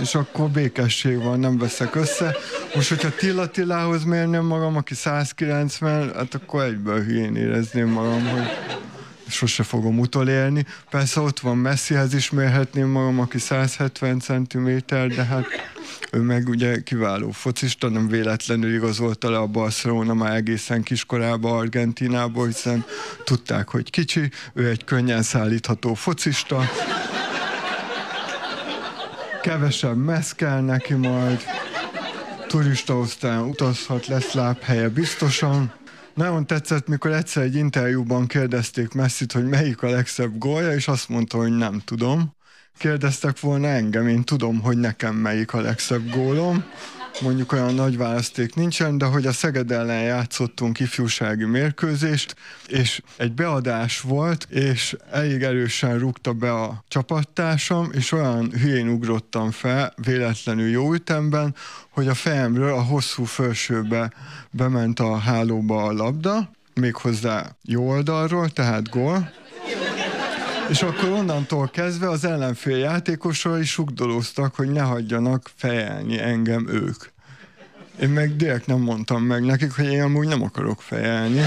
és 0.00 0.14
akkor 0.14 0.48
békesség 0.48 1.22
van, 1.22 1.40
nem 1.40 1.58
veszek 1.58 1.94
össze. 1.94 2.36
Most, 2.74 2.88
hogyha 2.88 3.14
Tilla 3.14 3.46
Tillához 3.46 4.04
mérném 4.04 4.44
magam, 4.44 4.76
aki 4.76 4.94
190, 4.94 6.12
hát 6.14 6.34
akkor 6.34 6.62
egyből 6.62 7.04
hülyén 7.04 7.36
érezném 7.36 7.88
magam, 7.88 8.28
hogy 8.28 8.50
sose 9.32 9.62
fogom 9.62 9.98
utolérni. 9.98 10.66
Persze 10.90 11.20
ott 11.20 11.40
van 11.40 11.56
Messihez 11.56 12.14
is 12.14 12.30
mérhetném 12.30 12.88
magam, 12.88 13.20
aki 13.20 13.38
170 13.38 14.18
cm, 14.20 14.78
de 14.86 15.24
hát 15.24 15.46
ő 16.12 16.20
meg 16.20 16.48
ugye 16.48 16.82
kiváló 16.82 17.30
focista, 17.30 17.88
nem 17.88 18.08
véletlenül 18.08 18.74
igazolta 18.74 19.30
le 19.30 19.38
a 19.38 19.46
Barcelona 19.46 20.14
már 20.14 20.34
egészen 20.34 20.82
kiskorába 20.82 21.56
Argentinából, 21.56 22.46
hiszen 22.46 22.84
tudták, 23.24 23.68
hogy 23.68 23.90
kicsi, 23.90 24.30
ő 24.54 24.68
egy 24.68 24.84
könnyen 24.84 25.22
szállítható 25.22 25.94
focista. 25.94 26.62
Kevesebb 29.42 29.96
mesz 29.96 30.32
kell 30.32 30.60
neki 30.60 30.94
majd, 30.94 31.40
turista 32.46 32.98
utazhat, 33.46 34.06
lesz 34.06 34.32
lábhelye 34.32 34.88
biztosan, 34.88 35.72
Nagyon 36.14 36.46
tetszett, 36.46 36.88
mikor 36.88 37.12
egyszer 37.12 37.42
egy 37.42 37.54
interjúban 37.54 38.26
kérdezték 38.26 38.92
Messit, 38.92 39.32
hogy 39.32 39.46
melyik 39.46 39.82
a 39.82 39.90
legszebb 39.90 40.38
gólja, 40.38 40.72
és 40.72 40.88
azt 40.88 41.08
mondta, 41.08 41.36
hogy 41.36 41.56
nem 41.56 41.82
tudom. 41.84 42.34
Kérdeztek 42.78 43.40
volna 43.40 43.68
engem, 43.68 44.08
én 44.08 44.22
tudom, 44.22 44.60
hogy 44.60 44.78
nekem 44.78 45.14
melyik 45.14 45.52
a 45.52 45.60
legszebb 45.60 46.10
gólom. 46.10 46.64
Mondjuk 47.20 47.52
olyan 47.52 47.74
nagy 47.74 47.96
választék 47.96 48.54
nincsen, 48.54 48.98
de 48.98 49.04
hogy 49.04 49.26
a 49.26 49.32
Szeged 49.32 49.70
ellen 49.70 50.02
játszottunk 50.02 50.80
ifjúsági 50.80 51.44
mérkőzést, 51.44 52.36
és 52.66 53.02
egy 53.16 53.32
beadás 53.32 54.00
volt, 54.00 54.46
és 54.50 54.96
elég 55.10 55.42
erősen 55.42 55.98
rúgta 55.98 56.32
be 56.32 56.52
a 56.52 56.84
csapattársam, 56.88 57.90
és 57.92 58.12
olyan 58.12 58.50
hülyén 58.50 58.88
ugrottam 58.88 59.50
fel, 59.50 59.92
véletlenül 60.04 60.68
jó 60.68 60.94
ütemben, 60.94 61.54
hogy 61.90 62.08
a 62.08 62.14
fejemről 62.14 62.72
a 62.72 62.82
hosszú 62.82 63.24
felsőbe 63.24 64.12
bement 64.50 65.00
a 65.00 65.16
hálóba 65.16 65.84
a 65.84 65.92
labda, 65.92 66.50
méghozzá 66.74 67.56
jó 67.62 67.88
oldalról, 67.88 68.48
tehát 68.48 68.90
gól. 68.90 69.32
És 70.68 70.82
akkor 70.82 71.08
onnantól 71.08 71.68
kezdve 71.68 72.08
az 72.08 72.24
ellenfél 72.24 72.76
játékosai 72.76 73.64
sugdolóztak, 73.64 74.54
hogy 74.54 74.68
ne 74.68 74.80
hagyjanak 74.80 75.50
fejelni 75.56 76.20
engem 76.20 76.68
ők. 76.68 77.04
Én 78.00 78.08
meg 78.08 78.36
direkt 78.36 78.66
nem 78.66 78.78
mondtam 78.80 79.22
meg 79.22 79.44
nekik, 79.44 79.72
hogy 79.72 79.84
én 79.84 80.02
amúgy 80.02 80.28
nem 80.28 80.42
akarok 80.42 80.82
fejelni. 80.82 81.40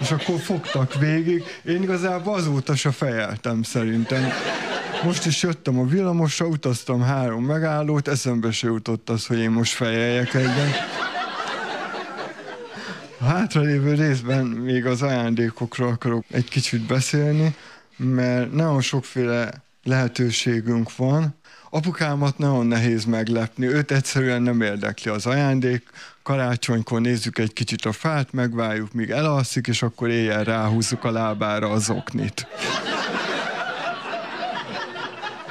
És 0.00 0.10
akkor 0.10 0.40
fogtak 0.40 0.94
végig. 0.94 1.44
Én 1.64 1.82
igazából 1.82 2.34
azóta 2.34 2.76
se 2.76 2.90
fejeltem 2.90 3.62
szerintem. 3.62 4.32
Most 5.04 5.26
is 5.26 5.42
jöttem 5.42 5.78
a 5.78 5.84
villamosra, 5.84 6.46
utaztam 6.46 7.02
három 7.02 7.44
megállót, 7.44 8.08
eszembe 8.08 8.50
se 8.50 8.66
jutott 8.66 9.10
az, 9.10 9.26
hogy 9.26 9.38
én 9.38 9.50
most 9.50 9.72
fejeljek 9.72 10.34
egyet. 10.34 11.04
A 13.18 13.24
hátralévő 13.24 13.94
részben 13.94 14.46
még 14.46 14.86
az 14.86 15.02
ajándékokról 15.02 15.88
akarok 15.88 16.24
egy 16.30 16.48
kicsit 16.48 16.80
beszélni, 16.80 17.54
mert 17.96 18.52
nagyon 18.52 18.80
sokféle 18.80 19.62
lehetőségünk 19.82 20.96
van. 20.96 21.34
Apukámat 21.70 22.38
nagyon 22.38 22.66
nehéz 22.66 23.04
meglepni, 23.04 23.66
őt 23.66 23.90
egyszerűen 23.90 24.42
nem 24.42 24.60
érdekli 24.60 25.10
az 25.10 25.26
ajándék. 25.26 25.82
Karácsonykor 26.22 27.00
nézzük 27.00 27.38
egy 27.38 27.52
kicsit 27.52 27.84
a 27.84 27.92
fát, 27.92 28.32
megvárjuk, 28.32 28.92
míg 28.92 29.10
elalszik, 29.10 29.66
és 29.66 29.82
akkor 29.82 30.10
éjjel 30.10 30.44
ráhúzzuk 30.44 31.04
a 31.04 31.10
lábára 31.10 31.70
az 31.70 31.90
oknit. 31.90 32.46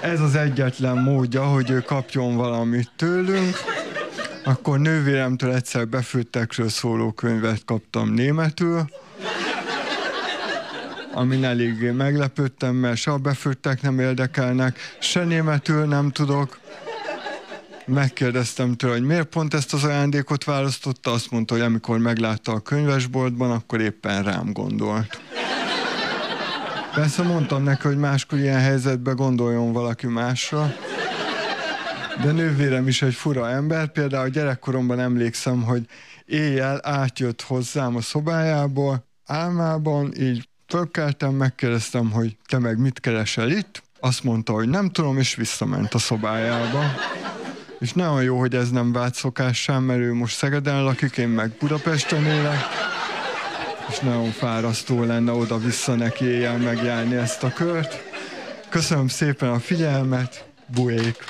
Ez 0.02 0.20
az 0.20 0.36
egyetlen 0.36 0.98
módja, 0.98 1.44
hogy 1.44 1.70
ő 1.70 1.80
kapjon 1.80 2.36
valamit 2.36 2.92
tőlünk. 2.96 3.56
Akkor 4.45 4.80
nővéremtől 4.80 5.53
egyszer 5.53 5.88
befőttekről 5.88 6.69
szóló 6.69 7.11
könyvet 7.11 7.65
kaptam 7.65 8.09
németül, 8.09 8.85
amin 11.13 11.43
eléggé 11.43 11.91
meglepődtem, 11.91 12.76
mert 12.76 12.97
se 12.97 13.11
a 13.11 13.17
befőttek 13.17 13.81
nem 13.81 13.99
érdekelnek, 13.99 14.80
se 14.99 15.23
németül 15.23 15.85
nem 15.85 16.11
tudok. 16.11 16.59
Megkérdeztem 17.85 18.76
tőle, 18.76 18.93
hogy 18.93 19.03
miért 19.05 19.27
pont 19.27 19.53
ezt 19.53 19.73
az 19.73 19.84
ajándékot 19.84 20.43
választotta, 20.43 21.11
azt 21.11 21.31
mondta, 21.31 21.53
hogy 21.53 21.63
amikor 21.63 21.97
meglátta 21.97 22.51
a 22.51 22.59
könyvesboltban, 22.59 23.51
akkor 23.51 23.81
éppen 23.81 24.23
rám 24.23 24.53
gondolt. 24.53 25.22
Persze 26.93 27.23
mondtam 27.23 27.63
neki, 27.63 27.88
hogy 27.88 27.97
máskor 27.97 28.39
ilyen 28.39 28.59
helyzetben 28.59 29.15
gondoljon 29.15 29.73
valaki 29.73 30.07
másra, 30.07 30.73
de 32.24 32.32
nővérem 32.32 32.88
is 32.88 33.02
egy 33.02 33.14
fura 33.14 33.50
ember. 33.50 33.88
Például 33.88 34.30
gyerekkoromban 34.30 35.00
emlékszem, 35.00 35.64
hogy 35.64 35.86
éjjel 36.26 36.80
átjött 36.84 37.42
hozzám 37.42 37.96
a 37.96 38.02
szobájából, 38.02 39.06
álmában, 39.26 40.14
így 40.20 40.50
fölkeltem, 40.68 41.34
megkérdeztem, 41.34 42.12
hogy 42.12 42.38
te 42.48 42.60
meg 42.60 42.80
mit 42.80 43.00
keresel 43.00 43.50
itt? 43.50 43.84
Azt 44.00 44.24
mondta, 44.24 44.54
hogy 44.54 44.70
nem 44.70 44.90
tudom, 44.90 45.18
és 45.18 45.36
visszament 45.36 45.94
a 45.94 45.98
szobájába. 45.98 46.84
És 47.80 47.94
nagyon 47.94 48.24
jó, 48.24 48.40
hogy 48.40 48.56
ez 48.56 48.70
nem 48.70 48.92
vált 48.92 49.16
szokássá, 49.16 49.80
mert 49.80 50.00
ő 50.00 50.14
most 50.14 50.36
Szegeden 50.36 50.84
lakik, 50.84 51.18
én 51.18 51.28
meg 51.28 51.52
Budapesten 51.60 52.26
élek. 52.26 52.60
És 53.90 54.00
nagyon 54.00 54.32
fárasztó 54.32 55.04
lenne 55.04 55.32
oda-vissza 55.32 55.96
neki 55.96 56.26
éjjel 56.26 56.58
megjárni 56.58 57.16
ezt 57.16 57.44
a 57.44 57.54
kört. 57.54 58.04
Köszönöm 58.70 59.08
szépen 59.08 59.50
a 59.50 59.60
figyelmet, 59.60 60.48
buék! 60.66 61.24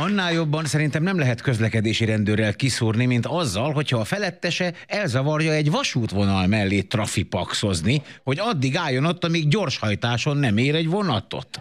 Annál 0.00 0.32
jobban 0.32 0.64
szerintem 0.64 1.02
nem 1.02 1.18
lehet 1.18 1.40
közlekedési 1.40 2.04
rendőrrel 2.04 2.54
kiszúrni, 2.54 3.06
mint 3.06 3.26
azzal, 3.26 3.72
hogyha 3.72 3.98
a 3.98 4.04
felettese 4.04 4.72
elzavarja 4.86 5.52
egy 5.52 5.70
vasútvonal 5.70 6.46
mellé 6.46 6.80
trafipaxozni, 6.80 8.02
hogy 8.24 8.38
addig 8.38 8.76
álljon 8.76 9.04
ott, 9.04 9.24
amíg 9.24 9.48
gyorshajtáson 9.48 10.36
nem 10.36 10.56
ér 10.56 10.74
egy 10.74 10.88
vonatot. 10.88 11.60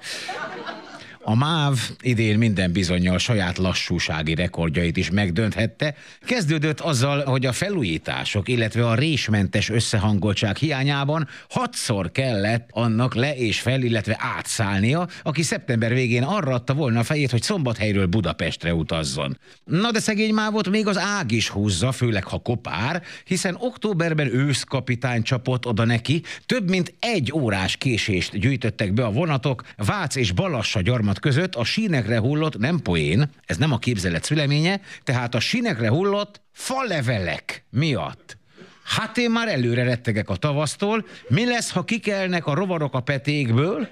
A 1.30 1.36
MÁV 1.36 1.80
idén 2.02 2.38
minden 2.38 2.72
bizonyal 2.72 3.18
saját 3.18 3.58
lassúsági 3.58 4.36
rekordjait 4.36 4.98
is 4.98 5.12
megdönthette. 5.12 5.95
Kezdődött 6.26 6.80
azzal, 6.80 7.24
hogy 7.24 7.45
a 7.45 7.52
felújítások, 7.52 8.49
illetve 8.49 8.88
a 8.88 8.95
résmentes 8.95 9.70
összehangoltság 9.70 10.56
hiányában 10.56 11.28
hatszor 11.49 12.12
kellett 12.12 12.70
annak 12.72 13.16
le 13.16 13.36
és 13.36 13.60
fel, 13.60 13.82
illetve 13.82 14.18
átszállnia, 14.20 15.08
aki 15.24 15.41
szeptember 15.41 15.94
végén 15.94 16.24
arra 16.24 16.54
adta 16.54 16.74
volna 16.74 16.99
a 16.99 17.04
fejét, 17.04 17.32
hogy 17.32 17.41
Szombathelyről 17.41 18.06
Budapestre 18.06 18.74
utazzon. 18.74 19.38
Na 19.64 19.91
de 19.91 19.99
szegény 19.99 20.34
mávot 20.34 20.70
még 20.70 20.88
az 20.88 20.98
ág 20.98 21.32
is 21.32 21.49
húzza, 21.49 21.91
főleg 21.91 22.24
ha 22.24 22.38
kopár, 22.38 23.04
hiszen 23.26 23.58
októberben 23.60 24.36
őszkapitány 24.36 25.24
csapott 25.24 25.66
oda 25.66 25.86
neki, 25.86 26.22
több 26.45 26.70
mint 26.70 26.94
egy 26.99 27.32
órás 27.34 27.78
késést 27.78 28.40
gyűjtöttek 28.40 28.94
be 28.94 29.06
a 29.06 29.12
vonatok 29.12 29.64
Vác 29.76 30.16
és 30.16 30.32
Balassa 30.32 30.82
gyarmat 30.82 31.16
között 31.19 31.56
a 31.56 31.64
sínekre 31.64 32.19
hullott, 32.19 32.57
nem 32.57 32.80
poén, 32.80 33.30
ez 33.45 33.57
nem 33.57 33.72
a 33.72 33.77
képzelet 33.77 34.23
szüleménye, 34.23 34.81
tehát 35.03 35.35
a 35.35 35.39
sínekre 35.39 35.89
hullott 35.89 36.41
falevelek 36.52 37.65
miatt. 37.69 38.38
Hát 38.84 39.18
én 39.18 39.31
már 39.31 39.48
előre 39.48 39.84
rettegek 39.84 40.30
a 40.30 40.35
tavasztól, 40.35 41.06
mi 41.27 41.45
lesz, 41.45 41.72
ha 41.72 41.84
kikelnek 41.84 42.45
a 42.45 42.53
rovarok 42.53 42.94
a 42.94 42.99
petékből, 42.99 43.88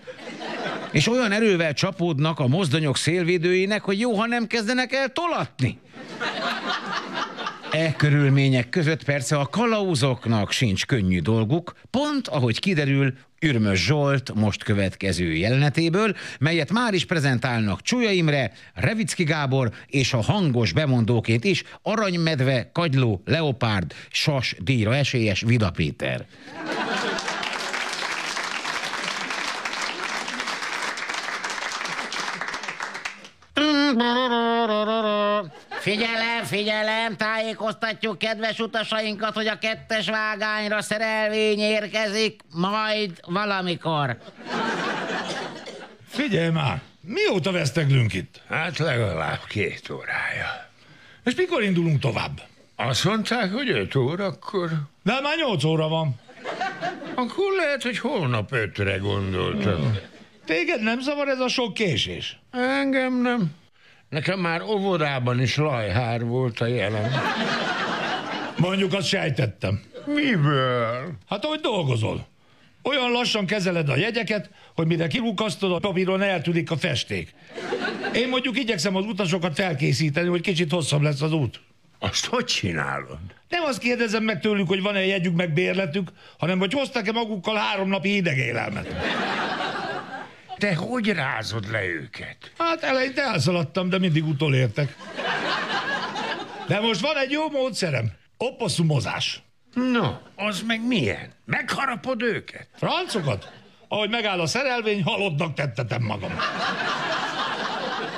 és 0.91 1.07
olyan 1.07 1.31
erővel 1.31 1.73
csapódnak 1.73 2.39
a 2.39 2.47
mozdonyok 2.47 2.97
szélvédőinek, 2.97 3.81
hogy 3.81 3.99
jó, 3.99 4.13
ha 4.13 4.25
nem 4.25 4.47
kezdenek 4.47 4.93
el 4.93 5.07
tolatni. 5.07 5.79
E 7.75 7.95
körülmények 7.95 8.69
között 8.69 9.03
persze 9.03 9.37
a 9.37 9.45
kalauzoknak 9.45 10.51
sincs 10.51 10.85
könnyű 10.85 11.19
dolguk, 11.19 11.75
pont 11.89 12.27
ahogy 12.27 12.59
kiderül 12.59 13.13
Ürmös 13.39 13.85
Zsolt 13.85 14.33
most 14.33 14.63
következő 14.63 15.33
jelenetéből, 15.33 16.15
melyet 16.39 16.71
már 16.71 16.93
is 16.93 17.05
prezentálnak 17.05 17.81
Csúlya 17.81 18.09
Imre, 18.11 18.51
Revicki 18.73 19.23
Gábor 19.23 19.71
és 19.87 20.13
a 20.13 20.21
hangos 20.21 20.73
bemondóként 20.73 21.43
is 21.43 21.63
Aranymedve, 21.81 22.69
Kagyló, 22.73 23.21
Leopárd, 23.25 23.93
Sas 24.09 24.55
díjra 24.59 24.95
esélyes 24.95 25.41
Vida 25.41 25.71
Péter. 25.71 26.25
Figyelem, 35.85 36.43
figyelem, 36.43 37.15
tájékoztatjuk 37.17 38.17
kedves 38.17 38.59
utasainkat, 38.59 39.33
hogy 39.33 39.47
a 39.47 39.57
kettes 39.57 40.09
vágányra 40.09 40.81
szerelvény 40.81 41.59
érkezik, 41.59 42.41
majd 42.51 43.11
valamikor. 43.25 44.17
Figyelj 46.07 46.49
már, 46.49 46.81
mióta 47.01 47.51
veszteglünk 47.51 48.13
itt? 48.13 48.41
Hát 48.49 48.77
legalább 48.77 49.39
két 49.47 49.89
órája. 49.89 50.69
És 51.23 51.35
mikor 51.35 51.63
indulunk 51.63 51.99
tovább? 51.99 52.41
Azt 52.75 53.03
mondták, 53.03 53.53
hogy 53.53 53.69
öt 53.69 53.95
órakor. 53.95 54.69
De 55.03 55.11
hát 55.11 55.21
már 55.21 55.37
nyolc 55.37 55.63
óra 55.63 55.87
van. 55.87 56.19
Akkor 57.15 57.55
lehet, 57.57 57.83
hogy 57.83 57.97
holnap 57.97 58.51
ötre 58.51 58.97
gondoltam. 58.97 59.97
Téged 60.45 60.81
nem 60.81 60.99
zavar 60.99 61.27
ez 61.27 61.39
a 61.39 61.47
sok 61.47 61.73
késés? 61.73 62.39
Engem 62.51 63.21
nem. 63.21 63.63
Nekem 64.15 64.39
már 64.39 64.61
óvodában 64.61 65.41
is 65.41 65.55
lajhár 65.55 66.23
volt 66.23 66.59
a 66.59 66.65
jelen. 66.65 67.11
Mondjuk 68.57 68.93
azt 68.93 69.07
sejtettem. 69.07 69.81
Miből? 70.05 71.11
Hát 71.29 71.45
ahogy 71.45 71.59
dolgozol. 71.59 72.27
Olyan 72.83 73.11
lassan 73.11 73.45
kezeled 73.45 73.89
a 73.89 73.95
jegyeket, 73.95 74.49
hogy 74.75 74.87
mire 74.87 75.07
kirúgasztod 75.07 75.71
a 75.71 75.79
papíron 75.79 76.21
eltűnik 76.21 76.71
a 76.71 76.77
festék. 76.77 77.33
Én 78.13 78.29
mondjuk 78.29 78.57
igyekszem 78.59 78.95
az 78.95 79.05
utasokat 79.05 79.55
felkészíteni, 79.55 80.27
hogy 80.27 80.41
kicsit 80.41 80.71
hosszabb 80.71 81.01
lesz 81.01 81.21
az 81.21 81.31
út. 81.31 81.61
Azt 81.99 82.25
hogy 82.25 82.45
csinálod? 82.45 83.19
Nem 83.49 83.63
azt 83.63 83.79
kérdezem 83.79 84.23
meg 84.23 84.39
tőlük, 84.39 84.67
hogy 84.67 84.81
van-e 84.81 85.05
jegyük 85.05 85.35
meg 85.35 85.53
bérletük, 85.53 86.11
hanem 86.37 86.59
hogy 86.59 86.73
hoztak-e 86.73 87.11
magukkal 87.11 87.55
három 87.55 87.89
napi 87.89 88.15
idegélelmet. 88.15 88.87
Te 90.65 90.75
hogy 90.75 91.09
rázod 91.09 91.71
le 91.71 91.83
őket? 91.83 92.37
Hát 92.57 92.83
eleinte 92.83 93.21
elszaladtam, 93.21 93.89
de 93.89 93.99
mindig 93.99 94.27
utolértek. 94.27 94.95
De 96.67 96.79
most 96.79 97.01
van 97.01 97.17
egy 97.17 97.31
jó 97.31 97.49
módszerem. 97.49 98.11
Oposszumozás. 98.37 99.41
No, 99.73 100.11
az 100.35 100.61
meg 100.61 100.87
milyen? 100.87 101.33
Megharapod 101.45 102.21
őket? 102.21 102.67
Francokat? 102.75 103.51
Ahogy 103.87 104.09
megáll 104.09 104.39
a 104.39 104.45
szerelvény, 104.45 105.03
halottnak 105.03 105.53
tettetem 105.53 106.03
magam. 106.03 106.31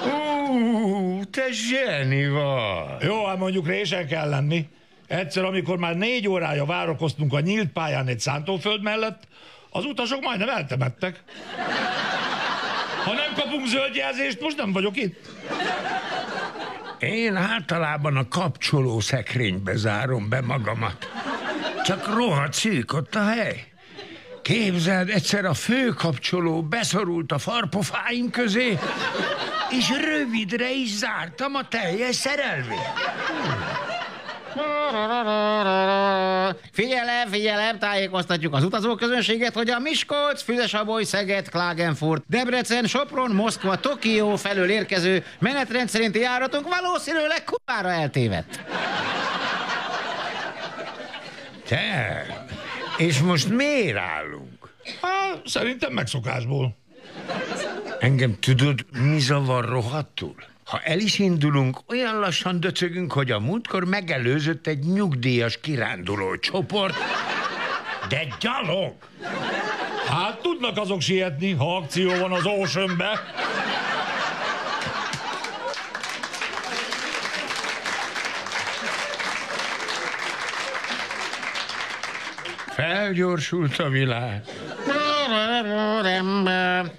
Ú, 0.06 1.24
te 1.24 1.52
zseni 1.52 2.28
vagy. 2.28 3.04
Jó, 3.04 3.26
hát 3.26 3.38
mondjuk 3.38 3.68
résen 3.68 4.08
kell 4.08 4.30
lenni. 4.30 4.68
Egyszer, 5.08 5.44
amikor 5.44 5.78
már 5.78 5.96
négy 5.96 6.28
órája 6.28 6.66
várakoztunk 6.66 7.34
a 7.34 7.40
nyílt 7.40 7.72
pályán 7.72 8.08
egy 8.08 8.20
szántóföld 8.20 8.82
mellett, 8.82 9.28
az 9.78 9.86
utasok 9.86 10.22
majdnem 10.22 10.50
eltemettek. 10.50 11.24
Ha 13.04 13.14
nem 13.14 13.34
kapunk 13.36 13.68
zöld 13.68 13.96
jelzést, 13.96 14.42
most 14.42 14.58
nem 14.58 14.72
vagyok 14.72 14.98
itt. 14.98 15.30
Én 17.00 17.36
általában 17.36 18.18
a 18.18 18.28
kapcsoló 18.28 19.00
szekrénybe 19.00 19.76
zárom 19.76 20.30
be 20.30 20.42
magamat. 20.42 21.10
Csak 21.84 22.14
rohadt 22.16 22.54
szűk 22.54 22.94
ott 22.94 23.16
a 23.16 23.26
hely. 23.26 23.68
Képzeld, 24.42 25.10
egyszer 25.10 25.46
a 25.46 25.54
főkapcsoló 25.54 26.64
beszorult 26.64 27.32
a 27.32 27.38
farpofáim 27.38 28.30
közé, 28.30 28.78
és 29.70 29.90
rövidre 29.90 30.72
is 30.72 30.90
zártam 30.90 31.56
a 31.56 31.68
teljes 31.68 32.16
szerelvényt. 32.16 32.94
Figyelem, 36.72 37.30
figyelem, 37.30 37.80
tájékoztatjuk 37.80 38.54
az 38.54 38.64
utazóközönséget, 38.64 39.54
hogy 39.54 39.70
a 39.70 39.80
Miskolc, 39.80 40.42
Füzesaboly, 40.42 41.04
Szeged, 41.04 41.50
Klagenfurt, 41.50 42.24
Debrecen, 42.28 42.86
Sopron, 42.86 43.32
Moszkva, 43.32 43.76
Tokió 43.76 44.36
felől 44.36 44.70
érkező 44.70 45.26
menetrend 45.40 45.90
szerinti 45.90 46.20
járatunk 46.20 46.68
valószínűleg 46.80 47.44
kupára 47.44 47.90
eltévedt. 47.90 48.60
Te, 51.68 52.26
és 52.98 53.20
most 53.20 53.50
miért 53.50 53.98
állunk? 53.98 54.74
Hát, 55.02 55.42
szerintem 55.46 55.94
megszokásból. 55.94 56.78
Engem 58.00 58.40
tudod, 58.40 58.86
mi 58.92 59.20
zavar 59.20 59.66
rohadtul? 59.66 60.36
Ha 60.68 60.80
el 60.84 61.00
is 61.00 61.20
indulunk, 61.20 61.80
olyan 61.88 62.20
lassan 62.20 62.60
döcögünk, 62.60 63.12
hogy 63.12 63.32
a 63.32 63.40
múltkor 63.40 63.86
megelőzött 63.86 64.68
egy 64.68 64.80
nyugdíjas 64.80 65.60
kiránduló 65.62 66.36
csoport, 66.36 66.96
de 68.10 68.28
gyalog. 68.40 68.94
Hát 70.08 70.42
tudnak 70.42 70.78
azok 70.78 71.02
sietni, 71.02 71.52
ha 71.52 71.76
akció 71.76 72.20
van 72.20 72.32
az 72.32 72.46
Oceanbe. 72.46 73.20
Felgyorsult 82.76 83.78
a 83.78 83.90
világ. 83.90 84.42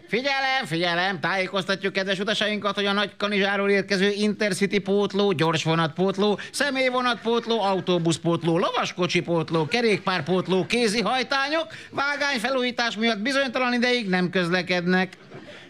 Figyelem, 0.09 0.65
figyelem, 0.65 1.21
tájékoztatjuk 1.21 1.93
kedves 1.93 2.19
utasainkat, 2.19 2.75
hogy 2.75 2.87
a 2.87 2.93
nagy 2.93 3.17
kanizsáról 3.17 3.71
érkező 3.71 4.11
Intercity 4.11 4.79
pótló, 4.79 5.33
gyorsvonatpótló, 5.33 6.39
személyvonatpótló, 6.53 7.63
autóbuszpótló, 7.63 8.59
lovaskocsipótló, 8.59 9.67
kerékpárpótló, 9.67 10.67
kézihajtányok, 10.67 11.67
vágányfelújítás 11.91 12.97
miatt 12.97 13.19
bizonytalan 13.19 13.73
ideig 13.73 14.09
nem 14.09 14.31
közlekednek. 14.31 15.13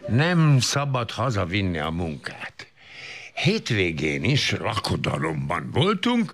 Nem 0.08 0.58
szabad 0.60 1.10
hazavinni 1.10 1.78
a 1.78 1.90
munkát. 1.90 2.66
Hétvégén 3.34 4.24
is 4.24 4.54
lakodalomban 4.60 5.70
voltunk, 5.72 6.32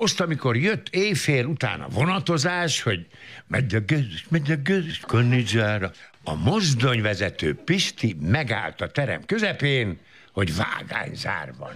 azt, 0.00 0.20
amikor 0.20 0.56
jött 0.56 0.88
éjfél 0.88 1.44
után 1.44 1.80
a 1.80 1.88
vonatozás, 1.88 2.82
hogy 2.82 3.06
megy 3.46 3.74
a 3.74 3.80
göz, 3.80 4.22
megy 4.28 4.50
a 4.50 4.56
göz, 4.56 4.98
kanizsára. 5.00 5.90
A 6.24 6.34
mozdonyvezető 6.34 7.54
Pisti 7.54 8.16
megállt 8.20 8.80
a 8.80 8.90
terem 8.90 9.24
közepén, 9.26 9.98
hogy 10.32 10.52
vágányzár 10.56 11.52
van. 11.58 11.72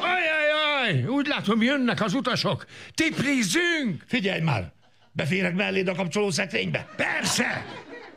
Ajajaj, 0.00 1.04
úgy 1.06 1.26
látom 1.26 1.62
jönnek 1.62 2.02
az 2.02 2.14
utasok. 2.14 2.66
Tiplizzünk! 2.94 4.04
Figyelj 4.06 4.40
már, 4.40 4.72
beférek 5.12 5.54
melléd 5.54 5.88
a 5.88 5.94
kapcsoló 5.94 6.30
szekrénybe? 6.30 6.88
Persze! 6.96 7.64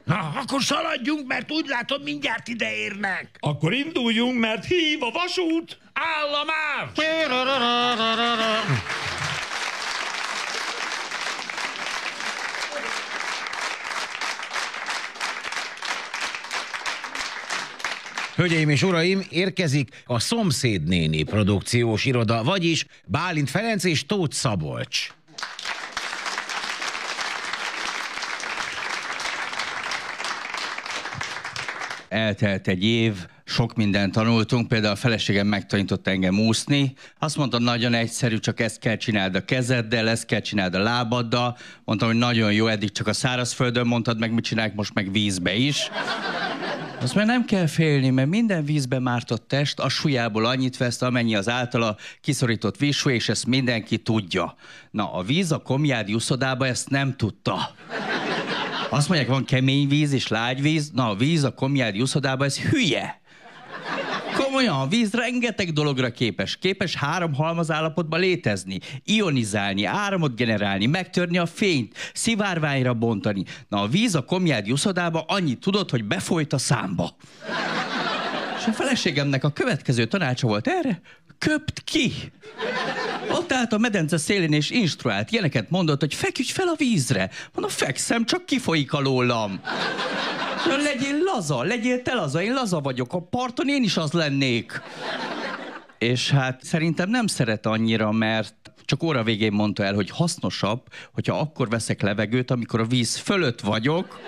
Na, 0.09 0.31
akkor 0.35 0.63
szaladjunk, 0.63 1.27
mert 1.27 1.51
úgy 1.51 1.65
látom 1.67 2.01
mindjárt 2.01 2.47
ide 2.47 2.75
érnek. 2.75 3.29
Akkor 3.39 3.73
induljunk, 3.73 4.39
mert 4.39 4.65
hív 4.65 5.03
a 5.03 5.11
vasút. 5.11 5.77
Állomás! 5.99 6.89
Hölgyeim 18.35 18.69
és 18.69 18.83
uraim, 18.83 19.25
érkezik 19.29 20.03
a 20.05 20.19
Szomszédnéni 20.19 21.23
produkciós 21.23 22.05
iroda, 22.05 22.43
vagyis 22.43 22.85
Bálint 23.05 23.49
Ferenc 23.49 23.83
és 23.83 24.05
Tóth 24.05 24.35
Szabolcs. 24.35 25.18
Eltelt 32.09 32.67
egy 32.67 32.83
év, 32.83 33.15
sok 33.43 33.75
mindent 33.75 34.13
tanultunk, 34.13 34.67
például 34.67 34.93
a 34.93 34.95
feleségem 34.95 35.47
megtanította 35.47 36.09
engem 36.11 36.39
úszni. 36.39 36.93
Azt 37.19 37.37
mondta, 37.37 37.59
nagyon 37.59 37.93
egyszerű, 37.93 38.37
csak 38.37 38.59
ezt 38.59 38.79
kell 38.79 38.95
csináld 38.95 39.35
a 39.35 39.45
kezeddel, 39.45 40.09
ezt 40.09 40.25
kell 40.25 40.39
csináld 40.39 40.75
a 40.75 40.79
lábaddal. 40.79 41.57
Mondtam, 41.83 42.07
hogy 42.07 42.17
nagyon 42.17 42.53
jó, 42.53 42.67
eddig 42.67 42.91
csak 42.91 43.07
a 43.07 43.13
szárazföldön 43.13 43.87
mondtad 43.87 44.19
meg, 44.19 44.33
mit 44.33 44.43
csinálják, 44.43 44.75
most 44.75 44.93
meg 44.93 45.11
vízbe 45.11 45.55
is. 45.55 45.89
Azt 47.01 47.15
már 47.15 47.25
nem 47.25 47.45
kell 47.45 47.67
félni, 47.67 48.09
mert 48.09 48.29
minden 48.29 48.65
vízbe 48.65 48.99
mártott 48.99 49.47
test 49.47 49.79
a 49.79 49.89
súlyából 49.89 50.45
annyit 50.45 50.77
vesz, 50.77 51.01
amennyi 51.01 51.35
az 51.35 51.49
általa 51.49 51.97
kiszorított 52.21 52.77
vízsúly, 52.77 53.13
és 53.13 53.29
ezt 53.29 53.45
mindenki 53.45 53.97
tudja. 53.97 54.55
Na, 54.91 55.13
a 55.13 55.21
víz 55.21 55.51
a 55.51 55.57
komjádi 55.57 56.13
uszodába 56.13 56.67
ezt 56.67 56.89
nem 56.89 57.15
tudta. 57.15 57.75
Azt 58.89 59.07
mondják, 59.07 59.29
van 59.29 59.45
kemény 59.45 59.87
víz 59.87 60.11
és 60.11 60.27
lágy 60.27 60.61
víz. 60.61 60.91
Na, 60.93 61.09
a 61.09 61.15
víz 61.15 61.43
a 61.43 61.53
komjádi 61.53 62.01
uszodába, 62.01 62.45
ez 62.45 62.59
hülye. 62.59 63.21
Komolyan, 64.35 64.79
a 64.79 64.87
víz 64.87 65.13
rengeteg 65.13 65.73
dologra 65.73 66.11
képes. 66.11 66.57
Képes 66.57 66.95
három 66.95 67.33
halmaz 67.33 67.71
állapotban 67.71 68.19
létezni, 68.19 68.79
ionizálni, 69.03 69.85
áramot 69.85 70.35
generálni, 70.35 70.85
megtörni 70.85 71.37
a 71.37 71.45
fényt, 71.45 71.95
szivárványra 72.13 72.93
bontani. 72.93 73.43
Na, 73.67 73.81
a 73.81 73.87
víz 73.87 74.15
a 74.15 74.25
komjádi 74.25 74.71
uszodába 74.71 75.23
annyit 75.27 75.59
tudod, 75.59 75.89
hogy 75.89 76.03
befolyt 76.03 76.53
a 76.53 76.57
számba. 76.57 77.15
És 78.59 78.65
a 78.65 78.71
feleségemnek 78.71 79.43
a 79.43 79.49
következő 79.49 80.05
tanácsa 80.05 80.47
volt 80.47 80.67
erre, 80.67 81.01
köpt 81.39 81.83
ki. 81.83 82.11
Ott 83.31 83.51
állt 83.51 83.73
a 83.73 83.77
medence 83.77 84.17
szélén 84.17 84.53
és 84.53 84.69
instruált, 84.69 85.31
ilyeneket 85.31 85.69
mondott, 85.69 85.99
hogy 85.99 86.13
feküdj 86.13 86.51
fel 86.51 86.67
a 86.67 86.75
vízre. 86.77 87.29
Mondom, 87.53 87.71
fekszem, 87.71 88.25
csak 88.25 88.45
kifolyik 88.45 88.93
alólam. 88.93 89.59
Legyél 90.65 91.17
laza, 91.23 91.63
legyél 91.63 92.01
te 92.01 92.13
laza, 92.13 92.41
én 92.41 92.53
laza 92.53 92.79
vagyok, 92.79 93.13
a 93.13 93.21
parton 93.21 93.69
én 93.69 93.83
is 93.83 93.97
az 93.97 94.11
lennék. 94.11 94.81
És 95.97 96.29
hát 96.29 96.63
szerintem 96.63 97.09
nem 97.09 97.27
szeret 97.27 97.65
annyira, 97.65 98.11
mert 98.11 98.55
csak 98.85 99.03
óra 99.03 99.23
végén 99.23 99.51
mondta 99.51 99.83
el, 99.83 99.93
hogy 99.93 100.09
hasznosabb, 100.09 100.81
hogyha 101.13 101.39
akkor 101.39 101.69
veszek 101.69 102.01
levegőt, 102.01 102.51
amikor 102.51 102.79
a 102.79 102.85
víz 102.85 103.15
fölött 103.15 103.59
vagyok. 103.61 104.19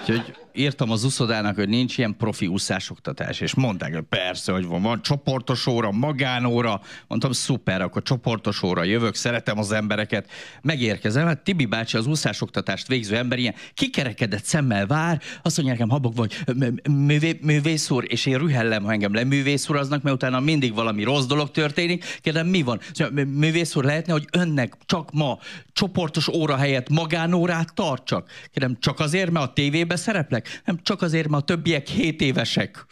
Úgyhogy 0.00 0.34
írtam 0.54 0.90
az 0.90 1.04
uszodának, 1.04 1.54
hogy 1.54 1.68
nincs 1.68 1.98
ilyen 1.98 2.16
profi 2.16 2.46
úszásoktatás, 2.46 3.40
és 3.40 3.54
mondták, 3.54 3.94
hogy 3.94 4.02
persze, 4.02 4.52
hogy 4.52 4.66
van, 4.66 4.82
van 4.82 5.02
csoportos 5.02 5.66
óra, 5.66 5.90
magánóra. 5.90 6.80
Mondtam, 7.08 7.32
szuper, 7.32 7.82
akkor 7.82 8.02
csoportos 8.02 8.62
óra 8.62 8.82
jövök, 8.82 9.14
szeretem 9.14 9.58
az 9.58 9.72
embereket. 9.72 10.30
Megérkezem, 10.62 11.26
hát 11.26 11.42
Tibi 11.42 11.66
bácsi 11.66 11.96
az 11.96 12.06
úszásoktatást 12.06 12.86
végző 12.86 13.16
ember 13.16 13.38
ilyen 13.38 13.54
kikerekedett 13.74 14.44
szemmel 14.44 14.86
vár, 14.86 15.20
azt 15.42 15.56
mondja 15.56 15.74
nekem 15.74 15.88
habok 15.88 16.16
vagy 16.16 16.44
művé, 16.90 17.38
művész 17.42 17.90
úr, 17.90 18.04
és 18.08 18.26
én 18.26 18.38
rühellem, 18.38 18.84
ha 18.84 18.92
engem 18.92 19.14
leművész 19.14 19.68
uraznak, 19.68 20.02
mert 20.02 20.16
utána 20.16 20.40
mindig 20.40 20.74
valami 20.74 21.02
rossz 21.02 21.26
dolog 21.26 21.50
történik. 21.50 22.18
Kérdem, 22.20 22.46
mi 22.46 22.62
van? 22.62 22.80
Művész 23.26 23.76
úr, 23.76 23.84
lehetne, 23.84 24.12
hogy 24.12 24.26
önnek 24.32 24.74
csak 24.86 25.12
ma 25.12 25.38
csoportos 25.72 26.28
óra 26.28 26.56
helyett 26.56 26.88
magánórát 26.88 27.74
tartsak? 27.74 28.30
Kérdem, 28.52 28.76
csak 28.80 29.00
azért, 29.00 29.30
mert 29.30 29.46
a 29.46 29.52
tévébe 29.52 29.96
szereplek? 29.96 30.43
Nem, 30.64 30.78
csak 30.82 31.02
azért, 31.02 31.28
mert 31.28 31.42
a 31.42 31.46
többiek 31.46 31.88
7 31.88 32.20
évesek. 32.20 32.86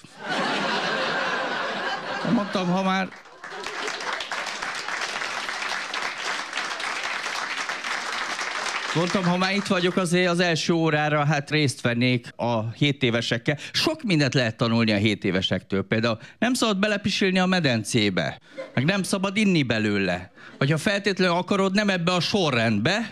Mondtam, 2.33 2.69
ha 2.69 2.83
már 2.83 3.09
Mondtam, 8.95 9.25
ha 9.25 9.37
már 9.37 9.55
itt 9.55 9.67
vagyok, 9.67 9.97
azért 9.97 10.31
az 10.31 10.41
első 10.41 10.73
órára 10.73 11.25
hát 11.25 11.51
részt 11.51 11.81
vennék 11.81 12.33
a 12.37 12.71
7 12.71 13.03
évesekkel. 13.03 13.59
Sok 13.73 14.03
mindent 14.03 14.35
lehet 14.35 14.57
tanulni 14.57 14.93
a 14.93 14.97
7 14.97 15.25
évesektől. 15.25 15.83
Például 15.83 16.19
nem 16.39 16.55
szabad 16.55 16.79
belepisilni 16.79 17.39
a 17.39 17.47
medencébe, 17.47 18.41
meg 18.75 18.85
nem 18.85 19.03
szabad 19.03 19.37
inni 19.37 19.63
belőle. 19.63 20.31
Vagy 20.59 20.71
ha 20.71 20.79
feltétlenül 20.79 21.35
akarod, 21.35 21.75
nem 21.75 21.89
ebbe 21.89 22.13
a 22.13 22.21
sorrendbe. 22.21 23.11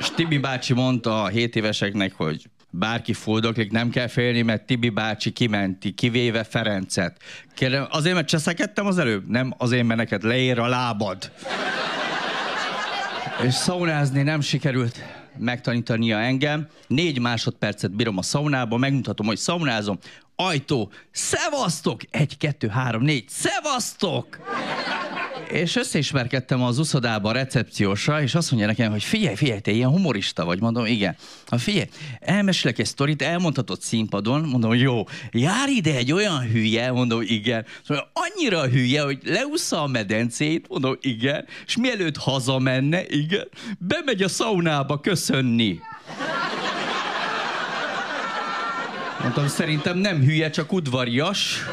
És 0.00 0.10
Tibi 0.14 0.38
bácsi 0.38 0.72
mondta 0.72 1.22
a 1.22 1.28
7 1.28 1.56
éveseknek, 1.56 2.12
hogy 2.16 2.44
bárki 2.78 3.12
fuldoklik, 3.12 3.70
nem 3.70 3.90
kell 3.90 4.06
félni, 4.06 4.42
mert 4.42 4.66
Tibi 4.66 4.88
bácsi 4.88 5.30
kimenti, 5.30 5.90
kivéve 5.90 6.44
Ferencet. 6.44 7.16
Kérem, 7.54 7.86
azért, 7.90 8.14
mert 8.14 8.28
cseszekedtem 8.28 8.86
az 8.86 8.98
előbb? 8.98 9.28
Nem 9.28 9.54
azért, 9.58 9.86
mert 9.86 9.98
neked 9.98 10.22
leér 10.22 10.58
a 10.58 10.66
lábad. 10.66 11.32
És 13.46 13.54
szaunázni 13.54 14.22
nem 14.22 14.40
sikerült 14.40 15.02
megtanítania 15.38 16.18
engem. 16.18 16.68
Négy 16.86 17.20
másodpercet 17.20 17.90
bírom 17.90 18.18
a 18.18 18.22
szaunába, 18.22 18.76
megmutatom, 18.76 19.26
hogy 19.26 19.36
szaunázom. 19.36 19.98
Ajtó, 20.36 20.90
szevasztok! 21.10 22.00
Egy, 22.10 22.36
kettő, 22.36 22.68
három, 22.68 23.02
négy, 23.02 23.24
szevasztok! 23.28 24.38
És 25.52 25.76
összeismerkedtem 25.76 26.62
az 26.62 26.78
uszodába 26.78 27.28
a 27.28 27.32
recepciósra, 27.32 28.22
és 28.22 28.34
azt 28.34 28.50
mondja 28.50 28.68
nekem, 28.68 28.90
hogy 28.90 29.02
figyelj, 29.02 29.34
figyelj, 29.34 29.60
te 29.60 29.70
ilyen 29.70 29.88
humorista 29.88 30.44
vagy. 30.44 30.60
Mondom, 30.60 30.86
igen. 30.86 31.16
Ha 31.46 31.58
figyelj, 31.58 31.88
elmesélek 32.20 32.78
egy 32.78 32.86
sztorit, 32.86 33.22
elmondhatod 33.22 33.80
színpadon, 33.80 34.40
mondom, 34.40 34.74
jó. 34.74 35.04
Jár 35.30 35.68
ide 35.68 35.94
egy 35.94 36.12
olyan 36.12 36.40
hülye, 36.40 36.90
mondom, 36.90 37.20
igen. 37.22 37.64
Szóval 37.86 38.10
annyira 38.12 38.66
hülye, 38.66 39.02
hogy 39.02 39.18
leúszza 39.24 39.82
a 39.82 39.86
medencét, 39.86 40.68
mondom, 40.68 40.96
igen. 41.00 41.44
És 41.66 41.76
mielőtt 41.76 42.16
hazamenne, 42.16 43.06
igen, 43.06 43.48
bemegy 43.78 44.22
a 44.22 44.28
szaunába 44.28 45.00
köszönni. 45.00 45.80
Mondtam, 49.22 49.48
szerintem 49.48 49.98
nem 49.98 50.22
hülye, 50.22 50.50
csak 50.50 50.72
udvarias. 50.72 51.64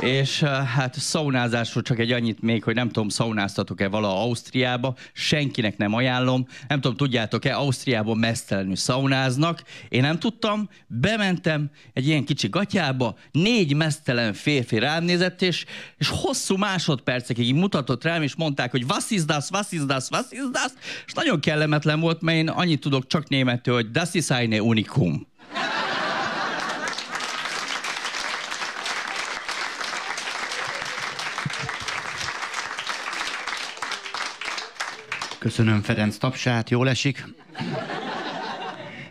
És 0.00 0.42
hát 0.42 0.94
szaunázásról 0.98 1.82
csak 1.82 1.98
egy 1.98 2.12
annyit 2.12 2.42
még, 2.42 2.64
hogy 2.64 2.74
nem 2.74 2.86
tudom, 2.86 3.08
szaunáztatok-e 3.08 3.88
vala 3.88 4.20
Ausztriába, 4.22 4.94
senkinek 5.12 5.76
nem 5.76 5.94
ajánlom. 5.94 6.46
Nem 6.68 6.80
tudom, 6.80 6.96
tudjátok-e, 6.96 7.56
Ausztriában 7.56 8.18
mesztelenül 8.18 8.76
szaunáznak. 8.76 9.62
Én 9.88 10.00
nem 10.00 10.18
tudtam, 10.18 10.68
bementem 10.86 11.70
egy 11.92 12.06
ilyen 12.06 12.24
kicsi 12.24 12.48
gatyába, 12.48 13.16
négy 13.30 13.74
mesztelen 13.74 14.32
férfi 14.32 14.78
rám 14.78 15.04
nézett, 15.04 15.42
és, 15.42 15.64
és 15.96 16.08
hosszú 16.08 16.56
másodpercekig 16.56 17.54
mutatott 17.54 18.04
rám, 18.04 18.22
és 18.22 18.34
mondták, 18.34 18.70
hogy 18.70 18.84
was 18.88 19.10
ist 19.10 19.26
das, 19.26 19.50
was 19.50 19.72
ist 19.72 19.86
das, 19.86 20.06
was 20.10 20.26
ist 20.30 20.50
das, 20.50 20.72
és 21.06 21.12
nagyon 21.12 21.40
kellemetlen 21.40 22.00
volt, 22.00 22.20
mert 22.20 22.38
én 22.38 22.48
annyit 22.48 22.80
tudok 22.80 23.06
csak 23.06 23.28
németül, 23.28 23.74
hogy 23.74 23.90
das 23.90 24.14
ist 24.14 24.30
eine 24.30 24.62
Unikum. 24.62 25.26
Köszönöm 35.46 35.82
Ferenc 35.82 36.16
tapsát, 36.16 36.70
jól 36.70 36.88
esik. 36.88 37.26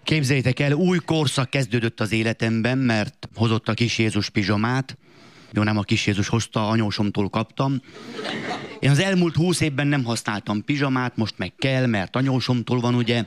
Képzeljétek 0.03 0.59
el, 0.59 0.71
új 0.71 0.97
korszak 0.97 1.49
kezdődött 1.49 1.99
az 1.99 2.11
életemben, 2.11 2.77
mert 2.77 3.29
hozott 3.35 3.67
a 3.67 3.73
kis 3.73 3.97
Jézus 3.97 4.29
pizsamát. 4.29 4.97
Jó, 5.51 5.63
nem 5.63 5.77
a 5.77 5.81
kis 5.81 6.07
Jézus 6.07 6.27
hozta, 6.27 6.69
anyósomtól 6.69 7.29
kaptam. 7.29 7.81
Én 8.79 8.89
az 8.89 8.99
elmúlt 8.99 9.35
húsz 9.35 9.61
évben 9.61 9.87
nem 9.87 10.03
használtam 10.03 10.63
pizsamát, 10.63 11.17
most 11.17 11.37
meg 11.37 11.53
kell, 11.57 11.85
mert 11.85 12.15
anyósomtól 12.15 12.79
van, 12.79 12.95
ugye. 12.95 13.23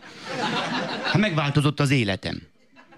Hát 1.05 1.19
megváltozott 1.19 1.81
az 1.81 1.91
életem. 1.91 2.43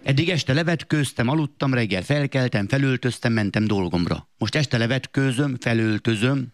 Eddig 0.02 0.28
este 0.28 0.52
levetkőztem, 0.52 1.28
aludtam, 1.28 1.74
reggel 1.74 2.02
felkeltem, 2.02 2.68
felöltöztem, 2.68 3.32
mentem 3.32 3.66
dolgomra. 3.66 4.28
Most 4.38 4.54
este 4.54 4.78
levetkőzöm, 4.78 5.56
felöltözöm, 5.60 6.52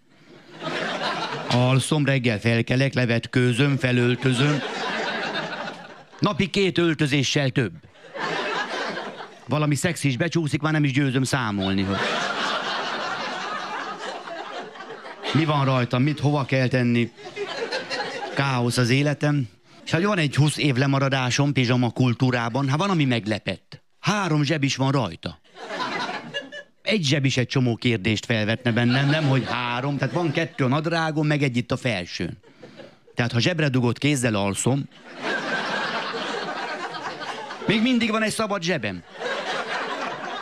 Alszom, 1.57 2.05
reggel 2.05 2.39
felkelek, 2.39 2.95
levetkőzöm, 2.95 3.77
felöltözöm. 3.77 4.59
Napi 6.21 6.51
két 6.51 6.79
öltözéssel 6.79 7.51
több. 7.51 7.73
Valami 9.49 9.75
szexis 9.75 10.17
becsúszik, 10.17 10.61
már 10.61 10.73
nem 10.73 10.85
is 10.85 10.93
győzöm 10.93 11.23
számolni, 11.23 11.83
hogy... 11.83 11.97
Mi 15.33 15.45
van 15.45 15.65
rajtam, 15.65 16.03
mit 16.03 16.21
hova 16.21 16.45
kell 16.45 16.69
tenni? 16.69 17.11
Káosz 18.35 18.77
az 18.77 18.91
életem. 18.91 19.49
És 19.85 19.91
hát 19.91 20.03
van 20.03 20.19
egy 20.19 20.35
20 20.35 20.57
év 20.57 20.75
lemaradásom 20.75 21.53
pizsama 21.53 21.91
kultúrában, 21.91 22.69
hát 22.69 22.79
van, 22.79 22.91
ami 22.91 23.05
meglepett. 23.05 23.83
Három 24.01 24.43
zseb 24.43 24.63
is 24.63 24.77
van 24.77 24.91
rajta 24.91 25.41
egy 26.87 27.05
zseb 27.05 27.25
is 27.25 27.37
egy 27.37 27.47
csomó 27.47 27.77
kérdést 27.77 28.25
felvetne 28.25 28.73
bennem, 28.73 29.09
nem 29.09 29.29
hogy 29.29 29.47
három, 29.49 29.97
tehát 29.97 30.15
van 30.15 30.33
kettő 30.33 30.65
a 30.65 30.69
nadrágon, 30.69 31.27
meg 31.27 31.43
egy 31.43 31.57
itt 31.57 31.73
a 31.73 31.77
felsőn. 31.77 32.39
Tehát 33.15 33.33
ha 33.33 33.41
zsebre 33.41 33.69
dugott 33.69 33.99
kézzel 33.99 34.35
alszom, 34.35 34.89
még 37.67 37.83
mindig 37.83 38.11
van 38.11 38.23
egy 38.23 38.33
szabad 38.33 38.63
zsebem, 38.63 39.03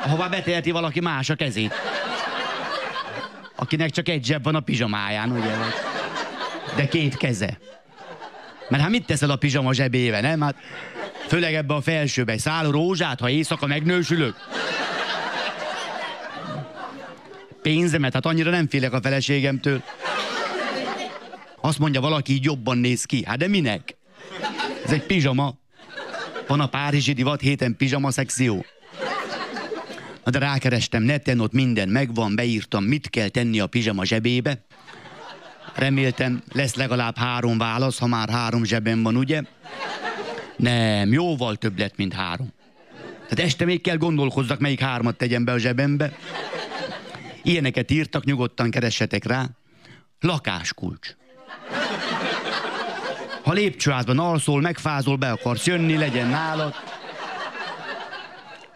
ahová 0.04 0.28
beteheti 0.28 0.70
valaki 0.70 1.00
más 1.00 1.30
a 1.30 1.34
kezét. 1.34 1.74
Akinek 3.56 3.90
csak 3.90 4.08
egy 4.08 4.24
zseb 4.24 4.44
van 4.44 4.54
a 4.54 4.60
pizsamáján, 4.60 5.30
ugye? 5.30 5.54
De 6.76 6.88
két 6.88 7.16
keze. 7.16 7.58
Mert 8.68 8.82
hát 8.82 8.90
mit 8.90 9.06
teszel 9.06 9.30
a 9.30 9.36
pizsama 9.36 9.72
zsebébe, 9.72 10.20
nem? 10.20 10.40
Hát 10.40 10.56
főleg 11.26 11.54
ebbe 11.54 11.74
a 11.74 11.80
felsőbe, 11.80 12.32
egy 12.32 12.38
szál 12.38 12.70
rózsát, 12.70 13.20
ha 13.20 13.28
éjszaka 13.28 13.66
megnősülök 13.66 14.36
pénzemet, 17.64 18.12
hát 18.12 18.26
annyira 18.26 18.50
nem 18.50 18.68
félek 18.68 18.92
a 18.92 19.00
feleségemtől. 19.00 19.82
Azt 21.60 21.78
mondja 21.78 22.00
valaki, 22.00 22.32
így 22.32 22.44
jobban 22.44 22.78
néz 22.78 23.04
ki. 23.04 23.24
Hát 23.26 23.38
de 23.38 23.48
minek? 23.48 23.96
Ez 24.84 24.92
egy 24.92 25.06
pizsama. 25.06 25.58
Van 26.46 26.60
a 26.60 26.66
Párizsi 26.66 27.12
divat 27.12 27.40
héten 27.40 27.76
pizsama 27.76 28.10
szekció. 28.10 28.64
Na 30.24 30.30
de 30.30 30.38
rákerestem 30.38 31.02
neten, 31.02 31.40
ott 31.40 31.52
minden 31.52 31.88
megvan, 31.88 32.34
beírtam, 32.34 32.84
mit 32.84 33.10
kell 33.10 33.28
tenni 33.28 33.60
a 33.60 33.66
pizsama 33.66 34.04
zsebébe. 34.04 34.64
Reméltem, 35.74 36.42
lesz 36.52 36.74
legalább 36.74 37.16
három 37.16 37.58
válasz, 37.58 37.98
ha 37.98 38.06
már 38.06 38.28
három 38.28 38.64
zsebem 38.64 39.02
van, 39.02 39.16
ugye? 39.16 39.42
Nem, 40.56 41.12
jóval 41.12 41.56
több 41.56 41.78
lett, 41.78 41.96
mint 41.96 42.12
három. 42.12 42.52
Tehát 43.28 43.50
este 43.50 43.64
még 43.64 43.80
kell 43.80 43.96
gondolkozzak, 43.96 44.58
melyik 44.58 44.80
hármat 44.80 45.16
tegyem 45.16 45.44
be 45.44 45.52
a 45.52 45.58
zsebembe. 45.58 46.12
Ilyeneket 47.44 47.90
írtak, 47.90 48.24
nyugodtan 48.24 48.70
keressetek 48.70 49.24
rá. 49.24 49.48
Lakáskulcs. 50.20 51.16
Ha 53.42 53.52
lépcsőházban 53.52 54.18
alszol, 54.18 54.60
megfázol, 54.60 55.16
be 55.16 55.30
akarsz 55.30 55.66
jönni, 55.66 55.96
legyen 55.96 56.28
nálad. 56.28 56.74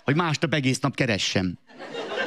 Hogy 0.04 0.16
másnap 0.16 0.54
egész 0.54 0.80
nap 0.80 0.94
keressem. 0.94 1.58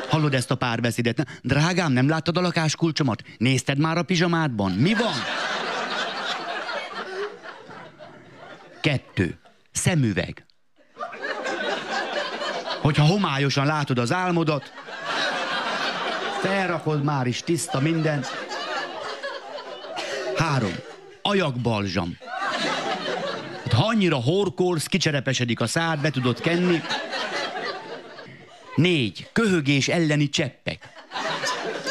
Hallod 0.09 0.33
ezt 0.33 0.51
a 0.51 0.55
párbeszédet? 0.55 1.27
Drágám, 1.41 1.91
nem 1.91 2.09
láttad 2.09 2.37
a 2.37 2.41
lakáskulcsomat? 2.41 3.21
Nézted 3.37 3.77
már 3.77 3.97
a 3.97 4.03
pizsamádban? 4.03 4.71
Mi 4.71 4.93
van? 4.93 5.13
Kettő. 8.81 9.39
Szemüveg. 9.71 10.45
Hogyha 12.81 13.05
homályosan 13.05 13.65
látod 13.65 13.99
az 13.99 14.11
álmodat, 14.11 14.73
Felrakod 16.41 17.03
már 17.03 17.27
is, 17.27 17.41
tiszta 17.41 17.79
minden. 17.79 18.25
Három. 20.37 20.75
Ajakbalzsam. 21.21 22.17
Hát, 23.63 23.73
ha 23.73 23.87
annyira 23.87 24.15
horkolsz, 24.15 24.85
kicserepesedik 24.85 25.59
a 25.59 25.67
szád, 25.67 25.99
be 25.99 26.09
tudod 26.09 26.41
kenni. 26.41 26.81
Négy. 28.75 29.29
Köhögés 29.33 29.87
elleni 29.87 30.29
cseppek. 30.29 30.89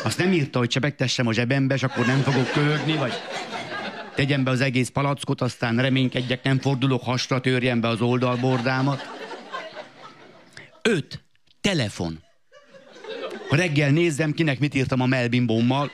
Azt 0.04 0.18
nem 0.18 0.32
írta, 0.32 0.58
hogy 0.58 0.68
csepegtessem 0.68 1.26
a 1.26 1.32
zsebembe, 1.32 1.74
és 1.74 1.82
akkor 1.82 2.06
nem 2.06 2.20
fogok 2.22 2.50
köhögni, 2.50 2.96
vagy 2.96 3.12
tegyem 4.14 4.44
be 4.44 4.50
az 4.50 4.60
egész 4.60 4.88
palackot, 4.88 5.40
aztán 5.40 5.76
reménykedjek, 5.76 6.42
nem 6.42 6.58
fordulok 6.58 7.02
hasra, 7.02 7.40
törjem 7.40 7.80
be 7.80 7.88
az 7.88 8.00
oldalbordámat. 8.00 9.08
Öt. 10.82 11.22
Telefon. 11.60 12.29
Ha 13.50 13.56
reggel 13.56 13.90
nézzem, 13.90 14.32
kinek 14.32 14.58
mit 14.58 14.74
írtam 14.74 15.00
a 15.00 15.06
melbimbómmal. 15.06 15.90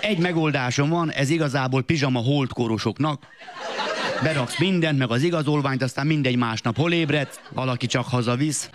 Egy 0.00 0.18
megoldásom 0.18 0.88
van, 0.88 1.10
ez 1.10 1.30
igazából 1.30 1.82
pizsama 1.82 2.20
holdkorosoknak. 2.20 3.22
Beraksz 4.22 4.58
mindent, 4.58 4.98
meg 4.98 5.10
az 5.10 5.22
igazolványt, 5.22 5.82
aztán 5.82 6.06
mindegy 6.06 6.36
másnap 6.36 6.76
hol 6.76 6.92
ébredsz, 6.92 7.40
valaki 7.50 7.86
csak 7.86 8.06
hazavisz. 8.06 8.70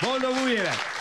Boldog 0.00 0.42
új 0.44 0.50
évet! 0.50 0.91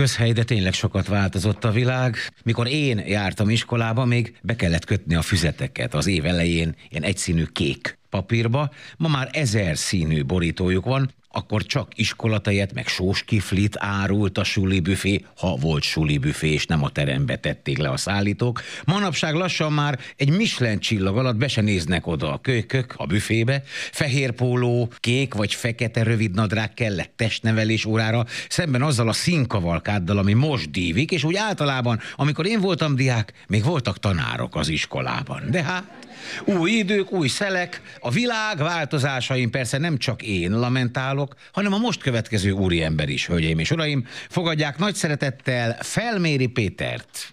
Közhely, 0.00 0.32
de 0.32 0.44
tényleg 0.44 0.72
sokat 0.72 1.06
változott 1.06 1.64
a 1.64 1.70
világ. 1.70 2.16
Mikor 2.44 2.68
én 2.68 2.98
jártam 2.98 3.50
iskolába, 3.50 4.04
még 4.04 4.34
be 4.42 4.56
kellett 4.56 4.84
kötni 4.84 5.14
a 5.14 5.22
füzeteket. 5.22 5.94
Az 5.94 6.06
év 6.06 6.24
elején 6.24 6.74
ilyen 6.88 7.02
egyszínű 7.02 7.44
kék 7.44 7.98
papírba, 8.10 8.70
ma 8.96 9.08
már 9.08 9.28
ezer 9.32 9.76
színű 9.76 10.24
borítójuk 10.24 10.84
van, 10.84 11.10
akkor 11.32 11.62
csak 11.62 11.92
iskolatejet, 11.94 12.74
meg 12.74 12.86
sós 12.86 13.22
kiflit 13.24 13.76
árult 13.78 14.38
a 14.38 14.44
suli 14.44 14.80
büfé, 14.80 15.24
ha 15.36 15.56
volt 15.56 15.82
suli 15.82 16.18
büfé, 16.18 16.48
és 16.52 16.66
nem 16.66 16.84
a 16.84 16.88
terembe 16.88 17.36
tették 17.36 17.78
le 17.78 17.88
a 17.90 17.96
szállítók. 17.96 18.62
Manapság 18.84 19.34
lassan 19.34 19.72
már 19.72 19.98
egy 20.16 20.30
Michelin 20.30 20.78
csillag 20.78 21.16
alatt 21.16 21.36
be 21.36 21.48
se 21.48 21.60
néznek 21.60 22.06
oda 22.06 22.32
a 22.32 22.38
kölykök 22.38 22.94
a 22.96 23.06
büfébe. 23.06 23.62
Fehér 23.92 24.30
póló, 24.30 24.92
kék 25.00 25.34
vagy 25.34 25.54
fekete 25.54 26.02
rövid 26.02 26.34
nadrág 26.34 26.74
kellett 26.74 27.12
testnevelés 27.16 27.84
órára, 27.84 28.24
szemben 28.48 28.82
azzal 28.82 29.08
a 29.08 29.12
színkavalkáddal, 29.12 30.18
ami 30.18 30.32
most 30.32 30.70
dívik, 30.70 31.10
és 31.10 31.24
úgy 31.24 31.36
általában, 31.36 32.00
amikor 32.16 32.46
én 32.46 32.60
voltam 32.60 32.96
diák, 32.96 33.32
még 33.48 33.64
voltak 33.64 33.98
tanárok 33.98 34.56
az 34.56 34.68
iskolában. 34.68 35.42
De 35.50 35.62
hát 35.62 36.09
új 36.44 36.70
idők, 36.70 37.12
új 37.12 37.28
szelek, 37.28 37.82
a 38.00 38.10
világ 38.10 38.58
változásain 38.58 39.50
persze 39.50 39.78
nem 39.78 39.98
csak 39.98 40.22
én 40.22 40.58
lamentálok, 40.58 41.34
hanem 41.52 41.72
a 41.72 41.78
most 41.78 42.00
következő 42.02 42.50
úriember 42.50 43.08
is, 43.08 43.26
hölgyeim 43.26 43.58
és 43.58 43.70
uraim. 43.70 44.06
Fogadják 44.28 44.78
nagy 44.78 44.94
szeretettel 44.94 45.76
Felméri 45.80 46.46
Pétert. 46.46 47.32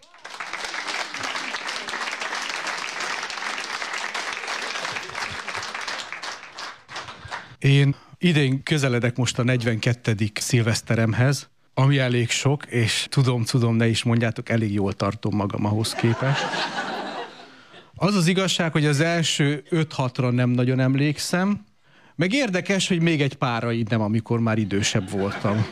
Én 7.59 7.95
idén 8.17 8.63
közeledek 8.63 9.15
most 9.15 9.39
a 9.39 9.43
42. 9.43 10.15
szilveszteremhez, 10.33 11.49
ami 11.73 11.97
elég 11.97 12.29
sok, 12.29 12.65
és 12.65 13.07
tudom, 13.09 13.43
tudom, 13.43 13.75
ne 13.75 13.87
is 13.87 14.03
mondjátok, 14.03 14.49
elég 14.49 14.73
jól 14.73 14.93
tartom 14.93 15.35
magam 15.35 15.65
ahhoz 15.65 15.93
képest. 15.93 16.45
Az 17.99 18.15
az 18.15 18.27
igazság, 18.27 18.71
hogy 18.71 18.85
az 18.85 18.99
első 18.99 19.63
5-6-ra 19.69 20.31
nem 20.31 20.49
nagyon 20.49 20.79
emlékszem, 20.79 21.65
meg 22.15 22.33
érdekes, 22.33 22.87
hogy 22.87 23.01
még 23.01 23.21
egy 23.21 23.35
pára 23.35 23.71
így 23.71 23.89
nem, 23.89 24.01
amikor 24.01 24.39
már 24.39 24.57
idősebb 24.57 25.09
voltam. 25.09 25.65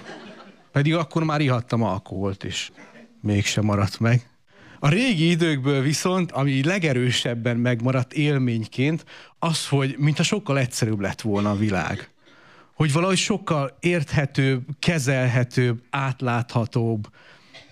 Pedig 0.72 0.96
akkor 0.96 1.24
már 1.24 1.42
ihattam 1.42 1.84
alkoholt, 1.84 2.44
és 2.44 2.72
mégsem 3.22 3.66
maradt 3.66 4.00
meg. 4.00 4.30
A 4.80 4.90
régi 4.90 5.30
időkből 5.30 5.82
viszont, 5.82 6.32
ami 6.32 6.64
legerősebben 6.64 7.58
megmaradt 7.58 8.14
élményként, 8.14 9.06
az, 9.40 9.68
hogy 9.68 9.96
mintha 9.98 10.24
sokkal 10.24 10.60
egyszerűbb 10.60 11.00
lett 11.00 11.22
volna 11.22 11.50
a 11.50 11.58
világ. 11.58 12.10
Hogy 12.74 12.92
valahogy 12.92 13.18
sokkal 13.18 13.78
érthetőbb, 13.80 14.62
kezelhetőbb, 14.80 15.82
átláthatóbb, 15.90 17.08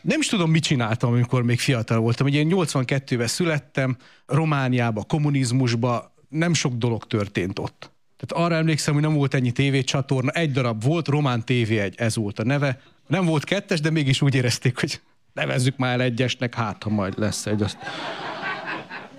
nem 0.03 0.19
is 0.19 0.27
tudom, 0.27 0.51
mit 0.51 0.63
csináltam, 0.63 1.11
amikor 1.11 1.43
még 1.43 1.59
fiatal 1.59 1.99
voltam. 1.99 2.27
Ugye 2.27 2.39
én 2.39 2.51
82-ben 2.51 3.27
születtem, 3.27 3.97
Romániába, 4.25 5.03
kommunizmusba, 5.03 6.13
nem 6.29 6.53
sok 6.53 6.73
dolog 6.73 7.07
történt 7.07 7.59
ott. 7.59 7.91
Tehát 8.17 8.45
arra 8.45 8.55
emlékszem, 8.55 8.93
hogy 8.93 9.03
nem 9.03 9.13
volt 9.13 9.33
ennyi 9.33 9.51
tévécsatorna, 9.51 10.31
egy 10.31 10.51
darab 10.51 10.83
volt, 10.83 11.07
Román 11.07 11.43
tv 11.45 11.71
egy, 11.71 11.95
ez 11.97 12.15
volt 12.15 12.39
a 12.39 12.43
neve. 12.43 12.81
Nem 13.07 13.25
volt 13.25 13.43
kettes, 13.43 13.79
de 13.79 13.89
mégis 13.89 14.21
úgy 14.21 14.35
érezték, 14.35 14.79
hogy 14.79 15.01
nevezzük 15.33 15.77
már 15.77 15.93
el 15.93 16.01
egyesnek, 16.01 16.55
hát 16.55 16.83
ha 16.83 16.89
majd 16.89 17.19
lesz 17.19 17.45
egy, 17.45 17.61
azt 17.61 17.77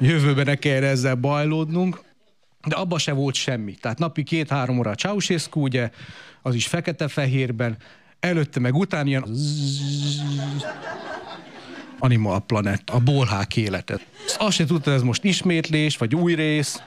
jövőben 0.00 0.44
ne 0.44 0.54
kell 0.54 0.82
ezzel 0.82 1.14
bajlódnunk. 1.14 2.02
De 2.66 2.76
abba 2.76 2.98
se 2.98 3.12
volt 3.12 3.34
semmi. 3.34 3.74
Tehát 3.74 3.98
napi 3.98 4.22
két-három 4.22 4.78
óra 4.78 4.94
Ceausescu, 4.94 5.60
ugye, 5.60 5.90
az 6.42 6.54
is 6.54 6.66
fekete-fehérben, 6.66 7.76
előtte 8.24 8.60
meg 8.60 8.74
után 8.74 9.06
ilyen 9.06 9.24
Animal 11.98 12.40
Planet, 12.40 12.82
a 12.90 12.98
bolhák 12.98 13.56
életet. 13.56 14.06
Azt 14.38 14.56
se 14.56 14.64
tudta, 14.64 14.90
ez 14.90 15.02
most 15.02 15.24
ismétlés, 15.24 15.96
vagy 15.96 16.14
új 16.14 16.34
rész. 16.34 16.82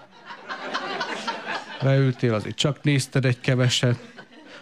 Leültél, 1.82 2.34
azért 2.34 2.56
csak 2.56 2.84
nézted 2.84 3.26
egy 3.26 3.40
keveset. 3.40 4.16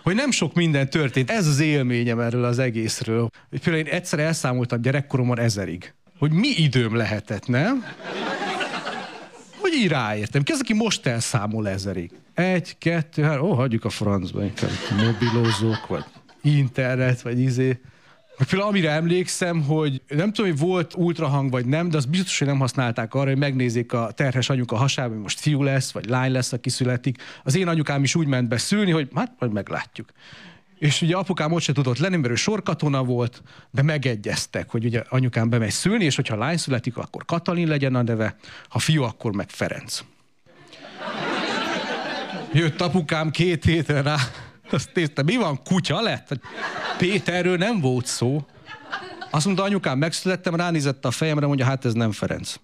Hogy 0.04 0.16
nem 0.16 0.32
sok 0.32 0.54
minden 0.54 0.90
történt. 0.90 1.30
Ez 1.30 1.48
az 1.48 1.60
élményem 1.60 2.20
erről 2.20 2.44
az 2.44 2.60
egészről. 2.60 3.30
Például 3.50 3.86
én 3.86 3.94
egyszer 3.94 4.20
elszámoltam 4.20 4.82
gyerekkoromban 4.82 5.40
ezerig. 5.40 5.94
Hogy 6.20 6.32
mi 6.32 6.48
időm 6.48 6.96
lehetett, 6.96 7.48
nem? 7.48 7.86
Hogy 9.58 9.74
így 9.74 9.88
ráértem. 9.88 10.44
Ki 10.44 10.52
az, 10.52 10.60
aki 10.60 10.74
most 10.74 11.06
elszámol 11.06 11.70
ezerig? 11.70 12.12
Egy, 12.34 12.78
kettő, 12.78 13.24
három, 13.24 13.50
ó, 13.50 13.54
hagyjuk 13.54 13.86
a 13.86 13.90
francba, 13.90 14.44
inkább 14.44 14.72
mobilózók, 14.98 15.88
vagy 15.88 16.04
internet, 16.46 17.22
vagy 17.22 17.40
izé. 17.40 17.80
Például 18.50 18.70
amire 18.70 18.92
emlékszem, 18.92 19.64
hogy 19.64 20.02
nem 20.08 20.34
tudom, 20.34 20.52
hogy 20.52 20.60
volt 20.60 20.94
ultrahang 20.96 21.52
vagy 21.52 21.66
nem, 21.66 21.90
de 21.90 21.98
az 21.98 22.06
biztos, 22.06 22.38
hogy 22.40 22.48
nem 22.48 22.60
használták 22.60 23.14
arra, 23.14 23.30
hogy 23.30 23.38
megnézzék 23.38 23.94
a 23.94 24.12
terhes 24.12 24.50
anyuka 24.50 24.76
hasába, 24.76 25.14
hogy 25.14 25.22
most 25.22 25.40
fiú 25.40 25.64
lesz, 25.64 25.92
vagy 25.92 26.10
lány 26.10 26.32
lesz, 26.32 26.52
aki 26.52 26.70
születik. 26.70 27.22
Az 27.44 27.56
én 27.56 27.68
anyukám 27.68 28.04
is 28.04 28.16
úgy 28.16 28.28
ment 28.28 28.48
be 28.48 28.58
szülni, 28.58 28.92
hogy 28.92 29.10
hát 29.16 29.32
majd 29.40 29.52
meglátjuk. 29.52 30.10
És 30.80 31.02
ugye 31.02 31.16
apukám 31.16 31.52
ott 31.52 31.62
se 31.62 31.74
tudott 31.74 31.98
lenni, 31.98 32.16
mert 32.16 32.32
ő 32.32 32.36
sorkatona 32.36 33.04
volt, 33.04 33.42
de 33.72 33.82
megegyeztek, 33.82 34.70
hogy 34.70 34.86
ugye 34.86 35.04
anyukám 35.10 35.50
bemegy 35.50 35.72
szülni, 35.72 36.04
és 36.04 36.16
hogyha 36.16 36.38
lány 36.38 36.58
születik, 36.58 36.98
akkor 36.98 37.26
Katalin 37.26 37.68
legyen 37.68 37.96
a 37.96 38.02
neve, 38.02 38.36
ha 38.70 38.80
fiú, 38.80 39.04
akkor 39.04 39.34
meg 39.34 39.50
Ferenc. 39.50 40.04
Jött 42.54 42.82
apukám 42.82 43.32
két 43.32 43.64
hétre 43.64 44.02
rá, 44.02 44.18
azt 44.76 44.90
nézte, 44.94 45.24
mi 45.24 45.36
van, 45.36 45.64
kutya 45.64 46.02
lett? 46.02 46.30
Péterről 46.98 47.58
nem 47.58 47.80
volt 47.80 48.06
szó. 48.06 48.46
Azt 49.32 49.46
mondta, 49.46 49.64
anyukám, 49.64 49.98
megszülettem, 49.98 50.56
ránézett 50.56 51.06
a 51.06 51.12
fejemre, 51.12 51.46
mondja, 51.46 51.66
hát 51.66 51.86
ez 51.86 51.94
nem 51.94 52.12
Ferenc. 52.12 52.56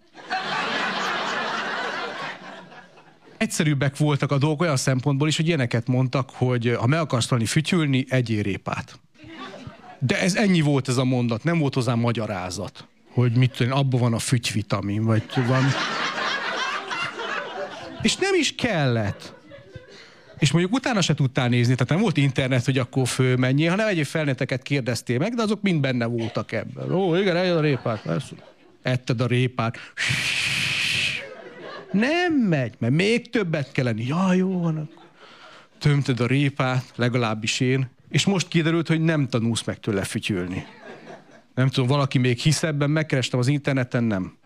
Egyszerűbbek 3.37 3.97
voltak 3.97 4.31
a 4.31 4.37
dolgok 4.37 4.61
olyan 4.61 4.77
szempontból 4.77 5.27
is, 5.27 5.35
hogy 5.35 5.47
ilyeneket 5.47 5.87
mondtak, 5.87 6.29
hogy 6.33 6.75
ha 6.79 6.87
meg 6.87 6.99
akarsz 6.99 7.25
tanulni 7.25 7.49
fütyülni, 7.49 8.05
egyél 8.09 8.41
répát. 8.43 8.99
De 9.99 10.21
ez 10.21 10.35
ennyi 10.35 10.61
volt 10.61 10.87
ez 10.87 10.97
a 10.97 11.03
mondat, 11.03 11.43
nem 11.43 11.59
volt 11.59 11.73
hozzá 11.73 11.93
magyarázat, 11.93 12.87
hogy 13.13 13.31
mit 13.31 13.51
tudom, 13.51 13.77
abban 13.77 13.99
van 13.99 14.13
a 14.13 14.19
fütyvitamin, 14.19 15.03
vagy 15.03 15.23
van. 15.47 15.63
És 18.01 18.15
nem 18.15 18.33
is 18.35 18.55
kellett 18.55 19.33
és 20.41 20.51
mondjuk 20.51 20.73
utána 20.73 21.01
se 21.01 21.13
tudtál 21.13 21.49
nézni, 21.49 21.73
tehát 21.73 21.89
nem 21.89 22.01
volt 22.01 22.17
internet, 22.17 22.65
hogy 22.65 22.77
akkor 22.77 23.07
fölmenjél, 23.07 23.69
hanem 23.69 23.87
egyéb 23.87 24.05
felneteket 24.05 24.61
kérdeztél 24.61 25.17
meg, 25.17 25.33
de 25.33 25.41
azok 25.41 25.61
mind 25.61 25.81
benne 25.81 26.05
voltak 26.05 26.51
ebben. 26.51 26.91
Ó, 26.91 27.15
igen, 27.15 27.35
eljön 27.35 27.57
a 27.57 27.61
répát, 27.61 28.01
persze. 28.01 28.35
Etted 28.81 29.21
a 29.21 29.27
répát. 29.27 29.77
Nem 31.91 32.33
megy, 32.33 32.73
mert 32.77 32.93
még 32.93 33.29
többet 33.29 33.71
kell 33.71 33.85
lenni. 33.85 34.05
Ja, 34.07 34.33
jó 34.33 34.59
van, 34.59 34.89
tömted 35.79 36.19
a 36.19 36.27
répát, 36.27 36.83
legalábbis 36.95 37.59
én, 37.59 37.89
és 38.09 38.25
most 38.25 38.47
kiderült, 38.47 38.87
hogy 38.87 39.01
nem 39.01 39.27
tanulsz 39.27 39.63
meg 39.63 39.79
tőle 39.79 40.03
fütyülni. 40.03 40.65
Nem 41.55 41.67
tudom, 41.67 41.89
valaki 41.89 42.17
még 42.17 42.37
hisz 42.37 42.63
ebben, 42.63 42.89
megkerestem 42.89 43.39
az 43.39 43.47
interneten, 43.47 44.03
nem. 44.03 44.37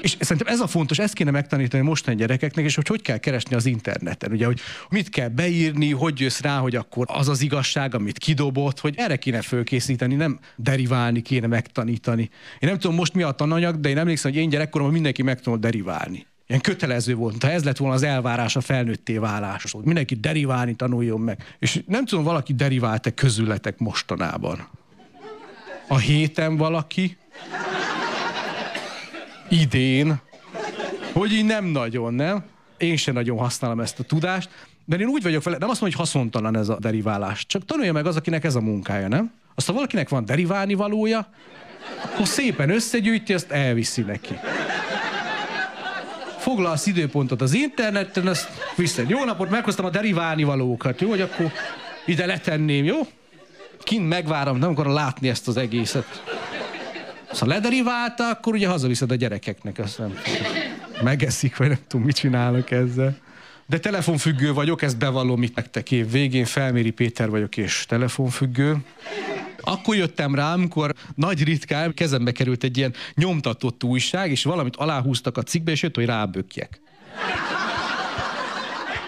És 0.00 0.16
szerintem 0.20 0.52
ez 0.52 0.60
a 0.60 0.66
fontos, 0.66 0.98
ezt 0.98 1.14
kéne 1.14 1.30
megtanítani 1.30 1.82
mostani 1.82 2.16
gyerekeknek, 2.16 2.64
és 2.64 2.74
hogy 2.74 2.86
hogy 2.86 3.02
kell 3.02 3.18
keresni 3.18 3.54
az 3.54 3.66
interneten. 3.66 4.32
Ugye, 4.32 4.46
hogy 4.46 4.60
mit 4.88 5.08
kell 5.08 5.28
beírni, 5.28 5.92
hogy 5.92 6.20
jössz 6.20 6.40
rá, 6.40 6.58
hogy 6.58 6.76
akkor 6.76 7.06
az 7.08 7.28
az 7.28 7.40
igazság, 7.40 7.94
amit 7.94 8.18
kidobott, 8.18 8.80
hogy 8.80 8.94
erre 8.96 9.16
kéne 9.16 9.42
fölkészíteni, 9.42 10.14
nem 10.14 10.38
deriválni 10.56 11.22
kéne 11.22 11.46
megtanítani. 11.46 12.22
Én 12.58 12.68
nem 12.68 12.78
tudom 12.78 12.96
most 12.96 13.14
mi 13.14 13.22
a 13.22 13.30
tananyag, 13.30 13.80
de 13.80 13.88
én 13.88 13.98
emlékszem, 13.98 14.32
hogy 14.32 14.40
én 14.40 14.48
gyerekkoromban 14.48 14.94
mindenki 14.94 15.22
megtanult 15.22 15.60
deriválni. 15.60 16.26
Ilyen 16.46 16.60
kötelező 16.60 17.14
volt, 17.14 17.42
ha 17.42 17.50
ez 17.50 17.64
lett 17.64 17.76
volna 17.76 17.94
az 17.94 18.02
elvárás 18.02 18.56
a 18.56 18.60
felnőtté 18.60 19.16
váláshoz. 19.16 19.84
Mindenki 19.84 20.14
deriválni 20.14 20.74
tanuljon 20.74 21.20
meg. 21.20 21.54
És 21.58 21.80
nem 21.86 22.04
tudom, 22.04 22.24
valaki 22.24 22.54
derivált-e 22.54 23.10
közületek 23.10 23.78
mostanában. 23.78 24.68
A 25.88 25.98
héten 25.98 26.56
valaki, 26.56 27.16
idén, 29.48 30.20
hogy 31.12 31.32
így 31.32 31.44
nem 31.44 31.64
nagyon, 31.64 32.14
nem? 32.14 32.44
Én 32.76 32.96
sem 32.96 33.14
nagyon 33.14 33.38
használom 33.38 33.80
ezt 33.80 33.98
a 33.98 34.02
tudást, 34.02 34.48
de 34.84 34.96
én 34.96 35.06
úgy 35.06 35.22
vagyok 35.22 35.42
vele, 35.42 35.56
nem 35.58 35.68
azt 35.68 35.80
mondom, 35.80 35.98
hogy 35.98 36.06
haszontalan 36.06 36.56
ez 36.56 36.68
a 36.68 36.78
deriválás, 36.78 37.46
csak 37.46 37.64
tanulja 37.64 37.92
meg 37.92 38.06
az, 38.06 38.16
akinek 38.16 38.44
ez 38.44 38.54
a 38.54 38.60
munkája, 38.60 39.08
nem? 39.08 39.32
Azt, 39.54 39.66
ha 39.66 39.72
valakinek 39.72 40.08
van 40.08 40.24
deriválni 40.24 40.74
valója, 40.74 41.28
akkor 42.04 42.26
szépen 42.26 42.70
összegyűjti, 42.70 43.34
azt 43.34 43.50
elviszi 43.50 44.02
neki. 44.02 44.38
Foglalsz 46.38 46.86
időpontot 46.86 47.40
az 47.40 47.54
interneten, 47.54 48.26
azt 48.26 48.48
vissza. 48.76 49.02
Jó 49.08 49.24
napot, 49.24 49.50
meghoztam 49.50 49.84
a 49.84 49.90
deriválni 49.90 50.44
valókat, 50.44 51.00
jó, 51.00 51.08
hogy 51.08 51.20
akkor 51.20 51.52
ide 52.06 52.26
letenném, 52.26 52.84
jó? 52.84 52.96
Kint 53.82 54.08
megvárom, 54.08 54.58
nem 54.58 54.70
akarom 54.70 54.92
látni 54.92 55.28
ezt 55.28 55.48
az 55.48 55.56
egészet. 55.56 56.22
Ha 57.28 57.46
lederiválta, 57.46 58.28
akkor 58.28 58.52
ugye 58.52 58.68
hazaviszed 58.68 59.10
a 59.10 59.14
gyerekeknek, 59.14 59.78
azt 59.78 59.98
nem 59.98 60.14
megeszik, 61.02 61.56
vagy 61.56 61.68
nem 61.68 61.78
tudom, 61.86 62.06
mit 62.06 62.16
csinálok 62.16 62.70
ezzel. 62.70 63.16
De 63.66 63.78
telefonfüggő 63.78 64.52
vagyok, 64.52 64.82
ezt 64.82 64.98
bevallom 64.98 65.42
itt 65.42 65.56
nektek 65.56 65.90
év 65.90 66.10
végén. 66.10 66.44
Felméri 66.44 66.90
Péter 66.90 67.30
vagyok, 67.30 67.56
és 67.56 67.84
telefonfüggő. 67.88 68.76
Akkor 69.60 69.96
jöttem 69.96 70.34
rá, 70.34 70.52
amikor 70.52 70.94
nagy 71.14 71.44
ritkán 71.44 71.94
kezembe 71.94 72.32
került 72.32 72.64
egy 72.64 72.76
ilyen 72.76 72.94
nyomtatott 73.14 73.84
újság, 73.84 74.30
és 74.30 74.44
valamit 74.44 74.76
aláhúztak 74.76 75.36
a 75.36 75.42
cikkbe, 75.42 75.70
és 75.70 75.82
jött, 75.82 75.94
hogy 75.94 76.04
rábökjek. 76.04 76.80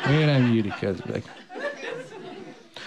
Miért 0.08 0.26
nem 0.26 0.52
írik 0.54 0.82
ez 0.82 0.96
meg? 1.12 1.39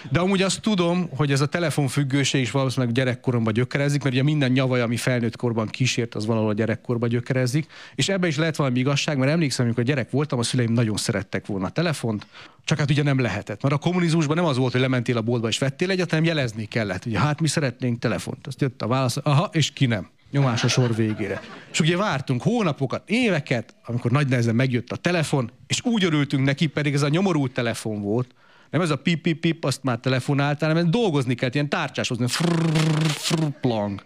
De 0.09 0.19
amúgy 0.19 0.41
azt 0.41 0.61
tudom, 0.61 1.09
hogy 1.15 1.31
ez 1.31 1.41
a 1.41 1.45
telefonfüggőség 1.45 2.41
is 2.41 2.51
valószínűleg 2.51 2.93
gyerekkoromban 2.93 3.53
gyökerezik, 3.53 4.03
mert 4.03 4.15
ugye 4.15 4.23
minden 4.23 4.51
nyavaj, 4.51 4.81
ami 4.81 4.97
felnőtt 4.97 5.35
korban 5.35 5.67
kísért, 5.67 6.15
az 6.15 6.25
valahol 6.25 6.49
a 6.49 6.53
gyerekkorban 6.53 7.09
gyökerezik. 7.09 7.71
És 7.95 8.09
ebben 8.09 8.29
is 8.29 8.37
lehet 8.37 8.55
valami 8.55 8.79
igazság, 8.79 9.17
mert 9.17 9.31
emlékszem, 9.31 9.65
amikor 9.65 9.83
gyerek 9.83 10.11
voltam, 10.11 10.39
a 10.39 10.43
szüleim 10.43 10.73
nagyon 10.73 10.97
szerettek 10.97 11.45
volna 11.45 11.65
a 11.65 11.69
telefont, 11.69 12.27
csak 12.63 12.77
hát 12.77 12.89
ugye 12.89 13.03
nem 13.03 13.19
lehetett. 13.19 13.61
Mert 13.61 13.75
a 13.75 13.77
kommunizmusban 13.77 14.35
nem 14.35 14.45
az 14.45 14.57
volt, 14.57 14.71
hogy 14.71 14.81
lementél 14.81 15.17
a 15.17 15.21
boltba 15.21 15.47
és 15.47 15.57
vettél 15.57 15.89
egyet, 15.89 16.09
hanem 16.09 16.25
jelezni 16.25 16.65
kellett. 16.65 17.05
Ugye 17.05 17.19
hát 17.19 17.41
mi 17.41 17.47
szeretnénk 17.47 17.99
telefont. 17.99 18.47
Azt 18.47 18.61
jött 18.61 18.81
a 18.81 18.87
válasz, 18.87 19.17
aha, 19.23 19.49
és 19.51 19.71
ki 19.71 19.85
nem. 19.85 20.09
Nyomás 20.31 20.63
a 20.63 20.67
sor 20.67 20.95
végére. 20.95 21.41
És 21.71 21.79
ugye 21.79 21.97
vártunk 21.97 22.41
hónapokat, 22.41 23.09
éveket, 23.09 23.75
amikor 23.85 24.11
nagy 24.11 24.27
nehezen 24.27 24.55
megjött 24.55 24.91
a 24.91 24.95
telefon, 24.95 25.51
és 25.67 25.81
úgy 25.83 26.03
örültünk 26.03 26.45
neki, 26.45 26.67
pedig 26.67 26.93
ez 26.93 27.01
a 27.01 27.09
nyomorult 27.09 27.51
telefon 27.51 28.01
volt, 28.01 28.29
nem 28.73 28.81
ez 28.81 28.89
a 28.89 28.95
pip, 28.95 29.21
pip, 29.21 29.39
pip, 29.39 29.63
azt 29.63 29.83
már 29.83 29.97
telefonáltál, 29.97 30.69
hanem 30.69 30.91
dolgozni 30.91 31.35
kell, 31.35 31.49
ilyen 31.53 31.69
tárcsáshozni. 31.69 32.27
Frrrr, 32.27 33.05
frrrr, 33.07 33.49
plang. 33.61 34.03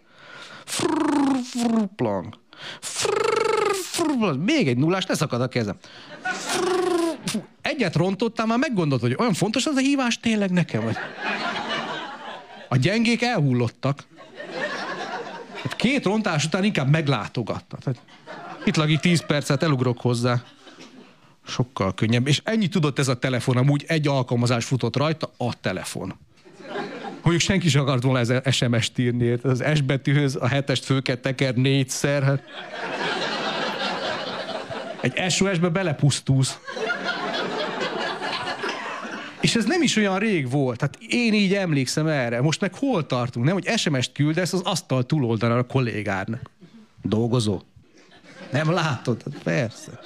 Frrrr, 0.66 1.38
frrrr, 1.44 1.86
plang. 1.96 2.40
Frrrr, 2.82 4.18
plang. 4.18 4.44
Még 4.44 4.68
egy 4.68 4.78
nullás, 4.78 5.06
leszakad 5.06 5.42
a 5.42 5.48
kezem. 5.48 5.78
Frrrr, 6.22 7.18
fú, 7.26 7.46
Egyet 7.62 7.96
rontottál, 7.96 8.46
már 8.46 8.58
meggondolt, 8.58 9.02
hogy 9.02 9.16
olyan 9.20 9.34
fontos 9.34 9.66
az 9.66 9.76
a 9.76 9.80
hívás 9.80 10.20
tényleg 10.20 10.52
nekem, 10.52 10.84
vagy? 10.84 10.96
A 12.70 12.78
gyengék 12.78 13.22
elhullottak. 13.22 14.08
Hát 15.64 15.76
két 15.76 16.06
rontás 16.06 16.46
után 16.46 16.64
inkább 16.64 16.90
meglátogatta. 16.90 17.78
Tehát 17.78 18.02
itt 18.64 18.76
lagi 18.76 18.98
10 18.98 19.26
percet 19.26 19.64
elugrok 19.64 20.02
hozzá. 20.02 20.44
Sokkal 21.48 21.94
könnyebb. 21.94 22.28
És 22.28 22.42
ennyi 22.44 22.68
tudott 22.68 23.00
ez 23.00 23.08
a 23.08 23.20
telefon, 23.20 23.58
amúgy 23.58 23.84
egy 23.88 24.08
alkalmazás 24.08 24.66
futott 24.66 24.96
rajta, 24.96 25.32
a 25.38 25.60
telefon. 25.60 26.16
Mondjuk 27.22 27.42
senki 27.42 27.70
sem 27.70 27.82
akart 27.82 28.04
volna 28.04 28.20
ez 28.20 28.54
SMS-t 28.56 28.98
írni, 28.98 29.40
az 29.44 29.64
S 29.76 29.82
betűhöz 29.82 30.36
a 30.36 30.48
hetest 30.48 30.86
föl 30.86 31.02
teker 31.02 31.54
négyszer. 31.56 32.24
Hát. 32.24 32.44
Egy 35.02 35.32
SOS-be 35.32 35.70
belepusztulsz. 35.70 36.60
És 39.42 39.56
ez 39.56 39.66
nem 39.66 39.82
is 39.82 39.96
olyan 39.96 40.20
rég 40.20 40.50
volt. 40.50 40.82
Hát 40.82 40.98
én 41.08 41.34
így 41.34 41.54
emlékszem 41.54 42.08
erre. 42.08 42.42
Most 42.42 42.62
meg 42.62 42.74
hol 42.74 43.06
tartunk? 43.06 43.46
Nem, 43.46 43.54
hogy 43.54 43.78
SMS-t 43.78 44.12
küldesz 44.12 44.54
az 44.54 44.62
asztal 44.64 45.04
túloldalán 45.04 45.58
a 45.58 45.64
kollégádnak. 45.64 46.50
Dolgozó? 47.02 47.62
Nem 48.52 48.72
látod? 48.72 49.22
Hát 49.24 49.44
persze. 49.44 50.00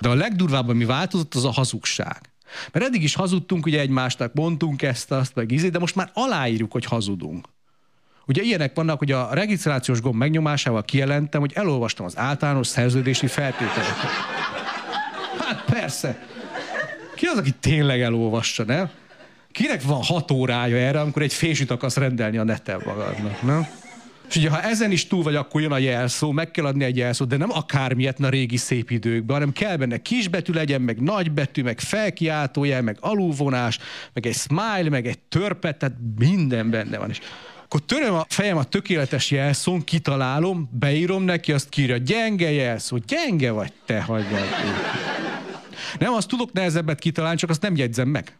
De 0.00 0.08
a 0.08 0.14
legdurvább, 0.14 0.68
ami 0.68 0.84
változott, 0.84 1.34
az 1.34 1.44
a 1.44 1.50
hazugság. 1.50 2.20
Mert 2.72 2.86
eddig 2.86 3.02
is 3.02 3.14
hazudtunk, 3.14 3.66
ugye 3.66 3.80
egymásnak 3.80 4.34
mondtunk 4.34 4.82
ezt, 4.82 5.10
azt, 5.10 5.34
meg 5.34 5.50
izé, 5.50 5.68
de 5.68 5.78
most 5.78 5.94
már 5.94 6.10
aláírjuk, 6.14 6.72
hogy 6.72 6.84
hazudunk. 6.84 7.48
Ugye 8.26 8.42
ilyenek 8.42 8.74
vannak, 8.74 8.98
hogy 8.98 9.12
a 9.12 9.28
regisztrációs 9.32 10.00
gomb 10.00 10.14
megnyomásával 10.16 10.82
kijelentem, 10.82 11.40
hogy 11.40 11.52
elolvastam 11.54 12.06
az 12.06 12.18
általános 12.18 12.66
szerződési 12.66 13.26
feltételeket. 13.26 14.10
Hát 15.38 15.64
persze. 15.64 16.26
Ki 17.14 17.26
az, 17.26 17.38
aki 17.38 17.50
tényleg 17.50 18.00
elolvassa, 18.00 18.64
nem? 18.64 18.90
Kinek 19.52 19.82
van 19.82 20.02
hat 20.02 20.30
órája 20.30 20.76
erre, 20.76 21.00
amikor 21.00 21.22
egy 21.22 21.32
fésűt 21.32 21.70
akarsz 21.70 21.96
rendelni 21.96 22.38
a 22.38 22.44
neten 22.44 22.82
magadnak, 22.84 23.42
nem? 23.42 23.66
És 24.30 24.36
ugye, 24.36 24.50
ha 24.50 24.62
ezen 24.62 24.90
is 24.90 25.06
túl 25.06 25.22
vagy, 25.22 25.34
akkor 25.34 25.60
jön 25.60 25.72
a 25.72 25.78
jelszó, 25.78 26.30
meg 26.30 26.50
kell 26.50 26.64
adni 26.64 26.84
egy 26.84 26.96
jelszót, 26.96 27.28
de 27.28 27.36
nem 27.36 27.50
akármilyet 27.52 28.20
a 28.20 28.28
régi 28.28 28.56
szép 28.56 28.90
időkben, 28.90 29.36
hanem 29.36 29.52
kell 29.52 29.76
benne 29.76 30.02
kisbetű 30.02 30.52
legyen, 30.52 30.80
meg 30.80 31.00
nagybetű, 31.02 31.62
meg 31.62 31.80
felkiáltójel, 31.80 32.82
meg 32.82 32.96
alulvonás, 33.00 33.78
meg 34.12 34.26
egy 34.26 34.34
smile, 34.34 34.88
meg 34.88 35.06
egy 35.06 35.18
törpet, 35.18 35.76
tehát 35.76 35.96
minden 36.18 36.70
benne 36.70 36.98
van. 36.98 37.10
És 37.10 37.20
akkor 37.64 37.80
töröm 37.80 38.14
a 38.14 38.24
fejem 38.28 38.56
a 38.56 38.64
tökéletes 38.64 39.30
jelszón, 39.30 39.84
kitalálom, 39.84 40.70
beírom 40.72 41.22
neki, 41.22 41.52
azt 41.52 41.68
kírja, 41.68 41.96
gyenge 41.96 42.50
jelszó, 42.50 42.96
gyenge 43.06 43.50
vagy 43.50 43.72
te, 43.86 44.02
hagyjál. 44.02 44.46
Nem, 45.98 46.12
azt 46.12 46.28
tudok 46.28 46.52
nehezebbet 46.52 46.98
kitalálni, 46.98 47.38
csak 47.38 47.50
azt 47.50 47.62
nem 47.62 47.76
jegyzem 47.76 48.08
meg. 48.08 48.36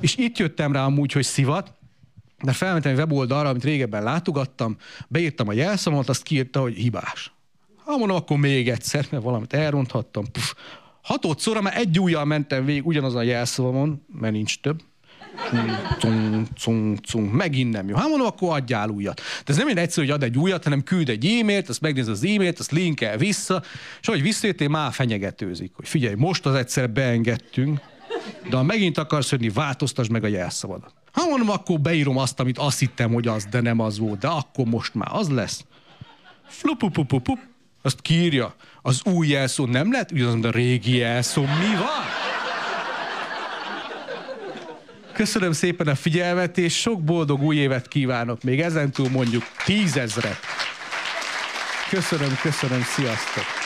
És 0.00 0.16
itt 0.16 0.38
jöttem 0.38 0.72
rá 0.72 0.84
amúgy, 0.84 1.12
hogy 1.12 1.24
szivat, 1.24 1.72
de 2.42 2.52
felmentem 2.52 2.92
egy 2.92 2.98
weboldalra, 2.98 3.48
amit 3.48 3.64
régebben 3.64 4.02
látogattam, 4.02 4.76
beírtam 5.08 5.48
a 5.48 5.52
jelszavamot, 5.52 6.08
azt 6.08 6.22
kiírta, 6.22 6.60
hogy 6.60 6.74
hibás. 6.74 7.32
Ha 7.84 7.96
mondom, 7.96 8.16
akkor 8.16 8.38
még 8.38 8.68
egyszer, 8.68 9.06
mert 9.10 9.22
valamit 9.22 9.52
elronthattam. 9.52 10.24
Puf. 10.32 10.54
Hatodszorra 11.02 11.60
már 11.60 11.76
egy 11.76 12.00
ujjal 12.00 12.24
mentem 12.24 12.64
végig 12.64 12.86
ugyanazon 12.86 13.18
a 13.18 13.22
jelszavamon, 13.22 14.04
mert 14.12 14.32
nincs 14.32 14.60
több. 14.60 14.82
Cung, 15.98 16.46
cung, 16.64 16.98
cung, 17.10 17.30
megint 17.32 17.72
nem 17.72 17.88
jó. 17.88 17.96
Hát 17.96 18.08
mondom, 18.08 18.26
akkor 18.26 18.56
adjál 18.56 18.88
újat. 18.88 19.20
De 19.20 19.52
ez 19.52 19.56
nem 19.56 19.66
ilyen 19.66 19.78
egyszerű, 19.78 20.06
hogy 20.06 20.14
ad 20.14 20.22
egy 20.22 20.38
újat, 20.38 20.64
hanem 20.64 20.82
küld 20.82 21.08
egy 21.08 21.26
e-mailt, 21.26 21.68
azt 21.68 21.80
megnéz 21.80 22.08
az 22.08 22.24
e-mailt, 22.24 22.58
azt 22.58 22.70
linkel 22.70 23.16
vissza, 23.16 23.62
és 24.00 24.08
ahogy 24.08 24.22
visszajöttél, 24.22 24.68
már 24.68 24.92
fenyegetőzik, 24.92 25.72
hogy 25.74 25.88
figyelj, 25.88 26.14
most 26.14 26.46
az 26.46 26.54
egyszer 26.54 26.90
beengedtünk, 26.90 27.80
de 28.50 28.56
ha 28.56 28.62
megint 28.62 28.98
akarsz 28.98 29.30
jönni, 29.30 29.48
változtasd 29.48 30.10
meg 30.10 30.24
a 30.24 30.26
jelszavadat. 30.26 30.94
Ha 31.14 31.28
mondom, 31.28 31.50
akkor 31.50 31.80
beírom 31.80 32.18
azt, 32.18 32.40
amit 32.40 32.58
azt 32.58 32.78
hittem, 32.78 33.12
hogy 33.12 33.28
az, 33.28 33.44
de 33.44 33.60
nem 33.60 33.80
az 33.80 33.98
volt, 33.98 34.18
de 34.18 34.28
akkor 34.28 34.64
most 34.64 34.94
már 34.94 35.08
az 35.12 35.28
lesz. 35.28 35.64
Flupupupupup, 36.46 37.38
azt 37.82 38.00
kírja. 38.00 38.54
Az 38.82 39.00
új 39.04 39.26
jelszó 39.26 39.66
nem 39.66 39.92
lett 39.92 40.12
ugyanaz, 40.12 40.32
mint 40.32 40.44
a 40.44 40.50
régi 40.50 40.96
jelszó. 40.96 41.42
Mi 41.42 41.74
van? 41.76 42.04
Köszönöm 45.12 45.52
szépen 45.52 45.88
a 45.88 45.94
figyelmet, 45.94 46.58
és 46.58 46.80
sok 46.80 47.02
boldog 47.02 47.42
új 47.42 47.56
évet 47.56 47.88
kívánok. 47.88 48.42
Még 48.42 48.60
ezentúl 48.60 49.08
mondjuk 49.08 49.42
tízezret. 49.64 50.38
Köszönöm, 51.90 52.36
köszönöm, 52.42 52.82
sziasztok! 52.82 53.63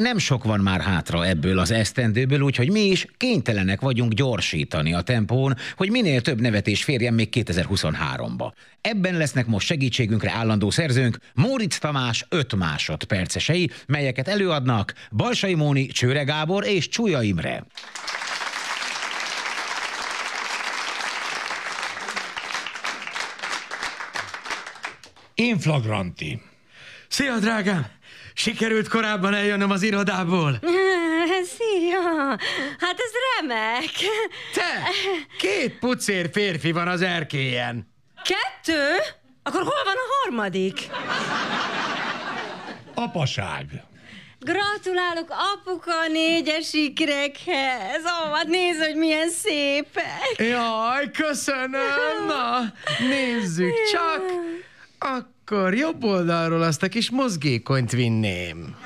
Nem 0.00 0.18
sok 0.18 0.44
van 0.44 0.60
már 0.60 0.80
hátra 0.80 1.26
ebből 1.26 1.58
az 1.58 1.70
esztendőből, 1.70 2.40
úgyhogy 2.40 2.70
mi 2.70 2.80
is 2.80 3.06
kénytelenek 3.16 3.80
vagyunk 3.80 4.12
gyorsítani 4.12 4.94
a 4.94 5.00
tempón, 5.00 5.56
hogy 5.76 5.90
minél 5.90 6.20
több 6.20 6.40
nevetés 6.40 6.84
férjen 6.84 7.14
még 7.14 7.28
2023-ba. 7.32 8.52
Ebben 8.80 9.16
lesznek 9.16 9.46
most 9.46 9.66
segítségünkre 9.66 10.30
állandó 10.30 10.70
szerzőnk 10.70 11.18
Móricz 11.34 11.78
Tamás 11.78 12.26
5 12.28 12.56
másodpercesei, 12.56 13.70
melyeket 13.86 14.28
előadnak 14.28 14.94
Balsai 15.10 15.54
Móni, 15.54 15.86
Csőre 15.86 16.22
Gábor 16.22 16.66
és 16.66 16.88
Csúlya 16.88 17.22
Imre. 17.22 17.66
Inflagranti. 25.34 26.40
Szia, 27.08 27.38
drágám! 27.38 27.98
Sikerült 28.34 28.88
korábban 28.88 29.34
eljönnöm 29.34 29.70
az 29.70 29.82
irodából. 29.82 30.58
Szia! 31.56 32.28
Hát 32.78 32.96
ez 32.98 33.12
remek! 33.40 33.90
Te! 34.54 34.88
Két 35.38 35.78
pucér 35.78 36.30
férfi 36.32 36.72
van 36.72 36.88
az 36.88 37.02
erkélyen. 37.02 37.88
Kettő? 38.24 38.96
Akkor 39.42 39.60
hol 39.62 39.84
van 39.84 39.94
a 39.94 40.08
harmadik? 40.22 40.88
Apaság. 42.94 43.66
Gratulálok 44.38 45.30
apuka 45.54 45.98
a 45.98 46.08
négyes 46.08 46.72
ikrekhez. 46.72 48.02
Ó, 48.04 48.32
hát 48.32 48.46
nézd, 48.46 48.82
hogy 48.82 48.94
milyen 48.96 49.28
szépek. 49.28 50.34
Jaj, 50.36 51.10
köszönöm! 51.10 52.26
Na, 52.26 52.72
nézzük 53.08 53.74
csak. 53.92 54.22
Akkor 55.50 55.74
jobb 55.74 56.04
oldalról 56.04 56.62
azt 56.62 56.82
a 56.82 56.88
kis 56.88 57.10
mozgékonyt 57.10 57.90
vinném. 57.90 58.76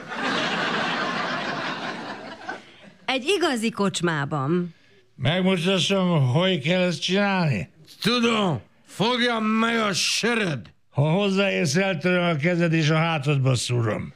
Egy 3.05 3.25
igazi 3.37 3.71
kocsmában. 3.71 4.75
Megmutassam, 5.17 6.33
hogy 6.33 6.61
kell 6.61 6.81
ezt 6.83 7.01
csinálni? 7.01 7.69
Tudom, 8.01 8.61
fogjam 8.87 9.45
meg 9.45 9.79
a 9.79 9.93
sered. 9.93 10.61
Ha 10.91 11.03
hozzáérsz, 11.03 11.77
eltöröm 11.77 12.25
a 12.25 12.37
kezed 12.37 12.73
és 12.73 12.91
a 12.91 12.97
hátadba 12.97 13.55
szúrom. 13.55 14.13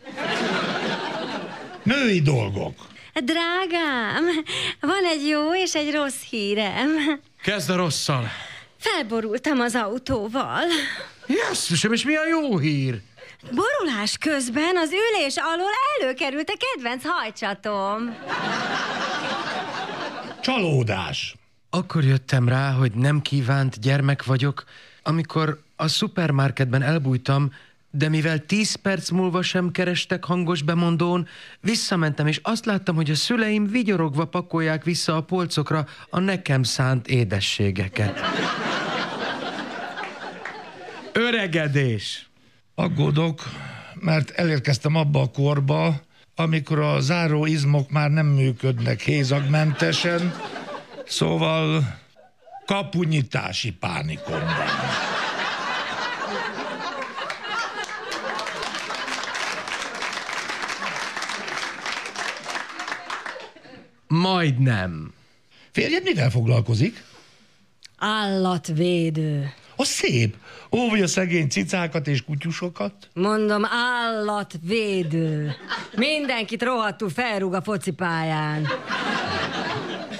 Női 1.82 2.20
dolgok. 2.20 2.86
Drágám, 3.12 4.24
van 4.80 5.04
egy 5.12 5.26
jó 5.28 5.54
és 5.54 5.74
egy 5.74 5.92
rossz 5.92 6.22
hírem. 6.30 6.88
Kezd 7.42 7.70
a 7.70 7.76
rosszal. 7.76 8.28
Felborultam 8.78 9.60
az 9.60 9.74
autóval. 9.74 10.62
Jesszusom, 11.26 11.92
és 11.92 12.04
mi 12.04 12.14
a 12.16 12.26
jó 12.26 12.58
hír? 12.58 13.00
Borulás 13.42 14.18
közben 14.18 14.76
az 14.76 14.90
ülés 14.90 15.34
alól 15.36 15.70
előkerült 16.00 16.48
a 16.48 16.56
kedvenc 16.58 17.02
hajcsatom. 17.06 18.16
Csalódás. 20.40 21.36
Akkor 21.70 22.04
jöttem 22.04 22.48
rá, 22.48 22.72
hogy 22.72 22.92
nem 22.92 23.22
kívánt 23.22 23.80
gyermek 23.80 24.24
vagyok, 24.24 24.64
amikor 25.02 25.60
a 25.76 25.88
szupermarketben 25.88 26.82
elbújtam, 26.82 27.52
de 27.98 28.08
mivel 28.08 28.38
tíz 28.38 28.74
perc 28.74 29.10
múlva 29.10 29.42
sem 29.42 29.70
kerestek 29.70 30.24
hangos 30.24 30.62
bemondón, 30.62 31.28
visszamentem, 31.60 32.26
és 32.26 32.40
azt 32.42 32.64
láttam, 32.64 32.94
hogy 32.94 33.10
a 33.10 33.14
szüleim 33.14 33.66
vigyorogva 33.66 34.24
pakolják 34.24 34.84
vissza 34.84 35.16
a 35.16 35.20
polcokra 35.20 35.86
a 36.10 36.20
nekem 36.20 36.62
szánt 36.62 37.08
édességeket. 37.08 38.20
Öregedés. 41.12 42.28
Aggódok, 42.74 43.42
mert 43.94 44.30
elérkeztem 44.30 44.94
abba 44.94 45.20
a 45.20 45.30
korba, 45.30 46.00
amikor 46.34 46.78
a 46.78 47.00
záró 47.00 47.46
izmok 47.46 47.90
már 47.90 48.10
nem 48.10 48.26
működnek 48.26 49.00
hézagmentesen, 49.00 50.34
szóval 51.06 51.98
kapunyitási 52.66 53.72
pánikom 53.72 54.40
van. 54.40 55.07
Majdnem. 64.08 65.12
Férjed 65.70 66.02
mivel 66.02 66.30
foglalkozik? 66.30 67.04
Állatvédő. 67.98 69.52
A 69.76 69.84
szép. 69.84 70.36
Óvja 70.76 71.06
szegény 71.06 71.48
cicákat 71.48 72.06
és 72.06 72.24
kutyusokat. 72.24 72.92
Mondom, 73.14 73.64
állatvédő. 73.64 75.54
Mindenkit 75.96 76.62
rohadtul 76.62 77.10
felrúg 77.10 77.54
a 77.54 77.62
focipályán. 77.62 78.66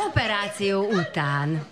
Operáció 0.08 0.88
után. 0.90 1.66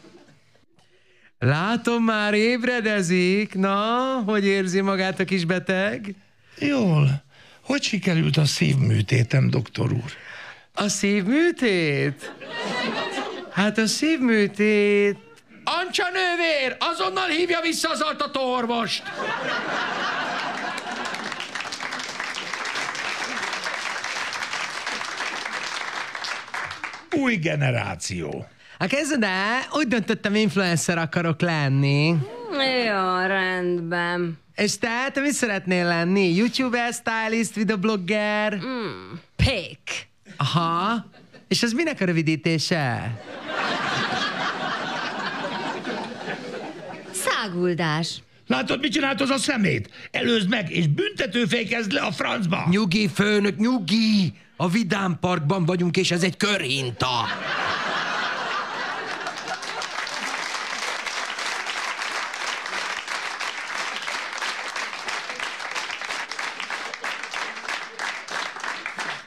Látom, 1.38 2.04
már 2.04 2.34
ébredezik. 2.34 3.54
Na, 3.54 3.86
hogy 4.26 4.44
érzi 4.44 4.80
magát 4.80 5.20
a 5.20 5.24
kis 5.24 5.44
beteg? 5.44 6.14
Jól. 6.58 7.24
Hogy 7.60 7.82
sikerült 7.82 8.36
a 8.36 8.44
szívműtétem, 8.44 9.50
doktor 9.50 9.92
úr? 9.92 10.12
A 10.78 10.88
szívműtét? 10.88 12.32
Hát 13.50 13.78
a 13.78 13.86
szívműtét... 13.86 15.18
Ancsa 15.84 16.04
nővér, 16.12 16.76
azonnal 16.78 17.26
hívja 17.28 17.60
vissza 17.60 17.90
az 17.90 18.00
altató 18.00 18.40
orvost! 18.52 19.02
Új 27.10 27.34
generáció. 27.36 28.46
Hát 28.78 28.88
kezded 28.88 29.22
el, 29.22 29.60
úgy 29.72 29.86
döntöttem, 29.88 30.34
influencer 30.34 30.98
akarok 30.98 31.40
lenni. 31.40 32.14
Jó, 32.86 33.26
rendben. 33.26 34.38
És 34.54 34.78
te, 34.78 35.10
te 35.12 35.20
mit 35.20 35.32
szeretnél 35.32 35.86
lenni? 35.86 36.34
YouTuber, 36.34 36.92
stylist, 36.92 37.54
videoblogger? 37.54 38.54
Mm, 38.56 39.12
Pék. 39.36 40.08
Aha. 40.36 41.06
És 41.48 41.62
ez 41.62 41.72
minek 41.72 42.00
a 42.00 42.04
rövidítése? 42.04 43.14
Száguldás. 47.10 48.22
Látod, 48.46 48.80
mit 48.80 48.92
csinált 48.92 49.20
az 49.20 49.30
a 49.30 49.38
szemét? 49.38 49.90
Előzd 50.10 50.48
meg, 50.48 50.70
és 50.70 50.86
büntetőfékezd 50.88 51.92
le 51.92 52.00
a 52.00 52.12
francba! 52.12 52.66
Nyugi, 52.70 53.08
főnök, 53.08 53.56
nyugi! 53.58 54.34
A 54.56 54.68
Vidám 54.68 55.18
Parkban 55.20 55.64
vagyunk, 55.64 55.96
és 55.96 56.10
ez 56.10 56.22
egy 56.22 56.36
körhinta. 56.36 57.24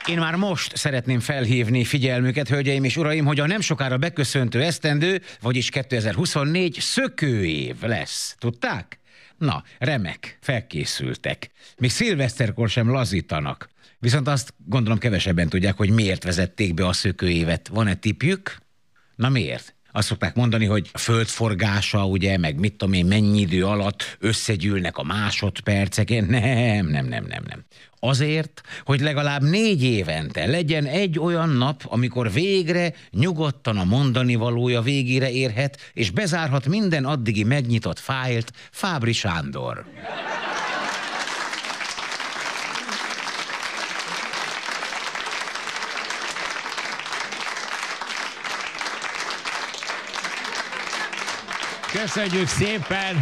Én 0.09 0.19
már 0.19 0.35
most 0.35 0.75
szeretném 0.75 1.19
felhívni 1.19 1.83
figyelmüket, 1.83 2.49
hölgyeim 2.49 2.83
és 2.83 2.97
uraim, 2.97 3.25
hogy 3.25 3.39
a 3.39 3.47
nem 3.47 3.61
sokára 3.61 3.97
beköszöntő 3.97 4.63
esztendő, 4.63 5.21
vagyis 5.41 5.69
2024 5.69 6.77
szökőév 6.79 7.81
lesz. 7.81 8.35
Tudták? 8.39 8.99
Na, 9.37 9.63
remek, 9.79 10.37
felkészültek. 10.41 11.51
Még 11.77 11.89
szilveszterkor 11.89 12.69
sem 12.69 12.89
lazítanak. 12.89 13.69
Viszont 13.99 14.27
azt 14.27 14.53
gondolom 14.65 14.97
kevesebben 14.97 15.49
tudják, 15.49 15.77
hogy 15.77 15.89
miért 15.89 16.23
vezették 16.23 16.73
be 16.73 16.87
a 16.87 16.93
szökőévet. 16.93 17.67
Van-e 17.67 17.95
tipjük? 17.95 18.57
Na 19.15 19.29
miért? 19.29 19.75
Azt 19.91 20.07
szokták 20.07 20.35
mondani, 20.35 20.65
hogy 20.65 20.89
a 20.91 20.97
földforgása, 20.97 22.05
ugye, 22.05 22.37
meg 22.37 22.59
mit 22.59 22.73
tudom 22.73 22.93
én, 22.93 23.05
mennyi 23.05 23.39
idő 23.39 23.65
alatt 23.65 24.17
összegyűlnek 24.19 24.97
a 24.97 25.03
másodpercek. 25.03 26.09
Nem, 26.09 26.87
nem, 26.87 27.05
nem, 27.05 27.25
nem, 27.25 27.43
nem. 27.47 27.65
Azért, 27.99 28.61
hogy 28.85 28.99
legalább 28.99 29.41
négy 29.41 29.83
évente 29.83 30.45
legyen 30.45 30.85
egy 30.85 31.19
olyan 31.19 31.49
nap, 31.49 31.83
amikor 31.85 32.31
végre 32.31 32.93
nyugodtan 33.11 33.77
a 33.77 33.83
mondani 33.83 34.35
valója 34.35 34.81
végére 34.81 35.31
érhet, 35.31 35.77
és 35.93 36.11
bezárhat 36.11 36.67
minden 36.67 37.05
addigi 37.05 37.43
megnyitott 37.43 37.99
fájlt 37.99 38.51
Fábri 38.71 39.13
Sándor. 39.13 39.85
Köszönjük 51.91 52.47
szépen! 52.47 53.15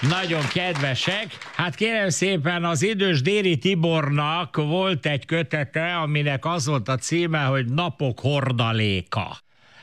Nagyon 0.00 0.48
kedvesek. 0.52 1.26
Hát 1.56 1.74
kérem 1.74 2.08
szépen, 2.08 2.64
az 2.64 2.82
idős 2.82 3.22
Déri 3.22 3.58
Tibornak 3.58 4.56
volt 4.56 5.06
egy 5.06 5.24
kötete, 5.24 5.96
aminek 5.96 6.44
az 6.44 6.66
volt 6.66 6.88
a 6.88 6.96
címe, 6.96 7.44
hogy 7.44 7.66
Napok 7.66 8.20
hordaléka. 8.20 9.38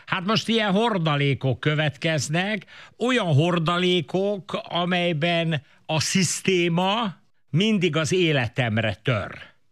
Hát 0.06 0.26
most 0.26 0.48
ilyen 0.48 0.72
hordalékok 0.72 1.60
következnek, 1.60 2.66
olyan 2.98 3.34
hordalékok, 3.34 4.60
amelyben 4.64 5.62
a 5.86 6.00
szisztéma 6.00 7.16
mindig 7.50 7.96
az 7.96 8.12
életemre 8.12 8.98
tör. 9.04 9.32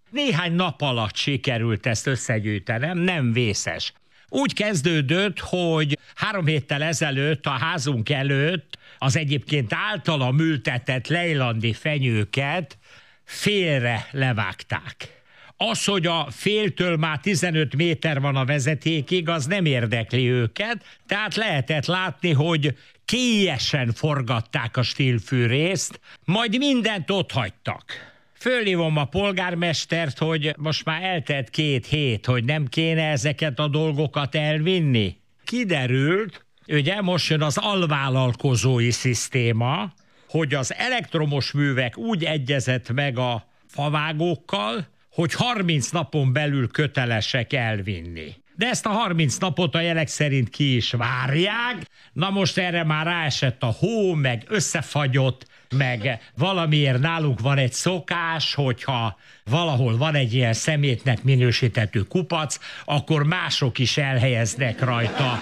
Néhány 0.09 0.53
nap 0.53 0.81
alatt 0.81 1.15
sikerült 1.15 1.85
ezt 1.85 2.07
összegyűjtenem, 2.07 2.97
nem 2.97 3.33
vészes. 3.33 3.93
Úgy 4.29 4.53
kezdődött, 4.53 5.39
hogy 5.39 5.97
három 6.15 6.45
héttel 6.45 6.83
ezelőtt 6.83 7.45
a 7.45 7.49
házunk 7.49 8.09
előtt 8.09 8.77
az 8.97 9.17
egyébként 9.17 9.73
általa 9.73 10.31
műltetett 10.31 11.07
lejlandi 11.07 11.73
fenyőket 11.73 12.77
félre 13.23 14.07
levágták. 14.11 15.17
Az, 15.57 15.85
hogy 15.85 16.05
a 16.05 16.27
féltől 16.31 16.97
már 16.97 17.19
15 17.19 17.75
méter 17.75 18.21
van 18.21 18.35
a 18.35 18.45
vezetékig, 18.45 19.29
az 19.29 19.45
nem 19.45 19.65
érdekli 19.65 20.29
őket, 20.29 20.99
tehát 21.07 21.35
lehetett 21.35 21.85
látni, 21.85 22.31
hogy 22.31 22.77
kélyesen 23.05 23.93
forgatták 23.93 24.77
a 24.77 24.81
stílfűrészt, 24.81 25.99
majd 26.25 26.57
mindent 26.57 27.11
ott 27.11 27.31
hagytak. 27.31 28.08
Fölhívom 28.39 28.97
a 28.97 29.05
polgármestert, 29.05 30.17
hogy 30.17 30.53
most 30.57 30.85
már 30.85 31.03
eltelt 31.03 31.49
két 31.49 31.85
hét, 31.85 32.25
hogy 32.25 32.43
nem 32.43 32.67
kéne 32.67 33.09
ezeket 33.09 33.59
a 33.59 33.67
dolgokat 33.67 34.35
elvinni. 34.35 35.17
Kiderült, 35.43 36.45
ugye 36.67 37.01
most 37.01 37.29
jön 37.29 37.41
az 37.41 37.57
alvállalkozói 37.57 38.91
szisztéma, 38.91 39.93
hogy 40.29 40.53
az 40.53 40.73
elektromos 40.73 41.51
művek 41.51 41.97
úgy 41.97 42.23
egyezett 42.23 42.91
meg 42.91 43.17
a 43.17 43.47
favágókkal, 43.67 44.87
hogy 45.11 45.33
30 45.33 45.89
napon 45.89 46.33
belül 46.33 46.67
kötelesek 46.67 47.53
elvinni. 47.53 48.35
De 48.55 48.67
ezt 48.67 48.85
a 48.85 48.89
30 48.89 49.37
napot 49.37 49.75
a 49.75 49.81
jelek 49.81 50.07
szerint 50.07 50.49
ki 50.49 50.75
is 50.75 50.91
várják. 50.91 51.85
Na 52.13 52.29
most 52.29 52.57
erre 52.57 52.83
már 52.83 53.05
ráesett 53.05 53.63
a 53.63 53.75
hó, 53.79 54.13
meg 54.13 54.43
összefagyott, 54.47 55.45
meg 55.75 56.31
valamiért 56.37 56.99
nálunk 56.99 57.39
van 57.39 57.57
egy 57.57 57.73
szokás, 57.73 58.53
hogyha 58.53 59.17
valahol 59.43 59.97
van 59.97 60.15
egy 60.15 60.33
ilyen 60.33 60.53
szemétnek 60.53 61.23
minősítető 61.23 62.01
kupac, 62.01 62.57
akkor 62.85 63.23
mások 63.23 63.79
is 63.79 63.97
elhelyeznek 63.97 64.83
rajta 64.83 65.39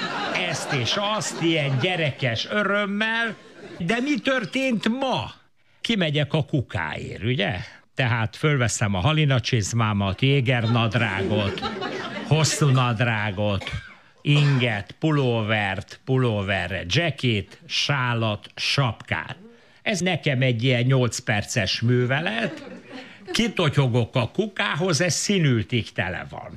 ezt 0.50 0.74
és 0.74 0.96
azt, 1.00 1.42
ilyen 1.42 1.80
gyerekes 1.82 2.48
örömmel. 2.50 3.36
De 3.78 4.00
mi 4.00 4.20
történt 4.20 4.88
ma? 4.88 5.32
Kimegyek 5.82 6.34
a 6.34 6.44
kukáért, 6.44 7.24
ugye? 7.24 7.56
Tehát 7.96 8.36
fölveszem 8.36 8.94
a 8.94 9.00
halinacsizmámat, 9.00 10.22
jégernadrágot, 10.22 11.60
hosszú 12.28 12.68
nadrágot, 12.68 13.72
inget, 14.22 14.96
pulóvert, 15.00 16.00
pulóverre, 16.06 16.84
jacket, 16.88 17.62
sálat, 17.66 18.48
sapkát. 18.56 19.47
Ez 19.88 20.00
nekem 20.00 20.42
egy 20.42 20.64
ilyen 20.64 20.84
8 20.84 21.20
perces 21.20 21.82
művelet, 21.82 22.68
kitotyogok 23.32 24.16
a 24.16 24.32
kukához, 24.32 25.02
ez 25.02 25.14
színültig 25.14 25.92
tele 25.92 26.26
van. 26.30 26.54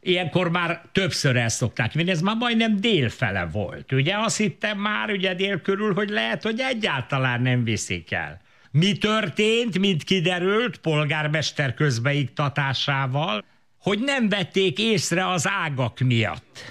Ilyenkor 0.00 0.50
már 0.50 0.82
többször 0.92 1.36
el 1.36 1.48
szokták 1.48 1.92
vinni, 1.92 2.10
ez 2.10 2.20
már 2.20 2.36
majdnem 2.36 2.80
délfele 2.80 3.48
volt. 3.52 3.92
Ugye 3.92 4.16
azt 4.16 4.36
hittem 4.36 4.78
már 4.78 5.10
ugye 5.10 5.34
dél 5.34 5.60
körül, 5.60 5.94
hogy 5.94 6.08
lehet, 6.08 6.42
hogy 6.42 6.60
egyáltalán 6.60 7.42
nem 7.42 7.64
viszik 7.64 8.12
el. 8.12 8.40
Mi 8.70 8.92
történt, 8.92 9.78
mint 9.78 10.02
kiderült, 10.02 10.76
polgármester 10.76 11.74
közbeiktatásával, 11.74 13.44
hogy 13.80 13.98
nem 13.98 14.28
vették 14.28 14.78
észre 14.78 15.30
az 15.30 15.48
ágak 15.48 15.98
miatt 15.98 16.64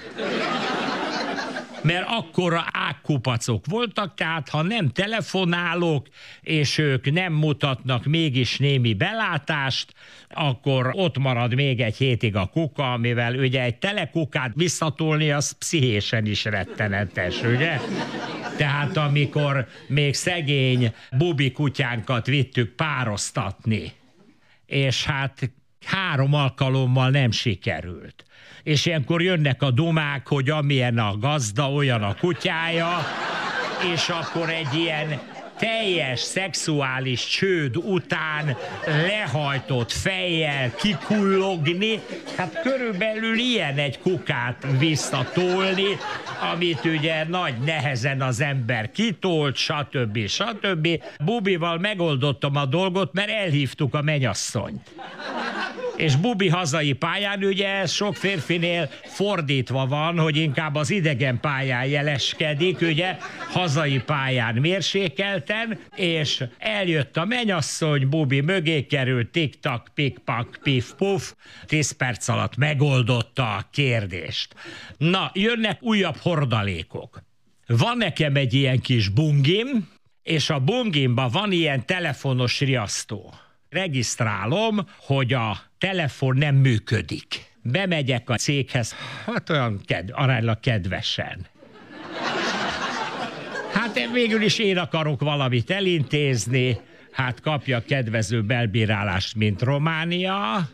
mert 1.88 2.05
akkora 2.07 2.65
ágkupacok 2.72 3.65
voltak, 3.65 4.14
tehát 4.15 4.49
ha 4.49 4.61
nem 4.61 4.89
telefonálok, 4.89 6.07
és 6.41 6.77
ők 6.77 7.11
nem 7.11 7.34
mutatnak 7.34 8.05
mégis 8.05 8.57
némi 8.57 8.93
belátást, 8.93 9.93
akkor 10.30 10.91
ott 10.93 11.18
marad 11.18 11.53
még 11.53 11.81
egy 11.81 11.97
hétig 11.97 12.35
a 12.35 12.45
kuka, 12.45 12.97
mivel 12.97 13.35
ugye 13.35 13.61
egy 13.61 13.76
telekukát 13.76 14.51
visszatolni, 14.55 15.31
az 15.31 15.51
pszichésen 15.51 16.26
is 16.26 16.45
rettenetes, 16.45 17.41
ugye? 17.41 17.80
Tehát 18.57 18.97
amikor 18.97 19.68
még 19.88 20.14
szegény 20.14 20.93
bubi 21.18 21.51
kutyánkat 21.51 22.26
vittük 22.26 22.76
pároztatni, 22.76 23.91
és 24.65 25.05
hát 25.05 25.51
három 25.85 26.34
alkalommal 26.34 27.09
nem 27.09 27.31
sikerült 27.31 28.27
és 28.68 28.85
ilyenkor 28.85 29.22
jönnek 29.22 29.61
a 29.61 29.72
dumák, 29.72 30.27
hogy 30.27 30.49
amilyen 30.49 30.98
a 30.98 31.18
gazda, 31.18 31.72
olyan 31.72 32.03
a 32.03 32.15
kutyája, 32.15 32.98
és 33.94 34.10
akkor 34.10 34.49
egy 34.49 34.73
ilyen 34.73 35.19
teljes 35.60 36.20
szexuális 36.20 37.26
csőd 37.26 37.78
után 37.78 38.58
lehajtott 38.86 39.92
fejjel 39.92 40.76
kikullogni, 40.76 42.00
hát 42.38 42.62
körülbelül 42.62 43.38
ilyen 43.38 43.78
egy 43.78 44.00
kukát 44.00 44.66
visszatolni, 44.80 45.98
amit 46.54 46.86
ugye 46.86 47.28
nagy 47.28 47.58
nehezen 47.66 48.22
az 48.22 48.42
ember 48.42 48.92
kitolt, 48.92 49.56
stb. 49.56 50.28
stb. 50.28 50.88
Bubival 51.26 51.78
megoldottam 51.78 52.56
a 52.56 52.66
dolgot, 52.66 53.14
mert 53.14 53.30
elhívtuk 53.30 53.94
a 53.94 54.02
menyasszonyt 54.02 54.82
és 55.98 56.16
Bubi 56.16 56.50
hazai 56.50 56.94
pályán, 56.94 57.44
ugye 57.44 57.68
ez 57.68 57.92
sok 57.92 58.16
férfinél 58.16 58.90
fordítva 59.04 59.86
van, 59.86 60.20
hogy 60.20 60.36
inkább 60.36 60.76
az 60.76 60.90
idegen 60.90 61.40
pályán 61.40 61.86
jeleskedik, 61.86 62.82
ugye 62.82 63.18
hazai 63.50 64.02
pályán 64.06 64.56
mérsékelten, 65.48 65.80
és 65.95 66.44
eljött 66.57 67.18
a 67.18 67.26
menyasszony, 67.26 68.10
Bubi 68.10 68.41
mögé 68.41 68.86
került, 68.86 69.30
tik-tak, 69.30 69.91
pif-puf, 70.64 71.34
10 71.65 71.91
perc 71.91 72.28
alatt 72.28 72.56
megoldotta 72.56 73.56
a 73.56 73.68
kérdést. 73.72 74.56
Na, 74.98 75.32
jönnek 75.34 75.84
újabb 75.84 76.18
hordalékok. 76.18 77.22
Van 77.68 77.98
nekem 77.98 78.36
egy 78.36 78.53
ilyen 78.53 78.80
kis 78.80 79.10
bungim, 79.10 79.90
és 80.24 80.49
a 80.49 80.60
bungimban 80.60 81.30
van 81.30 81.52
ilyen 81.52 81.86
telefonos 81.86 82.60
riasztó 82.60 83.34
regisztrálom, 83.69 84.88
hogy 84.98 85.34
a 85.34 85.57
telefon 85.78 86.38
nem 86.38 86.56
működik. 86.56 87.56
Bemegyek 87.61 88.30
a 88.30 88.36
céghez, 88.36 88.95
hát 89.26 89.49
olyan 89.49 89.82
ked, 89.86 90.10
aránylag 90.14 90.60
kedvesen. 90.60 91.48
Hát 93.98 94.11
végül 94.11 94.41
is 94.41 94.60
én 94.60 94.78
akarok 94.78 95.22
valamit 95.22 95.69
elintézni, 95.69 96.80
hát 97.11 97.41
kapja 97.41 97.84
kedvező 97.88 98.41
belbírálást, 98.41 99.36
mint 99.36 99.61
Románia. 99.61 100.69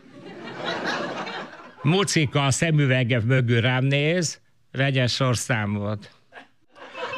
Mucika 1.82 2.44
a 2.44 2.50
szemüvege 2.50 3.20
mögül 3.24 3.60
rám 3.60 3.84
néz, 3.84 4.40
vegyes 4.72 5.14
sorszámot. 5.14 6.10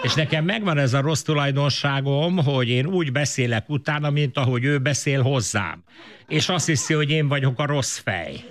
És 0.03 0.15
nekem 0.15 0.45
megvan 0.45 0.79
ez 0.79 0.95
a 0.95 1.01
rossz 1.01 1.23
tulajdonságom, 1.23 2.37
hogy 2.37 2.69
én 2.69 2.87
úgy 2.87 3.13
beszélek 3.13 3.69
utána, 3.69 4.11
mint 4.11 4.37
ahogy 4.37 4.65
ő 4.65 4.79
beszél 4.79 5.23
hozzám. 5.23 5.83
És 6.29 6.49
azt 6.49 6.67
hiszi, 6.67 6.95
hogy 6.95 7.11
én 7.11 7.29
vagyok 7.29 7.59
a 7.59 7.67
rossz 7.67 7.99
fej. 7.99 8.45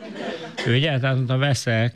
Ugye? 0.67 0.99
Tehát 0.99 1.15
mondta, 1.15 1.37
veszek 1.37 1.93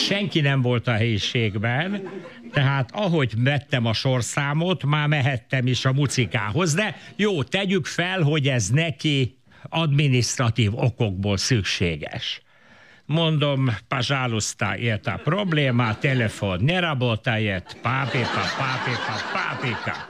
Senki 0.00 0.40
nem 0.40 0.62
volt 0.62 0.86
a 0.86 0.92
helyiségben, 0.92 2.08
tehát 2.52 2.90
ahogy 2.92 3.42
vettem 3.42 3.86
a 3.86 3.92
sorszámot, 3.92 4.84
már 4.84 5.08
mehettem 5.08 5.66
is 5.66 5.84
a 5.84 5.92
mucikához, 5.92 6.74
de 6.74 6.96
jó, 7.16 7.42
tegyük 7.42 7.86
fel, 7.86 8.22
hogy 8.22 8.48
ez 8.48 8.68
neki 8.68 9.38
administratív 9.68 10.74
okokból 10.74 11.36
szükséges. 11.36 12.40
Mondom, 13.04 13.76
пожалуйста, 13.88 14.76
это 14.76 15.20
проблема, 15.24 15.98
telefon 15.98 16.64
ne 16.64 16.80
работает, 16.80 17.76
papika, 17.82 18.42
papika, 18.56 19.14
papika. 19.32 20.08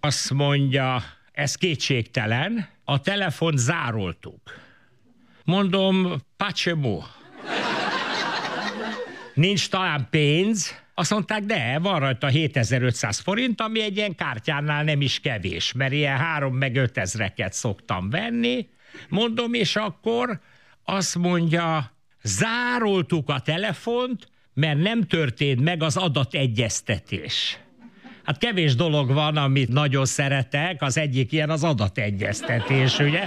Azt 0.00 0.32
mondja, 0.32 1.02
ez 1.32 1.54
kétségtelen, 1.54 2.68
a 2.84 3.00
telefon 3.00 3.56
zároltuk. 3.56 4.40
Mondom, 5.44 6.22
почему? 6.36 7.02
Nincs 9.35 9.69
talán 9.69 10.07
pénz? 10.09 10.83
Azt 10.93 11.11
mondták, 11.11 11.43
de, 11.43 11.79
van 11.81 11.99
rajta 11.99 12.27
7500 12.27 13.19
forint, 13.19 13.61
ami 13.61 13.81
egy 13.81 13.97
ilyen 13.97 14.15
kártyánál 14.15 14.83
nem 14.83 15.01
is 15.01 15.19
kevés, 15.19 15.73
mert 15.73 15.93
ilyen 15.93 16.17
3 16.17 16.55
meg 16.55 16.75
5 16.75 16.97
ezreket 16.97 17.53
szoktam 17.53 18.09
venni. 18.09 18.67
Mondom, 19.09 19.53
és 19.53 19.75
akkor 19.75 20.39
azt 20.83 21.15
mondja, 21.15 21.91
zároltuk 22.23 23.29
a 23.29 23.39
telefont, 23.39 24.27
mert 24.53 24.79
nem 24.79 25.03
történt 25.03 25.61
meg 25.61 25.83
az 25.83 25.97
adategyeztetés. 25.97 27.57
Hát 28.23 28.37
kevés 28.37 28.75
dolog 28.75 29.11
van, 29.11 29.37
amit 29.37 29.69
nagyon 29.69 30.05
szeretek, 30.05 30.81
az 30.81 30.97
egyik 30.97 31.31
ilyen 31.31 31.49
az 31.49 31.63
adategyeztetés, 31.63 32.99
ugye? 32.99 33.23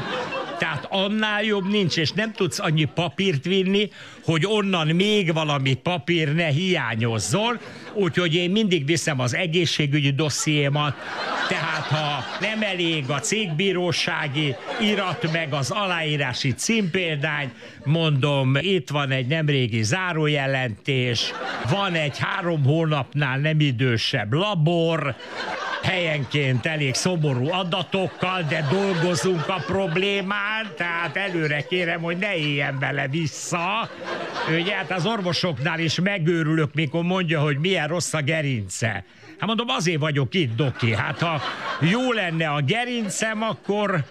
Tehát 0.59 0.87
annál 0.91 1.43
jobb 1.43 1.69
nincs, 1.71 1.97
és 1.97 2.13
nem 2.13 2.33
tudsz 2.33 2.59
annyi 2.59 2.85
papírt 2.85 3.45
vinni, 3.45 3.91
hogy 4.25 4.47
onnan 4.47 4.87
még 4.87 5.33
valami 5.33 5.75
papír 5.75 6.35
ne 6.35 6.47
hiányozzon, 6.47 7.59
úgyhogy 7.95 8.35
én 8.35 8.51
mindig 8.51 8.87
viszem 8.87 9.21
az 9.21 9.35
egészségügyi 9.35 10.11
dossziémat, 10.11 10.95
tehát 11.49 11.87
ha 11.87 12.25
nem 12.41 12.63
elég 12.63 13.11
a 13.11 13.19
cégbírósági 13.21 14.55
irat 14.81 15.33
meg 15.33 15.53
az 15.53 15.71
aláírási 15.71 16.55
címpéldány, 16.55 17.53
mondom, 17.85 18.57
itt 18.57 18.91
van 18.91 19.11
egy 19.11 19.27
nemrégi 19.27 19.83
zárójelentés, 19.83 21.33
van 21.71 21.95
egy 21.95 22.19
három 22.19 22.65
hónapnál 22.65 23.39
nem 23.39 23.61
idősebb 23.61 24.33
labor, 24.33 25.17
helyenként 25.83 26.67
elég 26.67 26.95
szomorú 26.95 27.49
adatokkal, 27.51 28.43
de 28.49 28.67
dolgozunk 28.71 29.49
a 29.49 29.63
problémán, 29.67 30.67
tehát 30.77 31.17
előre 31.17 31.67
kérem, 31.67 32.01
hogy 32.01 32.17
ne 32.17 32.37
éljen 32.37 32.79
vele 32.79 33.09
vissza. 33.09 33.91
Ugye 34.61 34.75
hát 34.75 34.91
az 34.91 35.07
orvosoknál 35.07 35.79
is 35.79 36.01
megőrülök, 36.01 36.75
mikor 36.75 37.03
mondja, 37.03 37.41
hogy 37.41 37.59
milyen 37.59 37.89
rossz 37.89 38.13
a 38.13 38.23
gerince. 38.23 39.05
Hát 39.39 39.47
mondom, 39.47 39.69
azért 39.69 40.01
vagyok 40.01 40.35
itt, 40.35 40.57
Doki. 40.57 40.95
Hát 40.95 41.19
ha 41.19 41.41
jó 41.81 42.13
lenne 42.13 42.49
a 42.49 42.61
gerincem, 42.63 43.43
akkor 43.43 44.05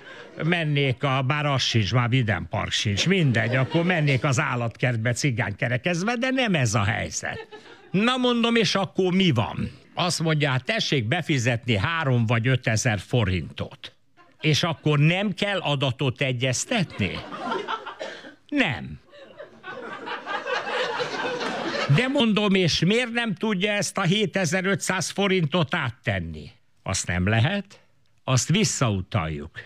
mennék 0.44 1.04
a, 1.04 1.22
bár 1.22 1.46
az 1.46 1.62
sincs, 1.62 1.94
már 1.94 2.10
Viden 2.10 2.48
Park 2.50 2.72
sincs, 2.72 3.08
mindegy, 3.08 3.56
akkor 3.56 3.84
mennék 3.84 4.24
az 4.24 4.40
állatkertbe 4.40 5.14
cigánykerekezve, 5.14 6.16
de 6.16 6.30
nem 6.30 6.56
ez 6.56 6.74
a 6.74 6.84
helyzet. 6.84 7.48
Na 7.92 8.18
mondom, 8.18 8.56
és 8.56 8.76
akkor 8.76 9.14
mi 9.14 9.32
van? 9.32 9.72
Azt 10.00 10.20
mondja, 10.20 10.50
hát 10.50 10.64
tessék 10.64 11.08
befizetni 11.08 11.78
három 11.78 12.26
vagy 12.26 12.48
öt 12.48 12.68
ezer 12.68 13.00
forintot. 13.00 13.96
És 14.42 14.64
akkor 14.64 15.00
nem 15.00 15.34
kell 15.34 15.60
adatot 15.60 16.22
egyeztetni? 16.22 17.12
Nem. 18.48 19.00
De 21.96 22.08
mondom, 22.08 22.54
és 22.54 22.80
miért 22.80 23.12
nem 23.12 23.34
tudja 23.34 23.72
ezt 23.72 23.98
a 23.98 24.02
7500 24.02 25.10
forintot 25.10 25.76
áttenni? 25.76 26.52
Azt 26.84 27.08
nem 27.08 27.28
lehet, 27.28 27.80
azt 28.24 28.50
visszautaljuk. 28.50 29.60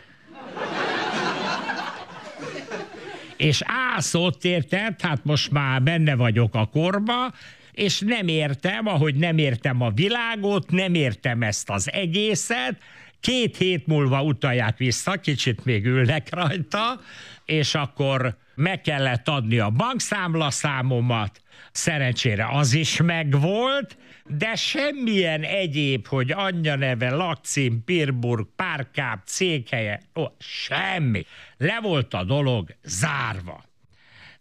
És 3.38 3.62
állsz 3.66 4.14
ott, 4.14 4.44
érted? 4.44 5.02
Hát 5.02 5.24
most 5.24 5.52
már 5.52 5.82
benne 5.82 6.16
vagyok 6.16 6.56
a 6.56 6.66
korba, 6.66 7.34
és 7.72 8.00
nem 8.00 8.28
értem, 8.28 8.88
ahogy 8.88 9.16
nem 9.16 9.38
értem 9.38 9.82
a 9.82 9.90
világot, 9.90 10.72
nem 10.72 10.94
értem 10.94 11.42
ezt 11.42 11.70
az 11.70 11.92
egészet, 11.92 12.78
két 13.20 13.58
hét 13.58 13.88
múlva 13.88 14.24
utalják 14.24 14.78
vissza, 14.78 15.12
kicsit 15.12 15.66
még 15.66 15.86
ülnek 15.86 16.34
rajta, 16.34 17.00
és 17.46 17.76
akkor 17.76 18.38
meg 18.56 18.82
kellett 18.82 19.28
adni 19.28 19.60
a 19.60 19.70
bankszámlaszámomat, 19.70 21.42
szerencsére 21.72 22.48
az 22.52 22.74
is 22.74 23.02
megvolt, 23.02 23.98
de 24.28 24.56
semmilyen 24.56 25.44
egyéb, 25.44 26.08
hogy 26.08 26.32
anyja 26.32 26.76
neve, 26.76 27.10
lakcím, 27.10 27.84
Pirburg, 27.84 28.48
párkáp, 28.56 29.22
céghelye, 29.26 30.02
ó, 30.16 30.26
semmi. 30.40 31.26
Le 31.58 31.80
volt 31.82 32.14
a 32.14 32.24
dolog 32.24 32.76
zárva. 32.84 33.64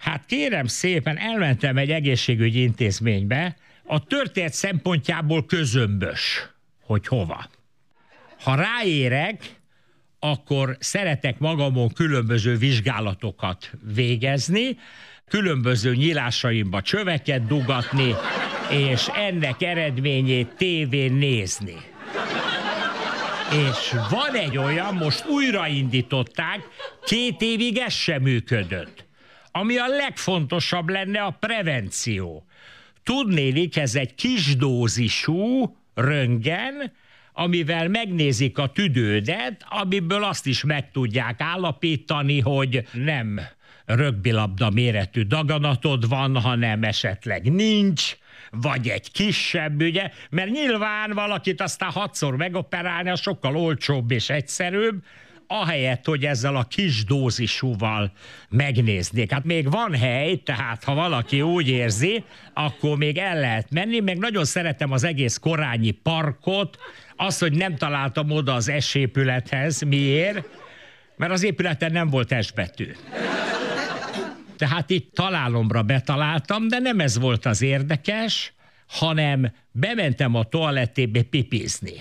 Hát 0.00 0.26
kérem 0.26 0.66
szépen, 0.66 1.18
elmentem 1.18 1.76
egy 1.76 1.90
egészségügyi 1.90 2.62
intézménybe, 2.62 3.56
a 3.84 4.04
történet 4.04 4.52
szempontjából 4.52 5.46
közömbös, 5.46 6.48
hogy 6.82 7.06
hova. 7.06 7.50
Ha 8.42 8.54
ráérek, 8.54 9.60
akkor 10.18 10.76
szeretek 10.78 11.38
magamon 11.38 11.92
különböző 11.92 12.56
vizsgálatokat 12.56 13.70
végezni, 13.94 14.78
különböző 15.28 15.94
nyílásaimba 15.94 16.82
csöveket 16.82 17.46
dugatni, 17.46 18.14
és 18.70 19.06
ennek 19.14 19.62
eredményét 19.62 20.54
tévén 20.56 21.12
nézni. 21.12 21.76
És 23.68 23.94
van 24.10 24.34
egy 24.34 24.56
olyan, 24.56 24.94
most 24.94 25.26
újraindították, 25.26 26.60
két 27.04 27.40
évig 27.40 27.78
ez 27.78 27.92
sem 27.92 28.22
működött. 28.22 29.08
Ami 29.52 29.76
a 29.76 29.86
legfontosabb 29.86 30.88
lenne 30.88 31.22
a 31.22 31.30
prevenció. 31.30 32.44
Tudnélik, 33.02 33.76
ez 33.76 33.94
egy 33.94 34.14
kis 34.14 34.56
dózisú 34.56 35.76
röntgen, 35.94 36.92
amivel 37.32 37.88
megnézik 37.88 38.58
a 38.58 38.66
tüdődet, 38.66 39.64
amiből 39.68 40.24
azt 40.24 40.46
is 40.46 40.64
meg 40.64 40.90
tudják 40.90 41.40
állapítani, 41.40 42.40
hogy 42.40 42.84
nem 42.92 43.40
rögbilabda 43.84 44.70
méretű 44.70 45.22
daganatod 45.22 46.08
van, 46.08 46.40
hanem 46.40 46.82
esetleg 46.82 47.52
nincs, 47.52 48.16
vagy 48.50 48.88
egy 48.88 49.12
kisebb, 49.12 49.82
ugye, 49.82 50.10
mert 50.30 50.50
nyilván 50.50 51.12
valakit 51.12 51.60
aztán 51.60 51.90
hatszor 51.90 52.36
megoperálni, 52.36 53.10
az 53.10 53.20
sokkal 53.20 53.56
olcsóbb 53.56 54.10
és 54.10 54.30
egyszerűbb, 54.30 55.02
ahelyett, 55.52 56.04
hogy 56.06 56.24
ezzel 56.24 56.56
a 56.56 56.64
kis 56.64 57.04
dózisúval 57.04 58.12
megnéznék. 58.48 59.32
Hát 59.32 59.44
még 59.44 59.70
van 59.70 59.94
hely, 59.94 60.36
tehát 60.36 60.84
ha 60.84 60.94
valaki 60.94 61.42
úgy 61.42 61.68
érzi, 61.68 62.24
akkor 62.54 62.96
még 62.96 63.18
el 63.18 63.40
lehet 63.40 63.70
menni, 63.70 64.00
meg 64.00 64.18
nagyon 64.18 64.44
szeretem 64.44 64.92
az 64.92 65.04
egész 65.04 65.36
korányi 65.36 65.90
parkot, 65.90 66.78
az, 67.16 67.38
hogy 67.38 67.52
nem 67.52 67.76
találtam 67.76 68.30
oda 68.30 68.54
az 68.54 68.68
esépülethez. 68.68 69.80
Miért? 69.80 70.48
Mert 71.16 71.32
az 71.32 71.42
épületen 71.42 71.92
nem 71.92 72.08
volt 72.08 72.32
esbetű. 72.32 72.92
Tehát 74.56 74.90
itt 74.90 75.14
találomra 75.14 75.82
betaláltam, 75.82 76.68
de 76.68 76.78
nem 76.78 77.00
ez 77.00 77.18
volt 77.18 77.46
az 77.46 77.62
érdekes, 77.62 78.52
hanem 78.86 79.52
bementem 79.72 80.34
a 80.34 80.44
toalettébe 80.44 81.22
pipizni. 81.22 81.92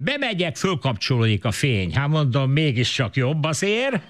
Bemegyek, 0.00 0.56
fölkapcsolódik 0.56 1.44
a 1.44 1.50
fény. 1.50 1.94
Hát 1.94 2.08
mondom, 2.08 2.50
mégiscsak 2.50 3.16
jobb 3.16 3.44
azért. 3.44 4.02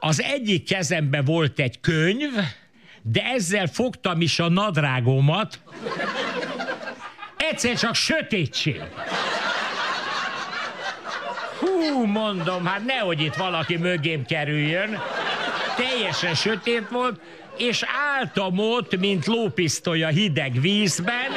Az 0.00 0.22
egyik 0.22 0.64
kezembe 0.64 1.22
volt 1.22 1.58
egy 1.58 1.80
könyv, 1.80 2.30
de 3.02 3.22
ezzel 3.22 3.66
fogtam 3.66 4.20
is 4.20 4.38
a 4.38 4.48
nadrágomat. 4.48 5.60
Egyszer 7.36 7.76
csak 7.78 7.94
sötétség. 7.94 8.82
Hú, 11.58 12.04
mondom, 12.04 12.64
hát 12.64 12.84
nehogy 12.84 13.20
itt 13.20 13.34
valaki 13.34 13.76
mögém 13.76 14.24
kerüljön. 14.24 14.98
Teljesen 15.76 16.34
sötét 16.34 16.88
volt, 16.90 17.20
és 17.58 17.84
álltam 18.16 18.58
ott, 18.58 18.98
mint 18.98 19.26
lópisztoly 19.26 20.04
hideg 20.12 20.60
vízben, 20.60 21.30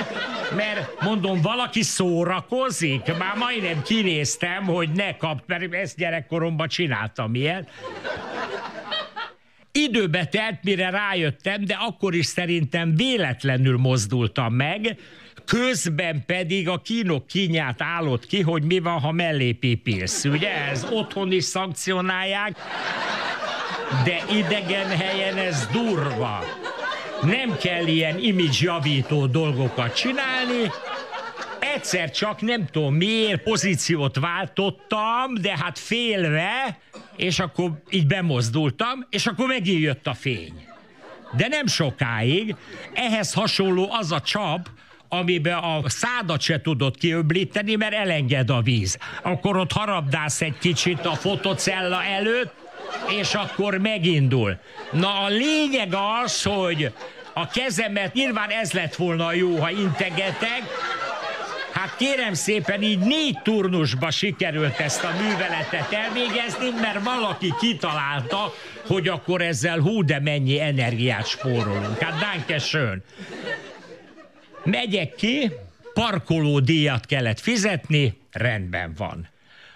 mert 0.55 1.01
mondom, 1.01 1.41
valaki 1.41 1.81
szórakozik. 1.81 3.17
Már 3.17 3.35
majdnem 3.37 3.81
kinéztem, 3.81 4.63
hogy 4.63 4.89
ne 4.89 5.17
kap, 5.17 5.41
mert 5.45 5.73
ezt 5.73 5.97
gyerekkoromban 5.97 6.67
csináltam 6.67 7.35
ilyet. 7.35 7.69
Időbe 9.71 10.25
telt, 10.25 10.63
mire 10.63 10.89
rájöttem, 10.89 11.65
de 11.65 11.77
akkor 11.79 12.15
is 12.15 12.25
szerintem 12.25 12.95
véletlenül 12.95 13.77
mozdultam 13.77 14.53
meg, 14.53 14.97
közben 15.45 16.23
pedig 16.25 16.69
a 16.69 16.81
kínok 16.81 17.27
kínját 17.27 17.81
állott 17.81 18.25
ki, 18.25 18.41
hogy 18.41 18.63
mi 18.63 18.79
van, 18.79 18.99
ha 18.99 19.11
mellé 19.11 19.51
pipilsz. 19.51 20.25
Ugye 20.25 20.49
ez 20.69 20.85
otthon 20.91 21.31
is 21.31 21.43
szankcionálják, 21.43 22.57
de 24.03 24.23
idegen 24.35 24.87
helyen 24.87 25.37
ez 25.37 25.67
durva. 25.71 26.43
Nem 27.21 27.57
kell 27.57 27.87
ilyen 27.87 28.19
image 28.19 28.57
javító 28.59 29.25
dolgokat 29.25 29.95
csinálni, 29.95 30.71
egyszer 31.75 32.11
csak 32.11 32.41
nem 32.41 32.65
tudom 32.71 32.93
miért 32.93 33.43
pozíciót 33.43 34.19
váltottam, 34.19 35.33
de 35.41 35.57
hát 35.57 35.79
félve, 35.79 36.77
és 37.15 37.39
akkor 37.39 37.71
így 37.89 38.07
bemozdultam, 38.07 39.05
és 39.09 39.25
akkor 39.25 39.47
megint 39.47 39.81
jött 39.81 40.07
a 40.07 40.13
fény. 40.13 40.67
De 41.37 41.47
nem 41.47 41.67
sokáig, 41.67 42.55
ehhez 42.93 43.33
hasonló 43.33 43.87
az 43.91 44.11
a 44.11 44.21
csap, 44.21 44.69
amiben 45.09 45.57
a 45.57 45.81
szádat 45.85 46.41
se 46.41 46.61
tudod 46.61 46.97
kiöblíteni, 46.97 47.75
mert 47.75 47.93
elenged 47.93 48.49
a 48.49 48.61
víz. 48.61 48.97
Akkor 49.23 49.57
ott 49.57 49.71
harabdász 49.71 50.41
egy 50.41 50.57
kicsit 50.57 51.05
a 51.05 51.13
fotocella 51.13 52.03
előtt, 52.03 52.53
és 53.19 53.33
akkor 53.33 53.77
megindul. 53.77 54.57
Na 54.91 55.19
a 55.19 55.27
lényeg 55.27 55.93
az, 56.23 56.43
hogy 56.43 56.93
a 57.33 57.47
kezemet, 57.47 58.13
nyilván 58.13 58.49
ez 58.49 58.71
lett 58.71 58.95
volna 58.95 59.33
jó, 59.33 59.55
ha 59.57 59.69
integetek, 59.69 60.61
Hát 61.79 61.95
kérem 61.95 62.33
szépen, 62.33 62.81
így 62.81 62.99
négy 62.99 63.37
turnusba 63.43 64.11
sikerült 64.11 64.79
ezt 64.79 65.03
a 65.03 65.11
műveletet 65.11 65.91
elvégezni, 65.91 66.69
mert 66.81 67.03
valaki 67.03 67.53
kitalálta, 67.59 68.53
hogy 68.87 69.07
akkor 69.07 69.41
ezzel 69.41 69.79
hú, 69.79 70.03
de 70.03 70.19
mennyi 70.19 70.59
energiát 70.59 71.27
spórolunk. 71.27 71.99
Hát 71.99 72.19
danke 72.19 72.59
schön. 72.59 73.03
Megyek 74.63 75.15
ki, 75.15 75.51
parkoló 75.93 76.59
díjat 76.59 77.05
kellett 77.05 77.39
fizetni, 77.39 78.17
rendben 78.31 78.93
van. 78.97 79.27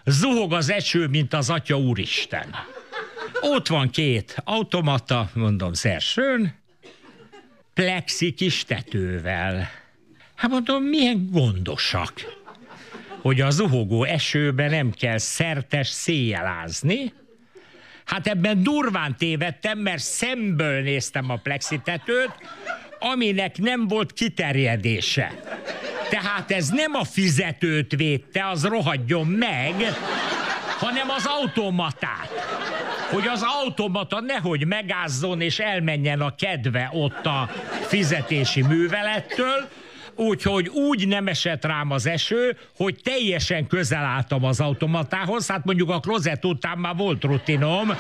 Zuhog 0.06 0.54
az 0.54 0.70
eső, 0.70 1.08
mint 1.08 1.34
az 1.34 1.50
atya 1.50 1.78
úristen. 1.78 2.56
Ott 3.42 3.68
van 3.68 3.90
két 3.90 4.36
automata, 4.44 5.30
mondom, 5.34 5.74
szersőn, 5.74 6.56
plexi 7.74 8.34
kis 8.34 8.64
tetővel. 8.66 9.70
Hát 10.36 10.52
mondom, 10.52 10.84
milyen 10.84 11.30
gondosak, 11.32 12.14
hogy 13.22 13.42
a 13.42 13.50
zuhogó 13.50 14.04
esőben 14.04 14.70
nem 14.70 14.92
kell 14.92 15.18
szertes 15.18 15.88
széjelázni. 15.88 17.14
Hát 18.06 18.28
ebben 18.28 18.64
durván 18.64 19.16
tévedtem, 19.18 19.80
mert 19.80 20.02
szemből 20.02 20.82
néztem 20.82 21.30
a 21.30 21.36
plexitetőt, 21.36 22.32
aminek 23.00 23.58
nem 23.58 23.88
volt 23.88 24.14
kiterjedése. 24.14 25.32
Tehát 26.10 26.52
ez 26.52 26.70
nem 26.70 26.94
a 26.94 27.04
fizetőt 27.04 27.96
védte, 27.96 28.48
az 28.48 28.64
rohadjon 28.64 29.28
meg, 29.28 29.76
hanem 30.84 31.10
az 31.10 31.26
automatát. 31.26 32.30
Hogy 33.12 33.28
az 33.28 33.46
automata 33.64 34.20
nehogy 34.20 34.66
megázzon 34.66 35.42
és 35.42 35.60
elmenjen 35.60 36.22
a 36.22 36.36
kedve 36.36 36.90
ott 36.94 37.26
a 37.26 37.50
fizetési 37.88 38.62
művelettől, 38.62 39.70
úgyhogy 40.16 40.68
úgy 40.68 41.08
nem 41.08 41.28
esett 41.28 41.66
rám 41.66 41.92
az 41.92 42.06
eső, 42.06 42.58
hogy 42.76 43.00
teljesen 43.04 43.68
közel 43.68 44.04
álltam 44.04 44.44
az 44.44 44.60
automatához, 44.60 45.48
hát 45.48 45.66
mondjuk 45.66 45.90
a 45.90 46.00
klozet 46.00 46.46
után 46.46 46.78
már 46.78 46.96
volt 46.96 47.24
rutinom, 47.24 47.94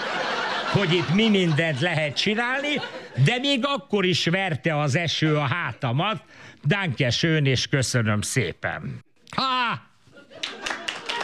hogy 0.71 0.93
itt 0.93 1.13
mi 1.13 1.29
mindent 1.29 1.79
lehet 1.79 2.15
csinálni, 2.15 2.81
de 3.25 3.37
még 3.37 3.65
akkor 3.65 4.05
is 4.05 4.25
verte 4.25 4.79
az 4.79 4.95
eső 4.95 5.35
a 5.35 5.47
hátamat. 5.47 6.23
Danke 6.65 7.09
schön, 7.09 7.45
és 7.45 7.67
köszönöm 7.67 8.21
szépen. 8.21 9.03
Ha! 9.35 9.91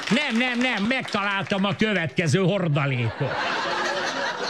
Nem, 0.10 0.38
nem, 0.38 0.60
nem, 0.60 0.84
megtaláltam 0.84 1.66
a 1.66 1.76
következő 1.76 2.40
hordalékot. 2.40 3.34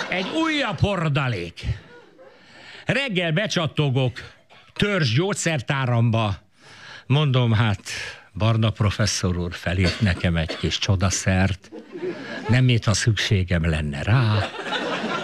Egy 0.10 0.27
újabb 0.44 0.80
hordalék. 0.80 1.61
Reggel 2.86 3.31
becsattogok 3.31 4.19
törzs 4.73 5.15
gyógyszertáramba. 5.15 6.36
Mondom, 7.06 7.53
hát 7.53 7.81
Barna 8.34 8.69
professzor 8.69 9.38
úr 9.38 9.53
felírt 9.53 10.02
nekem 10.02 10.36
egy 10.36 10.57
kis 10.57 10.77
csodaszert. 10.77 11.72
Nem 12.48 12.64
mintha 12.64 12.94
szükségem 12.94 13.69
lenne 13.69 14.03
rá. 14.03 14.49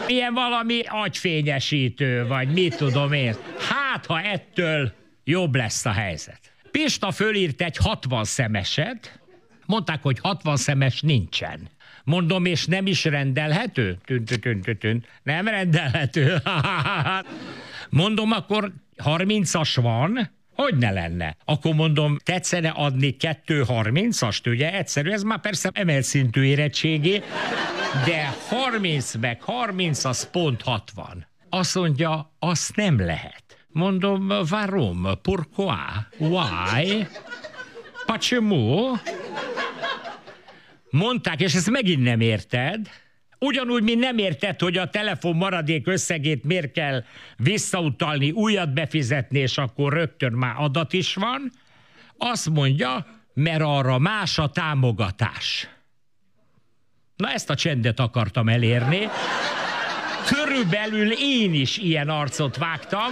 Ilyen 0.08 0.34
valami 0.34 0.82
agyfényesítő, 0.88 2.28
vagy 2.28 2.48
mit 2.48 2.76
tudom 2.76 3.14
én. 3.14 3.36
Hát, 3.70 4.06
ha 4.06 4.22
ettől 4.22 4.92
jobb 5.24 5.56
lesz 5.56 5.86
a 5.86 5.92
helyzet. 5.92 6.40
Pista 6.72 7.12
fölírt 7.12 7.62
egy 7.62 7.78
60 7.78 8.24
szemeset, 8.24 9.20
mondták, 9.68 10.04
hogy 10.04 10.20
60 10.22 10.58
szemes 10.58 11.02
nincsen. 11.02 11.70
Mondom, 12.04 12.46
és 12.46 12.66
nem 12.66 12.88
is 12.88 13.04
rendelhető? 13.04 13.98
Tün, 14.06 14.26
tün, 14.26 14.40
tün, 14.40 14.62
tün, 14.62 14.78
tün. 14.78 15.06
Nem 15.24 15.48
rendelhető. 15.48 16.38
Mondom, 17.90 18.32
akkor 18.32 18.72
30-as 19.04 19.78
van? 19.82 20.30
Hogy 20.56 20.76
ne 20.78 20.92
lenne? 20.92 21.36
Akkor 21.46 21.74
mondom, 21.74 22.18
tetszene 22.24 22.70
adni 22.70 23.16
2.30-ast, 23.20 24.50
ugye? 24.50 24.74
Egyszerű, 24.74 25.12
ez 25.12 25.24
már 25.24 25.40
persze 25.40 25.70
emelt 25.74 26.04
szintű 26.04 26.44
érettségi, 26.44 27.22
de 28.06 28.36
30 28.50 29.16
meg 29.16 29.42
30, 29.42 30.04
az 30.04 30.30
pont 30.30 30.62
60. 30.62 31.28
Azt 31.50 31.76
mondja, 31.76 32.34
azt 32.40 32.76
nem 32.76 33.00
lehet. 33.00 33.44
Mondom, 33.68 34.32
varom? 34.50 35.08
Pourquoi? 35.22 35.76
Why? 36.18 37.08
Почему? 38.07 38.97
Mondták, 40.91 41.41
és 41.41 41.55
ezt 41.55 41.71
megint 41.71 42.03
nem 42.03 42.21
érted, 42.21 42.89
Ugyanúgy, 43.43 43.83
mint 43.83 44.01
nem 44.01 44.19
érted, 44.19 44.61
hogy 44.61 44.77
a 44.77 44.89
telefon 44.89 45.37
maradék 45.37 45.87
összegét 45.87 46.45
miért 46.45 46.73
kell 46.73 47.05
visszautalni, 47.37 48.31
újat 48.31 48.73
befizetni, 48.73 49.39
és 49.39 49.59
akkor 49.59 49.93
rögtön 49.93 50.33
már 50.33 50.55
adat 50.59 50.93
is 50.93 51.15
van, 51.15 51.51
azt 52.19 52.51
mondja, 52.51 53.07
mert 53.35 53.63
arra 53.65 53.99
más 53.99 54.39
a 54.39 54.49
támogatás. 54.49 55.69
Na 57.17 57.31
ezt 57.31 57.51
a 57.51 57.55
csendet 57.55 58.01
akartam 58.01 58.49
elérni. 58.49 59.09
Körülbelül 60.26 61.12
én 61.12 61.54
is 61.54 61.78
ilyen 61.78 62.10
arcot 62.10 62.58
vágtam, 62.58 63.12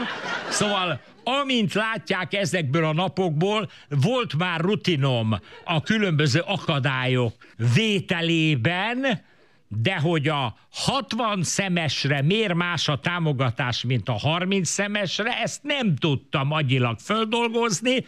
szóval 0.50 1.02
amint 1.24 1.74
látják 1.74 2.34
ezekből 2.34 2.86
a 2.86 2.94
napokból, 2.94 3.70
volt 3.90 4.36
már 4.38 4.60
rutinom 4.60 5.40
a 5.66 5.82
különböző 5.82 6.40
akadályok 6.40 7.34
vételében, 7.74 9.22
de 9.68 9.96
hogy 9.96 10.28
a 10.28 10.56
60 10.72 11.44
szemesre 11.44 12.22
miért 12.22 12.54
más 12.54 12.88
a 12.88 13.00
támogatás, 13.00 13.84
mint 13.84 14.10
a 14.10 14.18
30 14.18 14.70
szemesre, 14.70 15.42
ezt 15.42 15.64
nem 15.64 15.96
tudtam 15.96 16.52
agyilag 16.52 17.00
földolgozni, 17.00 18.06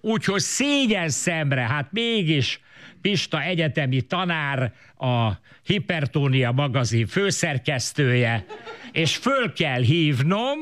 úgyhogy 0.00 0.40
szégyen 0.40 1.08
szemre, 1.08 1.60
hát 1.60 1.88
mégis 1.92 2.60
Pista 3.06 3.42
egyetemi 3.42 4.00
tanár, 4.00 4.72
a 4.98 5.30
Hipertónia 5.62 6.52
magazin 6.52 7.06
főszerkesztője, 7.06 8.44
és 8.92 9.16
föl 9.16 9.52
kell 9.52 9.80
hívnom, 9.80 10.58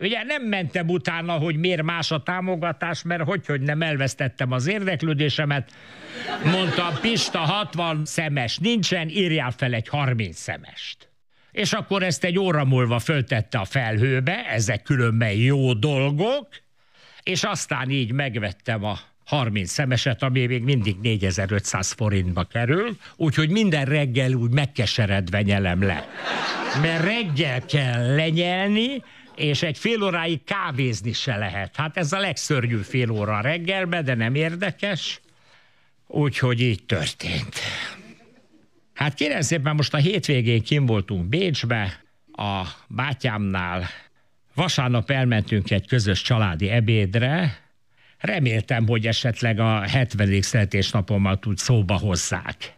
Ugye 0.00 0.22
nem 0.22 0.42
mentem 0.42 0.88
utána, 0.88 1.32
hogy 1.32 1.56
miért 1.56 1.82
más 1.82 2.10
a 2.10 2.22
támogatás, 2.22 3.02
mert 3.02 3.22
hogy, 3.22 3.46
hogy 3.46 3.60
nem 3.60 3.82
elvesztettem 3.82 4.52
az 4.52 4.66
érdeklődésemet. 4.66 5.70
Mondtam, 6.44 7.00
Pista 7.00 7.38
60 7.38 8.04
szemes 8.04 8.58
nincsen, 8.58 9.08
írjál 9.08 9.50
fel 9.50 9.72
egy 9.72 9.88
30 9.88 10.38
szemest. 10.38 11.10
És 11.50 11.72
akkor 11.72 12.02
ezt 12.02 12.24
egy 12.24 12.38
óra 12.38 12.64
múlva 12.64 12.98
föltette 12.98 13.58
a 13.58 13.64
felhőbe, 13.64 14.44
ezek 14.46 14.82
különben 14.82 15.32
jó 15.32 15.72
dolgok, 15.72 16.48
és 17.22 17.42
aztán 17.42 17.90
így 17.90 18.12
megvettem 18.12 18.84
a 18.84 18.98
30 19.28 19.70
szemeset, 19.70 20.22
ami 20.22 20.46
még 20.46 20.62
mindig 20.62 20.96
4500 21.02 21.92
forintba 21.92 22.44
kerül, 22.44 22.96
úgyhogy 23.16 23.50
minden 23.50 23.84
reggel 23.84 24.32
úgy 24.32 24.50
megkeseredve 24.50 25.42
nyelem 25.42 25.82
le. 25.82 26.08
Mert 26.80 27.04
reggel 27.04 27.64
kell 27.64 28.14
lenyelni, 28.14 29.02
és 29.36 29.62
egy 29.62 29.78
fél 29.78 30.02
óráig 30.02 30.44
kávézni 30.44 31.12
se 31.12 31.36
lehet. 31.36 31.76
Hát 31.76 31.96
ez 31.96 32.12
a 32.12 32.18
legszörnyűbb 32.18 32.82
fél 32.84 33.10
óra 33.10 33.40
reggelbe, 33.40 34.02
de 34.02 34.14
nem 34.14 34.34
érdekes. 34.34 35.20
Úgyhogy 36.06 36.60
így 36.60 36.84
történt. 36.84 37.54
Hát 38.94 39.14
kérem 39.14 39.40
szépen, 39.40 39.74
most 39.74 39.94
a 39.94 39.98
hétvégén 39.98 40.62
kim 40.62 40.86
voltunk 40.86 41.24
Bécsbe, 41.24 42.04
a 42.32 42.62
bátyámnál. 42.86 43.88
Vasárnap 44.54 45.10
elmentünk 45.10 45.70
egy 45.70 45.86
közös 45.86 46.22
családi 46.22 46.68
ebédre. 46.68 47.66
Reméltem, 48.18 48.86
hogy 48.86 49.06
esetleg 49.06 49.58
a 49.60 49.80
70. 49.80 50.42
születésnapommal 50.42 51.38
tud 51.38 51.58
szóba 51.58 51.94
hozzák. 51.94 52.74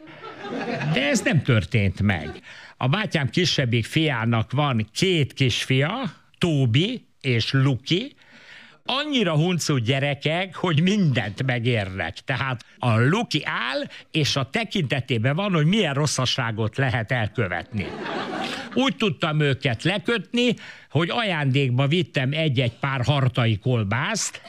De 0.92 1.08
ez 1.08 1.20
nem 1.20 1.42
történt 1.42 2.02
meg. 2.02 2.30
A 2.76 2.88
bátyám 2.88 3.30
kisebbik 3.30 3.84
fiának 3.84 4.52
van 4.52 4.88
két 4.94 5.32
kisfia, 5.32 6.12
Tóbi 6.38 7.06
és 7.20 7.52
Luki, 7.52 8.14
annyira 8.84 9.34
huncu 9.34 9.76
gyerekek, 9.76 10.54
hogy 10.54 10.82
mindent 10.82 11.42
megérnek. 11.46 12.16
Tehát 12.24 12.64
a 12.78 12.98
Luki 12.98 13.42
áll, 13.44 13.82
és 14.10 14.36
a 14.36 14.48
tekintetében 14.50 15.36
van, 15.36 15.52
hogy 15.52 15.66
milyen 15.66 15.94
rosszaságot 15.94 16.76
lehet 16.76 17.12
elkövetni. 17.12 17.86
Úgy 18.74 18.96
tudtam 18.96 19.40
őket 19.40 19.82
lekötni, 19.82 20.54
hogy 20.90 21.10
ajándékba 21.10 21.86
vittem 21.86 22.32
egy-egy 22.32 22.78
pár 22.80 23.04
hartai 23.04 23.58
kolbászt, 23.58 24.40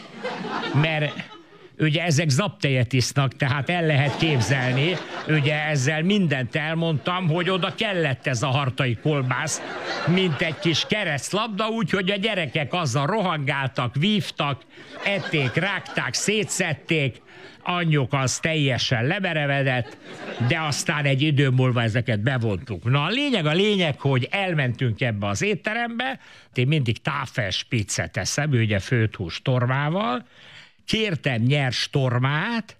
mert 0.74 1.31
ugye 1.82 2.03
ezek 2.03 2.30
zaptejet 2.30 2.94
isznak, 2.94 3.36
tehát 3.36 3.70
el 3.70 3.86
lehet 3.86 4.18
képzelni, 4.18 4.95
ugye 5.28 5.66
ezzel 5.66 6.02
mindent 6.02 6.56
elmondtam, 6.56 7.28
hogy 7.28 7.49
oda 7.49 7.76
kellett 7.76 8.28
ez 8.28 8.44
a 8.44 8.48
hartai 8.48 8.98
kolbász, 9.02 9.62
mint 10.08 10.41
egy 10.41 10.60
kis 10.60 10.86
keresztlabda, 10.90 11.68
úgyhogy 11.68 12.12
a 12.12 12.16
gyerekek 12.16 12.74
azzal 12.74 13.06
rohangáltak, 13.06 13.95
vívtak, 13.95 14.62
ették, 15.03 15.53
rágták, 15.53 16.14
szétszették, 16.14 17.22
anyjuk 17.64 18.14
az 18.14 18.40
teljesen 18.40 19.06
lemerevedett, 19.06 19.98
de 20.48 20.60
aztán 20.60 21.06
egy 21.06 21.22
idő 21.22 21.49
múlva 21.49 21.82
ezeket 21.82 22.20
bevontuk. 22.20 22.84
Na 22.84 23.03
a 23.03 23.10
lényeg 23.10 23.45
a 23.45 23.53
lényeg, 23.53 23.99
hogy 23.99 24.28
elmentünk 24.32 25.02
ebbe 25.02 25.28
az 25.28 25.41
étterembe, 25.41 26.20
én 26.53 26.68
mindig 26.68 27.02
táfes 27.02 27.64
pizzet 27.64 28.18
eszem, 28.18 28.49
ugye 28.52 28.80
főthús 28.80 29.41
tormával, 29.41 30.26
kértem 30.86 31.41
nyers 31.41 31.90
tormát, 31.90 32.78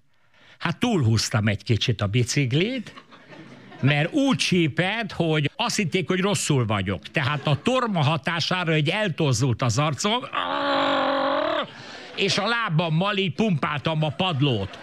hát 0.58 0.78
túlhúztam 0.78 1.48
egy 1.48 1.62
kicsit 1.62 2.00
a 2.00 2.06
biciklit, 2.06 2.94
mert 3.80 4.12
úgy 4.12 4.36
csípett, 4.36 5.12
hogy 5.12 5.50
azt 5.56 5.76
hitték, 5.76 6.08
hogy 6.08 6.20
rosszul 6.20 6.66
vagyok. 6.66 7.02
Tehát 7.02 7.46
a 7.46 7.62
torma 7.62 8.02
hatására, 8.02 8.72
hogy 8.72 8.88
eltozzult 8.88 9.62
az 9.62 9.78
arcom, 9.78 10.20
és 12.16 12.38
a 12.38 12.46
lábammal 12.46 13.16
így 13.16 13.34
pumpáltam 13.34 14.02
a 14.02 14.08
padlót. 14.08 14.78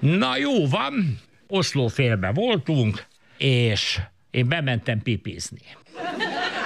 Na 0.00 0.36
jó 0.36 0.68
van, 0.68 1.18
Oszló 1.46 1.88
félbe 1.88 2.32
voltunk, 2.32 3.06
és 3.38 4.00
én 4.30 4.48
bementem 4.48 5.02
pipizni. 5.02 5.60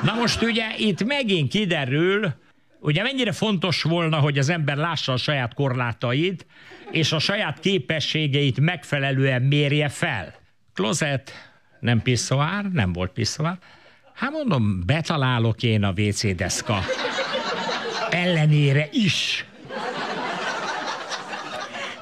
Na 0.02 0.14
most 0.14 0.42
ugye 0.42 0.64
itt 0.76 1.04
megint 1.04 1.50
kiderül, 1.50 2.34
Ugye 2.80 3.02
mennyire 3.02 3.32
fontos 3.32 3.82
volna, 3.82 4.18
hogy 4.18 4.38
az 4.38 4.48
ember 4.48 4.76
lássa 4.76 5.12
a 5.12 5.16
saját 5.16 5.54
korlátait, 5.54 6.46
és 6.90 7.12
a 7.12 7.18
saját 7.18 7.60
képességeit 7.60 8.60
megfelelően 8.60 9.42
mérje 9.42 9.88
fel. 9.88 10.34
Klozet, 10.74 11.32
nem 11.80 12.02
piszoár, 12.02 12.64
nem 12.64 12.92
volt 12.92 13.12
piszoár. 13.12 13.58
Hát 14.14 14.30
mondom, 14.30 14.82
betalálok 14.86 15.62
én 15.62 15.84
a 15.84 15.92
WC 15.96 16.34
deszka 16.34 16.82
ellenére 18.10 18.88
is. 18.92 19.44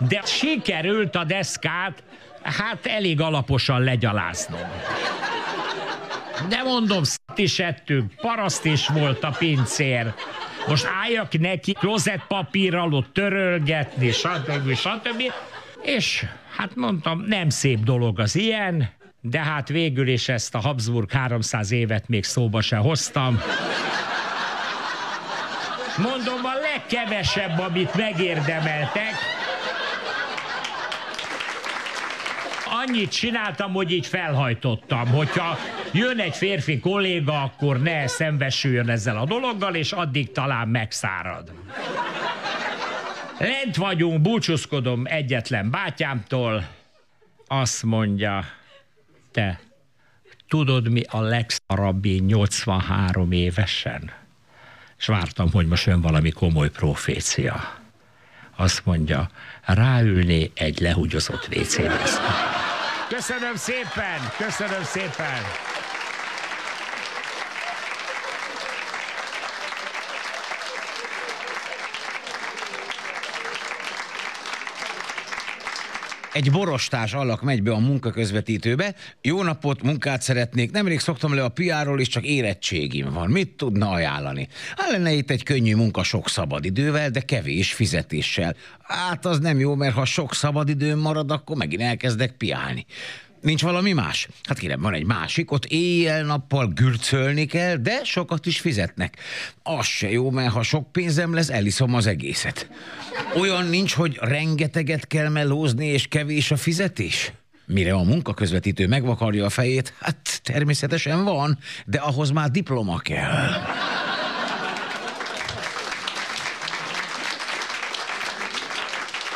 De 0.09 0.21
sikerült 0.25 1.17
a 1.17 1.25
deszkát 1.25 2.03
hát 2.43 2.87
elég 2.87 3.21
alaposan 3.21 3.81
legyaláznom. 3.81 4.61
De 6.49 6.63
mondom, 6.63 7.05
szt 7.05 7.21
is 7.35 7.59
ettünk, 7.59 8.13
paraszt 8.21 8.65
is 8.65 8.89
volt 8.89 9.25
a 9.25 9.35
pincér. 9.39 10.15
Most 10.69 10.89
álljak 11.03 11.39
neki 11.39 11.73
klozetpapírral 11.73 12.93
ott 12.93 13.13
törölgetni, 13.13 14.11
stb. 14.11 14.75
stb. 14.75 15.23
És 15.83 16.25
hát 16.57 16.75
mondtam, 16.75 17.25
nem 17.27 17.49
szép 17.49 17.79
dolog 17.79 18.21
az 18.21 18.35
ilyen, 18.37 18.89
de 19.21 19.39
hát 19.39 19.69
végül 19.69 20.09
is 20.09 20.29
ezt 20.29 20.55
a 20.55 20.59
Habsburg 20.59 21.11
300 21.11 21.71
évet 21.71 22.09
még 22.09 22.25
szóba 22.25 22.61
se 22.61 22.77
hoztam. 22.77 23.41
Mondom, 25.97 26.45
a 26.45 26.53
legkevesebb, 26.61 27.59
amit 27.59 27.95
megérdemeltek, 27.95 29.15
annyit 32.87 33.11
csináltam, 33.11 33.73
hogy 33.73 33.93
így 33.93 34.07
felhajtottam, 34.07 35.07
hogyha 35.09 35.59
jön 35.93 36.19
egy 36.19 36.37
férfi 36.37 36.79
kolléga, 36.79 37.43
akkor 37.43 37.83
ne 37.83 38.07
szembesüljön 38.07 38.89
ezzel 38.89 39.17
a 39.17 39.25
dologgal, 39.25 39.75
és 39.75 39.93
addig 39.93 40.33
talán 40.33 40.69
megszárad. 40.69 41.53
Lent 43.39 43.77
vagyunk, 43.77 44.21
búcsúzkodom 44.21 45.03
egyetlen 45.05 45.71
bátyámtól, 45.71 46.69
azt 47.47 47.83
mondja, 47.83 48.45
te 49.33 49.61
tudod 50.49 50.91
mi 50.91 51.03
a 51.09 51.21
legszarabbi 51.21 52.19
83 52.19 53.33
évesen? 53.33 54.11
És 54.99 55.07
vártam, 55.07 55.51
hogy 55.53 55.67
most 55.67 55.87
jön 55.87 56.01
valami 56.01 56.31
komoly 56.31 56.71
profécia. 56.71 57.79
Azt 58.57 58.85
mondja, 58.85 59.31
ráülné 59.65 60.51
egy 60.55 60.81
lehugyozott 60.81 61.49
WC 61.57 61.77
Köszönöm 63.09 63.57
szépen, 63.57 64.21
köszönöm 64.37 64.83
szépen. 64.85 65.43
Egy 76.37 76.51
borostás 76.51 77.13
alak 77.13 77.43
megy 77.43 77.63
be 77.63 77.73
a 77.73 77.79
munkaközvetítőbe. 77.79 78.95
Jó 79.23 79.43
napot, 79.43 79.83
munkát 79.83 80.23
szeretnék. 80.23 80.71
Nemrég 80.71 81.01
szoktam 81.01 81.35
le 81.35 81.45
a 81.45 81.49
PR-ról, 81.49 82.01
és 82.01 82.09
csak 82.09 82.25
érettségim 82.25 83.13
van. 83.13 83.31
Mit 83.31 83.49
tudna 83.49 83.91
ajánlani? 83.91 84.49
Hát 84.77 84.91
lenne 84.91 85.13
itt 85.13 85.31
egy 85.31 85.43
könnyű 85.43 85.75
munka 85.75 86.03
sok 86.03 86.29
szabadidővel, 86.29 87.11
de 87.11 87.21
kevés 87.21 87.73
fizetéssel. 87.73 88.57
Hát 88.83 89.27
az 89.27 89.39
nem 89.39 89.59
jó, 89.59 89.75
mert 89.75 89.95
ha 89.95 90.05
sok 90.05 90.35
szabadidőm 90.35 90.99
marad, 90.99 91.31
akkor 91.31 91.57
megint 91.57 91.83
elkezdek 91.83 92.31
piálni. 92.31 92.87
Nincs 93.47 93.63
valami 93.63 93.93
más? 93.93 94.29
Hát 94.43 94.59
kérem, 94.59 94.81
van 94.81 94.95
egy 94.95 95.05
másik, 95.05 95.51
ott 95.51 95.65
éjjel-nappal 95.65 96.67
gürcölni 96.75 97.47
kell, 97.47 97.77
de 97.77 98.01
sokat 98.05 98.47
is 98.47 98.61
fizetnek. 98.61 99.17
Az 99.63 99.87
se 99.87 100.11
jó, 100.11 100.31
mert 100.31 100.53
ha 100.53 100.63
sok 100.63 100.93
pénzem 100.93 101.35
lesz, 101.35 101.49
eliszom 101.49 101.95
az 101.95 102.07
egészet. 102.07 102.71
Olyan 103.35 103.67
nincs, 103.67 103.95
hogy 103.95 104.19
rengeteget 104.21 105.07
kell 105.07 105.29
melózni, 105.29 105.87
és 105.87 106.07
kevés 106.09 106.51
a 106.51 106.57
fizetés? 106.57 107.33
Mire 107.67 107.93
a 107.93 108.03
munkaközvetítő 108.03 108.87
megvakarja 108.87 109.45
a 109.45 109.51
fejét, 109.51 109.95
hát 110.01 110.41
természetesen 110.43 111.25
van, 111.25 111.59
de 111.85 111.99
ahhoz 111.99 112.31
már 112.31 112.51
diploma 112.51 112.99
kell. 112.99 113.49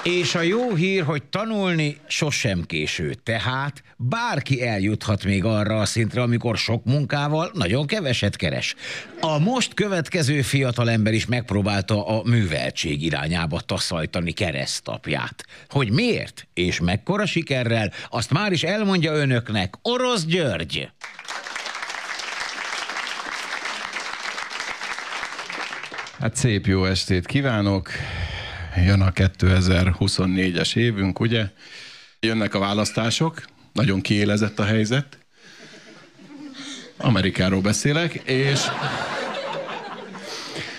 És 0.02 0.34
a 0.34 0.40
jó 0.40 0.74
hír, 0.74 1.02
hogy 1.02 1.22
tanulni 1.22 1.96
sosem 2.06 2.62
késő. 2.66 3.14
Tehát 3.14 3.82
bárki 3.96 4.66
eljuthat 4.66 5.24
még 5.24 5.44
arra 5.44 5.80
a 5.80 5.84
szintre, 5.84 6.22
amikor 6.22 6.56
sok 6.56 6.84
munkával 6.84 7.50
nagyon 7.54 7.86
keveset 7.86 8.36
keres. 8.36 8.74
A 9.20 9.38
most 9.38 9.74
következő 9.74 10.42
fiatalember 10.42 11.12
is 11.12 11.26
megpróbálta 11.26 12.06
a 12.06 12.22
műveltség 12.24 13.02
irányába 13.02 13.60
taszajtani 13.60 14.32
keresztapját. 14.32 15.44
Hogy 15.68 15.90
miért 15.90 16.48
és 16.54 16.80
mekkora 16.80 17.26
sikerrel, 17.26 17.92
azt 18.10 18.30
már 18.30 18.52
is 18.52 18.62
elmondja 18.62 19.12
önöknek 19.12 19.74
Orosz 19.82 20.24
György. 20.24 20.88
Hát 26.18 26.36
szép 26.36 26.66
jó 26.66 26.84
estét 26.84 27.26
kívánok! 27.26 27.90
Jön 28.76 29.00
a 29.00 29.10
2024-es 29.10 30.76
évünk, 30.76 31.20
ugye? 31.20 31.44
Jönnek 32.20 32.54
a 32.54 32.58
választások, 32.58 33.44
nagyon 33.72 34.00
kiélezett 34.00 34.58
a 34.58 34.64
helyzet. 34.64 35.18
Amerikáról 36.96 37.60
beszélek, 37.60 38.14
és 38.14 38.60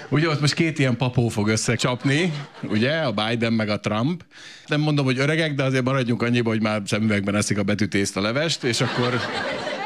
Ugye 0.10 0.30
ott 0.30 0.40
most 0.42 0.54
két 0.54 0.80
ilyen 0.80 0.98
papó 0.98 1.28
fog 1.28 1.48
összecsapni, 1.48 2.34
ugye, 2.64 2.98
a 2.98 3.12
Biden 3.12 3.54
meg 3.54 3.70
a 3.70 3.80
Trump. 3.80 4.24
Nem 4.66 4.82
mondom, 4.82 5.06
hogy 5.06 5.20
öregek, 5.20 5.54
de 5.54 5.64
azért 5.64 5.84
maradjunk 5.84 6.22
annyiba, 6.22 6.50
hogy 6.50 6.62
már 6.62 6.82
szemüvegben 6.86 7.36
eszik 7.36 7.58
a 7.58 7.64
betűtészt 7.64 8.18
a 8.18 8.22
levest, 8.22 8.64
és 8.64 8.82
akkor 8.82 9.20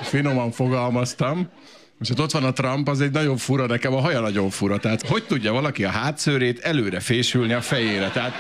finoman 0.02 0.52
fogalmaztam. 0.52 1.50
És 2.00 2.10
ott 2.10 2.32
van 2.32 2.44
a 2.44 2.54
Trump, 2.54 2.88
az 2.88 3.02
egy 3.02 3.12
nagyon 3.12 3.38
fura, 3.38 3.66
nekem 3.66 3.94
a 3.94 4.00
haja 4.00 4.20
nagyon 4.20 4.50
fura. 4.50 4.78
Tehát 4.78 5.08
hogy 5.08 5.24
tudja 5.24 5.52
valaki 5.52 5.84
a 5.84 5.90
hátszőrét 5.90 6.60
előre 6.60 7.00
fésülni 7.00 7.54
a 7.54 7.62
fejére? 7.62 8.10
Tehát 8.10 8.34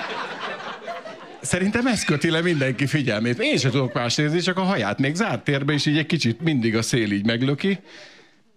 Szerintem 1.45 1.87
ez 1.87 2.03
köti 2.03 2.29
le 2.29 2.41
mindenki 2.41 2.85
figyelmét. 2.85 3.39
Én 3.39 3.57
sem 3.57 3.71
tudok 3.71 3.93
más 3.93 4.15
nézni, 4.15 4.39
csak 4.39 4.57
a 4.57 4.61
haját 4.61 4.99
még 4.99 5.15
zárt 5.15 5.43
térbe, 5.43 5.73
és 5.73 5.85
így 5.85 5.97
egy 5.97 6.05
kicsit 6.05 6.41
mindig 6.41 6.75
a 6.75 6.81
szél 6.81 7.11
így 7.11 7.25
meglöki. 7.25 7.79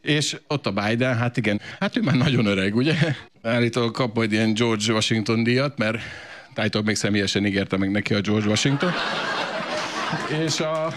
És 0.03 0.37
ott 0.47 0.67
a 0.67 0.73
Biden, 0.73 1.17
hát 1.17 1.37
igen, 1.37 1.61
hát 1.81 1.97
ő 1.97 2.01
már 2.01 2.15
nagyon 2.15 2.47
öreg, 2.47 2.77
ugye? 2.77 2.95
Állítólag 3.43 3.91
kap 3.91 4.15
majd 4.15 4.33
ilyen 4.33 4.55
George 4.55 4.93
Washington 4.93 5.43
díjat, 5.43 5.79
mert 5.79 5.99
tájtól 6.55 6.83
még 6.83 6.97
személyesen 6.97 7.47
ígérte 7.47 7.77
meg 7.77 7.91
neki 7.91 8.15
a 8.15 8.21
George 8.21 8.49
Washington. 8.49 8.93
És 10.45 10.61
a... 10.61 10.93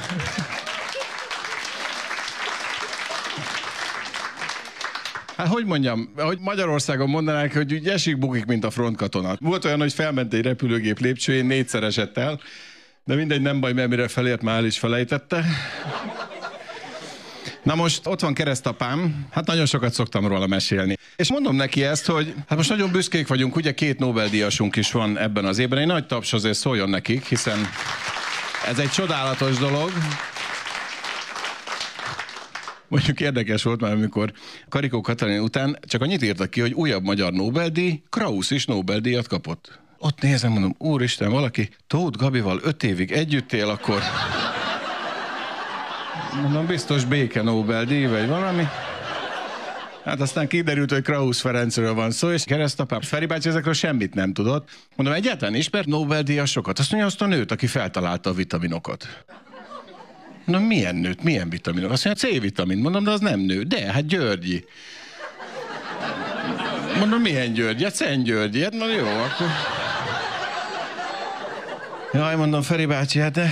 Hát 5.38 5.48
hogy 5.48 5.66
mondjam, 5.66 6.14
hogy 6.18 6.38
Magyarországon 6.40 7.10
mondanák, 7.10 7.54
hogy 7.54 7.74
úgy 7.74 7.88
esik 7.88 8.18
bukik, 8.18 8.46
mint 8.46 8.66
a 8.66 8.70
frontkatona. 8.70 9.36
Volt 9.40 9.66
olyan, 9.66 9.80
hogy 9.80 9.94
felment 9.94 10.34
egy 10.34 10.42
repülőgép 10.42 11.00
lépcsőjén, 11.00 11.46
négyszer 11.46 11.84
esett 11.84 12.18
el, 12.18 12.40
de 13.04 13.16
mindegy, 13.16 13.42
nem 13.42 13.60
baj, 13.60 13.74
mert 13.74 13.90
mire 13.90 14.08
felért, 14.08 14.42
már 14.42 14.58
el 14.58 14.66
is 14.66 14.80
felejtette. 14.80 15.46
Na 17.64 17.76
most 17.76 18.08
ott 18.08 18.20
van 18.20 18.34
keresztapám, 18.34 19.28
hát 19.32 19.46
nagyon 19.46 19.66
sokat 19.66 19.94
szoktam 19.94 20.28
róla 20.28 20.48
mesélni. 20.48 20.98
És 21.16 21.30
mondom 21.32 21.56
neki 21.56 21.84
ezt, 21.84 22.06
hogy 22.06 22.34
hát 22.48 22.58
most 22.58 22.70
nagyon 22.70 22.92
büszkék 22.92 23.28
vagyunk, 23.28 23.56
ugye 23.56 23.74
két 23.74 24.00
Nobel-díjasunk 24.00 24.76
is 24.76 24.92
van 24.92 25.18
ebben 25.18 25.46
az 25.46 25.60
évben. 25.60 25.80
Egy 25.80 25.88
nagy 25.88 26.06
taps 26.06 26.34
azért 26.34 26.58
szóljon 26.58 26.90
nekik, 26.90 27.26
hiszen 27.26 27.68
ez 28.68 28.80
egy 28.80 28.90
csodálatos 28.90 29.58
dolog. 29.58 29.92
Mondjuk 32.92 33.20
érdekes 33.20 33.64
volt 33.64 33.82
már, 33.82 33.92
amikor 33.92 34.32
Karikó 34.70 35.02
Katalin 35.02 35.40
után 35.40 35.78
csak 35.82 36.02
annyit 36.02 36.24
írtak 36.24 36.50
ki, 36.50 36.62
hogy 36.62 36.74
újabb 36.74 37.04
magyar 37.04 37.34
Nobel-díj, 37.34 38.02
Krausz 38.10 38.52
is 38.52 38.66
Nobel-díjat 38.66 39.28
kapott. 39.28 39.80
Ott 39.98 40.22
nézem, 40.22 40.52
mondom, 40.52 40.76
úristen, 40.78 41.30
valaki 41.30 41.70
Tóth 41.88 42.18
Gabival 42.18 42.60
öt 42.64 42.84
évig 42.84 43.12
együtt 43.12 43.54
él, 43.54 43.70
akkor 43.70 44.02
mondom, 46.42 46.66
biztos 46.66 47.06
béke 47.06 47.42
Nobel-díj, 47.42 48.06
vagy 48.06 48.28
valami. 48.28 48.64
Hát 50.04 50.22
aztán 50.22 50.48
kiderült, 50.48 50.92
hogy 50.92 51.02
Krausz 51.02 51.40
Ferencről 51.40 51.94
van 51.94 52.12
szó, 52.12 52.32
és 52.32 52.44
keresztapám 52.44 53.02
Feri 53.02 53.26
bácsi 53.26 53.50
ezekről 53.50 53.74
semmit 53.74 54.14
nem 54.14 54.34
tudott. 54.34 54.70
Mondom, 54.96 55.16
egyáltalán 55.16 55.56
ismert 55.56 55.88
Nobel-díjasokat. 55.88 56.80
Azt 56.80 56.92
mondja, 56.92 57.10
azt 57.10 57.22
a 57.22 57.26
nőt, 57.26 57.52
aki 57.52 57.68
feltalálta 57.68 58.30
a 58.30 58.34
vitaminokat. 58.34 59.26
Na 60.52 60.60
milyen 60.60 60.96
nőt, 60.96 61.24
milyen 61.24 61.50
vitaminok? 61.50 61.92
Azt 61.92 62.06
mondja, 62.06 62.30
C-vitamin. 62.30 62.78
Mondom, 62.78 63.04
de 63.04 63.12
az 63.12 63.20
nem 63.20 63.40
nő. 63.40 63.64
De, 63.64 63.92
hát 63.92 64.06
Györgyi. 64.06 64.66
Mondom, 67.00 67.22
milyen 67.22 67.54
Györgyi? 67.54 67.84
Hát 67.84 67.96
Szent 67.96 68.24
Györgyi. 68.24 68.64
Hát 68.64 68.74
na 68.74 68.92
jó, 68.92 69.08
akkor... 69.08 69.48
Jaj, 72.14 72.36
mondom, 72.36 72.62
Feri 72.62 72.86
bácsi, 72.86 73.20
hát 73.20 73.32
de... 73.32 73.52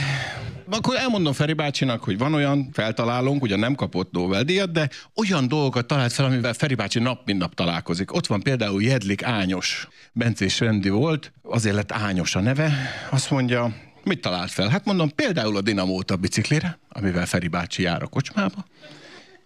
Akkor 0.72 0.96
elmondom 0.96 1.34
Feri 1.34 1.54
bácsinak, 1.54 2.04
hogy 2.04 2.18
van 2.18 2.34
olyan 2.34 2.70
feltalálónk, 2.74 3.42
ugye 3.42 3.56
nem 3.56 3.76
kapott 3.76 4.12
Nobel-díjat, 4.12 4.72
de 4.72 4.90
olyan 5.16 5.48
dolgokat 5.48 5.86
talált 5.86 6.14
fel, 6.14 6.26
amivel 6.26 6.54
Feri 6.54 6.76
bácsi 6.76 7.00
nap 7.00 7.26
mint 7.26 7.40
nap 7.40 7.54
találkozik. 7.54 8.14
Ott 8.14 8.28
van 8.28 8.42
például 8.42 8.84
Jedlik 8.84 9.24
Ányos. 9.24 9.88
Bencés 10.14 10.60
Rendi 10.60 10.90
volt, 10.90 11.32
azért 11.42 11.76
lett 11.76 11.92
Ányos 11.92 12.36
a 12.36 12.40
neve. 12.40 12.72
Azt 13.10 13.30
mondja, 13.32 13.74
Mit 14.10 14.22
talált 14.22 14.52
fel? 14.52 14.68
Hát 14.68 14.86
mondom, 14.86 15.16
például 15.16 15.58
a 15.58 15.62
dinamót 15.62 16.12
a 16.12 16.16
biciklire, 16.16 16.80
amivel 16.90 17.26
Feri 17.26 17.48
bácsi 17.48 17.82
jár 17.82 18.04
a 18.04 18.08
kocsmába. 18.08 18.66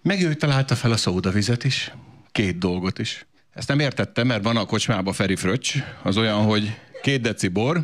Meg 0.02 0.22
ő 0.22 0.34
találta 0.34 0.76
fel 0.76 0.92
a 0.92 0.98
szódavizet 0.98 1.64
is. 1.64 1.92
Két 2.32 2.58
dolgot 2.58 3.00
is. 3.00 3.26
Ezt 3.54 3.68
nem 3.68 3.80
értettem, 3.80 4.28
mert 4.28 4.44
van 4.44 4.58
a 4.58 4.66
kocsmába 4.66 5.14
Feri 5.14 5.36
Fröccs, 5.36 5.76
az 6.04 6.18
olyan, 6.18 6.44
hogy 6.44 6.80
két 7.02 7.22
deci 7.22 7.48
bor, 7.48 7.82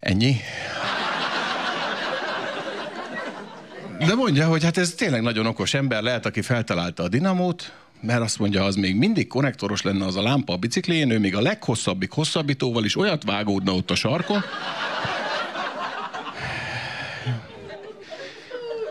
ennyi. 0.00 0.36
De 3.98 4.14
mondja, 4.14 4.46
hogy 4.46 4.64
hát 4.64 4.76
ez 4.76 4.90
tényleg 4.90 5.22
nagyon 5.22 5.46
okos 5.46 5.74
ember 5.74 6.02
lehet, 6.02 6.26
aki 6.26 6.42
feltalálta 6.42 7.02
a 7.02 7.08
dinamót, 7.08 7.72
mert 8.00 8.20
azt 8.20 8.38
mondja, 8.38 8.64
az 8.64 8.74
még 8.74 8.96
mindig 8.96 9.26
konnektoros 9.26 9.82
lenne 9.82 10.04
az 10.04 10.16
a 10.16 10.22
lámpa 10.22 10.52
a 10.52 10.56
biciklién, 10.56 11.10
ő 11.10 11.18
még 11.18 11.36
a 11.36 11.40
leghosszabbik 11.40 12.10
hosszabbítóval 12.10 12.84
is 12.84 12.96
olyat 12.96 13.24
vágódna 13.24 13.72
ott 13.72 13.90
a 13.90 13.94
sarkon, 13.94 14.42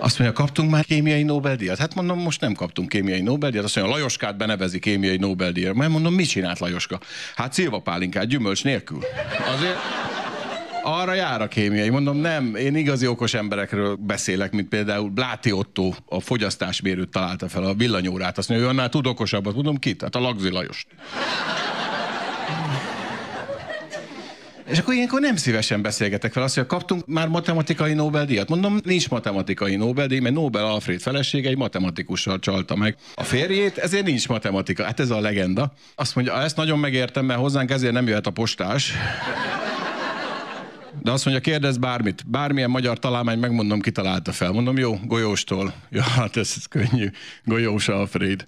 Azt 0.04 0.20
mondja, 0.20 0.38
kaptunk 0.38 0.72
már 0.72 0.86
kémiai 0.86 1.24
Nobel-díjat? 1.24 1.78
Hát 1.78 1.96
mondom, 1.96 2.20
most 2.20 2.42
nem 2.42 2.54
kaptunk 2.54 2.90
kémiai 2.90 3.22
Nobel-díjat. 3.22 3.66
Azt 3.66 3.76
mondja, 3.76 3.94
Lajoskát 3.94 4.38
benevezi 4.38 4.80
kémiai 4.80 5.18
Nobel-díjat. 5.18 5.74
Majd 5.74 5.90
mondom, 5.90 6.14
mit 6.14 6.28
csinált 6.30 6.60
Lajoska? 6.60 7.00
Hát 7.36 7.54
szilvapálinkát, 7.54 8.26
gyümölcs 8.26 8.64
nélkül. 8.64 9.00
Azért 9.56 9.78
arra 10.84 11.14
jár 11.14 11.42
a 11.42 11.48
kémiai. 11.48 11.90
Mondom, 11.90 12.18
nem, 12.18 12.56
én 12.56 12.76
igazi 12.76 13.08
okos 13.08 13.34
emberekről 13.34 13.96
beszélek, 13.96 14.52
mint 14.52 14.68
például 14.68 15.10
Bláti 15.10 15.52
Otto, 15.52 15.94
a 16.06 16.20
fogyasztásmérőt 16.20 17.10
találta 17.10 17.50
fel 17.50 17.64
a 17.64 17.74
villanyórát. 17.74 18.38
Azt 18.38 18.50
mondja, 18.50 18.68
ő 18.68 18.70
annál 18.70 18.90
tud 18.90 19.08
okosabbat. 19.08 19.54
Mondom, 19.54 19.78
kit? 19.78 20.02
Hát 20.02 20.16
a 20.16 20.20
Lagzi 20.20 20.50
Lajost. 20.50 20.88
És 24.74 24.80
akkor 24.80 24.94
ilyenkor 24.94 25.20
nem 25.20 25.36
szívesen 25.36 25.82
beszélgetek 25.82 26.32
fel 26.32 26.44
azt, 26.44 26.56
hogy 26.56 26.66
kaptunk 26.66 27.06
már 27.06 27.28
matematikai 27.28 27.94
Nobel-díjat. 27.94 28.50
Mondom, 28.50 28.80
nincs 28.84 29.10
matematikai 29.10 29.76
Nobel-díj, 29.76 30.20
mert 30.20 30.36
Nobel 30.36 30.66
Alfred 30.66 31.00
felesége 31.02 31.50
egy 31.50 31.58
matematikussal 31.58 32.40
csalta 32.40 32.76
meg 32.76 32.96
a 33.16 33.24
férjét, 33.24 33.78
ezért 33.78 34.06
nincs 34.06 34.28
matematika. 34.28 34.84
Hát 34.84 35.00
ez 35.00 35.10
a 35.10 35.20
legenda. 35.20 35.74
Azt 35.96 36.16
mondja, 36.16 36.42
ezt 36.42 36.56
nagyon 36.56 36.80
megértem, 36.80 37.26
mert 37.26 37.40
hozzánk 37.40 37.72
ezért 37.72 37.94
nem 37.94 38.08
jöhet 38.08 38.28
a 38.28 38.32
postás. 38.32 38.94
De 41.02 41.12
azt 41.12 41.26
mondja, 41.26 41.44
kérdez 41.44 41.78
bármit, 41.78 42.24
bármilyen 42.28 42.70
magyar 42.70 43.00
találmány, 43.00 43.40
megmondom, 43.40 43.80
ki 43.82 43.92
találta 43.92 44.32
fel. 44.32 44.52
Mondom, 44.52 44.78
jó, 44.78 45.00
golyóstól. 45.06 45.74
Ja, 45.90 46.04
hát 46.04 46.38
ez, 46.38 46.54
ez 46.58 46.66
könnyű. 46.66 47.10
Golyós 47.44 47.88
Alfred. 47.88 48.46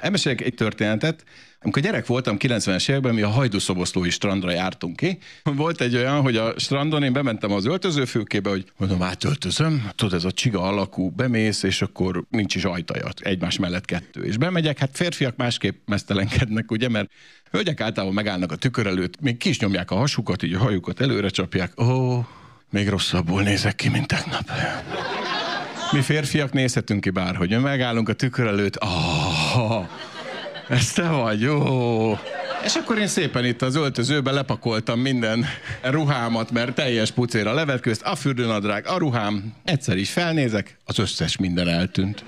Elmesélek 0.00 0.40
egy 0.40 0.54
történetet. 0.54 1.24
Amikor 1.64 1.82
gyerek 1.82 2.06
voltam 2.06 2.36
90-es 2.38 2.88
években, 2.88 3.14
mi 3.14 3.22
a 3.22 3.28
Hajdúszoboszlói 3.28 4.10
strandra 4.10 4.50
jártunk 4.50 4.96
ki. 4.96 5.18
Volt 5.42 5.80
egy 5.80 5.96
olyan, 5.96 6.20
hogy 6.20 6.36
a 6.36 6.58
strandon 6.58 7.02
én 7.02 7.12
bementem 7.12 7.52
az 7.52 7.66
öltözőfülkébe, 7.66 8.50
hogy 8.50 8.64
mondom, 8.76 9.02
átöltözöm, 9.02 9.90
tudod, 9.94 10.14
ez 10.14 10.24
a 10.24 10.32
csiga 10.32 10.62
alakú, 10.62 11.10
bemész, 11.10 11.62
és 11.62 11.82
akkor 11.82 12.24
nincs 12.28 12.54
is 12.54 12.64
ajtaja, 12.64 13.08
egymás 13.16 13.58
mellett 13.58 13.84
kettő. 13.84 14.24
És 14.24 14.36
bemegyek, 14.36 14.78
hát 14.78 14.90
férfiak 14.92 15.36
másképp 15.36 15.76
mesztelenkednek, 15.86 16.70
ugye, 16.70 16.88
mert 16.88 17.10
hölgyek 17.50 17.80
általában 17.80 18.14
megállnak 18.14 18.52
a 18.52 18.56
tükör 18.56 18.86
előtt, 18.86 19.20
még 19.20 19.36
kis 19.36 19.58
nyomják 19.58 19.90
a 19.90 19.96
hasukat, 19.96 20.42
így 20.42 20.54
a 20.54 20.58
hajukat 20.58 21.00
előre 21.00 21.28
csapják. 21.28 21.80
Ó, 21.80 22.24
még 22.70 22.88
rosszabbul 22.88 23.42
nézek 23.42 23.74
ki, 23.74 23.88
mint 23.88 24.06
tegnap. 24.06 24.50
Mi 25.92 26.00
férfiak 26.00 26.52
nézhetünk 26.52 27.00
ki 27.00 27.10
bárhogy. 27.10 27.60
Megállunk 27.60 28.08
a 28.08 28.12
tükör 28.12 28.46
előtt. 28.46 28.82
Oh, 28.82 29.88
ez 30.74 30.92
te 30.92 31.08
vagy, 31.08 31.40
jó. 31.40 32.18
És 32.64 32.74
akkor 32.74 32.98
én 32.98 33.06
szépen 33.06 33.44
itt 33.44 33.62
az 33.62 33.76
öltözőbe 33.76 34.30
lepakoltam 34.30 35.00
minden 35.00 35.46
ruhámat, 35.82 36.50
mert 36.50 36.74
teljes 36.74 37.10
pucéra 37.10 37.52
levetkőzt, 37.52 38.02
a 38.02 38.14
fürdőnadrág, 38.14 38.86
a 38.86 38.98
ruhám. 38.98 39.52
Egyszer 39.64 39.96
is 39.96 40.10
felnézek, 40.10 40.78
az 40.84 40.98
összes 40.98 41.36
minden 41.36 41.68
eltűnt. 41.68 42.24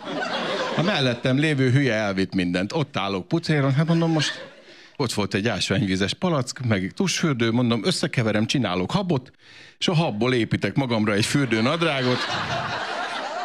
A 0.76 0.82
mellettem 0.82 1.38
lévő 1.38 1.70
hülye 1.70 1.94
elvitt 1.94 2.34
mindent. 2.34 2.72
Ott 2.72 2.96
állok 2.96 3.28
pucéron, 3.28 3.72
hát 3.72 3.86
mondom 3.86 4.10
most 4.10 4.54
ott 4.96 5.12
volt 5.12 5.34
egy 5.34 5.48
ásványvízes 5.48 6.14
palack, 6.14 6.66
meg 6.66 6.92
tusfürdő, 6.94 7.50
mondom, 7.50 7.84
összekeverem, 7.84 8.46
csinálok 8.46 8.90
habot, 8.90 9.30
és 9.78 9.88
a 9.88 9.94
habból 9.94 10.34
építek 10.34 10.74
magamra 10.74 11.12
egy 11.12 11.26
fürdőnadrágot. 11.26 12.18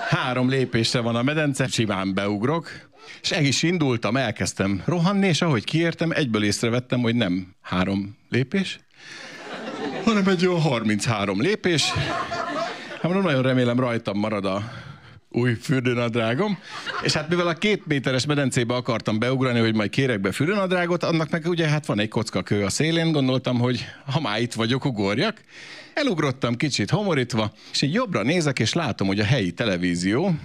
Három 0.09 0.49
lépésre 0.49 0.99
van 0.99 1.15
a 1.15 1.23
medence, 1.23 1.67
simán 1.67 2.13
beugrok, 2.13 2.90
és 3.21 3.31
el 3.31 3.43
is 3.43 3.63
indultam, 3.63 4.17
elkezdtem 4.17 4.81
rohanni, 4.85 5.27
és 5.27 5.41
ahogy 5.41 5.63
kiértem, 5.63 6.11
egyből 6.11 6.43
észrevettem, 6.43 6.99
hogy 6.99 7.15
nem 7.15 7.47
három 7.61 8.17
lépés, 8.29 8.79
hanem 10.03 10.27
egy 10.27 10.47
olyan 10.47 10.61
33 10.61 11.41
lépés. 11.41 11.91
Hát 13.01 13.21
nagyon 13.21 13.41
remélem 13.41 13.79
rajtam 13.79 14.17
marad 14.17 14.45
a 14.45 14.71
új 15.31 15.53
fürdőnadrágom. 15.61 16.57
És 17.03 17.13
hát 17.13 17.29
mivel 17.29 17.47
a 17.47 17.53
két 17.53 17.85
méteres 17.85 18.25
medencébe 18.25 18.73
akartam 18.73 19.19
beugrani, 19.19 19.59
hogy 19.59 19.75
majd 19.75 19.89
kérek 19.89 20.21
be 20.21 20.31
fürdőnadrágot, 20.31 21.03
annak 21.03 21.29
meg 21.29 21.45
ugye 21.47 21.67
hát 21.67 21.85
van 21.85 21.99
egy 21.99 22.09
kockakő 22.09 22.63
a 22.63 22.69
szélén, 22.69 23.11
gondoltam, 23.11 23.59
hogy 23.59 23.85
ha 24.11 24.19
már 24.19 24.41
itt 24.41 24.53
vagyok, 24.53 24.85
ugorjak. 24.85 25.41
Elugrottam 25.93 26.55
kicsit 26.55 26.89
homorítva, 26.89 27.51
és 27.71 27.81
így 27.81 27.93
jobbra 27.93 28.23
nézek, 28.23 28.59
és 28.59 28.73
látom, 28.73 29.07
hogy 29.07 29.19
a 29.19 29.25
helyi 29.25 29.51
televízió 29.51 30.35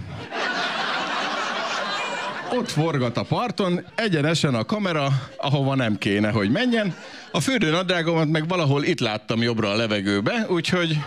ott 2.52 2.70
forgat 2.70 3.16
a 3.16 3.23
parton, 3.23 3.84
egyenesen 3.94 4.55
a 4.55 4.65
kamera, 4.65 5.08
ahova 5.36 5.75
nem 5.75 5.99
kéne, 5.99 6.31
hogy 6.31 6.50
menjen. 6.50 6.94
A 7.31 7.41
fürdőnadrágomat 7.41 8.28
meg 8.28 8.49
valahol 8.49 8.84
itt 8.84 9.00
láttam 9.00 9.42
jobbra 9.42 9.70
a 9.70 9.76
levegőbe, 9.76 10.47
úgyhogy 10.49 10.99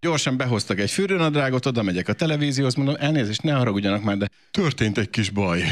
gyorsan 0.00 0.36
behoztak 0.36 0.78
egy 0.78 0.90
fürdőnadrágot, 0.90 1.66
oda 1.66 1.82
megyek 1.82 2.08
a 2.08 2.12
televízióhoz, 2.12 2.74
mondom, 2.74 2.94
elnézést, 2.98 3.42
ne 3.42 3.52
haragudjanak 3.52 4.02
már, 4.02 4.16
de 4.16 4.28
történt 4.50 4.98
egy 4.98 5.10
kis 5.10 5.30
baj. 5.30 5.62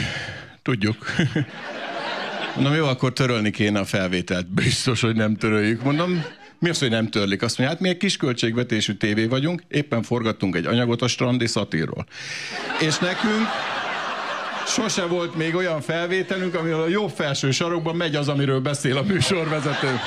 Tudjuk. 0.62 1.06
Mondom, 2.55 2.74
jó, 2.74 2.86
akkor 2.86 3.12
törölni 3.12 3.50
kéne 3.50 3.78
a 3.78 3.84
felvételt. 3.84 4.47
Biztos, 4.47 5.00
hogy 5.00 5.16
nem 5.16 5.36
töröljük. 5.36 5.82
Mondom, 5.82 6.24
mi 6.58 6.68
az, 6.68 6.78
hogy 6.78 6.90
nem 6.90 7.08
törlik? 7.08 7.42
Azt 7.42 7.58
mondja, 7.58 7.76
hát 7.76 7.84
mi 7.84 7.90
egy 7.90 7.97
kis 7.97 8.16
költségvetésű 8.16 8.92
tévé 8.92 9.24
vagyunk, 9.24 9.62
éppen 9.68 10.02
forgattunk 10.02 10.56
egy 10.56 10.66
anyagot 10.66 11.02
a 11.02 11.08
strandi 11.08 11.47
szatírról. 11.47 12.06
És 12.81 12.98
nekünk 12.98 13.47
sose 14.67 15.07
volt 15.07 15.34
még 15.34 15.55
olyan 15.55 15.81
felvételünk, 15.81 16.55
amivel 16.55 16.81
a 16.81 16.89
jobb 16.89 17.10
felső 17.10 17.51
sarokban 17.51 17.97
megy 17.97 18.15
az, 18.15 18.28
amiről 18.28 18.60
beszél 18.60 18.97
a 18.97 19.02
műsorvezető. 19.02 20.01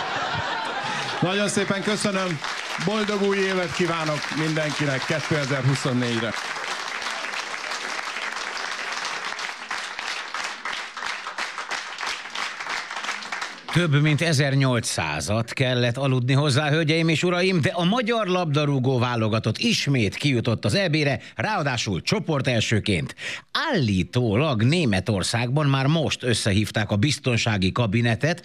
Nagyon 1.22 1.48
szépen 1.48 1.84
köszönöm, 1.84 2.40
boldog 2.86 3.22
új 3.22 3.38
évet 3.38 3.74
kívánok 3.74 4.19
mindenkinek 4.40 5.02
2024-re. 5.08 6.34
Több 13.77 14.01
mint 14.01 14.19
1800-at 14.23 15.49
kellett 15.49 15.97
aludni 15.97 16.33
hozzá, 16.33 16.69
hölgyeim 16.69 17.09
és 17.09 17.23
uraim, 17.23 17.61
de 17.61 17.69
a 17.73 17.83
magyar 17.83 18.27
labdarúgó 18.27 18.99
válogatott 18.99 19.57
ismét 19.57 20.15
kijutott 20.15 20.65
az 20.65 20.75
EB-re, 20.75 21.19
ráadásul 21.35 22.01
csoport 22.01 22.47
elsőként. 22.47 23.15
Állítólag 23.72 24.64
Németországban 24.64 25.65
már 25.65 25.85
most 25.85 26.23
összehívták 26.23 26.91
a 26.91 26.95
biztonsági 26.95 27.72
kabinetet, 27.72 28.43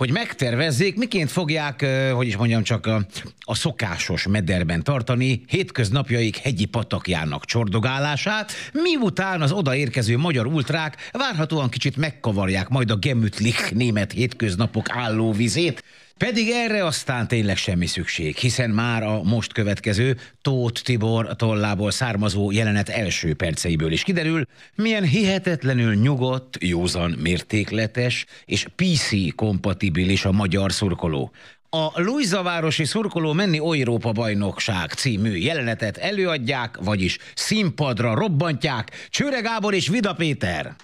hogy 0.00 0.10
megtervezzék, 0.12 0.96
miként 0.96 1.30
fogják, 1.30 1.86
hogy 2.14 2.26
is 2.26 2.36
mondjam, 2.36 2.62
csak 2.62 2.86
a, 2.86 3.06
a 3.40 3.54
szokásos 3.54 4.26
mederben 4.26 4.82
tartani 4.82 5.42
hétköznapjaik 5.46 6.36
hegyi 6.36 6.64
patakjának 6.64 7.44
csordogálását, 7.44 8.52
miután 8.72 9.42
az 9.42 9.52
odaérkező 9.52 10.16
magyar 10.16 10.46
ultrák 10.46 11.10
várhatóan 11.12 11.68
kicsit 11.68 11.96
megkavarják 11.96 12.68
majd 12.68 12.90
a 12.90 12.96
gemütlich 12.96 13.72
német 13.72 14.12
hétköznapok 14.12 14.86
állóvizét, 14.90 15.84
pedig 16.26 16.50
erre 16.50 16.84
aztán 16.84 17.28
tényleg 17.28 17.56
semmi 17.56 17.86
szükség, 17.86 18.36
hiszen 18.36 18.70
már 18.70 19.02
a 19.02 19.22
most 19.22 19.52
következő 19.52 20.16
Tóth 20.42 20.82
Tibor 20.82 21.36
tollából 21.36 21.90
származó 21.90 22.50
jelenet 22.50 22.88
első 22.88 23.34
perceiből 23.34 23.92
is 23.92 24.02
kiderül, 24.02 24.46
milyen 24.74 25.02
hihetetlenül 25.02 25.94
nyugodt, 25.94 26.56
józan 26.60 27.10
mértékletes 27.10 28.26
és 28.44 28.66
PC-kompatibilis 28.76 30.24
a 30.24 30.32
magyar 30.32 30.72
szurkoló. 30.72 31.32
A 31.70 32.00
Luizavárosi 32.00 32.84
Szurkoló 32.84 33.32
Menni 33.32 33.58
Európa 33.58 34.12
Bajnokság 34.12 34.92
című 34.92 35.36
jelenetet 35.36 35.96
előadják, 35.96 36.76
vagyis 36.80 37.18
színpadra 37.34 38.14
robbantják 38.14 39.08
Csőre 39.10 39.40
Gábor 39.40 39.74
és 39.74 39.88
Vida 39.88 40.14
Péter. 40.14 40.76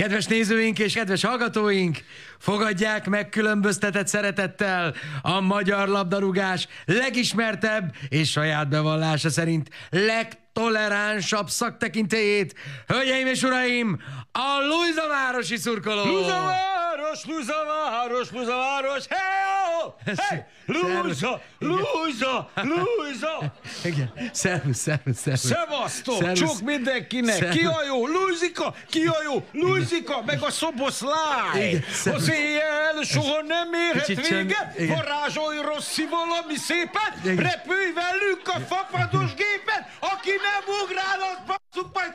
Kedves 0.00 0.26
nézőink 0.26 0.78
és 0.78 0.92
kedves 0.94 1.24
hallgatóink, 1.24 1.98
fogadják 2.38 3.08
megkülönböztetett 3.08 4.06
szeretettel 4.06 4.94
a 5.22 5.40
magyar 5.40 5.88
labdarúgás 5.88 6.68
legismertebb 6.84 7.94
és 8.08 8.30
saját 8.30 8.68
bevallása 8.68 9.30
szerint 9.30 9.70
legtoleránsabb 10.52 11.48
szaktekintélyét. 11.48 12.54
Hölgyeim 12.86 13.26
és 13.26 13.42
uraim, 13.42 14.00
a 14.32 14.66
Lujzavárosi 14.66 15.56
szurkoló! 15.56 16.04
Luzaváros, 16.04 17.24
Luzaváros, 17.24 18.30
Luzaváros, 18.30 19.04
hey, 19.08 20.14
hey, 20.16 20.44
Luza, 20.66 21.40
Luza, 21.58 22.50
Luza. 22.54 23.54
Igen, 23.84 24.12
szervusz, 24.32 24.78
szervusz, 24.78 25.18
szervusz. 25.18 25.46
Szevasztok, 25.46 26.32
csak 26.32 26.60
mindenkinek. 26.60 27.34
Szervusz. 27.34 27.56
Ki 27.58 27.64
a 27.64 27.84
jó? 27.86 28.06
Luzika, 28.06 28.74
ki 28.88 29.06
a 29.06 29.16
jó? 29.24 29.46
Luzika, 29.52 30.22
meg 30.26 30.42
a 30.42 30.50
szoboszláj. 30.50 31.84
Az 32.14 32.30
éjjel 32.30 33.02
soha 33.02 33.42
nem 33.42 33.68
érhet 33.72 34.28
véget. 34.28 34.88
Varázsolj 34.88 35.58
Rossi 35.58 36.06
valami 36.10 36.56
szépen. 36.56 37.36
Repülj 37.36 37.92
velünk 37.92 38.42
a 38.44 38.58
fapados 38.74 39.34
gépen. 39.34 39.86
Aki 40.00 40.30
nem 40.48 40.64
ugrál, 40.82 41.20
az 41.20 41.38
basszuk 41.46 41.88
majd 41.94 42.14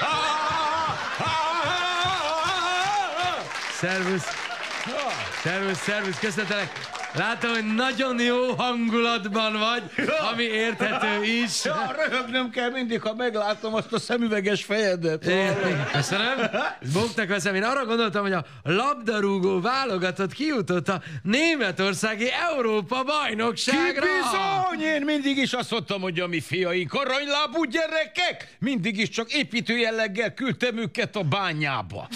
ah. 0.00 0.92
Szervusz. 3.80 4.26
Szervusz, 5.42 5.82
szervusz, 5.82 6.18
köszöntelek. 6.18 7.01
Látom, 7.14 7.50
hogy 7.50 7.74
nagyon 7.74 8.20
jó 8.20 8.54
hangulatban 8.54 9.52
vagy, 9.52 10.08
ami 10.32 10.42
érthető 10.42 11.24
is. 11.24 11.64
Ja, 11.64 11.94
röhögnöm 11.96 12.50
kell 12.50 12.70
mindig, 12.70 13.00
ha 13.00 13.14
meglátom 13.14 13.74
azt 13.74 13.92
a 13.92 13.98
szemüveges 13.98 14.64
fejedet. 14.64 15.24
Igen, 15.24 15.88
Köszönöm. 15.92 16.38
Bogtak 16.92 17.28
veszem. 17.28 17.54
Én 17.54 17.62
arra 17.62 17.84
gondoltam, 17.84 18.22
hogy 18.22 18.32
a 18.32 18.44
labdarúgó 18.62 19.60
válogatott 19.60 20.32
kijutott 20.32 20.88
a 20.88 21.02
németországi 21.22 22.28
Európa 22.50 23.02
bajnokságra. 23.04 24.00
Ki 24.00 24.08
bizony! 24.22 24.94
Én 24.94 25.02
mindig 25.02 25.36
is 25.36 25.52
azt 25.52 25.70
mondtam, 25.70 26.00
hogy 26.00 26.20
a 26.20 26.26
mi 26.26 26.40
fiaink 26.40 26.92
aranylábú 26.92 27.64
gyerekek, 27.64 28.56
mindig 28.58 28.98
is 28.98 29.08
csak 29.08 29.32
építő 29.32 29.76
jelleggel 29.76 30.34
küldtem 30.34 30.78
őket 30.78 31.16
a 31.16 31.22
bányába. 31.22 32.08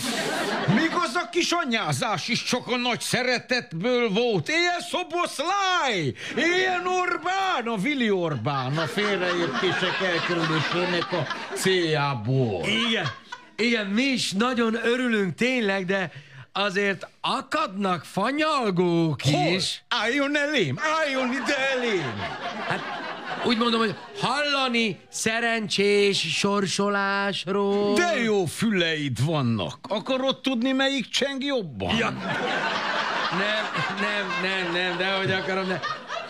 Míg 0.75 0.91
az 0.92 1.15
a 1.15 1.28
kis 1.31 1.50
anyázás 1.50 2.28
is 2.28 2.42
csak 2.42 2.66
a 2.66 2.76
nagy 2.76 3.00
szeretetből 3.00 4.08
volt. 4.08 4.49
Ilyen 4.49 4.81
szoboszláj! 4.90 6.12
Ilyen 6.36 6.86
Orbán! 6.86 7.66
A 7.66 7.76
Vili 7.76 8.10
Orbán 8.10 8.78
a 8.78 8.86
félreértések 8.86 10.00
elkerülésének 10.02 11.12
a 11.12 11.26
céljából. 11.55 12.65
Igen. 12.89 13.06
Igen, 13.56 13.86
mi 13.86 14.02
is 14.02 14.32
nagyon 14.32 14.74
örülünk 14.84 15.34
tényleg, 15.34 15.84
de 15.84 16.10
azért 16.52 17.06
akadnak 17.20 18.05
fanyalgók 18.05 19.20
Hol? 19.23 19.52
is. 19.55 19.82
Álljon 19.89 20.36
elém, 20.36 20.78
álljon 20.98 21.32
ide 21.32 21.56
elém! 21.74 22.20
Hát 22.68 22.81
úgy 23.44 23.58
mondom, 23.58 23.81
hogy 23.81 23.94
hallani 24.20 24.98
szerencsés 25.08 26.18
sorsolásról. 26.39 27.94
De 27.94 28.23
jó 28.23 28.44
füleid 28.44 29.24
vannak. 29.24 29.78
Akarod 29.89 30.40
tudni, 30.40 30.73
melyik 30.73 31.08
cseng 31.08 31.44
jobban? 31.44 31.97
Ja. 31.97 32.15
Nem, 33.31 33.65
nem, 34.01 34.27
nem, 34.43 34.73
nem, 34.73 34.97
de 34.97 35.17
hogy 35.17 35.31
akarom, 35.31 35.69
de 35.69 35.81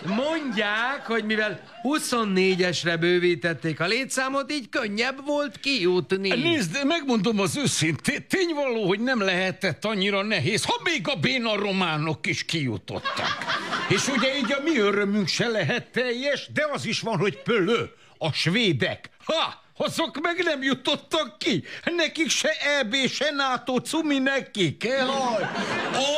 Mondják, 0.05 1.05
hogy 1.05 1.23
mivel 1.23 1.59
24-esre 1.83 2.97
bővítették 2.99 3.79
a 3.79 3.87
létszámot, 3.87 4.51
így 4.51 4.69
könnyebb 4.69 5.25
volt 5.25 5.59
kijutni. 5.59 6.29
Nézd, 6.29 6.85
megmondom 6.85 7.39
az 7.39 7.57
őszintét, 7.57 8.27
tényvaló, 8.27 8.87
hogy 8.87 8.99
nem 8.99 9.21
lehetett 9.21 9.85
annyira 9.85 10.23
nehéz, 10.23 10.63
ha 10.63 10.79
még 10.83 11.07
a 11.07 11.15
béna 11.15 11.55
románok 11.55 12.27
is 12.27 12.45
kijutottak. 12.45 13.37
És 13.89 14.07
ugye 14.07 14.37
így 14.37 14.51
a 14.51 14.61
mi 14.63 14.77
örömünk 14.77 15.27
se 15.27 15.47
lehet 15.47 15.91
teljes, 15.91 16.49
de 16.53 16.67
az 16.73 16.85
is 16.85 16.99
van, 16.99 17.17
hogy 17.17 17.41
pölő, 17.41 17.91
a 18.17 18.31
svédek. 18.31 19.09
Ha! 19.23 19.65
Azok 19.77 20.21
meg 20.21 20.43
nem 20.43 20.63
jutottak 20.63 21.37
ki. 21.37 21.63
Nekik 21.95 22.29
se 22.29 22.49
EB, 22.79 22.95
se 23.07 23.31
NATO, 23.31 23.79
cumi 23.79 24.19
nekik. 24.19 24.83
Jaj, 24.83 25.49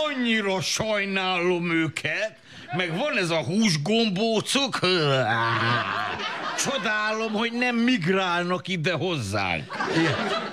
annyira 0.06 0.62
sajnálom 0.62 1.72
őket. 1.72 2.39
Meg 2.78 2.98
van 2.98 3.18
ez 3.18 3.30
a 3.30 3.44
húsgombócuk. 3.44 4.80
Csodálom, 6.64 7.32
hogy 7.34 7.52
nem 7.52 7.76
migrálnak 7.76 8.68
ide 8.68 8.94
hozzánk. 8.94 9.74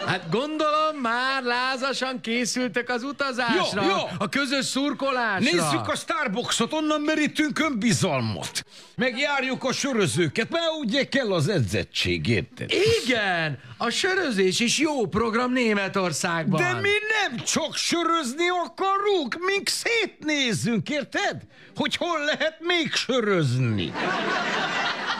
Hát 0.06 0.30
gondolom 0.30 0.96
már 1.02 1.42
lázasan 1.42 2.20
készültek 2.20 2.90
az 2.90 3.02
utazásra, 3.02 3.82
Jó, 3.82 3.88
jó. 3.88 3.96
a 4.18 4.28
közös 4.28 4.64
szurkolásra. 4.64 5.38
Nézzük 5.38 5.88
a 5.88 5.96
Starbucksot, 5.96 6.72
onnan 6.72 7.00
merítünk 7.00 7.58
önbizalmat. 7.58 8.64
Megjárjuk 8.96 9.64
a 9.64 9.72
sörözőket, 9.72 10.50
mert 10.50 10.64
ugye 10.80 11.04
kell 11.08 11.32
az 11.32 11.48
edzettség, 11.48 12.26
érted? 12.26 12.70
Igen, 13.04 13.58
a 13.78 13.90
sörözés 13.90 14.60
is 14.60 14.78
jó 14.78 15.06
program 15.06 15.52
Németországban. 15.52 16.60
De 16.60 16.80
mi 16.80 16.88
nem 17.22 17.44
csak 17.44 17.76
sörözni 17.76 18.48
akarunk, 18.64 19.36
mink 19.46 19.68
szétnézzünk, 19.68 20.88
érted? 20.88 21.42
Hogy 21.76 21.96
hol 21.96 22.24
lehet 22.24 22.56
még 22.60 22.92
sörözni. 22.92 23.92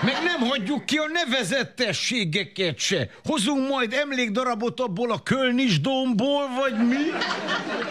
Meg 0.03 0.15
nem 0.25 0.49
hagyjuk 0.49 0.85
ki 0.85 0.97
a 0.97 1.07
nevezetességeket 1.13 2.79
se. 2.79 3.09
Hozunk 3.25 3.69
majd 3.69 3.93
emlékdarabot 3.93 4.81
abból 4.81 5.13
a 5.13 5.23
Kölnisdomból, 5.23 6.49
vagy 6.49 6.87
mi? 6.87 7.11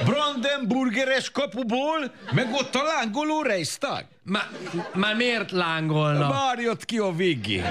Brandenburgeres 0.05 1.31
kapuból, 1.31 2.13
meg 2.31 2.53
ott 2.53 2.75
a 2.75 2.83
lángoló 2.83 3.41
Reichstag. 3.41 4.05
Már, 4.23 4.49
már 4.93 5.15
miért 5.15 5.51
lángolna? 5.51 6.29
Várjad 6.29 6.85
ki 6.85 6.97
a 6.97 7.11
végén. 7.11 7.65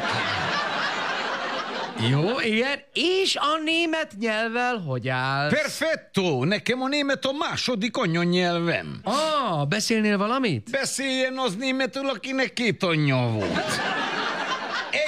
Jó, 2.10 2.40
igen. 2.40 2.78
És 2.92 3.36
a 3.36 3.58
német 3.64 4.12
nyelvvel 4.20 4.76
hogy 4.78 5.08
áll? 5.08 5.48
Perfetto! 5.48 6.44
Nekem 6.44 6.82
a 6.82 6.88
német 6.88 7.24
a 7.24 7.32
második 7.32 7.96
anyanyelvem. 7.96 9.00
Ah, 9.04 9.66
beszélnél 9.66 10.18
valamit? 10.18 10.70
Beszéljen 10.70 11.38
az 11.38 11.56
németül, 11.56 12.08
akinek 12.08 12.52
két 12.52 12.82
anyja 12.82 13.28
volt. 13.32 13.80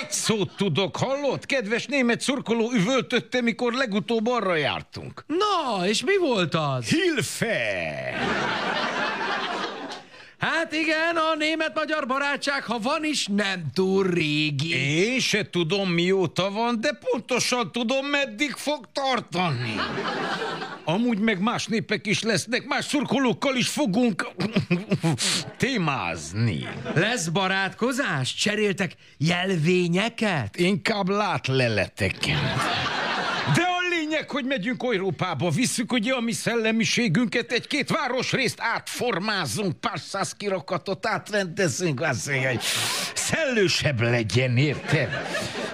Egy 0.01 0.11
szót 0.13 0.51
tudok, 0.57 0.97
hallott? 0.97 1.47
Kedves 1.47 1.87
német 1.87 2.21
szurkoló 2.21 2.73
üvöltötte, 2.73 3.41
mikor 3.41 3.73
legutóbb 3.73 4.27
arra 4.29 4.55
jártunk. 4.57 5.25
Na, 5.27 5.87
és 5.87 6.05
mi 6.05 6.17
volt 6.19 6.55
az? 6.55 6.87
Hilfe! 6.89 7.55
Hát 10.39 10.73
igen, 10.73 11.17
a 11.17 11.35
német-magyar 11.39 12.07
barátság, 12.07 12.65
ha 12.65 12.79
van 12.79 13.05
is, 13.05 13.27
nem 13.27 13.63
túl 13.75 14.07
régi. 14.07 14.75
Én 14.75 15.21
se 15.21 15.51
tudom, 15.51 15.91
mióta 15.91 16.51
van, 16.51 16.81
de 16.81 16.99
pontosan 17.11 17.73
tudom, 17.73 18.07
meddig 18.07 18.51
fog 18.53 18.89
tartani. 18.93 19.75
Amúgy 20.85 21.19
meg 21.19 21.41
más 21.41 21.67
népek 21.67 22.07
is 22.07 22.23
lesznek, 22.23 22.65
más 22.67 22.85
szurkolókkal 22.85 23.57
is 23.57 23.69
fogunk 23.69 24.27
témázni. 25.57 26.69
Lesz 26.95 27.29
barátkozás? 27.29 28.35
Cseréltek 28.35 28.93
jelvényeket? 29.19 30.57
Inkább 30.57 31.09
látleleteket. 31.09 32.96
Lényeg, 34.17 34.31
hogy 34.31 34.45
megyünk 34.45 34.83
Európába, 34.83 35.51
visszük 35.51 35.93
ugye 35.93 36.15
a 36.15 36.21
mi 36.21 36.33
szellemiségünket, 36.33 37.53
egy-két 37.53 37.91
városrészt 37.91 38.59
átformázunk, 38.61 39.81
pár 39.81 39.99
száz 39.99 40.33
kirakatot 40.33 41.07
átrendezünk, 41.07 42.01
azért, 42.01 42.45
hogy 42.45 42.61
szellősebb 43.15 44.01
legyen, 44.01 44.57
érted? 44.57 45.09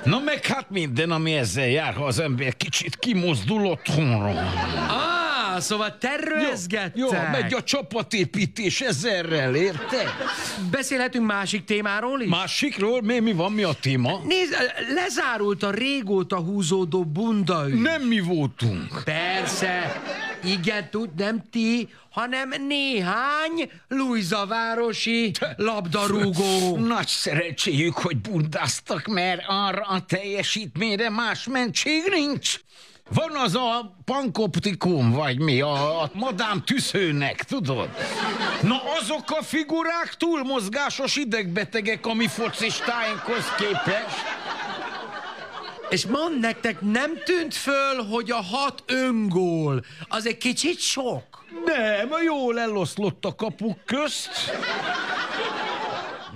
Na 0.04 0.20
meg 0.24 0.46
hát 0.46 0.70
minden, 0.70 1.10
ami 1.10 1.32
ezzel 1.32 1.68
jár, 1.68 1.94
ha 1.94 2.04
az 2.04 2.18
ember 2.18 2.56
kicsit 2.56 2.96
kimozdul 2.96 3.66
otthonról. 3.66 4.36
Ah, 4.88 5.21
szóval 5.60 5.98
tervezgettek. 5.98 6.96
Jó, 6.96 7.06
jó, 7.12 7.20
megy 7.30 7.54
a 7.54 7.62
csapatépítés 7.62 8.80
ezerrel, 8.80 9.54
érted? 9.54 10.08
Beszélhetünk 10.70 11.26
másik 11.26 11.64
témáról 11.64 12.20
is? 12.20 12.28
Másikról? 12.28 13.02
Mi, 13.02 13.18
mi 13.18 13.32
van, 13.32 13.52
mi 13.52 13.62
a 13.62 13.72
téma? 13.80 14.20
Nézd, 14.26 14.54
lezárult 14.94 15.62
a 15.62 15.70
régóta 15.70 16.36
húzódó 16.36 17.04
bunda 17.04 17.68
ügy. 17.68 17.80
Nem 17.80 18.02
mi 18.02 18.20
voltunk. 18.20 19.02
Persze. 19.04 20.02
Igen, 20.44 20.90
tud, 20.90 21.14
nem 21.16 21.42
ti, 21.50 21.88
hanem 22.10 22.48
néhány 22.66 23.70
Lujzavárosi 23.88 25.32
labdarúgó. 25.56 26.76
Nagy 26.76 27.06
szerencséjük, 27.06 27.94
hogy 27.94 28.16
bundáztak, 28.16 29.06
mert 29.06 29.42
arra 29.46 29.82
a 29.82 30.04
teljesítményre 30.04 31.10
más 31.10 31.46
mentség 31.46 32.02
nincs. 32.10 32.60
Van 33.14 33.36
az 33.36 33.54
a 33.54 33.96
pankoptikum, 34.04 35.10
vagy 35.10 35.38
mi, 35.38 35.60
a, 35.60 36.02
a 36.02 36.10
madám 36.12 36.62
tüszőnek, 36.64 37.42
tudod? 37.42 37.88
Na 38.62 38.80
azok 39.00 39.30
a 39.30 39.42
figurák 39.42 40.14
túlmozgásos 40.18 41.16
idegbetegek 41.16 42.06
a 42.06 42.14
mi 42.14 42.26
focistáinkhoz 42.26 43.54
képest. 43.56 44.24
És 45.88 46.06
mond 46.06 46.40
nektek, 46.40 46.80
nem 46.80 47.10
tűnt 47.24 47.54
föl, 47.54 48.04
hogy 48.10 48.30
a 48.30 48.42
hat 48.42 48.82
öngól 48.86 49.84
az 50.08 50.26
egy 50.26 50.38
kicsit 50.38 50.80
sok? 50.80 51.44
Nem, 51.64 52.08
jól 52.24 52.60
eloszlott 52.60 53.24
a 53.24 53.34
kapuk 53.34 53.84
közt. 53.84 54.30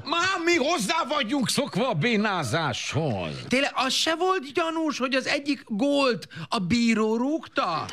Már 0.08 0.38
mi 0.44 0.56
hozzá 0.56 1.04
vagyunk 1.08 1.48
szokva 1.48 1.88
a 1.88 1.94
bénázáshoz. 1.94 3.30
Tényleg 3.48 3.72
az 3.74 3.92
se 3.92 4.14
volt 4.14 4.52
gyanús, 4.52 4.98
hogy 4.98 5.14
az 5.14 5.26
egyik 5.26 5.62
gólt 5.66 6.28
a 6.48 6.58
bíró 6.58 7.16
rúgta? 7.16 7.84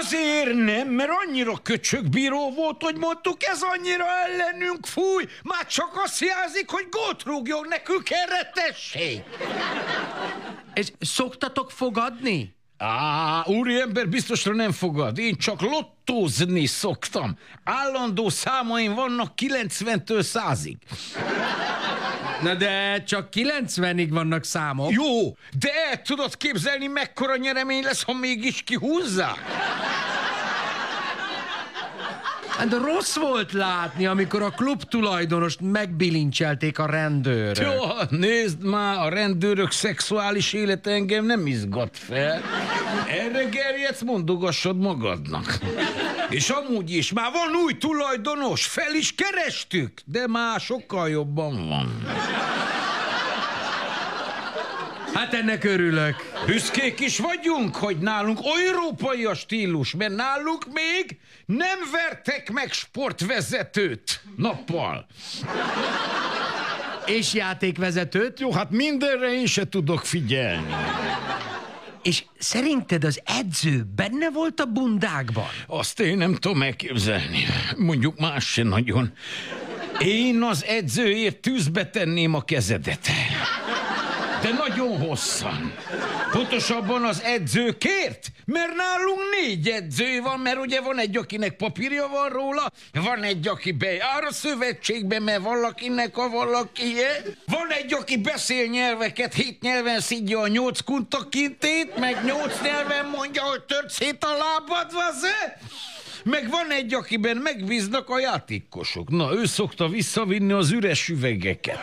Azért 0.00 0.54
nem, 0.54 0.88
mert 0.88 1.10
annyira 1.26 1.56
köcsög 1.62 2.08
bíró 2.08 2.50
volt, 2.50 2.82
hogy 2.82 2.96
mondtuk, 2.96 3.44
ez 3.44 3.60
annyira 3.62 4.04
ellenünk 4.04 4.86
fúj, 4.86 5.24
már 5.42 5.66
csak 5.66 6.00
azt 6.04 6.20
jelzik, 6.20 6.70
hogy 6.70 6.88
gólt 6.90 7.22
rúgjon 7.22 7.66
nekünk 7.68 8.10
erre 8.10 8.50
tessék. 8.54 9.22
És 10.74 10.92
szoktatok 11.00 11.70
fogadni? 11.70 12.57
Á, 12.78 13.42
úriember 13.46 14.08
biztosra 14.08 14.54
nem 14.54 14.72
fogad. 14.72 15.18
Én 15.18 15.36
csak 15.36 15.60
lottózni 15.60 16.66
szoktam. 16.66 17.38
Állandó 17.64 18.28
számaim 18.28 18.94
vannak 18.94 19.32
90-től 19.36 20.26
100-ig. 20.32 20.76
Na 22.42 22.54
de 22.54 23.02
csak 23.02 23.28
90-ig 23.32 24.08
vannak 24.10 24.44
számok. 24.44 24.90
Jó, 24.90 25.36
de 25.58 25.70
el 25.90 26.02
tudod 26.02 26.36
képzelni, 26.36 26.86
mekkora 26.86 27.36
nyeremény 27.36 27.82
lesz, 27.82 28.02
ha 28.02 28.12
mégis 28.12 28.62
kihúzzák? 28.62 29.38
Hát 32.58 32.72
rossz 32.72 33.16
volt 33.16 33.52
látni, 33.52 34.06
amikor 34.06 34.42
a 34.42 34.50
klub 34.50 34.82
tulajdonost 34.82 35.60
megbilincselték 35.60 36.78
a 36.78 36.86
rendőrök. 36.86 37.58
Jó, 37.58 38.18
nézd 38.18 38.64
már, 38.64 38.98
a 39.06 39.08
rendőrök 39.08 39.70
szexuális 39.70 40.52
élete 40.52 40.90
engem 40.90 41.24
nem 41.24 41.46
izgat 41.46 41.90
fel. 41.92 42.42
Erre 43.08 43.44
gerjedsz, 43.44 44.02
mondogassad 44.02 44.78
magadnak. 44.78 45.58
És 46.28 46.50
amúgy 46.50 46.90
is, 46.90 47.12
már 47.12 47.30
van 47.32 47.62
új 47.64 47.72
tulajdonos, 47.72 48.66
fel 48.66 48.94
is 48.94 49.14
kerestük, 49.14 50.00
de 50.04 50.26
már 50.26 50.60
sokkal 50.60 51.08
jobban 51.08 51.68
van. 51.68 52.02
Hát 55.14 55.34
ennek 55.34 55.64
örülök. 55.64 56.14
Büszkék 56.46 57.00
is 57.00 57.18
vagyunk, 57.18 57.76
hogy 57.76 57.98
nálunk 57.98 58.38
európai 58.66 59.24
a 59.24 59.34
stílus, 59.34 59.94
mert 59.94 60.14
nálunk 60.14 60.64
még 60.72 61.18
nem 61.46 61.78
vertek 61.92 62.50
meg 62.50 62.72
sportvezetőt 62.72 64.22
nappal. 64.36 65.06
És 67.06 67.34
játékvezetőt? 67.34 68.40
Jó, 68.40 68.52
hát 68.52 68.70
mindenre 68.70 69.32
én 69.32 69.46
se 69.46 69.68
tudok 69.68 70.04
figyelni. 70.04 70.74
És 72.02 72.24
szerinted 72.38 73.04
az 73.04 73.20
edző 73.24 73.86
benne 73.96 74.30
volt 74.30 74.60
a 74.60 74.64
bundákban? 74.64 75.48
Azt 75.66 76.00
én 76.00 76.16
nem 76.16 76.34
tudom 76.34 76.62
elképzelni. 76.62 77.46
Mondjuk 77.76 78.18
más 78.18 78.44
se 78.44 78.62
nagyon. 78.62 79.12
Én 79.98 80.42
az 80.42 80.64
edzőért 80.64 81.36
tűzbe 81.36 81.86
tenném 81.86 82.34
a 82.34 82.42
kezedet. 82.42 83.08
De 84.42 84.52
nagyon 84.52 84.98
hosszan. 84.98 85.74
Pontosabban 86.32 87.04
az 87.04 87.22
edzőkért, 87.22 88.26
mert 88.44 88.74
nálunk 88.74 89.20
négy 89.40 89.68
edző 89.68 90.20
van, 90.22 90.40
mert 90.40 90.58
ugye 90.58 90.80
van 90.80 90.98
egy, 90.98 91.16
akinek 91.16 91.56
papírja 91.56 92.08
van 92.08 92.28
róla, 92.28 92.70
van 92.92 93.22
egy, 93.22 93.48
aki 93.48 93.72
bejár 93.72 94.24
a 94.24 94.32
szövetségbe, 94.32 95.20
mert 95.20 95.42
valakinek 95.42 96.18
a 96.18 96.28
valakie, 96.28 97.22
van 97.46 97.70
egy, 97.78 97.94
aki 97.94 98.16
beszél 98.16 98.66
nyelveket, 98.66 99.34
hét 99.34 99.60
nyelven 99.62 100.00
szidja 100.00 100.40
a 100.40 100.48
nyolc 100.48 100.80
kuntakintét, 100.80 101.98
meg 101.98 102.24
nyolc 102.24 102.60
nyelven 102.62 103.06
mondja, 103.06 103.42
hogy 103.42 103.62
tört 103.62 103.90
szét 103.90 104.24
a 104.24 104.36
lábad, 104.36 104.92
vaze? 104.92 105.58
Meg 106.24 106.50
van 106.50 106.70
egy, 106.70 106.94
akiben 106.94 107.36
megbíznak 107.36 108.10
a 108.10 108.18
játékosok. 108.18 109.10
Na, 109.10 109.34
ő 109.34 109.44
szokta 109.44 109.88
visszavinni 109.88 110.52
az 110.52 110.70
üres 110.70 111.08
üvegeket. 111.08 111.78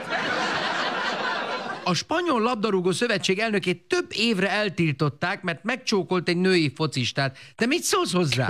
A 1.87 1.93
spanyol 1.93 2.41
labdarúgó 2.41 2.91
szövetség 2.91 3.39
elnökét 3.39 3.81
több 3.87 4.05
évre 4.09 4.49
eltiltották, 4.49 5.41
mert 5.41 5.63
megcsókolt 5.63 6.29
egy 6.29 6.37
női 6.37 6.71
focistát. 6.75 7.37
Te 7.55 7.65
mit 7.65 7.83
szólsz 7.83 8.11
hozzá? 8.11 8.47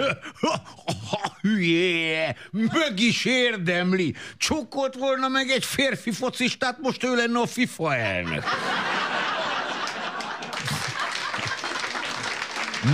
Hülye, 1.42 2.36
meg 2.52 3.00
is 3.00 3.26
érdemli. 3.26 4.16
Csókolt 4.38 4.96
volna 4.96 5.28
meg 5.28 5.50
egy 5.50 5.66
férfi 5.66 6.12
focistát, 6.12 6.78
most 6.82 7.04
ő 7.04 7.16
lenne 7.16 7.40
a 7.40 7.46
FIFA 7.46 7.96
elnök. 7.96 8.44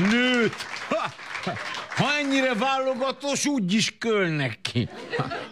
Nőt! 0.10 0.56
Ha 2.02 2.18
ennyire 2.18 2.54
válogatós, 2.54 3.46
úgy 3.46 3.74
is 3.74 3.98
kölnek 3.98 4.60
ki. 4.62 4.90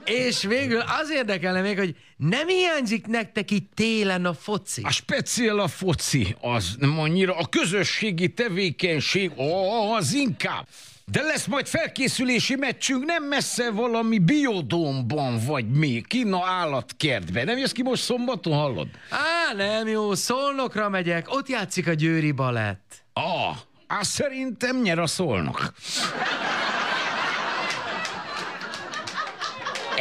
És 0.06 0.44
végül 0.44 0.80
az 1.02 1.10
érdekelne 1.12 1.62
még, 1.62 1.78
hogy 1.78 1.96
nem 2.18 2.48
hiányzik 2.48 3.08
nektek 3.08 3.52
itt 3.52 3.72
télen 3.76 4.26
a 4.26 4.34
foci? 4.34 4.82
A 4.84 4.92
speciál 4.92 5.60
a 5.60 5.68
foci, 5.68 6.36
az 6.42 6.76
nem 6.80 7.00
annyira. 7.00 7.38
A 7.38 7.46
közösségi 7.46 8.34
tevékenység, 8.34 9.32
az 9.98 10.14
inkább. 10.14 10.68
De 11.12 11.22
lesz 11.22 11.46
majd 11.46 11.68
felkészülési 11.68 12.56
meccsünk 12.56 13.06
nem 13.06 13.24
messze 13.24 13.72
valami 13.72 14.20
biodómban 14.20 15.40
vagy 15.46 15.70
mi, 15.70 16.04
kina 16.08 16.46
állatkertben. 16.46 17.46
Nem 17.46 17.58
jössz 17.58 17.72
ki 17.72 17.84
most 17.84 18.04
szombaton, 18.04 18.54
hallod? 18.54 18.88
Á, 19.10 19.54
nem 19.56 19.88
jó, 19.88 20.14
Szolnokra 20.14 20.90
megyek, 20.90 21.34
ott 21.34 21.50
játszik 21.50 21.88
a 21.88 21.94
Győri 21.94 22.32
Balett. 22.32 23.04
Ah, 23.14 23.56
á, 23.90 24.04
szerintem 24.04 24.76
nyer 24.82 25.00
a 25.00 25.08
szolnok. 25.08 25.74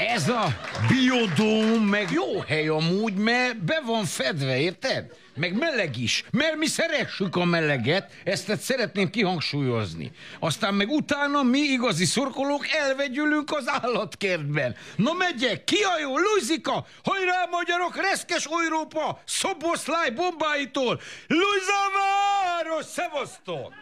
Ez 0.07 0.29
a 0.29 0.47
biodóm 0.89 1.83
meg 1.83 2.11
jó 2.11 2.41
hely 2.41 2.69
amúgy, 2.69 3.15
mert 3.15 3.65
be 3.65 3.81
van 3.85 4.05
fedve, 4.05 4.59
érted? 4.59 5.17
Meg 5.35 5.59
meleg 5.59 5.97
is, 5.97 6.25
mert 6.31 6.57
mi 6.57 6.67
szeressük 6.67 7.37
a 7.37 7.45
meleget, 7.45 8.13
ezt 8.25 8.61
szeretném 8.61 9.11
kihangsúlyozni. 9.11 10.11
Aztán 10.39 10.75
meg 10.75 10.91
utána 10.91 11.43
mi 11.43 11.59
igazi 11.59 12.05
szurkolók 12.05 12.67
elvegyülünk 12.69 13.53
az 13.53 13.65
állatkertben. 13.67 14.77
Na 14.97 15.13
megyek, 15.13 15.65
ki 15.65 15.83
a 15.83 15.99
jó, 16.01 16.19
Luzika, 16.19 16.87
hajrá 17.05 17.49
magyarok, 17.51 17.97
reszkes 17.97 18.45
Európa, 18.45 19.23
szoboszláj 19.25 20.11
bombáitól, 20.11 21.01
Luisa 21.27 21.83
város, 21.95 22.85
szevasztok! 22.85 23.73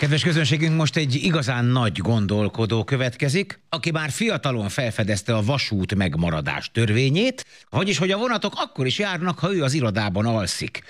Kedves 0.00 0.22
közönségünk, 0.22 0.76
most 0.76 0.96
egy 0.96 1.14
igazán 1.14 1.64
nagy 1.64 1.98
gondolkodó 1.98 2.84
következik, 2.84 3.60
aki 3.68 3.90
már 3.90 4.10
fiatalon 4.10 4.68
felfedezte 4.68 5.34
a 5.34 5.42
vasút 5.42 5.94
megmaradás 5.94 6.70
törvényét, 6.72 7.44
vagyis 7.70 7.98
hogy 7.98 8.10
a 8.10 8.18
vonatok 8.18 8.52
akkor 8.56 8.86
is 8.86 8.98
járnak, 8.98 9.38
ha 9.38 9.54
ő 9.54 9.62
az 9.62 9.72
irodában 9.72 10.26
alszik. 10.26 10.82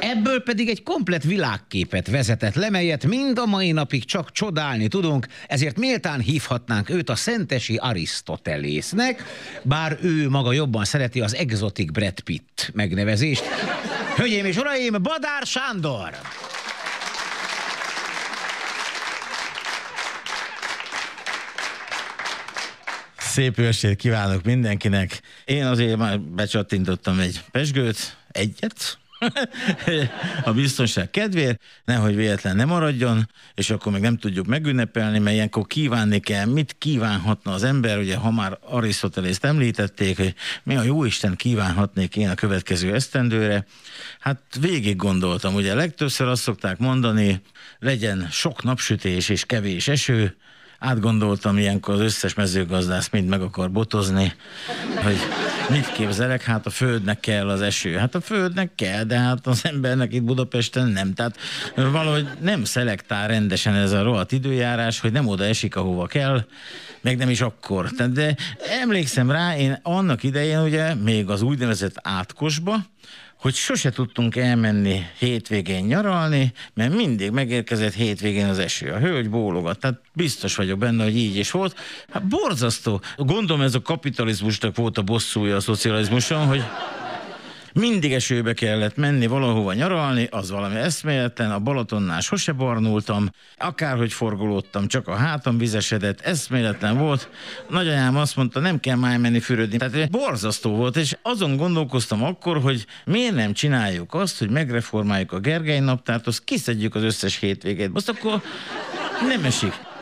Ebből 0.00 0.42
pedig 0.42 0.68
egy 0.68 0.82
komplet 0.82 1.22
világképet 1.22 2.10
vezetett 2.10 2.54
le, 2.54 2.70
melyet 2.70 3.06
mind 3.06 3.38
a 3.38 3.46
mai 3.46 3.72
napig 3.72 4.04
csak 4.04 4.32
csodálni 4.32 4.88
tudunk, 4.88 5.26
ezért 5.46 5.78
méltán 5.78 6.20
hívhatnánk 6.20 6.90
őt 6.90 7.10
a 7.10 7.14
szentesi 7.14 7.76
Arisztotelésznek, 7.76 9.24
bár 9.62 9.98
ő 10.02 10.28
maga 10.28 10.52
jobban 10.52 10.84
szereti 10.84 11.20
az 11.20 11.34
exotic 11.34 11.90
Brad 11.90 12.20
Pitt 12.20 12.70
megnevezést. 12.74 13.44
Hölgyeim 14.16 14.44
és 14.44 14.56
uraim, 14.56 15.02
Badár 15.02 15.42
Sándor! 15.46 16.10
Szép 23.34 23.58
őrsét 23.58 23.96
kívánok 23.96 24.42
mindenkinek. 24.42 25.20
Én 25.44 25.64
azért 25.64 25.96
már 25.96 26.20
becsattintottam 26.20 27.18
egy 27.18 27.40
pesgőt, 27.50 28.16
egyet, 28.30 28.98
a 30.44 30.52
biztonság 30.52 31.10
kedvéért, 31.10 31.60
nehogy 31.84 32.16
véletlen 32.16 32.56
ne 32.56 32.64
maradjon, 32.64 33.30
és 33.54 33.70
akkor 33.70 33.92
meg 33.92 34.00
nem 34.00 34.16
tudjuk 34.16 34.46
megünnepelni, 34.46 35.18
mert 35.18 35.34
ilyenkor 35.34 35.66
kívánni 35.66 36.18
kell, 36.18 36.46
mit 36.46 36.74
kívánhatna 36.78 37.52
az 37.52 37.62
ember, 37.62 37.98
ugye 37.98 38.16
ha 38.16 38.30
már 38.30 38.58
Arisztotelészt 38.60 39.44
említették, 39.44 40.16
hogy 40.16 40.34
mi 40.62 40.76
a 40.76 40.82
jó 40.82 41.04
Isten 41.04 41.36
kívánhatnék 41.36 42.16
én 42.16 42.28
a 42.28 42.34
következő 42.34 42.94
esztendőre, 42.94 43.66
hát 44.20 44.40
végig 44.60 44.96
gondoltam, 44.96 45.54
ugye. 45.54 45.74
Legtöbbször 45.74 46.28
azt 46.28 46.42
szokták 46.42 46.78
mondani, 46.78 47.40
legyen 47.78 48.28
sok 48.30 48.62
napsütés 48.62 49.28
és 49.28 49.44
kevés 49.44 49.88
eső, 49.88 50.36
átgondoltam 50.78 51.58
ilyenkor 51.58 51.94
az 51.94 52.00
összes 52.00 52.34
mezőgazdász 52.34 53.08
mind 53.08 53.28
meg 53.28 53.42
akar 53.42 53.70
botozni, 53.70 54.32
hogy 55.02 55.16
mit 55.70 55.92
képzelek, 55.92 56.42
hát 56.42 56.66
a 56.66 56.70
földnek 56.70 57.20
kell 57.20 57.48
az 57.48 57.60
eső. 57.60 57.96
Hát 57.96 58.14
a 58.14 58.20
földnek 58.20 58.74
kell, 58.74 59.04
de 59.04 59.18
hát 59.18 59.46
az 59.46 59.64
embernek 59.64 60.12
itt 60.12 60.22
Budapesten 60.22 60.88
nem. 60.88 61.14
Tehát 61.14 61.36
valahogy 61.74 62.28
nem 62.40 62.64
szelektál 62.64 63.28
rendesen 63.28 63.74
ez 63.74 63.92
a 63.92 64.02
rohadt 64.02 64.32
időjárás, 64.32 65.00
hogy 65.00 65.12
nem 65.12 65.26
oda 65.26 65.44
esik, 65.44 65.76
ahova 65.76 66.06
kell, 66.06 66.44
meg 67.00 67.16
nem 67.16 67.30
is 67.30 67.40
akkor. 67.40 67.90
Tehát 67.90 68.12
de 68.12 68.36
emlékszem 68.80 69.30
rá, 69.30 69.56
én 69.56 69.78
annak 69.82 70.22
idején 70.22 70.60
ugye 70.60 70.94
még 70.94 71.28
az 71.28 71.42
úgynevezett 71.42 71.94
átkosba, 72.02 72.76
hogy 73.44 73.54
sose 73.54 73.90
tudtunk 73.90 74.36
elmenni 74.36 75.06
hétvégén 75.18 75.84
nyaralni, 75.84 76.52
mert 76.74 76.94
mindig 76.94 77.30
megérkezett 77.30 77.92
hétvégén 77.92 78.46
az 78.46 78.58
eső. 78.58 78.90
A 78.90 78.98
hölgy 78.98 79.30
bólogat, 79.30 79.78
tehát 79.78 80.00
biztos 80.12 80.56
vagyok 80.56 80.78
benne, 80.78 81.02
hogy 81.02 81.16
így 81.16 81.36
is 81.36 81.50
volt. 81.50 81.78
Hát 82.12 82.28
borzasztó. 82.28 83.00
Gondolom 83.16 83.62
ez 83.62 83.74
a 83.74 83.82
kapitalizmusnak 83.82 84.76
volt 84.76 84.98
a 84.98 85.02
bosszúja 85.02 85.56
a 85.56 85.60
szocializmuson, 85.60 86.46
hogy 86.46 86.62
mindig 87.74 88.12
esőbe 88.12 88.52
kellett 88.52 88.96
menni 88.96 89.26
valahova 89.26 89.72
nyaralni, 89.72 90.28
az 90.30 90.50
valami 90.50 90.76
eszméletlen, 90.76 91.50
a 91.50 91.58
Balatonnál 91.58 92.20
sose 92.20 92.52
barnultam, 92.52 93.30
akárhogy 93.58 94.12
forgolódtam, 94.12 94.86
csak 94.86 95.08
a 95.08 95.14
hátam 95.14 95.58
vizesedett, 95.58 96.20
eszméletlen 96.20 96.98
volt. 96.98 97.28
Nagyanyám 97.68 98.16
azt 98.16 98.36
mondta, 98.36 98.60
nem 98.60 98.80
kell 98.80 98.96
már 98.96 99.18
menni 99.18 99.40
fürödni. 99.40 99.76
Tehát 99.76 100.10
borzasztó 100.10 100.76
volt, 100.76 100.96
és 100.96 101.16
azon 101.22 101.56
gondolkoztam 101.56 102.22
akkor, 102.22 102.60
hogy 102.60 102.86
miért 103.04 103.34
nem 103.34 103.52
csináljuk 103.52 104.14
azt, 104.14 104.38
hogy 104.38 104.50
megreformáljuk 104.50 105.32
a 105.32 105.38
Gergely 105.38 105.80
naptárt, 105.80 106.26
azt 106.26 106.44
kiszedjük 106.44 106.94
az 106.94 107.02
összes 107.02 107.38
hétvégét. 107.38 107.92
Most 107.92 108.08
akkor 108.08 108.42
nem 109.28 109.44
esik. 109.44 109.92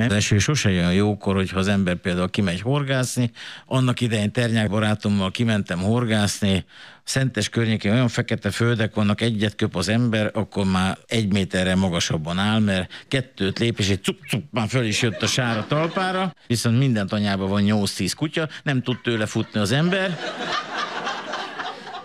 Mert 0.00 0.12
az 0.12 0.16
eső 0.16 0.38
sose 0.38 0.68
olyan 0.68 0.92
jókor, 0.92 1.34
hogyha 1.34 1.58
az 1.58 1.68
ember 1.68 1.94
például 1.94 2.30
kimegy 2.30 2.60
horgászni. 2.60 3.30
Annak 3.66 4.00
idején 4.00 4.32
Ternyák 4.32 4.70
barátommal 4.70 5.30
kimentem 5.30 5.78
horgászni, 5.78 6.64
Szentes 7.04 7.48
környékén 7.48 7.92
olyan 7.92 8.08
fekete 8.08 8.50
földek 8.50 8.94
vannak, 8.94 9.20
egyet 9.20 9.54
köp 9.54 9.76
az 9.76 9.88
ember, 9.88 10.30
akkor 10.34 10.64
már 10.64 10.98
egy 11.06 11.32
méterre 11.32 11.74
magasabban 11.74 12.38
áll, 12.38 12.58
mert 12.58 13.04
kettőt 13.08 13.58
lép, 13.58 13.78
és 13.78 13.88
egy 13.88 14.02
cup-cup 14.02 14.42
már 14.50 14.68
föl 14.68 14.84
is 14.84 15.02
jött 15.02 15.22
a 15.22 15.26
sára 15.26 15.66
talpára, 15.68 16.34
viszont 16.46 16.78
minden 16.78 17.06
tanyában 17.06 17.48
van 17.48 17.62
8-10 17.66 18.12
kutya, 18.16 18.48
nem 18.62 18.82
tud 18.82 19.00
tőle 19.00 19.26
futni 19.26 19.60
az 19.60 19.72
ember. 19.72 20.18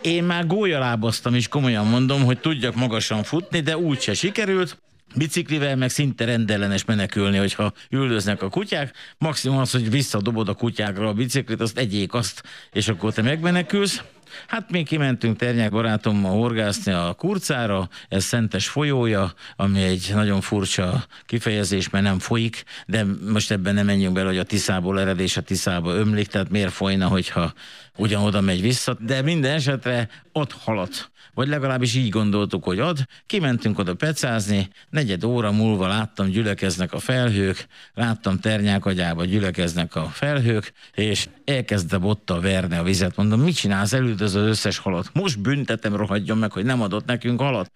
Én 0.01 0.23
már 0.23 0.47
gólyalábaztam 0.47 1.35
is, 1.35 1.47
komolyan 1.47 1.87
mondom, 1.87 2.23
hogy 2.23 2.39
tudjak 2.39 2.75
magasan 2.75 3.23
futni, 3.23 3.59
de 3.59 3.77
úgyse 3.77 4.13
sikerült. 4.13 4.77
Biciklivel 5.15 5.75
meg 5.75 5.89
szinte 5.89 6.25
rendellenes 6.25 6.85
menekülni, 6.85 7.37
hogyha 7.37 7.73
üldöznek 7.89 8.41
a 8.41 8.49
kutyák. 8.49 8.95
Maximum 9.17 9.57
az, 9.57 9.71
hogy 9.71 9.89
visszadobod 9.89 10.49
a 10.49 10.53
kutyákra 10.53 11.07
a 11.07 11.13
biciklit, 11.13 11.61
azt 11.61 11.77
egyék 11.77 12.13
azt, 12.13 12.43
és 12.71 12.87
akkor 12.87 13.13
te 13.13 13.21
megmenekülsz. 13.21 14.03
Hát 14.47 14.71
mi 14.71 14.83
kimentünk 14.83 15.37
Ternyák 15.37 15.71
barátommal 15.71 16.31
horgászni 16.31 16.91
a 16.91 17.13
kurcára, 17.17 17.89
ez 18.09 18.23
Szentes 18.23 18.67
folyója, 18.67 19.33
ami 19.55 19.83
egy 19.83 20.11
nagyon 20.13 20.41
furcsa 20.41 21.05
kifejezés, 21.25 21.89
mert 21.89 22.03
nem 22.03 22.19
folyik, 22.19 22.63
de 22.85 23.05
most 23.31 23.51
ebben 23.51 23.73
nem 23.73 23.85
menjünk 23.85 24.13
bele, 24.13 24.27
hogy 24.27 24.37
a 24.37 24.43
Tiszából 24.43 24.99
ered 24.99 25.19
és 25.19 25.37
a 25.37 25.41
Tiszába 25.41 25.93
ömlik, 25.93 26.27
tehát 26.27 26.49
miért 26.49 26.71
folyna, 26.71 27.07
hogyha 27.07 27.53
ugyanoda 27.97 28.41
megy 28.41 28.61
vissza, 28.61 28.97
de 28.99 29.21
minden 29.21 29.53
esetre 29.53 30.09
ott 30.31 30.51
haladt. 30.51 31.11
Vagy 31.35 31.47
legalábbis 31.47 31.95
így 31.95 32.09
gondoltuk, 32.09 32.63
hogy 32.63 32.79
ad. 32.79 32.97
Kimentünk 33.25 33.79
oda 33.79 33.95
pecázni, 33.95 34.69
negyed 34.89 35.23
óra 35.23 35.51
múlva 35.51 35.87
láttam, 35.87 36.27
gyülekeznek 36.27 36.93
a 36.93 36.99
felhők, 36.99 37.67
láttam 37.93 38.39
ternyák 38.39 38.85
gyülekeznek 39.25 39.95
a 39.95 40.05
felhők, 40.05 40.73
és 40.93 41.27
elkezdte 41.45 41.97
botta 41.97 42.39
verni 42.39 42.75
a 42.77 42.83
vizet. 42.83 43.15
Mondom, 43.15 43.41
mit 43.41 43.55
csinálsz, 43.55 43.93
elüldöz 43.93 44.35
az 44.35 44.47
összes 44.47 44.77
halat. 44.77 45.09
Most 45.13 45.39
büntetem, 45.39 45.95
rohadjon 45.95 46.37
meg, 46.37 46.51
hogy 46.51 46.65
nem 46.65 46.81
adott 46.81 47.05
nekünk 47.05 47.41
halat. 47.41 47.71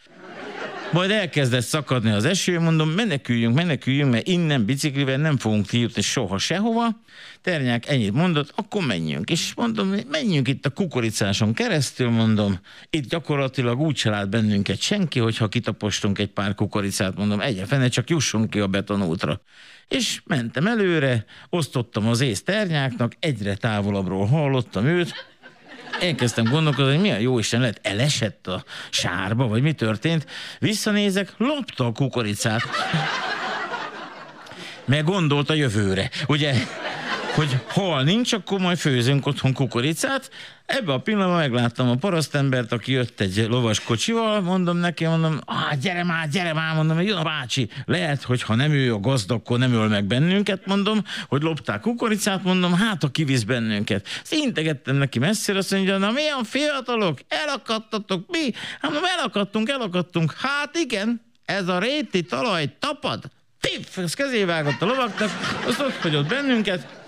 Majd 0.92 1.12
elkezdett 1.12 1.62
szakadni 1.62 2.12
az 2.12 2.26
eső, 2.26 2.60
mondom, 2.60 2.90
meneküljünk, 2.90 3.56
meneküljünk, 3.56 4.12
mert 4.12 4.28
innen 4.28 4.66
biciklivel 4.66 5.18
nem 5.18 5.38
fogunk 5.38 5.66
kijutni 5.66 6.02
soha 6.02 6.38
sehova. 6.38 6.88
Ternyák 7.42 7.88
ennyit 7.90 8.14
mondott, 8.14 8.52
akkor 8.56 8.86
menjünk. 8.86 9.30
És 9.30 9.54
mondom, 9.56 9.96
menjünk 10.12 10.48
itt 10.48 10.66
a 10.66 10.70
kukoricáson 10.70 11.54
keresztül, 11.54 12.10
mondom, 12.10 12.60
itt 12.90 13.10
gyakorlatilag 13.10 13.80
úgy 13.80 13.96
se 13.96 14.10
lát 14.10 14.30
bennünket 14.30 14.82
senki, 14.82 15.20
hogyha 15.20 15.48
kitapostunk 15.48 16.20
egy 16.20 16.32
pár 16.32 16.56
kukoricát, 16.56 17.16
mondom, 17.16 17.40
egyefene 17.40 17.88
csak 17.88 18.10
jussunk 18.10 18.50
ki 18.50 18.60
a 18.60 18.68
betonútra. 18.68 19.42
És 19.88 20.22
mentem 20.26 20.68
előre, 20.68 21.26
osztottam 21.50 22.08
az 22.08 22.22
ész 22.22 22.44
ternyáknak, 22.44 23.16
egyre 23.20 23.56
távolabbról 23.56 24.26
hallottam 24.26 24.86
őt, 24.86 25.14
elkezdtem 26.02 26.46
gondolkodni, 26.46 26.92
hogy 26.92 27.02
milyen 27.02 27.20
jó 27.20 27.40
Isten 27.40 27.60
lehet, 27.60 27.80
elesett 27.84 28.48
a 28.48 28.64
sárba, 28.90 29.48
vagy 29.48 29.62
mi 29.62 29.74
történt. 29.74 30.26
Visszanézek, 30.60 31.34
lopta 31.38 31.86
a 31.86 31.92
kukoricát. 31.92 32.62
Mert 34.86 35.06
gondolt 35.06 35.50
a 35.50 35.54
jövőre. 35.54 36.10
Ugye, 36.28 36.54
hogy 37.36 37.58
hol 37.70 38.04
nincs, 38.04 38.34
akkor 38.34 38.60
majd 38.60 38.78
főzünk 38.78 39.26
otthon 39.26 39.54
kukoricát. 39.54 40.30
Ebben 40.66 40.96
a 40.96 41.00
pillanatban 41.00 41.38
megláttam 41.38 41.90
a 41.90 41.96
parasztembert, 41.96 42.72
aki 42.72 42.92
jött 42.92 43.20
egy 43.20 43.46
lovas 43.50 43.80
kocsival, 43.80 44.42
mondom 44.42 44.78
neki, 44.78 45.06
mondom, 45.06 45.40
ah, 45.46 45.76
gyere 45.82 46.04
már, 46.04 46.30
gyere 46.30 46.54
már, 46.54 46.76
mondom, 46.76 46.96
hogy 46.96 47.06
jön 47.06 47.24
bácsi. 47.24 47.70
Lehet, 47.86 48.24
hogy 48.24 48.42
ha 48.42 48.56
nem 48.56 48.72
ő 48.72 48.94
a 48.94 49.00
gazda, 49.00 49.34
akkor 49.34 49.60
nem 49.60 49.74
öl 49.74 49.88
meg 49.88 50.06
bennünket, 50.06 50.66
mondom, 50.66 51.04
hogy 51.28 51.42
lopták 51.42 51.82
kukoricát, 51.82 52.44
mondom, 52.44 52.74
hát 52.74 53.02
ha 53.02 53.08
kivisz 53.08 53.44
bennünket. 53.44 54.08
Szintegettem 54.24 54.96
neki 54.96 55.20
messzire, 55.20 55.58
azt 55.58 55.72
mondja, 55.72 55.98
na 55.98 56.12
milyen 56.12 56.44
fiatalok, 56.44 57.20
elakadtatok, 57.28 58.26
mi? 58.28 58.52
Hát 58.82 58.92
mondom, 58.92 59.10
elakadtunk, 59.18 59.70
elakadtunk. 59.70 60.34
Hát 60.38 60.76
igen, 60.76 61.22
ez 61.46 61.68
a 61.68 61.80
réti 61.80 62.24
talaj 62.24 62.76
tapad. 62.80 63.24
Tiff, 63.60 63.98
az 63.98 64.14
kezé 64.14 64.44
vágott 64.44 64.82
a 64.82 64.86
lovaknak, 64.86 65.30
azt 65.66 65.80
ott 65.80 65.96
hagyott 65.96 66.28
bennünket. 66.28 66.99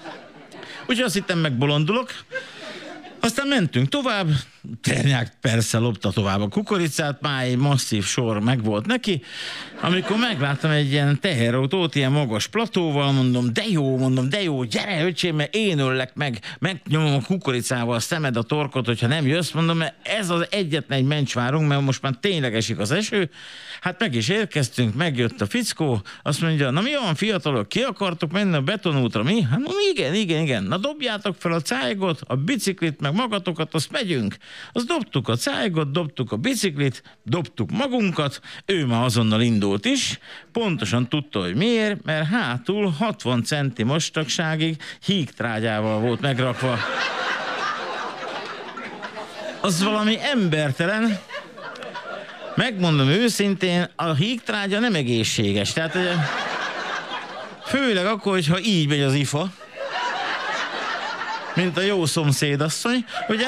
Úgyhogy 0.82 1.06
azt 1.06 1.14
hittem, 1.14 1.40
megbolondulok. 1.40 2.10
Aztán 3.20 3.48
mentünk 3.48 3.90
tovább, 3.90 4.28
Ternyák 4.82 5.34
persze 5.42 5.78
lopta 5.78 6.12
tovább 6.12 6.42
a 6.42 6.48
kukoricát, 6.48 7.22
már 7.22 7.44
egy 7.44 7.58
masszív 7.58 8.04
sor 8.04 8.40
megvolt 8.40 8.86
neki. 8.86 9.22
Amikor 9.82 10.18
megláttam 10.18 10.72
egy 10.72 10.92
ilyen 10.92 11.20
teherautót, 11.20 11.96
ilyen 11.96 12.12
magas 12.12 12.48
platóval, 12.48 13.12
mondom, 13.12 13.54
de 13.54 13.64
jó, 13.70 13.98
mondom, 13.98 14.30
de 14.30 14.42
jó, 14.42 14.64
gyere 14.64 15.06
öcsém, 15.06 15.36
mert 15.36 15.56
én 15.56 15.80
öllek 15.80 16.16
meg, 16.16 16.40
megnyomom 16.60 17.14
a 17.14 17.26
kukoricával 17.26 17.96
a 17.96 18.00
szemed 18.00 18.38
a 18.38 18.44
torkot, 18.44 18.86
hogyha 18.86 19.08
nem 19.08 19.28
jössz, 19.28 19.52
mondom, 19.52 19.78
mert 19.78 20.08
ez 20.08 20.30
az 20.30 20.48
egyetlen 20.50 21.00
egy 21.00 21.06
mencsvárunk, 21.06 21.68
mert 21.68 21.82
most 21.82 22.02
már 22.02 22.14
tényleg 22.20 22.56
esik 22.56 22.80
az 22.80 22.92
eső. 22.92 23.30
Hát 23.82 24.00
meg 24.00 24.16
is 24.16 24.30
érkeztünk, 24.30 24.96
megjött 24.96 25.42
a 25.42 25.46
fickó, 25.46 26.02
azt 26.24 26.42
mondja, 26.42 26.70
na 26.70 26.82
mi 26.82 26.92
van 27.04 27.16
fiatalok, 27.16 27.70
ki 27.70 27.82
akartok 27.82 28.32
menni 28.32 28.56
a 28.56 28.62
betonútra, 28.62 29.24
mi? 29.24 29.42
Hát 29.42 29.60
mondom, 29.60 29.82
igen, 29.94 30.14
igen, 30.14 30.42
igen, 30.42 30.64
na 30.64 30.78
dobjátok 30.78 31.36
fel 31.40 31.52
a 31.52 31.62
cájgot, 31.62 32.22
a 32.28 32.36
biciklit, 32.36 33.02
meg 33.02 33.14
magatokat, 33.14 33.74
azt 33.74 33.92
megyünk. 33.92 34.38
Azt 34.72 34.86
dobtuk 34.86 35.28
a 35.28 35.36
cájgot, 35.36 35.92
dobtuk 35.92 36.32
a 36.32 36.36
biciklit, 36.36 37.04
dobtuk 37.24 37.72
magunkat, 37.72 38.42
ő 38.66 38.86
már 38.86 39.04
azonnal 39.04 39.42
indult 39.42 39.86
is, 39.86 40.20
pontosan 40.52 41.10
tudta, 41.10 41.40
hogy 41.40 41.56
miért, 41.56 42.04
mert 42.04 42.28
hátul 42.28 42.90
60 42.90 43.44
centi 43.44 43.84
mostagságig 43.84 44.82
hígtrágyával 45.06 46.00
volt 46.00 46.22
megrakva. 46.22 46.78
Az 49.62 49.84
valami 49.84 50.18
embertelen, 50.22 51.20
Megmondom 52.56 53.08
őszintén, 53.08 53.90
a 53.96 54.14
hígtrágya 54.14 54.80
nem 54.80 54.96
egészséges. 54.96 55.74
Tehát 55.74 55.98
főleg 57.66 58.06
akkor, 58.06 58.34
hogyha 58.34 58.60
így 58.60 58.88
megy 58.88 59.02
az 59.02 59.14
ifa, 59.14 59.50
mint 61.56 61.78
a 61.78 61.82
jó 61.82 62.06
szomszédasszony, 62.06 63.06
ugye? 63.28 63.48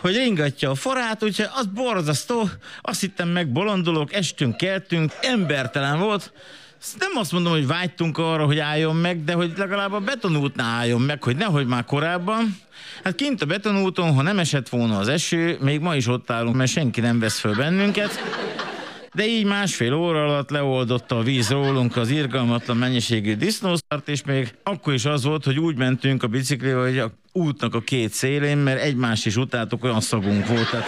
Hogy 0.00 0.16
ringatja 0.16 0.70
a 0.70 0.74
forát, 0.74 1.22
úgyhogy 1.22 1.48
az 1.54 1.66
borzasztó, 1.66 2.48
azt 2.80 3.00
hittem 3.00 3.28
meg 3.28 3.52
bolondulok, 3.52 4.12
estünk, 4.12 4.56
keltünk, 4.56 5.12
embertelen 5.20 5.98
volt, 5.98 6.32
nem 6.98 7.10
azt 7.14 7.32
mondom, 7.32 7.52
hogy 7.52 7.66
vágytunk 7.66 8.18
arra, 8.18 8.44
hogy 8.44 8.58
álljon 8.58 8.96
meg, 8.96 9.24
de 9.24 9.32
hogy 9.32 9.52
legalább 9.56 9.92
a 9.92 10.00
betonútnál 10.00 10.78
álljon 10.78 11.00
meg, 11.00 11.22
hogy 11.22 11.36
nehogy 11.36 11.66
már 11.66 11.84
korábban. 11.84 12.58
Hát 13.04 13.14
kint 13.14 13.42
a 13.42 13.46
betonúton, 13.46 14.14
ha 14.14 14.22
nem 14.22 14.38
esett 14.38 14.68
volna 14.68 14.98
az 14.98 15.08
eső, 15.08 15.56
még 15.60 15.80
ma 15.80 15.96
is 15.96 16.06
ott 16.06 16.30
állunk, 16.30 16.56
mert 16.56 16.70
senki 16.70 17.00
nem 17.00 17.18
vesz 17.18 17.38
föl 17.38 17.54
bennünket. 17.54 18.20
De 19.14 19.26
így 19.26 19.44
másfél 19.44 19.94
óra 19.94 20.24
alatt 20.24 20.50
leoldotta 20.50 21.18
a 21.18 21.22
víz 21.22 21.50
rólunk 21.50 21.96
az 21.96 22.10
irgalmatlan 22.10 22.76
mennyiségű 22.76 23.34
disznószart, 23.36 24.08
és 24.08 24.24
még 24.24 24.54
akkor 24.62 24.92
is 24.92 25.04
az 25.04 25.24
volt, 25.24 25.44
hogy 25.44 25.58
úgy 25.58 25.76
mentünk 25.76 26.22
a 26.22 26.26
biciklivel, 26.26 26.82
hogy 26.82 26.98
a 26.98 27.12
útnak 27.32 27.74
a 27.74 27.80
két 27.80 28.12
szélén, 28.12 28.58
mert 28.58 28.80
egymás 28.80 29.24
is 29.24 29.36
utáltok, 29.36 29.84
olyan 29.84 30.00
szagunk 30.00 30.46
volt. 30.46 30.70
Tehát 30.70 30.86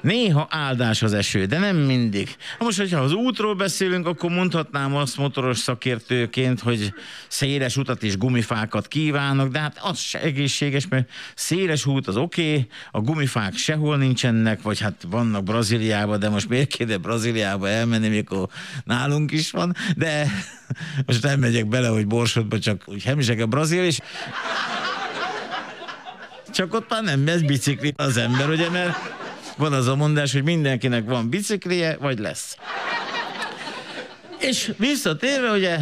Néha 0.00 0.46
áldás 0.50 1.02
az 1.02 1.12
eső, 1.12 1.44
de 1.44 1.58
nem 1.58 1.76
mindig. 1.76 2.36
Most, 2.58 2.78
hogyha 2.78 3.00
az 3.00 3.12
útról 3.12 3.54
beszélünk, 3.54 4.06
akkor 4.06 4.30
mondhatnám 4.30 4.94
azt 4.94 5.16
motoros 5.16 5.58
szakértőként, 5.58 6.60
hogy 6.60 6.92
széles 7.28 7.76
utat 7.76 8.02
és 8.02 8.16
gumifákat 8.16 8.88
kívánok, 8.88 9.48
de 9.48 9.58
hát 9.58 9.78
az 9.82 9.98
se 9.98 10.20
egészséges, 10.20 10.88
mert 10.88 11.10
széles 11.34 11.86
út 11.86 12.06
az 12.06 12.16
oké, 12.16 12.50
okay, 12.50 12.66
a 12.90 13.00
gumifák 13.00 13.56
sehol 13.56 13.96
nincsenek, 13.96 14.62
vagy 14.62 14.80
hát 14.80 15.06
vannak 15.10 15.44
Brazíliában, 15.44 16.18
de 16.18 16.28
most 16.28 16.48
miért 16.48 16.68
kéne 16.68 16.96
Brazíliába 16.96 17.68
elmenni, 17.68 18.08
mikor 18.08 18.48
nálunk 18.84 19.32
is 19.32 19.50
van, 19.50 19.74
de 19.96 20.26
most 21.06 21.22
nem 21.22 21.40
megyek 21.40 21.66
bele, 21.66 21.88
hogy 21.88 22.06
borsodba 22.06 22.58
csak 22.58 22.82
úgy 22.86 23.02
hemisek 23.02 23.40
a 23.40 23.46
brazil, 23.46 23.84
és 23.84 23.98
csak 26.50 26.74
ott 26.74 26.90
már 26.90 27.02
nem 27.02 27.24
vesz 27.24 27.40
bicikli 27.40 27.92
az 27.96 28.16
ember, 28.16 28.48
ugye, 28.48 28.70
mert 28.70 29.17
van 29.58 29.72
az 29.72 29.86
a 29.86 29.96
mondás, 29.96 30.32
hogy 30.32 30.42
mindenkinek 30.42 31.04
van 31.04 31.28
biciklije, 31.28 31.96
vagy 32.00 32.18
lesz. 32.18 32.56
És 34.38 34.72
visszatérve, 34.76 35.50
ugye 35.50 35.78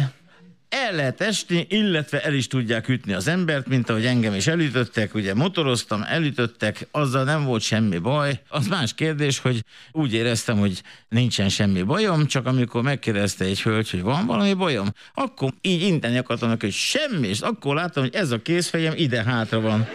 el 0.69 0.95
lehet 0.95 1.21
esni, 1.21 1.65
illetve 1.69 2.23
el 2.23 2.33
is 2.33 2.47
tudják 2.47 2.87
ütni 2.87 3.13
az 3.13 3.27
embert, 3.27 3.67
mint 3.67 3.89
ahogy 3.89 4.05
engem 4.05 4.33
is 4.33 4.47
elütöttek, 4.47 5.13
ugye 5.13 5.33
motoroztam, 5.33 6.03
elütöttek, 6.07 6.87
azzal 6.91 7.23
nem 7.23 7.43
volt 7.43 7.61
semmi 7.61 7.97
baj. 7.97 8.39
Az 8.49 8.67
más 8.67 8.93
kérdés, 8.93 9.39
hogy 9.39 9.63
úgy 9.91 10.13
éreztem, 10.13 10.57
hogy 10.57 10.81
nincsen 11.09 11.49
semmi 11.49 11.81
bajom, 11.81 12.25
csak 12.25 12.45
amikor 12.45 12.81
megkérdezte 12.81 13.45
egy 13.45 13.61
hölgy, 13.61 13.89
hogy 13.89 14.01
van 14.01 14.25
valami 14.25 14.53
bajom, 14.53 14.87
akkor 15.13 15.53
így 15.61 15.81
inteni 15.81 16.17
akartam 16.17 16.55
hogy 16.59 16.71
semmi, 16.71 17.27
és 17.27 17.39
akkor 17.39 17.75
láttam, 17.75 18.03
hogy 18.03 18.15
ez 18.15 18.31
a 18.31 18.41
kézfejem 18.41 18.93
ide-hátra 18.95 19.59
van 19.59 19.87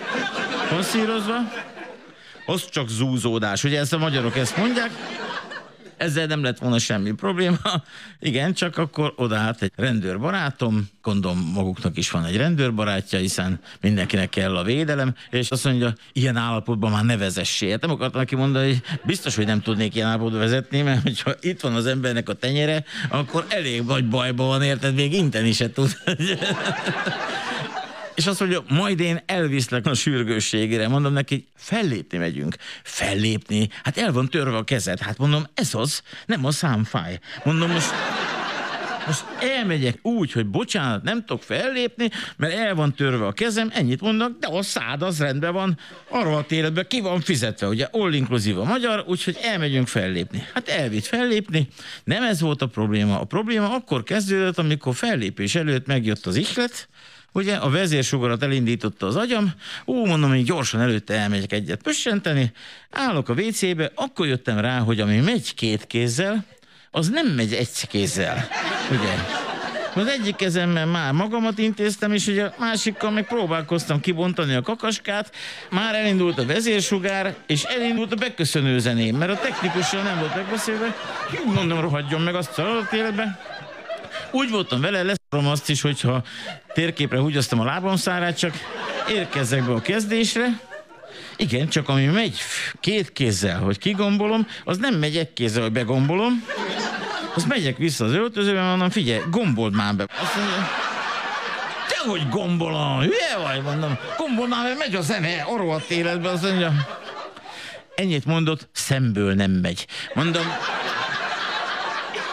passzírozva, 0.68 1.36
az 2.52 2.68
csak 2.70 2.88
zúzódás. 2.88 3.64
Ugye 3.64 3.78
ezt 3.78 3.92
a 3.92 3.98
magyarok 3.98 4.36
ezt 4.36 4.56
mondják, 4.56 4.90
ezzel 5.96 6.26
nem 6.26 6.42
lett 6.42 6.58
volna 6.58 6.78
semmi 6.78 7.12
probléma. 7.12 7.56
Igen, 8.20 8.52
csak 8.52 8.78
akkor 8.78 9.12
odaállt 9.16 9.62
egy 9.62 9.72
rendőrbarátom, 9.76 10.88
gondolom 11.02 11.50
maguknak 11.54 11.96
is 11.96 12.10
van 12.10 12.24
egy 12.24 12.36
rendőrbarátja, 12.36 13.18
hiszen 13.18 13.60
mindenkinek 13.80 14.28
kell 14.28 14.56
a 14.56 14.62
védelem, 14.62 15.14
és 15.30 15.50
azt 15.50 15.64
mondja, 15.64 15.94
ilyen 16.12 16.36
állapotban 16.36 16.90
már 16.90 17.04
ne 17.04 17.16
vezessé. 17.16 17.70
Hát 17.70 17.80
nem 17.80 17.90
akartam 17.90 18.20
neki 18.20 18.36
mondani, 18.36 18.66
hogy 18.66 18.82
biztos, 19.04 19.36
hogy 19.36 19.46
nem 19.46 19.60
tudnék 19.60 19.94
ilyen 19.94 20.08
állapotban 20.08 20.40
vezetni, 20.40 20.82
mert 20.82 21.02
hogyha 21.02 21.34
itt 21.40 21.60
van 21.60 21.74
az 21.74 21.86
embernek 21.86 22.28
a 22.28 22.32
tenyere, 22.32 22.84
akkor 23.08 23.46
elég 23.48 23.82
nagy 23.82 24.08
bajban 24.08 24.46
van, 24.46 24.62
érted, 24.62 24.94
még 24.94 25.12
inteni 25.12 25.52
se 25.52 25.70
tud. 25.70 25.96
És 28.14 28.26
azt 28.26 28.40
mondja, 28.40 28.64
majd 28.68 29.00
én 29.00 29.22
elviszlek 29.26 29.86
a 29.86 29.94
sürgősségére. 29.94 30.88
Mondom 30.88 31.12
neki, 31.12 31.48
fellépni 31.54 32.18
megyünk. 32.18 32.56
Fellépni? 32.82 33.68
Hát 33.82 33.98
el 33.98 34.12
van 34.12 34.28
törve 34.28 34.56
a 34.56 34.64
kezed. 34.64 34.98
Hát 35.00 35.18
mondom, 35.18 35.46
ez 35.54 35.74
az, 35.74 36.02
nem 36.26 36.44
a 36.44 36.50
számfáj. 36.50 37.18
Mondom, 37.44 37.70
most 37.70 37.90
Most 39.06 39.24
elmegyek 39.40 39.98
úgy, 40.02 40.32
hogy 40.32 40.46
bocsánat, 40.46 41.02
nem 41.02 41.24
tudok 41.24 41.42
fellépni, 41.42 42.10
mert 42.36 42.54
el 42.54 42.74
van 42.74 42.94
törve 42.94 43.26
a 43.26 43.32
kezem, 43.32 43.70
ennyit 43.74 44.00
mondnak, 44.00 44.38
de 44.38 44.46
a 44.46 44.62
szád 44.62 45.02
az 45.02 45.18
rendben 45.18 45.52
van, 45.52 45.78
arra 46.08 46.36
a 46.36 46.44
életben 46.48 46.86
ki 46.88 47.00
van 47.00 47.20
fizetve, 47.20 47.66
ugye 47.66 47.88
all 47.90 48.12
inclusive 48.12 48.60
a 48.60 48.64
magyar, 48.64 49.04
úgyhogy 49.06 49.38
elmegyünk 49.42 49.88
fellépni. 49.88 50.46
Hát 50.54 50.68
elvitt 50.68 51.04
fellépni, 51.04 51.68
nem 52.04 52.22
ez 52.22 52.40
volt 52.40 52.62
a 52.62 52.66
probléma. 52.66 53.20
A 53.20 53.24
probléma 53.24 53.74
akkor 53.74 54.02
kezdődött, 54.02 54.58
amikor 54.58 54.94
fellépés 54.94 55.54
előtt 55.54 55.86
megjött 55.86 56.26
az 56.26 56.36
ihlet, 56.36 56.88
Ugye 57.32 57.54
a 57.54 57.70
vezérsugarat 57.70 58.42
elindította 58.42 59.06
az 59.06 59.16
agyam, 59.16 59.52
ú, 59.84 60.06
mondom, 60.06 60.30
hogy 60.30 60.44
gyorsan 60.44 60.80
előtte 60.80 61.14
elmegyek 61.14 61.52
egyet 61.52 61.82
pössenteni, 61.82 62.52
állok 62.90 63.28
a 63.28 63.32
WC-be, 63.32 63.90
akkor 63.94 64.26
jöttem 64.26 64.58
rá, 64.58 64.78
hogy 64.78 65.00
ami 65.00 65.16
megy 65.16 65.54
két 65.54 65.86
kézzel, 65.86 66.44
az 66.90 67.08
nem 67.08 67.26
megy 67.26 67.52
egy 67.52 67.88
kézzel. 67.88 68.48
Ugye? 68.90 69.40
Az 69.94 70.06
egyik 70.06 70.36
kezemmel 70.36 70.86
már 70.86 71.12
magamat 71.12 71.58
intéztem, 71.58 72.12
és 72.12 72.26
ugye 72.26 72.44
a 72.44 72.54
másikkal 72.58 73.10
meg 73.10 73.26
próbálkoztam 73.26 74.00
kibontani 74.00 74.54
a 74.54 74.62
kakaskát, 74.62 75.32
már 75.70 75.94
elindult 75.94 76.38
a 76.38 76.46
vezérsugár, 76.46 77.34
és 77.46 77.62
elindult 77.62 78.12
a 78.12 78.16
beköszönő 78.16 78.78
zeném, 78.78 79.16
mert 79.16 79.30
a 79.30 79.38
technikussal 79.38 80.02
nem 80.02 80.18
volt 80.18 80.34
megbeszélve, 80.34 80.96
mondom, 81.44 81.80
rohadjon 81.80 82.20
meg 82.20 82.34
azt 82.34 82.58
a 82.58 82.88
életbe. 82.92 83.40
Úgy 84.30 84.50
voltam 84.50 84.80
vele, 84.80 85.02
leszorom 85.02 85.50
azt 85.50 85.68
is, 85.68 85.80
hogyha 85.80 86.22
térképre 86.72 87.18
húgyoztam 87.18 87.60
a 87.60 87.64
lábam 87.64 87.96
szárát, 87.96 88.38
csak 88.38 88.54
érkezzek 89.08 89.64
be 89.64 89.72
a 89.72 89.80
kezdésre, 89.80 90.60
igen, 91.36 91.68
csak 91.68 91.88
ami 91.88 92.04
megy 92.06 92.38
két 92.80 93.12
kézzel, 93.12 93.58
hogy 93.58 93.78
kigombolom, 93.78 94.46
az 94.64 94.78
nem 94.78 94.94
megy 94.94 95.16
egy 95.16 95.32
kézzel, 95.32 95.62
hogy 95.62 95.72
begombolom, 95.72 96.44
az 97.34 97.44
megyek 97.44 97.76
vissza 97.76 98.04
az 98.04 98.12
öltözőbe, 98.12 98.62
mondom, 98.62 98.90
figyelj, 98.90 99.22
gombold 99.30 99.74
már 99.74 99.94
be. 99.94 100.06
Azt 100.20 100.36
mondja, 100.36 100.68
te 101.88 102.10
hogy 102.10 102.28
gombolom, 102.28 102.98
hülye 102.98 103.36
vagy, 103.42 103.62
mondom, 103.62 103.98
gombold 104.16 104.48
már 104.48 104.64
be, 104.64 104.74
megy 104.78 104.94
a 104.94 105.00
zene, 105.00 105.42
a 105.42 105.56
rohadt 105.56 105.90
életbe, 105.90 106.28
azt 106.28 106.42
mondja, 106.42 106.72
ennyit 107.94 108.24
mondott, 108.24 108.68
szemből 108.72 109.34
nem 109.34 109.50
megy. 109.50 109.86
Mondom, 110.14 110.46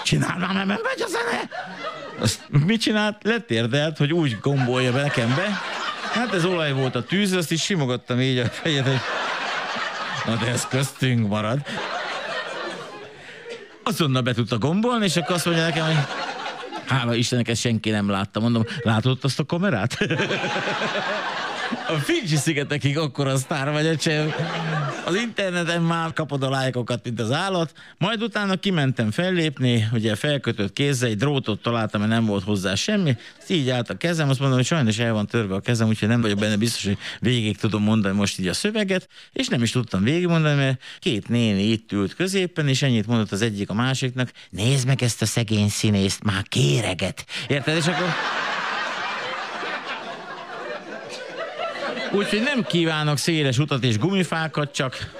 csinál 0.10 0.38
már, 0.38 0.54
nem 0.54 0.68
megy 0.68 1.02
a 1.02 1.08
zene. 1.08 1.50
Azt 2.20 2.42
mit 2.66 2.82
csinált? 2.82 3.24
Letérdelt, 3.24 3.98
hogy 3.98 4.14
úgy 4.14 4.38
gombolja 4.42 4.92
be 4.92 5.02
nekem 5.02 5.36
be. 5.36 5.62
Hát 6.14 6.34
ez 6.34 6.46
olaj 6.46 6.72
volt 6.72 6.96
a 6.96 7.04
tűz, 7.04 7.32
azt 7.32 7.52
is 7.52 7.62
simogattam 7.62 8.20
így 8.20 8.38
a 8.38 8.46
fejet, 8.46 8.86
hogy 8.86 9.00
na 10.26 10.36
de 10.36 10.48
ez 10.52 10.68
köztünk 10.68 11.28
marad. 11.28 11.60
Azonnal 13.84 14.22
be 14.22 14.34
tudta 14.34 14.58
gombolni, 14.58 15.06
és 15.06 15.16
akkor 15.16 15.36
azt 15.36 15.46
mondja 15.46 15.64
nekem, 15.64 15.86
hogy 15.86 15.98
hála 16.88 17.16
Istennek, 17.16 17.48
ezt 17.48 17.62
senki 17.62 17.90
nem 17.90 18.10
látta. 18.10 18.40
Mondom, 18.40 18.64
látod 18.82 19.18
azt 19.22 19.40
a 19.40 19.46
kamerát? 19.46 19.98
A 21.88 21.94
Fidzsi 21.94 22.36
szigetekig 22.36 22.98
akkor 22.98 23.28
a 23.28 23.38
sztár 23.38 23.72
vagy, 23.72 23.86
öcsém. 23.86 24.34
Az 25.10 25.16
interneten 25.16 25.82
már 25.82 26.14
kapod 26.14 26.44
a 26.44 26.50
lájkokat, 26.50 27.04
mint 27.04 27.20
az 27.20 27.32
állat. 27.32 27.74
Majd 27.98 28.24
utána 28.24 28.56
kimentem 28.56 29.12
fellépni, 29.12 29.88
ugye 29.94 30.16
felkötött 30.16 30.74
kézzel, 30.74 31.10
egy 31.10 31.18
drótot 31.18 31.62
találtam, 31.62 32.02
mert 32.02 32.14
nem 32.14 32.26
volt 32.26 32.44
hozzá 32.44 32.76
semmi. 32.76 33.18
Ezt 33.40 33.50
így 33.50 33.70
állt 33.70 33.90
a 33.90 33.98
kezem, 33.98 34.30
azt 34.30 34.40
mondom, 34.40 34.58
hogy 34.58 34.68
sajnos 34.68 35.00
el 35.00 35.14
van 35.14 35.28
törve 35.28 35.56
a 35.56 35.60
kezem, 35.60 35.88
úgyhogy 35.88 36.08
nem 36.08 36.22
vagyok 36.22 36.40
benne 36.40 36.58
biztos, 36.58 36.86
hogy 36.86 36.98
végig 37.20 37.58
tudom 37.58 37.84
mondani 37.84 38.16
most 38.16 38.40
így 38.40 38.48
a 38.48 38.54
szöveget, 38.54 39.08
és 39.34 39.48
nem 39.48 39.62
is 39.64 39.72
tudtam 39.72 40.04
végigmondani, 40.04 40.56
mert 40.56 40.82
két 41.00 41.30
néni 41.30 41.64
itt 41.64 41.92
ült 41.92 42.16
középen, 42.16 42.68
és 42.68 42.82
ennyit 42.82 43.08
mondott 43.08 43.32
az 43.32 43.42
egyik 43.42 43.70
a 43.70 43.74
másiknak, 43.74 44.32
nézd 44.50 44.88
meg 44.88 45.04
ezt 45.04 45.22
a 45.22 45.26
szegény 45.26 45.70
színészt, 45.70 46.24
már 46.24 46.44
kéreget. 46.44 47.26
Érted? 47.48 47.76
És 47.76 47.88
akkor 47.88 48.08
Úgyhogy 52.12 52.42
nem 52.42 52.64
kívánok 52.64 53.18
széles 53.18 53.58
utat 53.58 53.84
és 53.84 53.98
gumifákat, 53.98 54.72
csak 54.72 55.12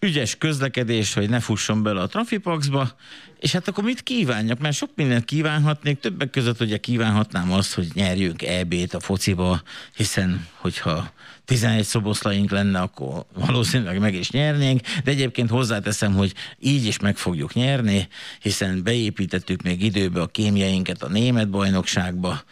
ügyes 0.00 0.36
közlekedés, 0.38 1.14
hogy 1.14 1.28
ne 1.28 1.40
fusson 1.40 1.82
bele 1.82 2.00
a 2.00 2.06
trafipaxba, 2.06 2.90
és 3.38 3.52
hát 3.52 3.68
akkor 3.68 3.84
mit 3.84 4.02
kívánjak? 4.02 4.58
Mert 4.58 4.76
sok 4.76 4.90
mindent 4.94 5.24
kívánhatnék, 5.24 6.00
többek 6.00 6.30
között 6.30 6.60
ugye 6.60 6.76
kívánhatnám 6.76 7.52
azt, 7.52 7.74
hogy 7.74 7.88
nyerjünk 7.94 8.42
EB-t 8.42 8.94
a 8.94 9.00
fociba, 9.00 9.62
hiszen 9.96 10.46
hogyha 10.54 11.12
11 11.44 11.84
szoboszlaink 11.84 12.50
lenne, 12.50 12.80
akkor 12.80 13.24
valószínűleg 13.34 13.98
meg 13.98 14.14
is 14.14 14.30
nyernénk, 14.30 14.80
de 15.04 15.10
egyébként 15.10 15.50
hozzáteszem, 15.50 16.14
hogy 16.14 16.32
így 16.58 16.86
is 16.86 16.98
meg 16.98 17.16
fogjuk 17.16 17.54
nyerni, 17.54 18.08
hiszen 18.40 18.82
beépítettük 18.82 19.62
még 19.62 19.82
időbe 19.82 20.20
a 20.20 20.26
kémjeinket 20.26 21.02
a 21.02 21.08
német 21.08 21.50
bajnokságba, 21.50 22.42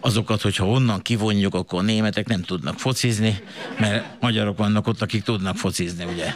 azokat, 0.00 0.42
hogyha 0.42 0.68
onnan 0.68 1.02
kivonjuk, 1.02 1.54
akkor 1.54 1.78
a 1.78 1.82
németek 1.82 2.26
nem 2.26 2.42
tudnak 2.42 2.78
focizni, 2.78 3.38
mert 3.78 4.20
magyarok 4.20 4.58
vannak 4.58 4.86
ott, 4.86 5.02
akik 5.02 5.22
tudnak 5.22 5.56
focizni, 5.56 6.04
ugye 6.04 6.34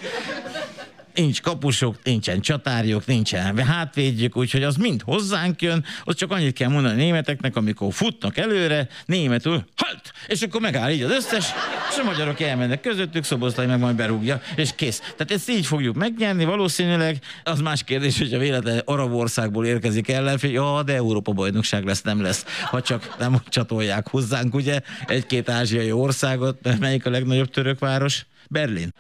nincs 1.14 1.42
kapusok, 1.42 1.97
nincsen 2.02 2.40
csatárjuk, 2.40 3.06
nincsen 3.06 3.58
hátvédjük, 3.58 4.36
úgyhogy 4.36 4.62
az 4.62 4.76
mind 4.76 5.02
hozzánk 5.02 5.62
jön, 5.62 5.84
ott 6.05 6.16
csak 6.16 6.30
annyit 6.30 6.55
kell 6.55 6.68
mondani 6.68 6.94
a 6.94 7.05
németeknek, 7.05 7.56
amikor 7.56 7.92
futnak 7.92 8.36
előre, 8.36 8.89
németül, 9.06 9.64
halt! 9.76 10.12
És 10.26 10.42
akkor 10.42 10.60
megáll 10.60 10.90
így 10.90 11.02
az 11.02 11.10
összes, 11.10 11.47
és 11.90 11.98
a 11.98 12.05
magyarok 12.05 12.40
elmennek 12.40 12.80
közöttük, 12.80 13.24
szoboszlai 13.24 13.66
meg 13.66 13.78
majd 13.78 13.97
berúgja, 13.97 14.40
és 14.56 14.70
kész. 14.74 14.98
Tehát 14.98 15.30
ezt 15.30 15.50
így 15.50 15.66
fogjuk 15.66 15.97
megnyerni, 15.97 16.44
valószínűleg. 16.44 17.16
Az 17.44 17.60
más 17.60 17.84
kérdés, 17.84 18.18
hogy 18.18 18.34
a 18.34 18.39
véletlen 18.39 18.82
arab 18.84 19.12
országból 19.12 19.66
érkezik 19.66 20.08
ellenfél, 20.08 20.50
ja, 20.50 20.82
de 20.82 20.94
Európa 20.94 21.32
bajnokság 21.32 21.84
lesz, 21.84 22.02
nem 22.02 22.22
lesz, 22.22 22.44
ha 22.64 22.82
csak 22.82 23.16
nem 23.18 23.42
csatolják 23.48 24.08
hozzánk, 24.08 24.55
ugye, 24.55 24.80
egy-két 25.06 25.48
ázsiai 25.48 25.92
országot, 25.92 26.78
melyik 26.78 27.06
a 27.06 27.10
legnagyobb 27.10 27.50
török 27.50 27.78
város? 27.78 28.26
Berlin. 28.48 28.92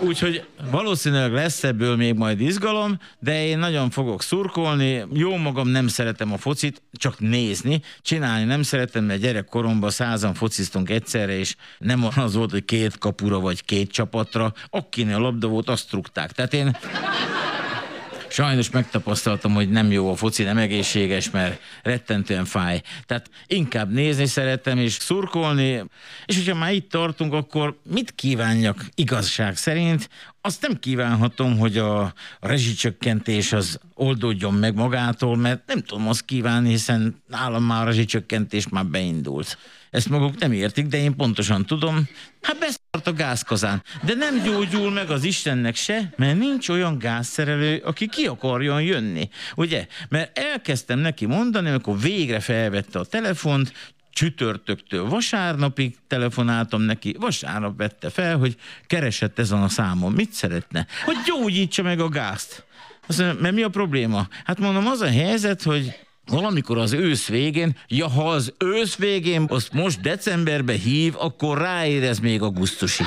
Úgyhogy 0.00 0.46
valószínűleg 0.70 1.32
lesz 1.32 1.64
ebből 1.64 1.96
még 1.96 2.14
majd 2.14 2.40
izgalom, 2.40 2.98
de 3.18 3.46
én 3.46 3.58
nagyon 3.58 3.90
fogok 3.90 4.22
szurkolni. 4.22 5.04
Jó 5.12 5.36
magam 5.36 5.68
nem 5.68 5.88
szeretem 5.88 6.32
a 6.32 6.36
focit, 6.36 6.82
csak 6.92 7.20
nézni. 7.20 7.82
Csinálni 8.02 8.44
nem 8.44 8.62
szeretem, 8.62 9.04
mert 9.04 9.20
gyerekkoromban 9.20 9.90
százan 9.90 10.34
fociztunk 10.34 10.90
egyszerre, 10.90 11.38
és 11.38 11.56
nem 11.78 12.08
az 12.16 12.34
volt, 12.34 12.50
hogy 12.50 12.64
két 12.64 12.98
kapura 12.98 13.40
vagy 13.40 13.64
két 13.64 13.90
csapatra. 13.90 14.52
Akinél 14.70 15.14
a 15.14 15.18
labda 15.18 15.48
volt, 15.48 15.68
azt 15.68 15.88
trukták. 15.88 16.32
Tehát 16.32 16.54
én 16.54 16.76
sajnos 18.30 18.70
megtapasztaltam, 18.70 19.54
hogy 19.54 19.70
nem 19.70 19.90
jó 19.90 20.10
a 20.10 20.16
foci, 20.16 20.42
nem 20.42 20.58
egészséges, 20.58 21.30
mert 21.30 21.60
rettentően 21.82 22.44
fáj. 22.44 22.82
Tehát 23.06 23.30
inkább 23.46 23.92
nézni 23.92 24.26
szeretem 24.26 24.78
és 24.78 24.92
szurkolni, 24.92 25.84
és 26.26 26.36
hogyha 26.36 26.54
már 26.54 26.72
itt 26.72 26.90
tartunk, 26.90 27.32
akkor 27.32 27.78
mit 27.82 28.14
kívánjak 28.14 28.84
igazság 28.94 29.56
szerint? 29.56 30.08
Azt 30.40 30.62
nem 30.62 30.78
kívánhatom, 30.78 31.58
hogy 31.58 31.78
a, 31.78 32.00
a 32.02 32.12
rezsicsökkentés 32.40 33.52
az 33.52 33.78
oldódjon 33.94 34.54
meg 34.54 34.74
magától, 34.74 35.36
mert 35.36 35.66
nem 35.66 35.80
tudom 35.82 36.08
azt 36.08 36.24
kívánni, 36.24 36.68
hiszen 36.68 37.22
nálam 37.26 37.64
már 37.64 37.82
a 37.82 37.84
rezsicsökkentés 37.84 38.68
már 38.68 38.86
beindult. 38.86 39.58
Ezt 39.90 40.08
maguk 40.08 40.38
nem 40.38 40.52
értik, 40.52 40.86
de 40.86 40.96
én 40.96 41.16
pontosan 41.16 41.66
tudom. 41.66 42.08
Hát 42.42 42.58
beszart 42.58 43.06
a 43.06 43.12
gázkazán. 43.12 43.82
De 44.04 44.14
nem 44.14 44.42
gyógyul 44.42 44.90
meg 44.90 45.10
az 45.10 45.24
Istennek 45.24 45.76
se, 45.76 46.12
mert 46.16 46.38
nincs 46.38 46.68
olyan 46.68 46.98
gázszerelő, 46.98 47.82
aki 47.84 48.08
ki 48.08 48.26
akarjon 48.26 48.82
jönni. 48.82 49.28
Ugye? 49.54 49.86
Mert 50.08 50.38
elkezdtem 50.38 50.98
neki 50.98 51.26
mondani, 51.26 51.68
amikor 51.68 52.00
végre 52.00 52.40
felvette 52.40 52.98
a 52.98 53.04
telefont, 53.04 53.72
csütörtöktől 54.12 55.08
vasárnapig 55.08 55.96
telefonáltam 56.06 56.82
neki, 56.82 57.16
vasárnap 57.18 57.76
vette 57.76 58.10
fel, 58.10 58.36
hogy 58.36 58.56
keresett 58.86 59.38
ezen 59.38 59.62
a 59.62 59.68
számon. 59.68 60.12
Mit 60.12 60.32
szeretne? 60.32 60.86
Hogy 61.04 61.16
gyógyítsa 61.26 61.82
meg 61.82 62.00
a 62.00 62.08
gázt. 62.08 62.64
Azt 63.06 63.18
mondja, 63.18 63.40
mert 63.40 63.54
mi 63.54 63.62
a 63.62 63.68
probléma? 63.68 64.28
Hát 64.44 64.58
mondom, 64.58 64.86
az 64.86 65.00
a 65.00 65.10
helyzet, 65.10 65.62
hogy 65.62 66.07
valamikor 66.28 66.78
az 66.78 66.92
ősz 66.92 67.26
végén, 67.26 67.76
ja, 67.88 68.08
ha 68.08 68.30
az 68.30 68.52
ősz 68.58 68.96
végén 68.96 69.46
azt 69.48 69.72
most 69.72 70.00
decemberbe 70.00 70.72
hív, 70.72 71.14
akkor 71.18 71.58
ráérez 71.58 72.18
még 72.18 72.42
augusztusi. 72.42 73.04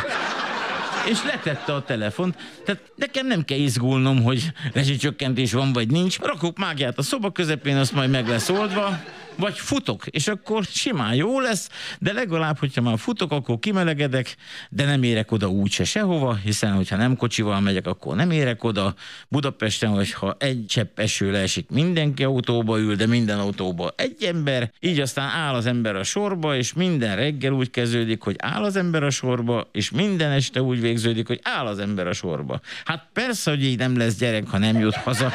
És 1.09 1.23
letette 1.23 1.73
a 1.73 1.83
telefont. 1.83 2.35
Tehát 2.65 2.81
nekem 2.95 3.27
nem 3.27 3.45
kell 3.45 3.57
izgulnom, 3.57 4.23
hogy 4.23 4.51
rezsicsökkentés 4.73 5.53
van 5.53 5.73
vagy 5.73 5.87
nincs. 5.91 6.19
Rakok 6.19 6.57
mágiát 6.57 6.97
a 6.97 7.01
szoba 7.01 7.31
közepén, 7.31 7.77
azt 7.77 7.93
majd 7.93 8.09
meg 8.09 8.27
lesz 8.27 8.49
oldva 8.49 8.99
vagy 9.41 9.59
futok, 9.59 10.07
és 10.07 10.27
akkor 10.27 10.63
simán 10.63 11.15
jó 11.15 11.39
lesz, 11.39 11.69
de 11.99 12.13
legalább, 12.13 12.57
hogyha 12.57 12.81
már 12.81 12.99
futok, 12.99 13.31
akkor 13.31 13.59
kimelegedek, 13.59 14.35
de 14.69 14.85
nem 14.85 15.03
érek 15.03 15.31
oda 15.31 15.47
úgyse 15.47 15.83
sehova, 15.83 16.35
hiszen 16.35 16.73
hogyha 16.73 16.95
nem 16.95 17.15
kocsival 17.15 17.59
megyek, 17.59 17.87
akkor 17.87 18.15
nem 18.15 18.31
érek 18.31 18.63
oda. 18.63 18.93
Budapesten, 19.27 19.89
hogyha 19.89 20.35
egy 20.39 20.65
csepp 20.67 20.99
eső 20.99 21.31
leesik, 21.31 21.69
mindenki 21.69 22.23
autóba 22.23 22.79
ül, 22.79 22.95
de 22.95 23.05
minden 23.05 23.39
autóba 23.39 23.93
egy 23.95 24.23
ember, 24.23 24.71
így 24.79 24.99
aztán 24.99 25.29
áll 25.29 25.53
az 25.53 25.65
ember 25.65 25.95
a 25.95 26.03
sorba, 26.03 26.55
és 26.55 26.73
minden 26.73 27.15
reggel 27.15 27.51
úgy 27.51 27.69
kezdődik, 27.69 28.21
hogy 28.21 28.35
áll 28.39 28.63
az 28.63 28.75
ember 28.75 29.03
a 29.03 29.09
sorba, 29.09 29.69
és 29.71 29.91
minden 29.91 30.31
este 30.31 30.61
úgy 30.61 30.81
végződik, 30.81 31.27
hogy 31.27 31.39
áll 31.43 31.65
az 31.65 31.79
ember 31.79 32.07
a 32.07 32.13
sorba. 32.13 32.59
Hát 32.85 33.07
persze, 33.13 33.49
hogy 33.49 33.63
így 33.63 33.77
nem 33.77 33.97
lesz 33.97 34.15
gyerek, 34.17 34.47
ha 34.47 34.57
nem 34.57 34.79
jut 34.79 34.95
haza 34.95 35.31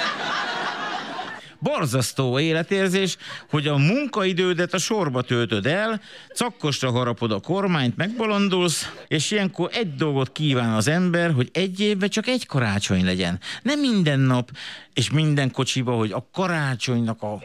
Borzasztó 1.59 2.39
életérzés, 2.39 3.17
hogy 3.51 3.67
a 3.67 3.77
munkaidődet 3.77 4.75
a 4.75 4.79
sorba 4.79 5.23
töltöd 5.23 5.67
el, 5.67 6.01
cakkosra 6.35 6.91
harapod 6.91 7.33
a 7.33 7.41
kormányt, 7.41 7.97
megbolondulsz, 7.97 8.93
és 9.09 9.31
ilyenkor 9.31 9.71
egy 9.73 9.95
dolgot 9.95 10.33
kíván 10.33 10.73
az 10.73 10.89
ember, 10.89 11.33
hogy 11.33 11.49
egy 11.53 11.81
évben 11.81 12.09
csak 12.09 12.27
egy 12.27 12.47
karácsony 12.47 13.05
legyen. 13.05 13.41
Nem 13.63 13.81
minden 13.81 14.21
nap, 14.21 14.51
és 14.93 15.11
minden 15.11 15.51
kocsiba, 15.51 15.93
hogy 15.93 16.13
a 16.13 16.29
karácsonynak 16.33 17.23
a 17.23 17.43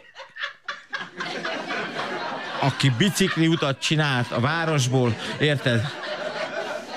aki 2.61 2.91
bicikli 2.97 3.47
utat 3.47 3.79
csinált 3.79 4.31
a 4.31 4.39
városból, 4.39 5.15
érted? 5.39 5.81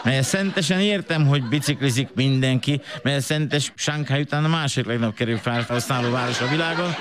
Mert 0.04 0.26
szentesen 0.26 0.80
értem, 0.80 1.26
hogy 1.26 1.48
biciklizik 1.48 2.08
mindenki, 2.14 2.80
mert 3.02 3.24
szentes 3.24 3.72
Sánkhely 3.74 4.20
után 4.20 4.44
a 4.44 4.48
második 4.48 4.86
legnagyobb 4.88 5.14
kerül 5.14 5.38
felhasználó 5.38 6.10
város 6.10 6.40
a 6.40 6.46
világon. 6.46 6.94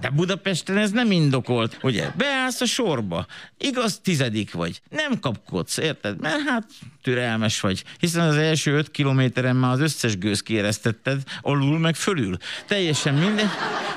De 0.00 0.10
Budapesten 0.10 0.76
ez 0.76 0.90
nem 0.90 1.10
indokolt, 1.10 1.78
ugye? 1.82 2.10
Beállsz 2.16 2.60
a 2.60 2.66
sorba, 2.66 3.26
igaz 3.58 4.00
tizedik 4.02 4.52
vagy, 4.52 4.80
nem 4.90 5.20
kapkodsz, 5.20 5.76
érted? 5.76 6.20
Mert 6.20 6.48
hát 6.48 6.66
türelmes 7.02 7.60
vagy, 7.60 7.84
hiszen 7.98 8.28
az 8.28 8.36
első 8.36 8.72
öt 8.72 8.90
kilométeren 8.90 9.56
már 9.56 9.72
az 9.72 9.80
összes 9.80 10.18
gőz 10.18 10.42
kieresztetted, 10.42 11.22
alul 11.40 11.78
meg 11.78 11.94
fölül. 11.94 12.36
Teljesen 12.66 13.14
minden. 13.14 13.50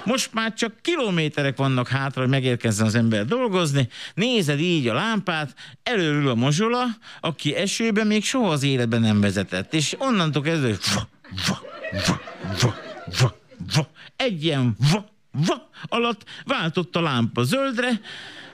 Most 0.05 0.33
már 0.33 0.53
csak 0.53 0.73
kilométerek 0.81 1.57
vannak 1.57 1.87
hátra, 1.87 2.21
hogy 2.21 2.29
megérkezzen 2.29 2.85
az 2.85 2.95
ember 2.95 3.25
dolgozni, 3.25 3.87
nézed 4.13 4.59
így 4.59 4.87
a 4.87 4.93
lámpát, 4.93 5.55
előről 5.83 6.29
a 6.29 6.35
mozsola, 6.35 6.83
aki 7.21 7.55
esőben 7.55 8.07
még 8.07 8.23
soha 8.23 8.51
az 8.51 8.63
életben 8.63 9.01
nem 9.01 9.21
vezetett, 9.21 9.73
és 9.73 9.95
onnantól 9.97 10.41
kezdve, 10.41 10.77
egy 14.15 14.43
ilyen 14.43 14.77
va 15.33 15.69
alatt 15.87 16.23
váltott 16.45 16.95
a 16.95 17.01
lámpa 17.01 17.43
zöldre, 17.43 17.89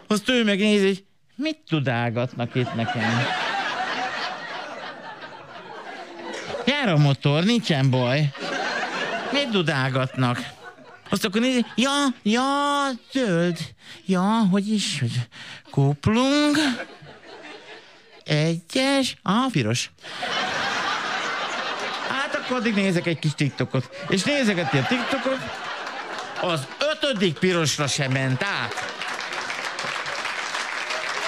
azt 0.08 0.30
ő 0.30 0.43
megnézi, 0.43 0.85
hogy 0.85 1.03
mit 1.35 1.59
tudálgatnak 1.67 2.56
itt 2.56 2.74
nekem. 2.75 3.25
Jár 6.66 6.90
a 6.90 6.98
motor, 6.98 7.43
nincsen 7.43 7.90
baj. 7.90 8.33
Mit 9.32 9.49
dudálgatnak? 9.49 10.58
Azt 11.09 11.25
akkor 11.25 11.41
nézi, 11.41 11.66
ja, 11.75 12.06
ja, 12.24 12.43
zöld. 13.11 13.58
Ja, 14.06 14.48
hogy 14.51 14.72
is, 14.72 14.99
hogy 14.99 15.11
kuplung. 15.72 16.58
Egyes, 18.24 19.16
ah, 19.24 19.51
piros. 19.51 19.91
Hát 22.09 22.35
akkor 22.35 22.58
addig 22.58 22.74
nézek 22.74 23.06
egy 23.06 23.19
kis 23.19 23.33
TikTokot. 23.33 23.90
És 24.09 24.24
nézegeti 24.24 24.77
a 24.77 24.85
TikTokot, 24.85 25.68
az 26.42 26.68
ötödik 26.93 27.38
pirosra 27.38 27.88
sem 27.88 28.11
ment 28.11 28.43
át. 28.43 28.74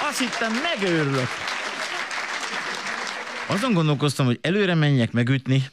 Azt 0.08 0.18
hittem, 0.18 0.52
megőrülök. 0.52 1.28
Azon 3.46 3.72
gondolkoztam, 3.72 4.26
hogy 4.26 4.38
előre 4.40 4.74
menjek 4.74 5.12
megütni. 5.12 5.70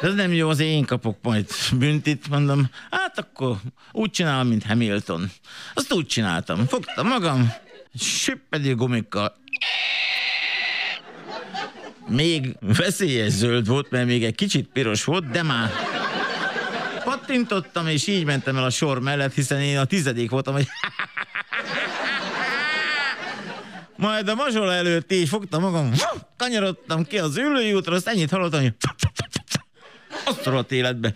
De 0.00 0.06
ez 0.06 0.14
nem 0.14 0.32
jó, 0.32 0.48
az 0.48 0.58
én 0.58 0.84
kapok 0.84 1.18
majd 1.22 1.46
büntit, 1.72 2.28
mondom. 2.28 2.70
Hát 2.90 3.18
akkor 3.18 3.56
úgy 3.92 4.10
csinálom, 4.10 4.48
mint 4.48 4.64
Hamilton. 4.66 5.30
Azt 5.74 5.92
úgy 5.92 6.06
csináltam. 6.06 6.66
Fogtam 6.66 7.06
magam, 7.06 7.52
süppedő 7.98 8.74
gumikkal. 8.74 9.36
Még 12.08 12.56
veszélyes 12.60 13.30
zöld 13.30 13.66
volt, 13.66 13.90
mert 13.90 14.06
még 14.06 14.24
egy 14.24 14.34
kicsit 14.34 14.68
piros 14.72 15.04
volt, 15.04 15.30
de 15.30 15.42
már 15.42 15.70
pattintottam, 17.30 17.86
és 17.86 18.06
így 18.06 18.24
mentem 18.24 18.56
el 18.56 18.64
a 18.64 18.70
sor 18.70 19.00
mellett, 19.00 19.34
hiszen 19.34 19.60
én 19.60 19.78
a 19.78 19.84
tizedik 19.84 20.30
voltam, 20.30 20.54
hogy 20.54 20.66
majd 23.96 24.28
a 24.28 24.34
mazsola 24.34 24.72
előtt 24.72 25.12
így 25.12 25.28
fogtam 25.28 25.62
magam, 25.62 25.92
kanyarodtam 26.36 27.04
ki 27.04 27.18
az 27.18 27.36
ülői 27.36 27.72
útra, 27.72 27.94
azt 27.94 28.08
ennyit 28.08 28.30
hallottam, 28.30 28.60
hogy 28.60 28.74
azt 30.24 30.44
rohadt 30.44 30.72
életbe. 30.72 31.12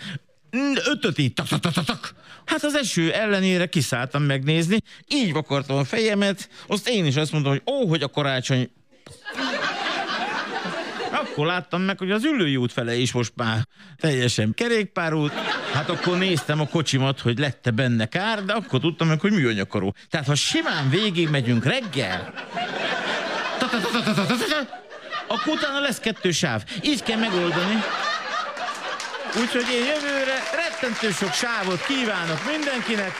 Ötöt 0.87 1.19
így, 1.19 1.33
tak, 1.33 1.49
tak, 1.49 1.61
tak, 1.61 1.85
tak. 1.85 2.15
Hát 2.45 2.65
az 2.65 2.75
eső 2.75 3.13
ellenére 3.13 3.67
kiszálltam 3.67 4.23
megnézni, 4.23 4.79
így 5.09 5.33
vakartam 5.33 5.77
a 5.77 5.85
fejemet, 5.85 6.49
azt 6.67 6.89
én 6.89 7.07
is 7.07 7.17
azt 7.17 7.33
mondom, 7.33 7.53
hogy 7.53 7.63
ó, 7.67 7.89
hogy 7.89 8.03
a 8.03 8.09
karácsony 8.09 8.71
akkor 11.35 11.47
láttam 11.47 11.83
meg, 11.83 11.99
hogy 11.99 12.11
az 12.11 12.25
ülői 12.25 12.57
út 12.57 12.73
fele 12.73 12.95
is 12.95 13.13
most 13.13 13.33
már 13.37 13.59
teljesen 14.01 14.55
kerékpárút. 14.55 15.33
Hát 15.73 15.89
akkor 15.89 16.19
néztem 16.19 16.61
a 16.61 16.67
kocsimat, 16.67 17.21
hogy 17.21 17.39
lette 17.39 17.71
benne 17.71 18.07
kár, 18.07 18.45
de 18.45 18.53
akkor 18.53 18.81
tudtam 18.81 19.09
meg, 19.09 19.21
hogy 19.21 19.33
műanyakaró. 19.33 19.95
Tehát 20.11 20.27
ha 20.27 20.35
simán 20.35 20.91
végig 20.91 21.29
megyünk 21.29 21.65
reggel, 21.65 22.33
akkor 25.29 25.53
utána 25.53 25.81
lesz 25.81 25.99
kettő 25.99 26.31
sáv. 26.31 26.65
Így 26.83 27.03
kell 27.03 27.19
megoldani. 27.19 27.83
Úgyhogy 29.41 29.67
én 29.73 29.85
jövőre 29.85 30.43
rettentő 30.55 31.11
sok 31.11 31.33
sávot 31.33 31.87
kívánok 31.87 32.41
mindenkinek. 32.51 33.13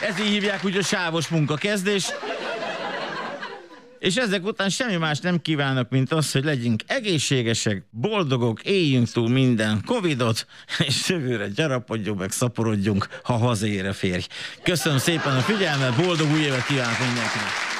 Ez 0.00 0.20
így 0.20 0.26
hívják 0.26 0.64
úgy 0.64 0.76
a 0.76 0.82
sávos 0.82 1.28
munkakezdés. 1.28 2.04
És 4.04 4.16
ezek 4.16 4.44
után 4.44 4.68
semmi 4.68 4.96
más 4.96 5.18
nem 5.18 5.42
kívánok, 5.42 5.88
mint 5.90 6.12
az, 6.12 6.32
hogy 6.32 6.44
legyünk 6.44 6.82
egészségesek, 6.86 7.84
boldogok, 7.90 8.62
éljünk 8.62 9.10
túl 9.10 9.28
minden 9.28 9.82
Covidot, 9.86 10.46
és 10.86 11.08
jövőre 11.08 11.48
gyarapodjunk 11.48 12.18
meg, 12.18 12.30
szaporodjunk, 12.30 13.08
ha 13.22 13.36
hazaér 13.36 13.94
férj. 13.94 14.26
Köszönöm 14.62 14.98
szépen 14.98 15.36
a 15.36 15.40
figyelmet, 15.40 15.96
boldog 15.96 16.30
új 16.32 16.40
évet 16.40 16.66
kívánok 16.66 16.98
mindenkinek! 16.98 17.72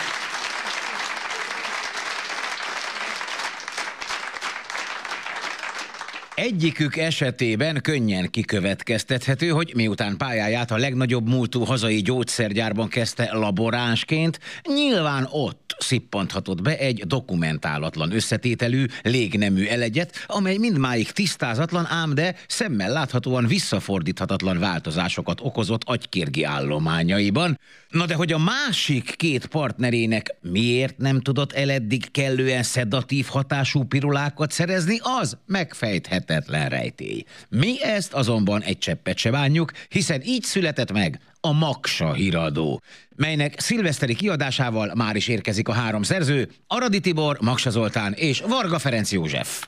Egyikük 6.35 6.97
esetében 6.97 7.81
könnyen 7.83 8.31
kikövetkeztethető, 8.31 9.49
hogy 9.49 9.73
miután 9.75 10.17
pályáját 10.17 10.71
a 10.71 10.77
legnagyobb 10.77 11.29
múltú 11.29 11.65
hazai 11.65 12.03
gyógyszergyárban 12.03 12.89
kezdte 12.89 13.33
laboránsként, 13.33 14.39
nyilván 14.63 15.29
ott 15.31 15.64
szippanthatott 15.79 16.63
be 16.63 16.79
egy 16.79 17.03
dokumentálatlan 17.07 18.13
összetételű, 18.13 18.85
légnemű 19.03 19.67
elegyet, 19.67 20.25
amely 20.27 20.57
mindmáig 20.57 21.11
tisztázatlan, 21.11 21.87
ám 21.87 22.15
de 22.15 22.35
szemmel 22.49 22.93
láthatóan 22.93 23.47
visszafordíthatatlan 23.47 24.59
változásokat 24.59 25.41
okozott 25.43 25.85
agykérgi 25.85 26.45
állományaiban. 26.45 27.59
Na 27.89 28.07
de 28.07 28.15
hogy 28.15 28.33
a 28.33 28.39
másik 28.39 29.15
két 29.17 29.47
partnerének 29.47 30.35
miért 30.41 30.99
nem 30.99 31.21
tudott 31.21 31.53
eleddig 31.53 32.11
kellően 32.11 32.63
szedatív 32.63 33.27
hatású 33.27 33.85
pirulákat 33.85 34.51
szerezni, 34.51 34.99
az 35.21 35.37
megfejthetetlen 35.47 36.69
rejtély. 36.69 37.25
Mi 37.49 37.83
ezt 37.83 38.13
azonban 38.13 38.63
egy 38.63 38.79
cseppet 38.79 39.19
se 39.19 39.31
bánjuk, 39.31 39.73
hiszen 39.89 40.23
így 40.25 40.43
született 40.43 40.93
meg 40.93 41.21
a 41.47 41.53
Maksa 41.53 42.13
híradó, 42.13 42.83
melynek 43.17 43.61
szilveszteri 43.61 44.15
kiadásával 44.15 44.93
már 44.95 45.17
is 45.17 45.29
érkezik 45.29 45.69
a 45.69 45.73
három 45.73 46.03
szerző, 46.03 46.49
Aradi 46.67 47.01
Tibor, 47.01 47.39
Maksa 47.41 47.71
Zoltán 47.71 48.13
és 48.13 48.41
Varga 48.41 48.79
Ferenc 48.79 49.13
József. 49.13 49.67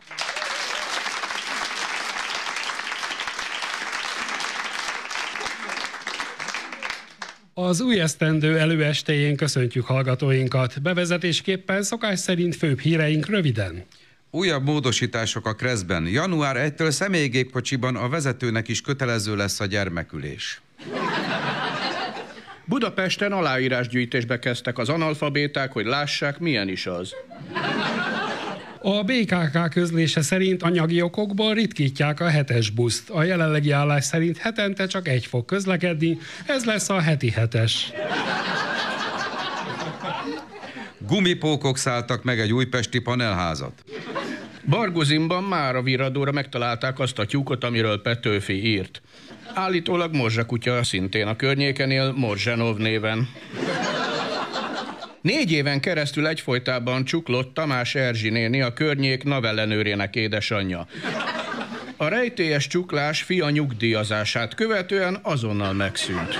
Az 7.54 7.80
új 7.80 8.00
esztendő 8.00 8.58
előestején 8.58 9.36
köszöntjük 9.36 9.86
hallgatóinkat. 9.86 10.82
Bevezetésképpen 10.82 11.82
szokás 11.82 12.18
szerint 12.18 12.56
főbb 12.56 12.78
híreink 12.78 13.26
röviden. 13.26 13.84
Újabb 14.30 14.64
módosítások 14.64 15.46
a 15.46 15.54
Kreszben. 15.54 16.06
Január 16.06 16.72
1-től 16.76 16.90
személygépkocsiban 16.90 17.96
a 17.96 18.08
vezetőnek 18.08 18.68
is 18.68 18.80
kötelező 18.80 19.36
lesz 19.36 19.60
a 19.60 19.66
gyermekülés. 19.66 20.60
Budapesten 22.68 23.32
aláírásgyűjtésbe 23.32 24.38
kezdtek 24.38 24.78
az 24.78 24.88
analfabéták, 24.88 25.72
hogy 25.72 25.84
lássák, 25.84 26.38
milyen 26.38 26.68
is 26.68 26.86
az. 26.86 27.14
A 28.82 29.02
BKK 29.02 29.68
közlése 29.70 30.22
szerint 30.22 30.62
anyagi 30.62 31.02
okokból 31.02 31.54
ritkítják 31.54 32.20
a 32.20 32.28
hetes 32.28 32.70
buszt. 32.70 33.10
A 33.10 33.22
jelenlegi 33.22 33.70
állás 33.70 34.04
szerint 34.04 34.36
hetente 34.36 34.86
csak 34.86 35.08
egy 35.08 35.26
fog 35.26 35.44
közlekedni, 35.44 36.18
ez 36.46 36.64
lesz 36.64 36.88
a 36.88 37.00
heti 37.00 37.30
hetes. 37.30 37.92
Gumipókok 40.98 41.76
szálltak 41.76 42.24
meg 42.24 42.40
egy 42.40 42.52
újpesti 42.52 42.98
panelházat. 42.98 43.72
Bargozimban 44.68 45.42
már 45.42 45.76
a 45.76 45.82
viradóra 45.82 46.32
megtalálták 46.32 46.98
azt 46.98 47.18
a 47.18 47.24
tyúkot, 47.24 47.64
amiről 47.64 48.02
Petőfi 48.02 48.66
írt. 48.66 49.02
Állítólag 49.54 50.14
morzsakutya 50.14 50.82
szintén 50.82 51.26
a 51.26 51.36
környéken 51.36 51.90
él 51.90 52.12
Morzsenov 52.16 52.76
néven. 52.76 53.28
Négy 55.20 55.52
éven 55.52 55.80
keresztül 55.80 56.26
egyfolytában 56.26 57.04
csuklott 57.04 57.54
Tamás 57.54 57.94
Erzsi 57.94 58.28
néni, 58.28 58.60
a 58.62 58.72
környék 58.72 59.24
navellenőrének 59.24 60.16
édesanyja. 60.16 60.86
A 61.96 62.08
rejtélyes 62.08 62.66
csuklás 62.66 63.22
fia 63.22 63.50
nyugdíjazását 63.50 64.54
követően 64.54 65.18
azonnal 65.22 65.72
megszűnt. 65.72 66.38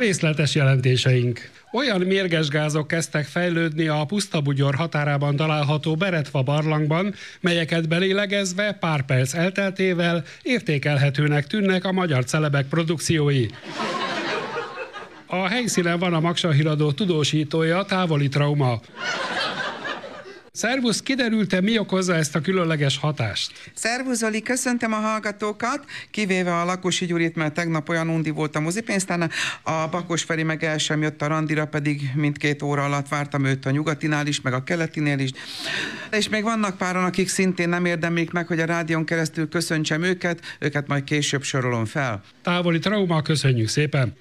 Részletes 0.00 0.54
jelentéseink. 0.54 1.50
Olyan 1.72 2.00
mérges 2.00 2.48
gázok 2.48 2.86
kezdtek 2.86 3.24
fejlődni 3.26 3.86
a 3.86 4.04
pusztabugyor 4.04 4.74
határában 4.74 5.36
található 5.36 5.94
Beretva 5.94 6.42
barlangban, 6.42 7.14
melyeket 7.40 7.88
belélegezve 7.88 8.72
pár 8.72 9.02
perc 9.02 9.34
elteltével 9.34 10.24
értékelhetőnek 10.42 11.46
tűnnek 11.46 11.84
a 11.84 11.92
magyar 11.92 12.24
celebek 12.24 12.66
produkciói. 12.66 13.46
A 15.26 15.46
helyszínen 15.48 15.98
van 15.98 16.14
a 16.14 16.20
Maksa 16.20 16.50
híradó 16.50 16.92
tudósítója, 16.92 17.82
távoli 17.82 18.28
trauma. 18.28 18.80
Szervusz, 20.52 21.02
kiderült-e, 21.02 21.60
mi 21.60 21.78
okozza 21.78 22.14
ezt 22.14 22.34
a 22.34 22.40
különleges 22.40 22.98
hatást? 22.98 23.52
Szervusz, 23.74 24.16
Zoli, 24.16 24.42
köszöntöm 24.42 24.92
a 24.92 24.96
hallgatókat, 24.96 25.84
kivéve 26.10 26.60
a 26.60 26.64
Lakosi 26.64 27.06
Gyurit, 27.06 27.36
mert 27.36 27.54
tegnap 27.54 27.88
olyan 27.88 28.08
undi 28.08 28.30
volt 28.30 28.56
a 28.56 28.60
mozipénztárnál, 28.60 29.30
a 29.62 29.88
Bakos 29.90 30.22
Feri 30.22 30.42
meg 30.42 30.64
el 30.64 30.78
sem 30.78 31.02
jött 31.02 31.22
a 31.22 31.26
randira, 31.26 31.66
pedig 31.66 32.10
mindkét 32.14 32.62
óra 32.62 32.84
alatt 32.84 33.08
vártam 33.08 33.44
őt 33.44 33.66
a 33.66 33.70
nyugatinál 33.70 34.26
is, 34.26 34.40
meg 34.40 34.52
a 34.52 34.64
keletinél 34.64 35.18
is. 35.18 35.30
És 36.10 36.28
még 36.28 36.42
vannak 36.42 36.76
páran, 36.76 37.04
akik 37.04 37.28
szintén 37.28 37.68
nem 37.68 37.84
érdemlik 37.84 38.30
meg, 38.30 38.46
hogy 38.46 38.60
a 38.60 38.64
rádión 38.64 39.04
keresztül 39.04 39.48
köszöntsem 39.48 40.02
őket, 40.02 40.56
őket 40.58 40.86
majd 40.86 41.04
később 41.04 41.42
sorolom 41.42 41.84
fel. 41.84 42.22
Távoli 42.42 42.78
trauma, 42.78 43.22
köszönjük 43.22 43.68
szépen! 43.68 44.16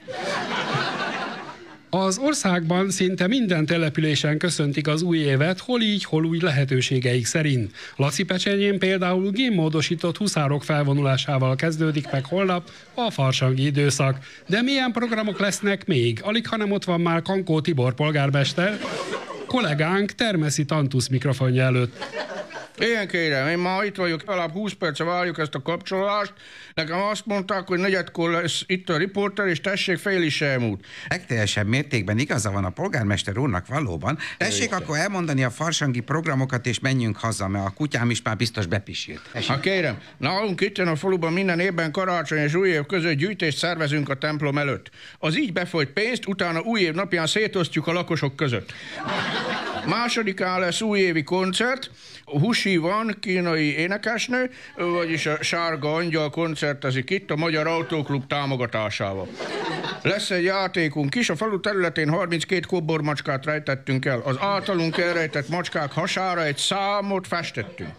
Az 1.92 2.18
országban 2.18 2.90
szinte 2.90 3.28
minden 3.28 3.66
településen 3.66 4.38
köszöntik 4.38 4.88
az 4.88 5.02
új 5.02 5.18
évet, 5.18 5.60
hol 5.60 5.82
így, 5.82 6.04
hol 6.04 6.26
úgy 6.26 6.42
lehetőségeik 6.42 7.26
szerint. 7.26 7.72
Laci 7.96 8.24
Pecsenyén 8.24 8.80
például 8.80 9.30
gémmódosított 9.30 10.18
huszárok 10.18 10.64
felvonulásával 10.64 11.56
kezdődik 11.56 12.12
meg 12.12 12.26
holnap 12.26 12.70
a 12.94 13.12
farsangi 13.12 13.66
időszak. 13.66 14.18
De 14.48 14.62
milyen 14.62 14.92
programok 14.92 15.40
lesznek 15.40 15.88
még? 15.88 16.20
Alig, 16.24 16.48
hanem 16.48 16.72
ott 16.72 16.84
van 16.84 17.02
már 17.02 17.22
Kankó 17.22 17.62
Tibor 17.62 17.94
polgármester, 17.94 18.80
kollégánk 19.48 20.12
termeszi 20.12 20.66
Tantusz 20.66 21.08
mikrofonja 21.08 21.64
előtt. 21.64 21.98
Ilyen 22.80 23.08
kérem, 23.08 23.48
én 23.48 23.58
ma 23.58 23.84
itt 23.84 23.96
vagyok, 23.96 24.22
alap 24.26 24.52
20 24.52 24.74
perce 24.74 25.04
várjuk 25.04 25.38
ezt 25.38 25.56
a 25.56 25.62
kapcsolást. 25.62 26.34
Nekem 26.74 27.02
azt 27.02 27.26
mondták, 27.26 27.68
hogy 27.68 27.80
negyedkor 27.80 28.32
lesz 28.32 28.64
itt 28.66 28.90
a 28.90 28.98
riporter, 28.98 29.48
és 29.48 29.62
tessék, 29.62 29.98
fél 29.98 30.22
is 30.22 30.42
elmúlt. 30.42 30.86
Legteljesebb 31.08 31.68
mértékben 31.68 32.18
igaza 32.18 32.52
van 32.52 32.66
a 32.66 32.70
polgármester 32.70 33.38
úrnak 33.38 33.68
valóban. 33.68 34.18
Tessék 34.38 34.74
akkor 34.74 34.98
elmondani 34.98 35.44
a 35.44 35.50
farsangi 35.50 36.00
programokat, 36.00 36.66
és 36.66 36.80
menjünk 36.80 37.18
haza, 37.18 37.48
mert 37.48 37.66
a 37.66 37.70
kutyám 37.70 38.10
is 38.10 38.22
már 38.22 38.36
biztos 38.36 38.66
bepisírt. 38.66 39.46
Ha 39.48 39.60
kérem, 39.60 39.98
nálunk 40.18 40.62
itt 40.62 40.78
a 40.78 40.96
faluban 40.96 41.34
minden 41.34 41.60
évben 41.60 41.92
karácsony 41.92 42.40
és 42.40 42.54
új 42.54 42.70
év 42.70 42.86
között 42.86 43.14
gyűjtést 43.14 43.58
szervezünk 43.58 44.10
a 44.10 44.16
templom 44.16 44.58
előtt. 44.58 44.90
Az 45.20 45.38
így 45.38 45.54
befolyt 45.54 45.90
pénzt 45.90 46.28
utána 46.28 46.62
új 46.62 46.82
év 46.82 46.94
napján 46.94 47.28
szétosztjuk 47.28 47.88
a 47.88 47.94
lakosok 47.94 48.36
között. 48.36 48.74
Másodikán 49.86 50.60
lesz 50.60 50.82
újévi 50.82 51.24
koncert, 51.24 51.92
Husi 52.30 52.78
van, 52.78 53.18
kínai 53.20 53.78
énekesnő, 53.78 54.50
vagyis 54.76 55.26
a 55.26 55.44
Sárga 55.44 55.94
Angyal 55.94 56.30
koncertezik 56.30 57.10
itt 57.10 57.32
a 57.32 57.36
Magyar 57.36 57.68
Autóklub 57.68 58.28
támogatásával. 58.28 59.28
Lesz 60.02 60.30
egy 60.30 60.44
játékunk 60.44 61.16
is, 61.16 61.30
a 61.30 61.36
falu 61.36 61.60
területén 61.60 62.10
32 62.10 62.60
kobormacskát 62.68 63.46
rejtettünk 63.46 64.06
el. 64.06 64.22
Az 64.26 64.36
általunk 64.40 64.98
elrejtett 64.98 65.50
macskák 65.50 65.92
hasára 65.92 66.44
egy 66.44 66.58
számot 66.58 67.28
festettünk. 67.28 67.90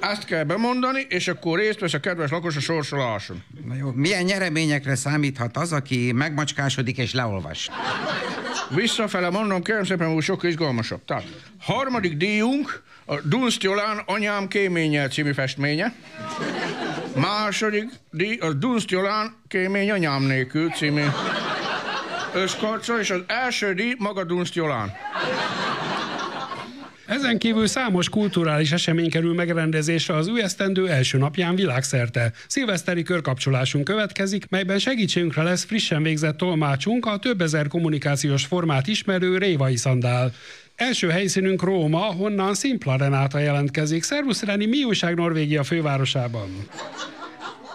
Ezt 0.00 0.24
kell 0.24 0.44
bemondani, 0.44 1.06
és 1.08 1.28
akkor 1.28 1.58
részt 1.58 1.80
vesz 1.80 1.94
a 1.94 2.00
kedves 2.00 2.30
lakos 2.30 2.56
a 2.56 2.60
sorsoláson. 2.60 3.42
Na 3.66 3.74
jó, 3.74 3.90
milyen 3.94 4.24
nyereményekre 4.24 4.94
számíthat 4.94 5.56
az, 5.56 5.72
aki 5.72 6.12
megmacskásodik 6.12 6.98
és 6.98 7.12
leolvas? 7.12 7.70
Visszafele 8.74 9.30
mondom, 9.30 9.62
kérem 9.62 9.84
szépen, 9.84 10.12
hogy 10.12 10.22
sok 10.22 10.42
izgalmasabb. 10.42 11.04
Tehát, 11.04 11.24
harmadik 11.58 12.16
díjunk 12.16 12.82
a 13.06 13.20
Dunst 13.20 13.62
Jolán 13.62 14.02
Anyám 14.06 14.48
kéménye 14.48 15.08
című 15.08 15.32
festménye. 15.32 15.94
Második 17.14 17.84
díj 18.10 18.36
a 18.36 18.52
Dunst 18.52 18.90
Jolán 18.90 19.36
Kémény 19.48 19.90
Anyám 19.90 20.22
nélkül 20.22 20.70
című 20.70 21.04
összkarca, 22.34 23.00
és 23.00 23.10
az 23.10 23.20
első 23.26 23.74
díj 23.74 23.94
maga 23.98 24.24
Dunst 24.24 24.54
Jolán. 24.54 24.92
Ezen 27.06 27.38
kívül 27.38 27.66
számos 27.66 28.08
kulturális 28.08 28.72
esemény 28.72 29.10
kerül 29.10 29.34
megrendezésre 29.34 30.14
az 30.14 30.28
új 30.28 30.42
esztendő 30.42 30.88
első 30.88 31.18
napján 31.18 31.54
világszerte. 31.54 32.32
Szilveszteri 32.46 33.02
körkapcsolásunk 33.02 33.84
következik, 33.84 34.48
melyben 34.48 34.78
segítségünkre 34.78 35.42
lesz 35.42 35.64
frissen 35.64 36.02
végzett 36.02 36.36
tolmácsunk, 36.36 37.06
a 37.06 37.16
több 37.16 37.40
ezer 37.40 37.68
kommunikációs 37.68 38.44
formát 38.44 38.86
ismerő 38.86 39.38
Révai 39.38 39.76
Szandál. 39.76 40.32
Első 40.76 41.08
helyszínünk 41.08 41.62
Róma, 41.62 41.98
honnan 41.98 42.54
Szimpla 42.54 42.96
Renáta 42.96 43.38
jelentkezik. 43.38 44.02
Szervusz 44.02 44.42
Reni, 44.42 44.66
mi 44.66 44.84
újság 44.84 45.14
Norvégia 45.14 45.62
fővárosában? 45.62 46.68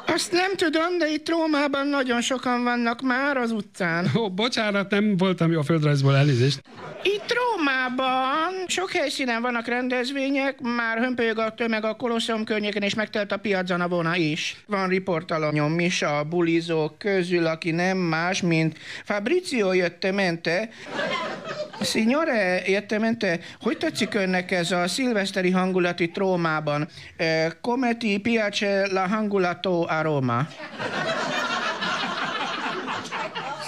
Azt 0.08 0.32
nem 0.32 0.56
tudom, 0.56 0.98
de 0.98 1.08
itt 1.08 1.30
Rómában 1.30 1.88
nagyon 1.88 2.22
sokan 2.22 2.64
vannak 2.64 3.02
már 3.02 3.38
az 3.38 3.52
utcán. 3.52 4.12
Ó, 4.16 4.30
bocsánat, 4.30 4.90
nem 4.90 5.18
voltam 5.18 5.52
jó 5.52 5.60
a 5.60 5.64
földrajzból, 5.64 6.16
elnézést. 6.16 6.62
Itt 7.04 7.34
Rómában 7.34 8.54
sok 8.68 8.92
helyszínen 8.92 9.42
vannak 9.42 9.68
rendezvények, 9.68 10.60
már 10.60 10.98
hömpölyög 10.98 11.38
a 11.40 11.54
tömeg 11.54 11.86
a 11.86 11.96
Kolosseum 11.96 12.44
környéken, 12.44 12.82
és 12.82 12.94
megtelt 12.94 13.32
a 13.32 13.38
Piazza 13.38 13.78
Navona 13.78 14.16
is. 14.16 14.64
Van 14.68 14.88
riportalanyom 14.88 15.80
is 15.80 16.02
a 16.02 16.24
bulizók 16.24 16.98
közül, 16.98 17.46
aki 17.46 17.72
nem 17.72 17.98
más, 17.98 18.42
mint 18.42 18.78
Fabrizio 19.04 19.74
Jöttemente. 19.74 20.70
Signore 21.82 22.62
Jöttemente, 22.66 23.40
hogy 23.62 23.78
tetszik 23.78 24.14
önnek 24.14 24.52
ez 24.52 24.72
a 24.72 24.88
szilveszteri 24.88 25.52
hangulat 25.52 26.00
itt 26.00 26.18
Rómában? 26.18 26.88
Eh, 27.18 27.52
Come 27.62 27.96
ti 27.96 28.18
piace 28.18 28.88
la 28.92 29.08
hangulato 29.08 29.86
a 29.88 30.02
Roma? 30.02 30.48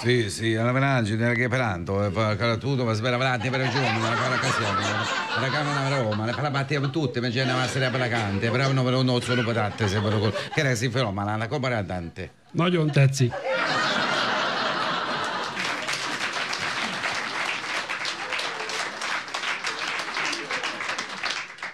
Sì, 0.04 0.28
sì, 0.28 0.54
alla 0.54 0.70
menagine, 0.70 1.32
che 1.34 1.48
peranto, 1.48 2.04
eh, 2.04 2.36
cara 2.36 2.56
tutto, 2.58 2.84
ma 2.84 2.92
spera 2.92 3.14
avanti 3.14 3.48
per 3.48 3.66
giorno, 3.70 3.88
eh, 3.88 4.06
una 4.06 4.14
cara 4.14 4.36
casiana, 4.36 5.02
una 5.38 5.48
camera 5.48 5.80
a 5.80 6.02
Roma, 6.02 6.26
la 6.26 6.50
battiamo 6.50 6.90
tutti, 6.90 7.20
ma 7.20 7.30
c'è 7.30 7.44
una 7.44 7.54
massera 7.54 7.88
per 7.88 8.00
la 8.00 8.08
cante, 8.08 8.50
però 8.50 8.70
non 8.70 8.84
per 8.84 8.92
un 8.96 9.08
osso, 9.08 9.34
non 9.34 9.46
per 9.46 9.54
tante, 9.54 9.88
se 9.88 10.00
per 10.02 10.50
Che 10.52 10.60
era 10.60 10.74
si 10.74 10.90
fenomena, 10.90 11.38
la 11.38 11.46
coppa 11.46 11.68
era 11.68 11.82
tante. 11.82 12.30
Voglio 12.50 12.82
un 12.82 12.90
tezzi. 12.90 13.32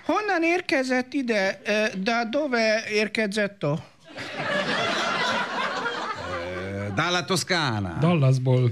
Honnan 0.06 0.44
érkezett 0.44 1.14
ide, 1.14 1.62
eh, 1.64 1.92
da 1.96 2.24
dove 2.24 2.86
érkezett? 2.86 3.64
Dalla 7.00 7.24
Toscana. 7.24 7.96
Dallasból. 8.00 8.70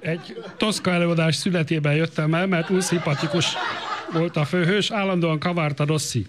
Egy 0.00 0.42
Toszka 0.56 0.90
előadás 0.90 1.36
születében 1.36 1.94
jöttem 1.94 2.34
el, 2.34 2.46
mert 2.46 2.70
úgy 2.70 2.80
szimpatikus 2.80 3.46
volt 4.12 4.36
a 4.36 4.44
főhős, 4.44 4.90
állandóan 4.90 5.38
kavárta 5.38 5.84
Rossi. 5.84 6.26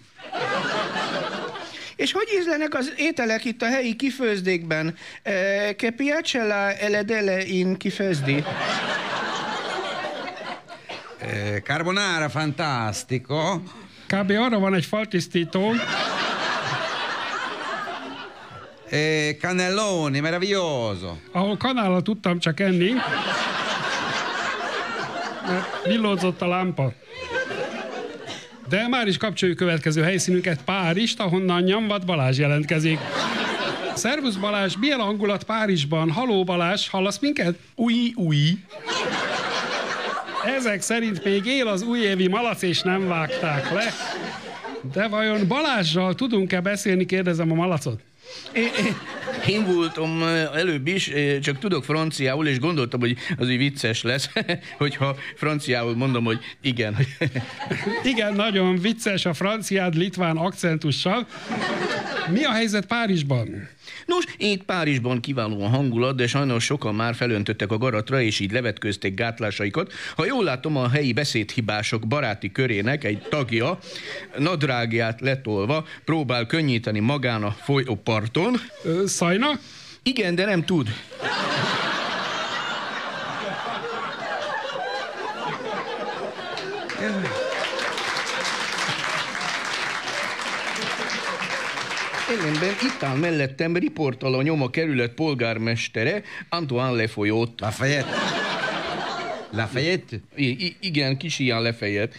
És 1.95 2.11
hogy 2.11 2.27
ízlenek 2.39 2.73
az 2.73 2.93
ételek 2.97 3.45
itt 3.45 3.61
a 3.61 3.65
helyi 3.65 3.95
kifőzdékben? 3.95 4.95
Che 5.77 5.89
piace 5.89 6.43
la 6.43 6.73
eledele 6.73 7.45
in 7.45 7.77
kifőzdi? 7.77 8.43
Eh, 11.19 11.59
carbonara 11.63 12.29
fantastico. 12.29 13.61
Kb. 14.07 14.29
arra 14.29 14.59
van 14.59 14.73
egy 14.73 14.85
faltisztító, 14.85 15.73
E 18.90 19.35
cannelloni, 19.40 20.19
meraviglioso. 20.19 21.16
ahol 21.32 21.58
kanállal 21.58 22.01
tudtam 22.01 22.40
csak 22.40 22.59
enni, 22.59 22.92
mert 25.48 25.85
villódzott 25.85 26.42
a 26.42 26.48
lámpa. 26.48 26.93
De 28.69 28.88
már 28.88 29.08
is 29.08 29.18
kapcsoljuk 29.18 29.58
következő 29.58 30.01
helyszínünket, 30.01 30.64
Párizst, 30.64 31.19
ahonnan 31.19 31.61
Nyamvat 31.61 32.06
Balázs 32.06 32.38
jelentkezik. 32.38 33.00
Szervusz 33.95 34.35
Balázs, 34.35 34.76
milyen 34.80 35.00
hangulat 35.00 35.43
Párizsban? 35.43 36.11
Haló 36.11 36.43
Balázs, 36.43 36.88
hallasz 36.88 37.19
minket? 37.19 37.56
Új, 37.76 38.14
új. 38.16 38.38
Ezek 40.58 40.82
szerint 40.82 41.24
még 41.24 41.45
él 41.45 41.68
az 41.68 41.82
újévi 41.82 42.27
malac, 42.27 42.61
és 42.61 42.82
nem 42.82 43.08
vágták 43.08 43.72
le. 43.72 43.93
De 44.93 45.08
vajon 45.08 45.48
Balázsral 45.48 46.16
tudunk-e 46.16 46.61
beszélni, 46.61 47.06
kérdezem 47.06 47.51
a 47.51 47.56
malacot. 47.56 48.01
É- 48.53 48.59
é- 48.59 48.95
Én 49.48 49.66
voltam 49.66 50.24
előbb 50.53 50.88
is, 50.88 51.11
csak 51.41 51.59
tudok 51.59 51.83
franciául, 51.83 52.48
és 52.48 52.59
gondoltam, 52.59 52.99
hogy 52.99 53.17
az 53.38 53.49
így 53.49 53.58
vicces 53.58 54.01
lesz, 54.01 54.30
hogyha 54.77 55.17
franciául 55.35 55.95
mondom, 55.95 56.24
hogy 56.24 56.40
igen. 56.61 56.98
Igen, 58.03 58.33
nagyon 58.33 58.77
vicces 58.77 59.25
a 59.25 59.33
franciád 59.33 59.95
litván 59.95 60.38
akcentussal. 60.38 61.27
Mi 62.32 62.43
a 62.43 62.51
helyzet 62.51 62.85
Párizsban? 62.85 63.69
Nos, 64.09 64.25
itt 64.38 64.63
Párizsban 64.63 65.19
kiváló 65.19 65.63
a 65.63 65.67
hangulat, 65.67 66.15
de 66.15 66.27
sajnos 66.27 66.63
sokan 66.63 66.95
már 66.95 67.15
felöntöttek 67.15 67.71
a 67.71 67.77
garatra, 67.77 68.21
és 68.21 68.39
így 68.39 68.51
levetközték 68.51 69.13
gátlásaikat. 69.13 69.93
Ha 70.15 70.25
jól 70.25 70.43
látom, 70.43 70.77
a 70.77 70.89
helyi 70.89 71.13
beszédhibások 71.13 72.07
baráti 72.07 72.51
körének 72.51 73.03
egy 73.03 73.21
tagja 73.29 73.79
nadrágját 74.38 75.21
letolva 75.21 75.85
próbál 76.05 76.45
könnyíteni 76.45 76.99
magán 76.99 77.43
a 77.43 77.51
folyóparton. 77.51 78.55
Szajna? 79.05 79.47
Igen, 80.03 80.35
de 80.35 80.45
nem 80.45 80.65
tud. 80.65 80.88
Ellenben 92.40 92.69
itt 92.84 93.03
áll 93.03 93.16
mellettem 93.18 93.76
riportalanyom 93.77 94.61
a 94.61 94.69
kerület 94.69 95.14
polgármestere, 95.14 96.24
Antoine 96.50 96.92
Lefolyót. 96.92 97.59
Lafayette. 97.59 98.09
Lafayette? 99.51 100.19
I- 100.35 100.66
I- 100.66 100.76
igen, 100.80 101.18
kis 101.18 101.40
ilyen 101.40 101.61
Lafayette. 101.61 102.16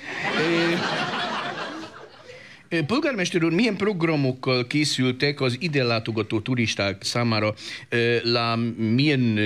E, 2.69 2.83
Polgármester 2.85 3.45
úr, 3.45 3.53
milyen 3.53 3.77
programokkal 3.77 4.67
készültek 4.67 5.41
az 5.41 5.57
ide 5.61 5.83
látogató 5.83 6.41
turisták 6.41 7.03
számára? 7.03 7.55
E, 7.89 7.97
La 8.23 8.57
milyen 8.77 9.39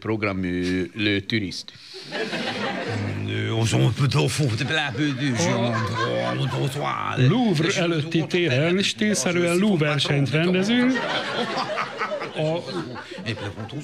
program 0.00 0.42
le 0.94 1.20
turist? 1.20 1.72
Louvre 7.28 7.80
előtti 7.80 8.24
téren 8.28 8.82
stílszerűen 8.82 9.56
lúversenyt 9.56 10.30
rendezünk, 10.30 10.92
a 12.36 12.58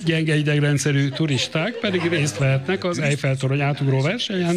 gyenge 0.05 0.37
idegrendszerű 0.37 1.09
turisták 1.09 1.75
pedig 1.75 2.09
részt 2.09 2.39
vehetnek 2.39 2.85
az 2.85 2.99
Eiffel-torony 2.99 3.61
átugró 3.61 4.01
versenyen, 4.01 4.57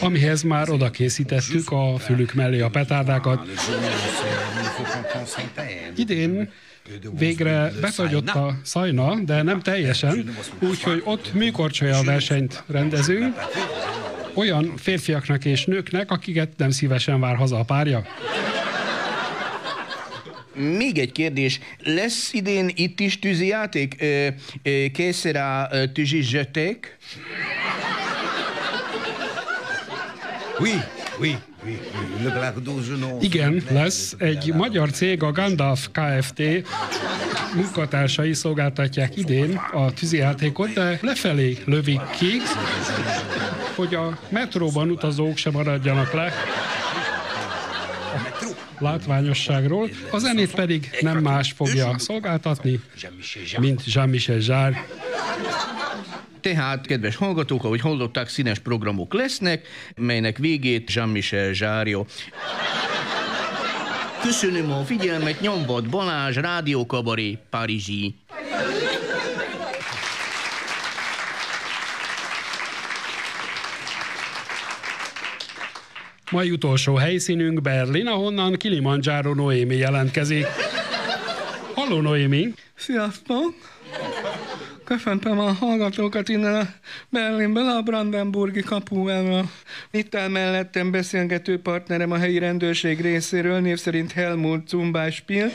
amihez 0.00 0.42
már 0.42 0.70
oda 0.70 0.90
készítettük 0.90 1.70
a 1.70 1.98
fülük 1.98 2.34
mellé 2.34 2.60
a 2.60 2.70
petárdákat. 2.70 3.48
Idén 5.96 6.50
végre 7.18 7.72
befagyott 7.80 8.28
a 8.28 8.58
szajna, 8.62 9.14
de 9.20 9.42
nem 9.42 9.60
teljesen, 9.60 10.36
úgyhogy 10.58 11.02
ott 11.04 11.34
műkorcsolya 11.34 12.02
versenyt 12.02 12.62
rendezünk, 12.66 13.34
olyan 14.34 14.72
férfiaknak 14.76 15.44
és 15.44 15.64
nőknek, 15.64 16.10
akiket 16.10 16.48
nem 16.56 16.70
szívesen 16.70 17.20
vár 17.20 17.36
haza 17.36 17.58
a 17.58 17.64
párja. 17.64 18.06
Még 20.54 20.98
egy 20.98 21.12
kérdés. 21.12 21.60
Lesz 21.78 22.32
idén 22.32 22.70
itt 22.74 23.00
is 23.00 23.18
tűzijáték? 23.18 23.96
Ö, 24.00 24.28
Készre 24.92 25.68
tűzizsöték? 25.92 26.96
Oui, 30.58 30.80
oui, 31.20 31.36
Igen, 33.20 33.62
lesz. 33.70 34.14
Egy 34.18 34.52
magyar 34.54 34.90
cég, 34.90 35.22
a 35.22 35.32
Gandalf 35.32 35.88
Kft. 35.92 36.42
munkatársai 37.54 38.32
szolgáltatják 38.32 39.16
idén 39.16 39.60
a 39.72 39.92
tűzijátékot, 39.92 40.72
de 40.72 40.98
lefelé 41.02 41.58
lövik 41.64 42.00
ki, 42.18 42.30
hogy 43.76 43.94
a 43.94 44.18
metróban 44.28 44.90
utazók 44.90 45.36
se 45.36 45.50
maradjanak 45.50 46.12
le 46.12 46.32
látványosságról. 48.78 49.90
A 50.10 50.18
zenét 50.18 50.54
pedig 50.54 50.90
nem 51.00 51.18
más 51.18 51.52
fogja 51.56 51.98
szolgáltatni, 51.98 52.80
mint 53.58 53.92
Jean-Michel 53.92 54.38
Zsár. 54.38 54.86
Tehát, 56.44 56.86
kedves 56.86 57.16
hallgatók, 57.16 57.64
ahogy 57.64 57.80
hallották, 57.80 58.28
színes 58.28 58.58
programok 58.58 59.14
lesznek, 59.14 59.66
melynek 59.96 60.38
végét 60.38 60.92
Jean-Michel 60.92 61.52
Zsárja. 61.52 62.04
Köszönöm 64.22 64.72
a 64.72 64.82
figyelmet, 64.82 65.40
Nyomvad 65.40 65.88
Balázs, 65.88 66.36
Rádiókabaré, 66.36 67.38
Párizsi. 67.50 68.14
Mai 76.30 76.50
utolsó 76.50 76.94
helyszínünk 76.94 77.60
Berlin, 77.60 78.06
ahonnan 78.06 78.52
Kilimanjaro 78.52 79.34
Noémi 79.34 79.76
jelentkezik. 79.76 80.46
Halló 81.74 82.00
Noémi! 82.00 82.54
Sziasztok! 82.74 83.54
Köszöntöm 84.84 85.38
a 85.38 85.52
hallgatókat 85.52 86.28
innen 86.28 86.54
a 86.54 86.68
Berlinből, 87.08 87.68
a 87.68 87.82
Brandenburgi 87.82 88.60
kapu 88.60 89.08
elől. 89.08 89.48
Itt 89.90 90.14
áll 90.14 90.28
mellettem 90.28 90.90
beszélgető 90.90 91.60
partnerem 91.60 92.10
a 92.10 92.16
helyi 92.16 92.38
rendőrség 92.38 93.00
részéről, 93.00 93.60
név 93.60 93.78
szerint 93.78 94.12
Helmut 94.12 94.68
Zumbáspil. 94.68 95.48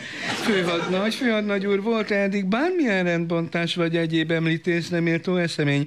Főhadnagy, 0.44 1.14
főhadnagy 1.14 1.66
úr, 1.66 1.82
volt 1.82 2.12
eddig 2.12 2.46
bármilyen 2.46 3.04
rendbontás 3.04 3.76
vagy 3.76 3.98
egyéb 3.98 4.32
említés 4.32 4.88
nem 4.88 5.04
méltó 5.04 5.36
esemény? 5.36 5.86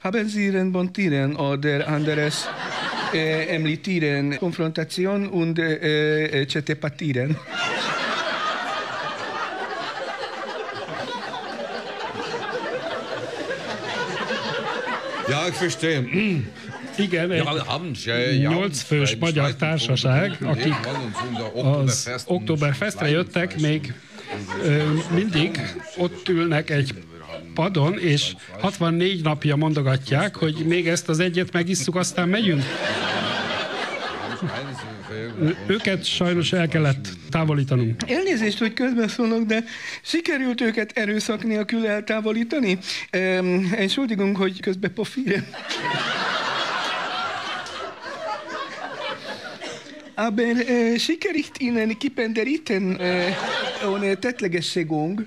Haben 0.00 0.28
Sie 0.28 0.50
rendbontieren 0.50 1.34
oder 1.36 1.88
anderes 1.88 2.34
äh, 3.12 3.54
említieren 3.54 4.38
Konfrontation 4.38 5.28
und 5.28 5.58
äh, 5.58 6.46
Ja, 15.28 15.46
ich 15.48 15.60
verstehe. 15.60 16.02
Igen, 16.98 17.30
egy 17.30 18.40
nyolc 18.40 18.82
fős 18.82 19.16
magyar 19.20 19.54
társaság, 19.54 20.36
akik 20.42 20.74
az 21.54 22.24
Oktoberfestre 22.26 23.08
jöttek, 23.08 23.60
még 23.60 23.94
mindig 25.14 25.60
ott 25.96 26.28
ülnek 26.28 26.70
egy 26.70 26.94
padon, 27.54 27.98
és 27.98 28.34
64 28.60 29.22
napja 29.22 29.56
mondogatják, 29.56 30.36
hogy 30.36 30.54
még 30.66 30.88
ezt 30.88 31.08
az 31.08 31.20
egyet 31.20 31.52
megisszuk, 31.52 31.96
aztán 31.96 32.28
megyünk. 32.28 32.62
Őket 35.66 36.04
sajnos 36.04 36.52
el 36.52 36.68
kellett 36.68 37.08
távolítanunk. 37.30 38.10
Elnézést, 38.10 38.58
hogy 38.58 38.72
közbeszólok, 38.72 39.42
de 39.42 39.64
sikerült 40.02 40.60
őket 40.60 40.98
erőszak 40.98 41.44
nélkül 41.44 41.86
eltávolítani? 41.86 42.78
Um, 43.12 43.72
Entschuldigung, 43.76 44.36
hogy 44.36 44.60
közbe 44.60 44.88
pofírem. 44.88 45.46
Aber 50.14 50.44
äh, 50.44 50.98
sicher 50.98 51.34
ich 51.34 51.50
Ihnen 51.58 51.98
kipenderiten 51.98 53.00
äh, 53.00 53.34
ohne 53.86 54.14
Tettlegessegung. 54.20 55.26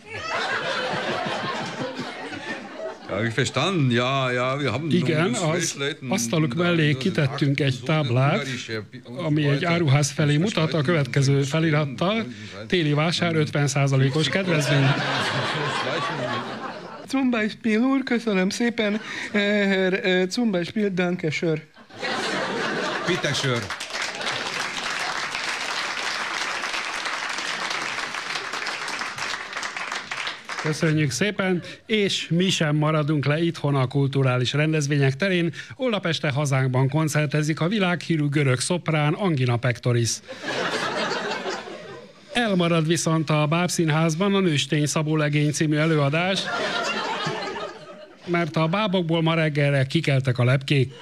Ich 3.23 3.33
verstanden. 3.33 3.91
Ja, 3.91 4.31
ja, 4.31 4.59
wir 4.59 4.71
haben 4.71 4.91
Igen, 4.91 5.33
az 5.33 5.77
asztaluk 6.09 6.53
mellé 6.53 6.93
kitettünk 6.97 7.59
egy 7.59 7.79
táblát, 7.85 8.47
ami 9.25 9.43
egy 9.47 9.65
áruház 9.65 10.11
felé 10.11 10.37
mutat 10.37 10.73
a 10.73 10.81
következő 10.81 11.41
felirattal. 11.41 12.25
Téli 12.67 12.93
vásár 12.93 13.33
50%-os 13.35 14.29
kedvezmény. 14.29 14.85
Zum 17.07 17.29
Beispiel 17.29 17.79
úr, 17.79 18.03
köszönöm 18.03 18.49
szépen. 18.49 18.93
Äh, 18.93 19.41
Herr 19.41 19.93
äh, 19.93 20.27
zum 20.27 20.51
Beispiel, 20.51 20.89
danke 20.89 21.31
schön. 21.31 21.61
Bitte 23.07 23.33
schön. 23.33 23.61
Köszönjük 30.65 31.11
szépen, 31.11 31.61
és 31.85 32.27
mi 32.29 32.49
sem 32.49 32.75
maradunk 32.75 33.25
le 33.25 33.41
itthon 33.41 33.75
a 33.75 33.87
kulturális 33.87 34.53
rendezvények 34.53 35.15
terén. 35.15 35.53
Holnap 35.75 36.05
este 36.05 36.29
hazánkban 36.29 36.89
koncertezik 36.89 37.61
a 37.61 37.67
világhírű 37.67 38.27
görög 38.29 38.59
szoprán 38.59 39.13
Angina 39.13 39.57
Pectoris. 39.57 40.09
Elmarad 42.33 42.87
viszont 42.87 43.29
a 43.29 43.45
Bábszínházban 43.47 44.35
a 44.35 44.39
Nőstény 44.39 44.85
Szabó 44.85 45.15
Legény 45.15 45.51
című 45.51 45.75
előadás, 45.75 46.43
mert 48.25 48.55
a 48.55 48.67
bábokból 48.67 49.21
ma 49.21 49.33
reggelre 49.33 49.85
kikeltek 49.85 50.37
a 50.37 50.43
lepkék. 50.43 50.93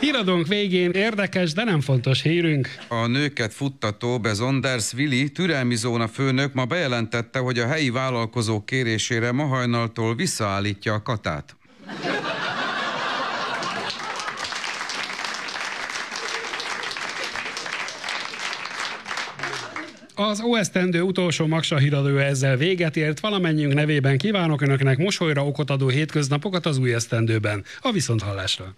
Híradónk 0.00 0.46
végén 0.46 0.90
érdekes, 0.90 1.52
de 1.52 1.64
nem 1.64 1.80
fontos 1.80 2.22
hírünk. 2.22 2.68
A 2.88 3.06
nőket 3.06 3.54
futtató 3.54 4.18
Bezonders 4.18 4.92
Willi 4.92 5.32
türelmi 5.32 5.76
zóna 5.76 6.08
főnök 6.08 6.54
ma 6.54 6.64
bejelentette, 6.64 7.38
hogy 7.38 7.58
a 7.58 7.66
helyi 7.66 7.90
vállalkozók 7.90 8.66
kérésére 8.66 9.32
ma 9.32 9.44
hajnaltól 9.44 10.14
visszaállítja 10.14 10.94
a 10.94 11.02
katát. 11.02 11.56
Az 20.14 20.40
OSZTendő 20.40 21.02
utolsó 21.02 21.46
Maksa 21.46 21.76
híradója 21.76 22.22
ezzel 22.22 22.56
véget 22.56 22.96
ért. 22.96 23.20
Valamennyiünk 23.20 23.74
nevében 23.74 24.18
kívánok 24.18 24.60
Önöknek 24.60 24.98
mosolyra 24.98 25.46
okot 25.46 25.70
adó 25.70 25.88
hétköznapokat 25.88 26.66
az 26.66 26.78
új 26.78 26.94
esztendőben. 26.94 27.64
A 27.80 27.90
viszonthallásra. 27.92 28.74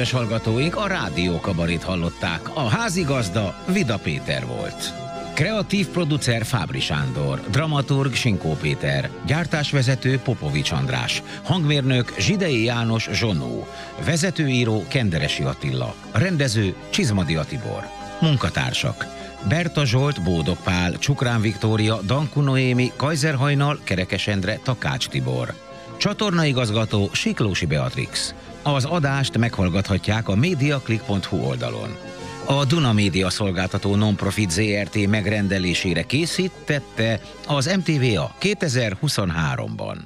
Kedves 0.00 0.20
hallgatóink, 0.20 0.76
a 0.76 0.86
Rádió 0.86 1.40
Kabarét 1.40 1.82
hallották. 1.82 2.56
A 2.56 2.68
házigazda 2.68 3.54
Vida 3.66 3.98
Péter 3.98 4.46
volt. 4.46 4.94
Kreatív 5.34 5.86
producer 5.86 6.44
Fábri 6.44 6.80
Sándor, 6.80 7.40
dramaturg 7.50 8.14
Sinkó 8.14 8.56
Péter, 8.60 9.10
gyártásvezető 9.26 10.18
Popovics 10.18 10.70
András, 10.70 11.22
hangmérnök 11.42 12.14
Zsidei 12.18 12.64
János 12.64 13.08
Zsonó, 13.12 13.66
vezetőíró 14.04 14.84
Kenderesi 14.88 15.42
Attila, 15.42 15.94
rendező 16.12 16.74
Csizmadi 16.90 17.36
Atibor, 17.36 17.86
munkatársak 18.20 19.06
Berta 19.48 19.84
Zsolt, 19.84 20.22
Bódog 20.22 20.56
Pál, 20.64 20.98
Csukrán 20.98 21.40
Viktória, 21.40 22.00
Danku 22.02 22.40
Noémi, 22.40 22.92
Kajzer 22.96 23.34
Hajnal, 23.34 23.78
Kerekes 23.84 24.26
Endre, 24.26 24.58
Takács 24.62 25.08
Tibor. 25.08 25.54
Csatornaigazgató 25.96 27.08
Siklósi 27.12 27.66
Beatrix. 27.66 28.34
Az 28.62 28.84
adást 28.84 29.38
meghallgathatják 29.38 30.28
a 30.28 30.34
mediaclick.hu 30.34 31.36
oldalon. 31.36 31.96
A 32.46 32.64
Duna 32.64 32.92
Média 32.92 33.30
szolgáltató 33.30 33.96
Nonprofit 33.96 34.50
ZRT 34.50 35.06
megrendelésére 35.06 36.02
készítette 36.02 37.20
az 37.46 37.76
MTVA 37.76 38.34
2023-ban. 38.40 39.96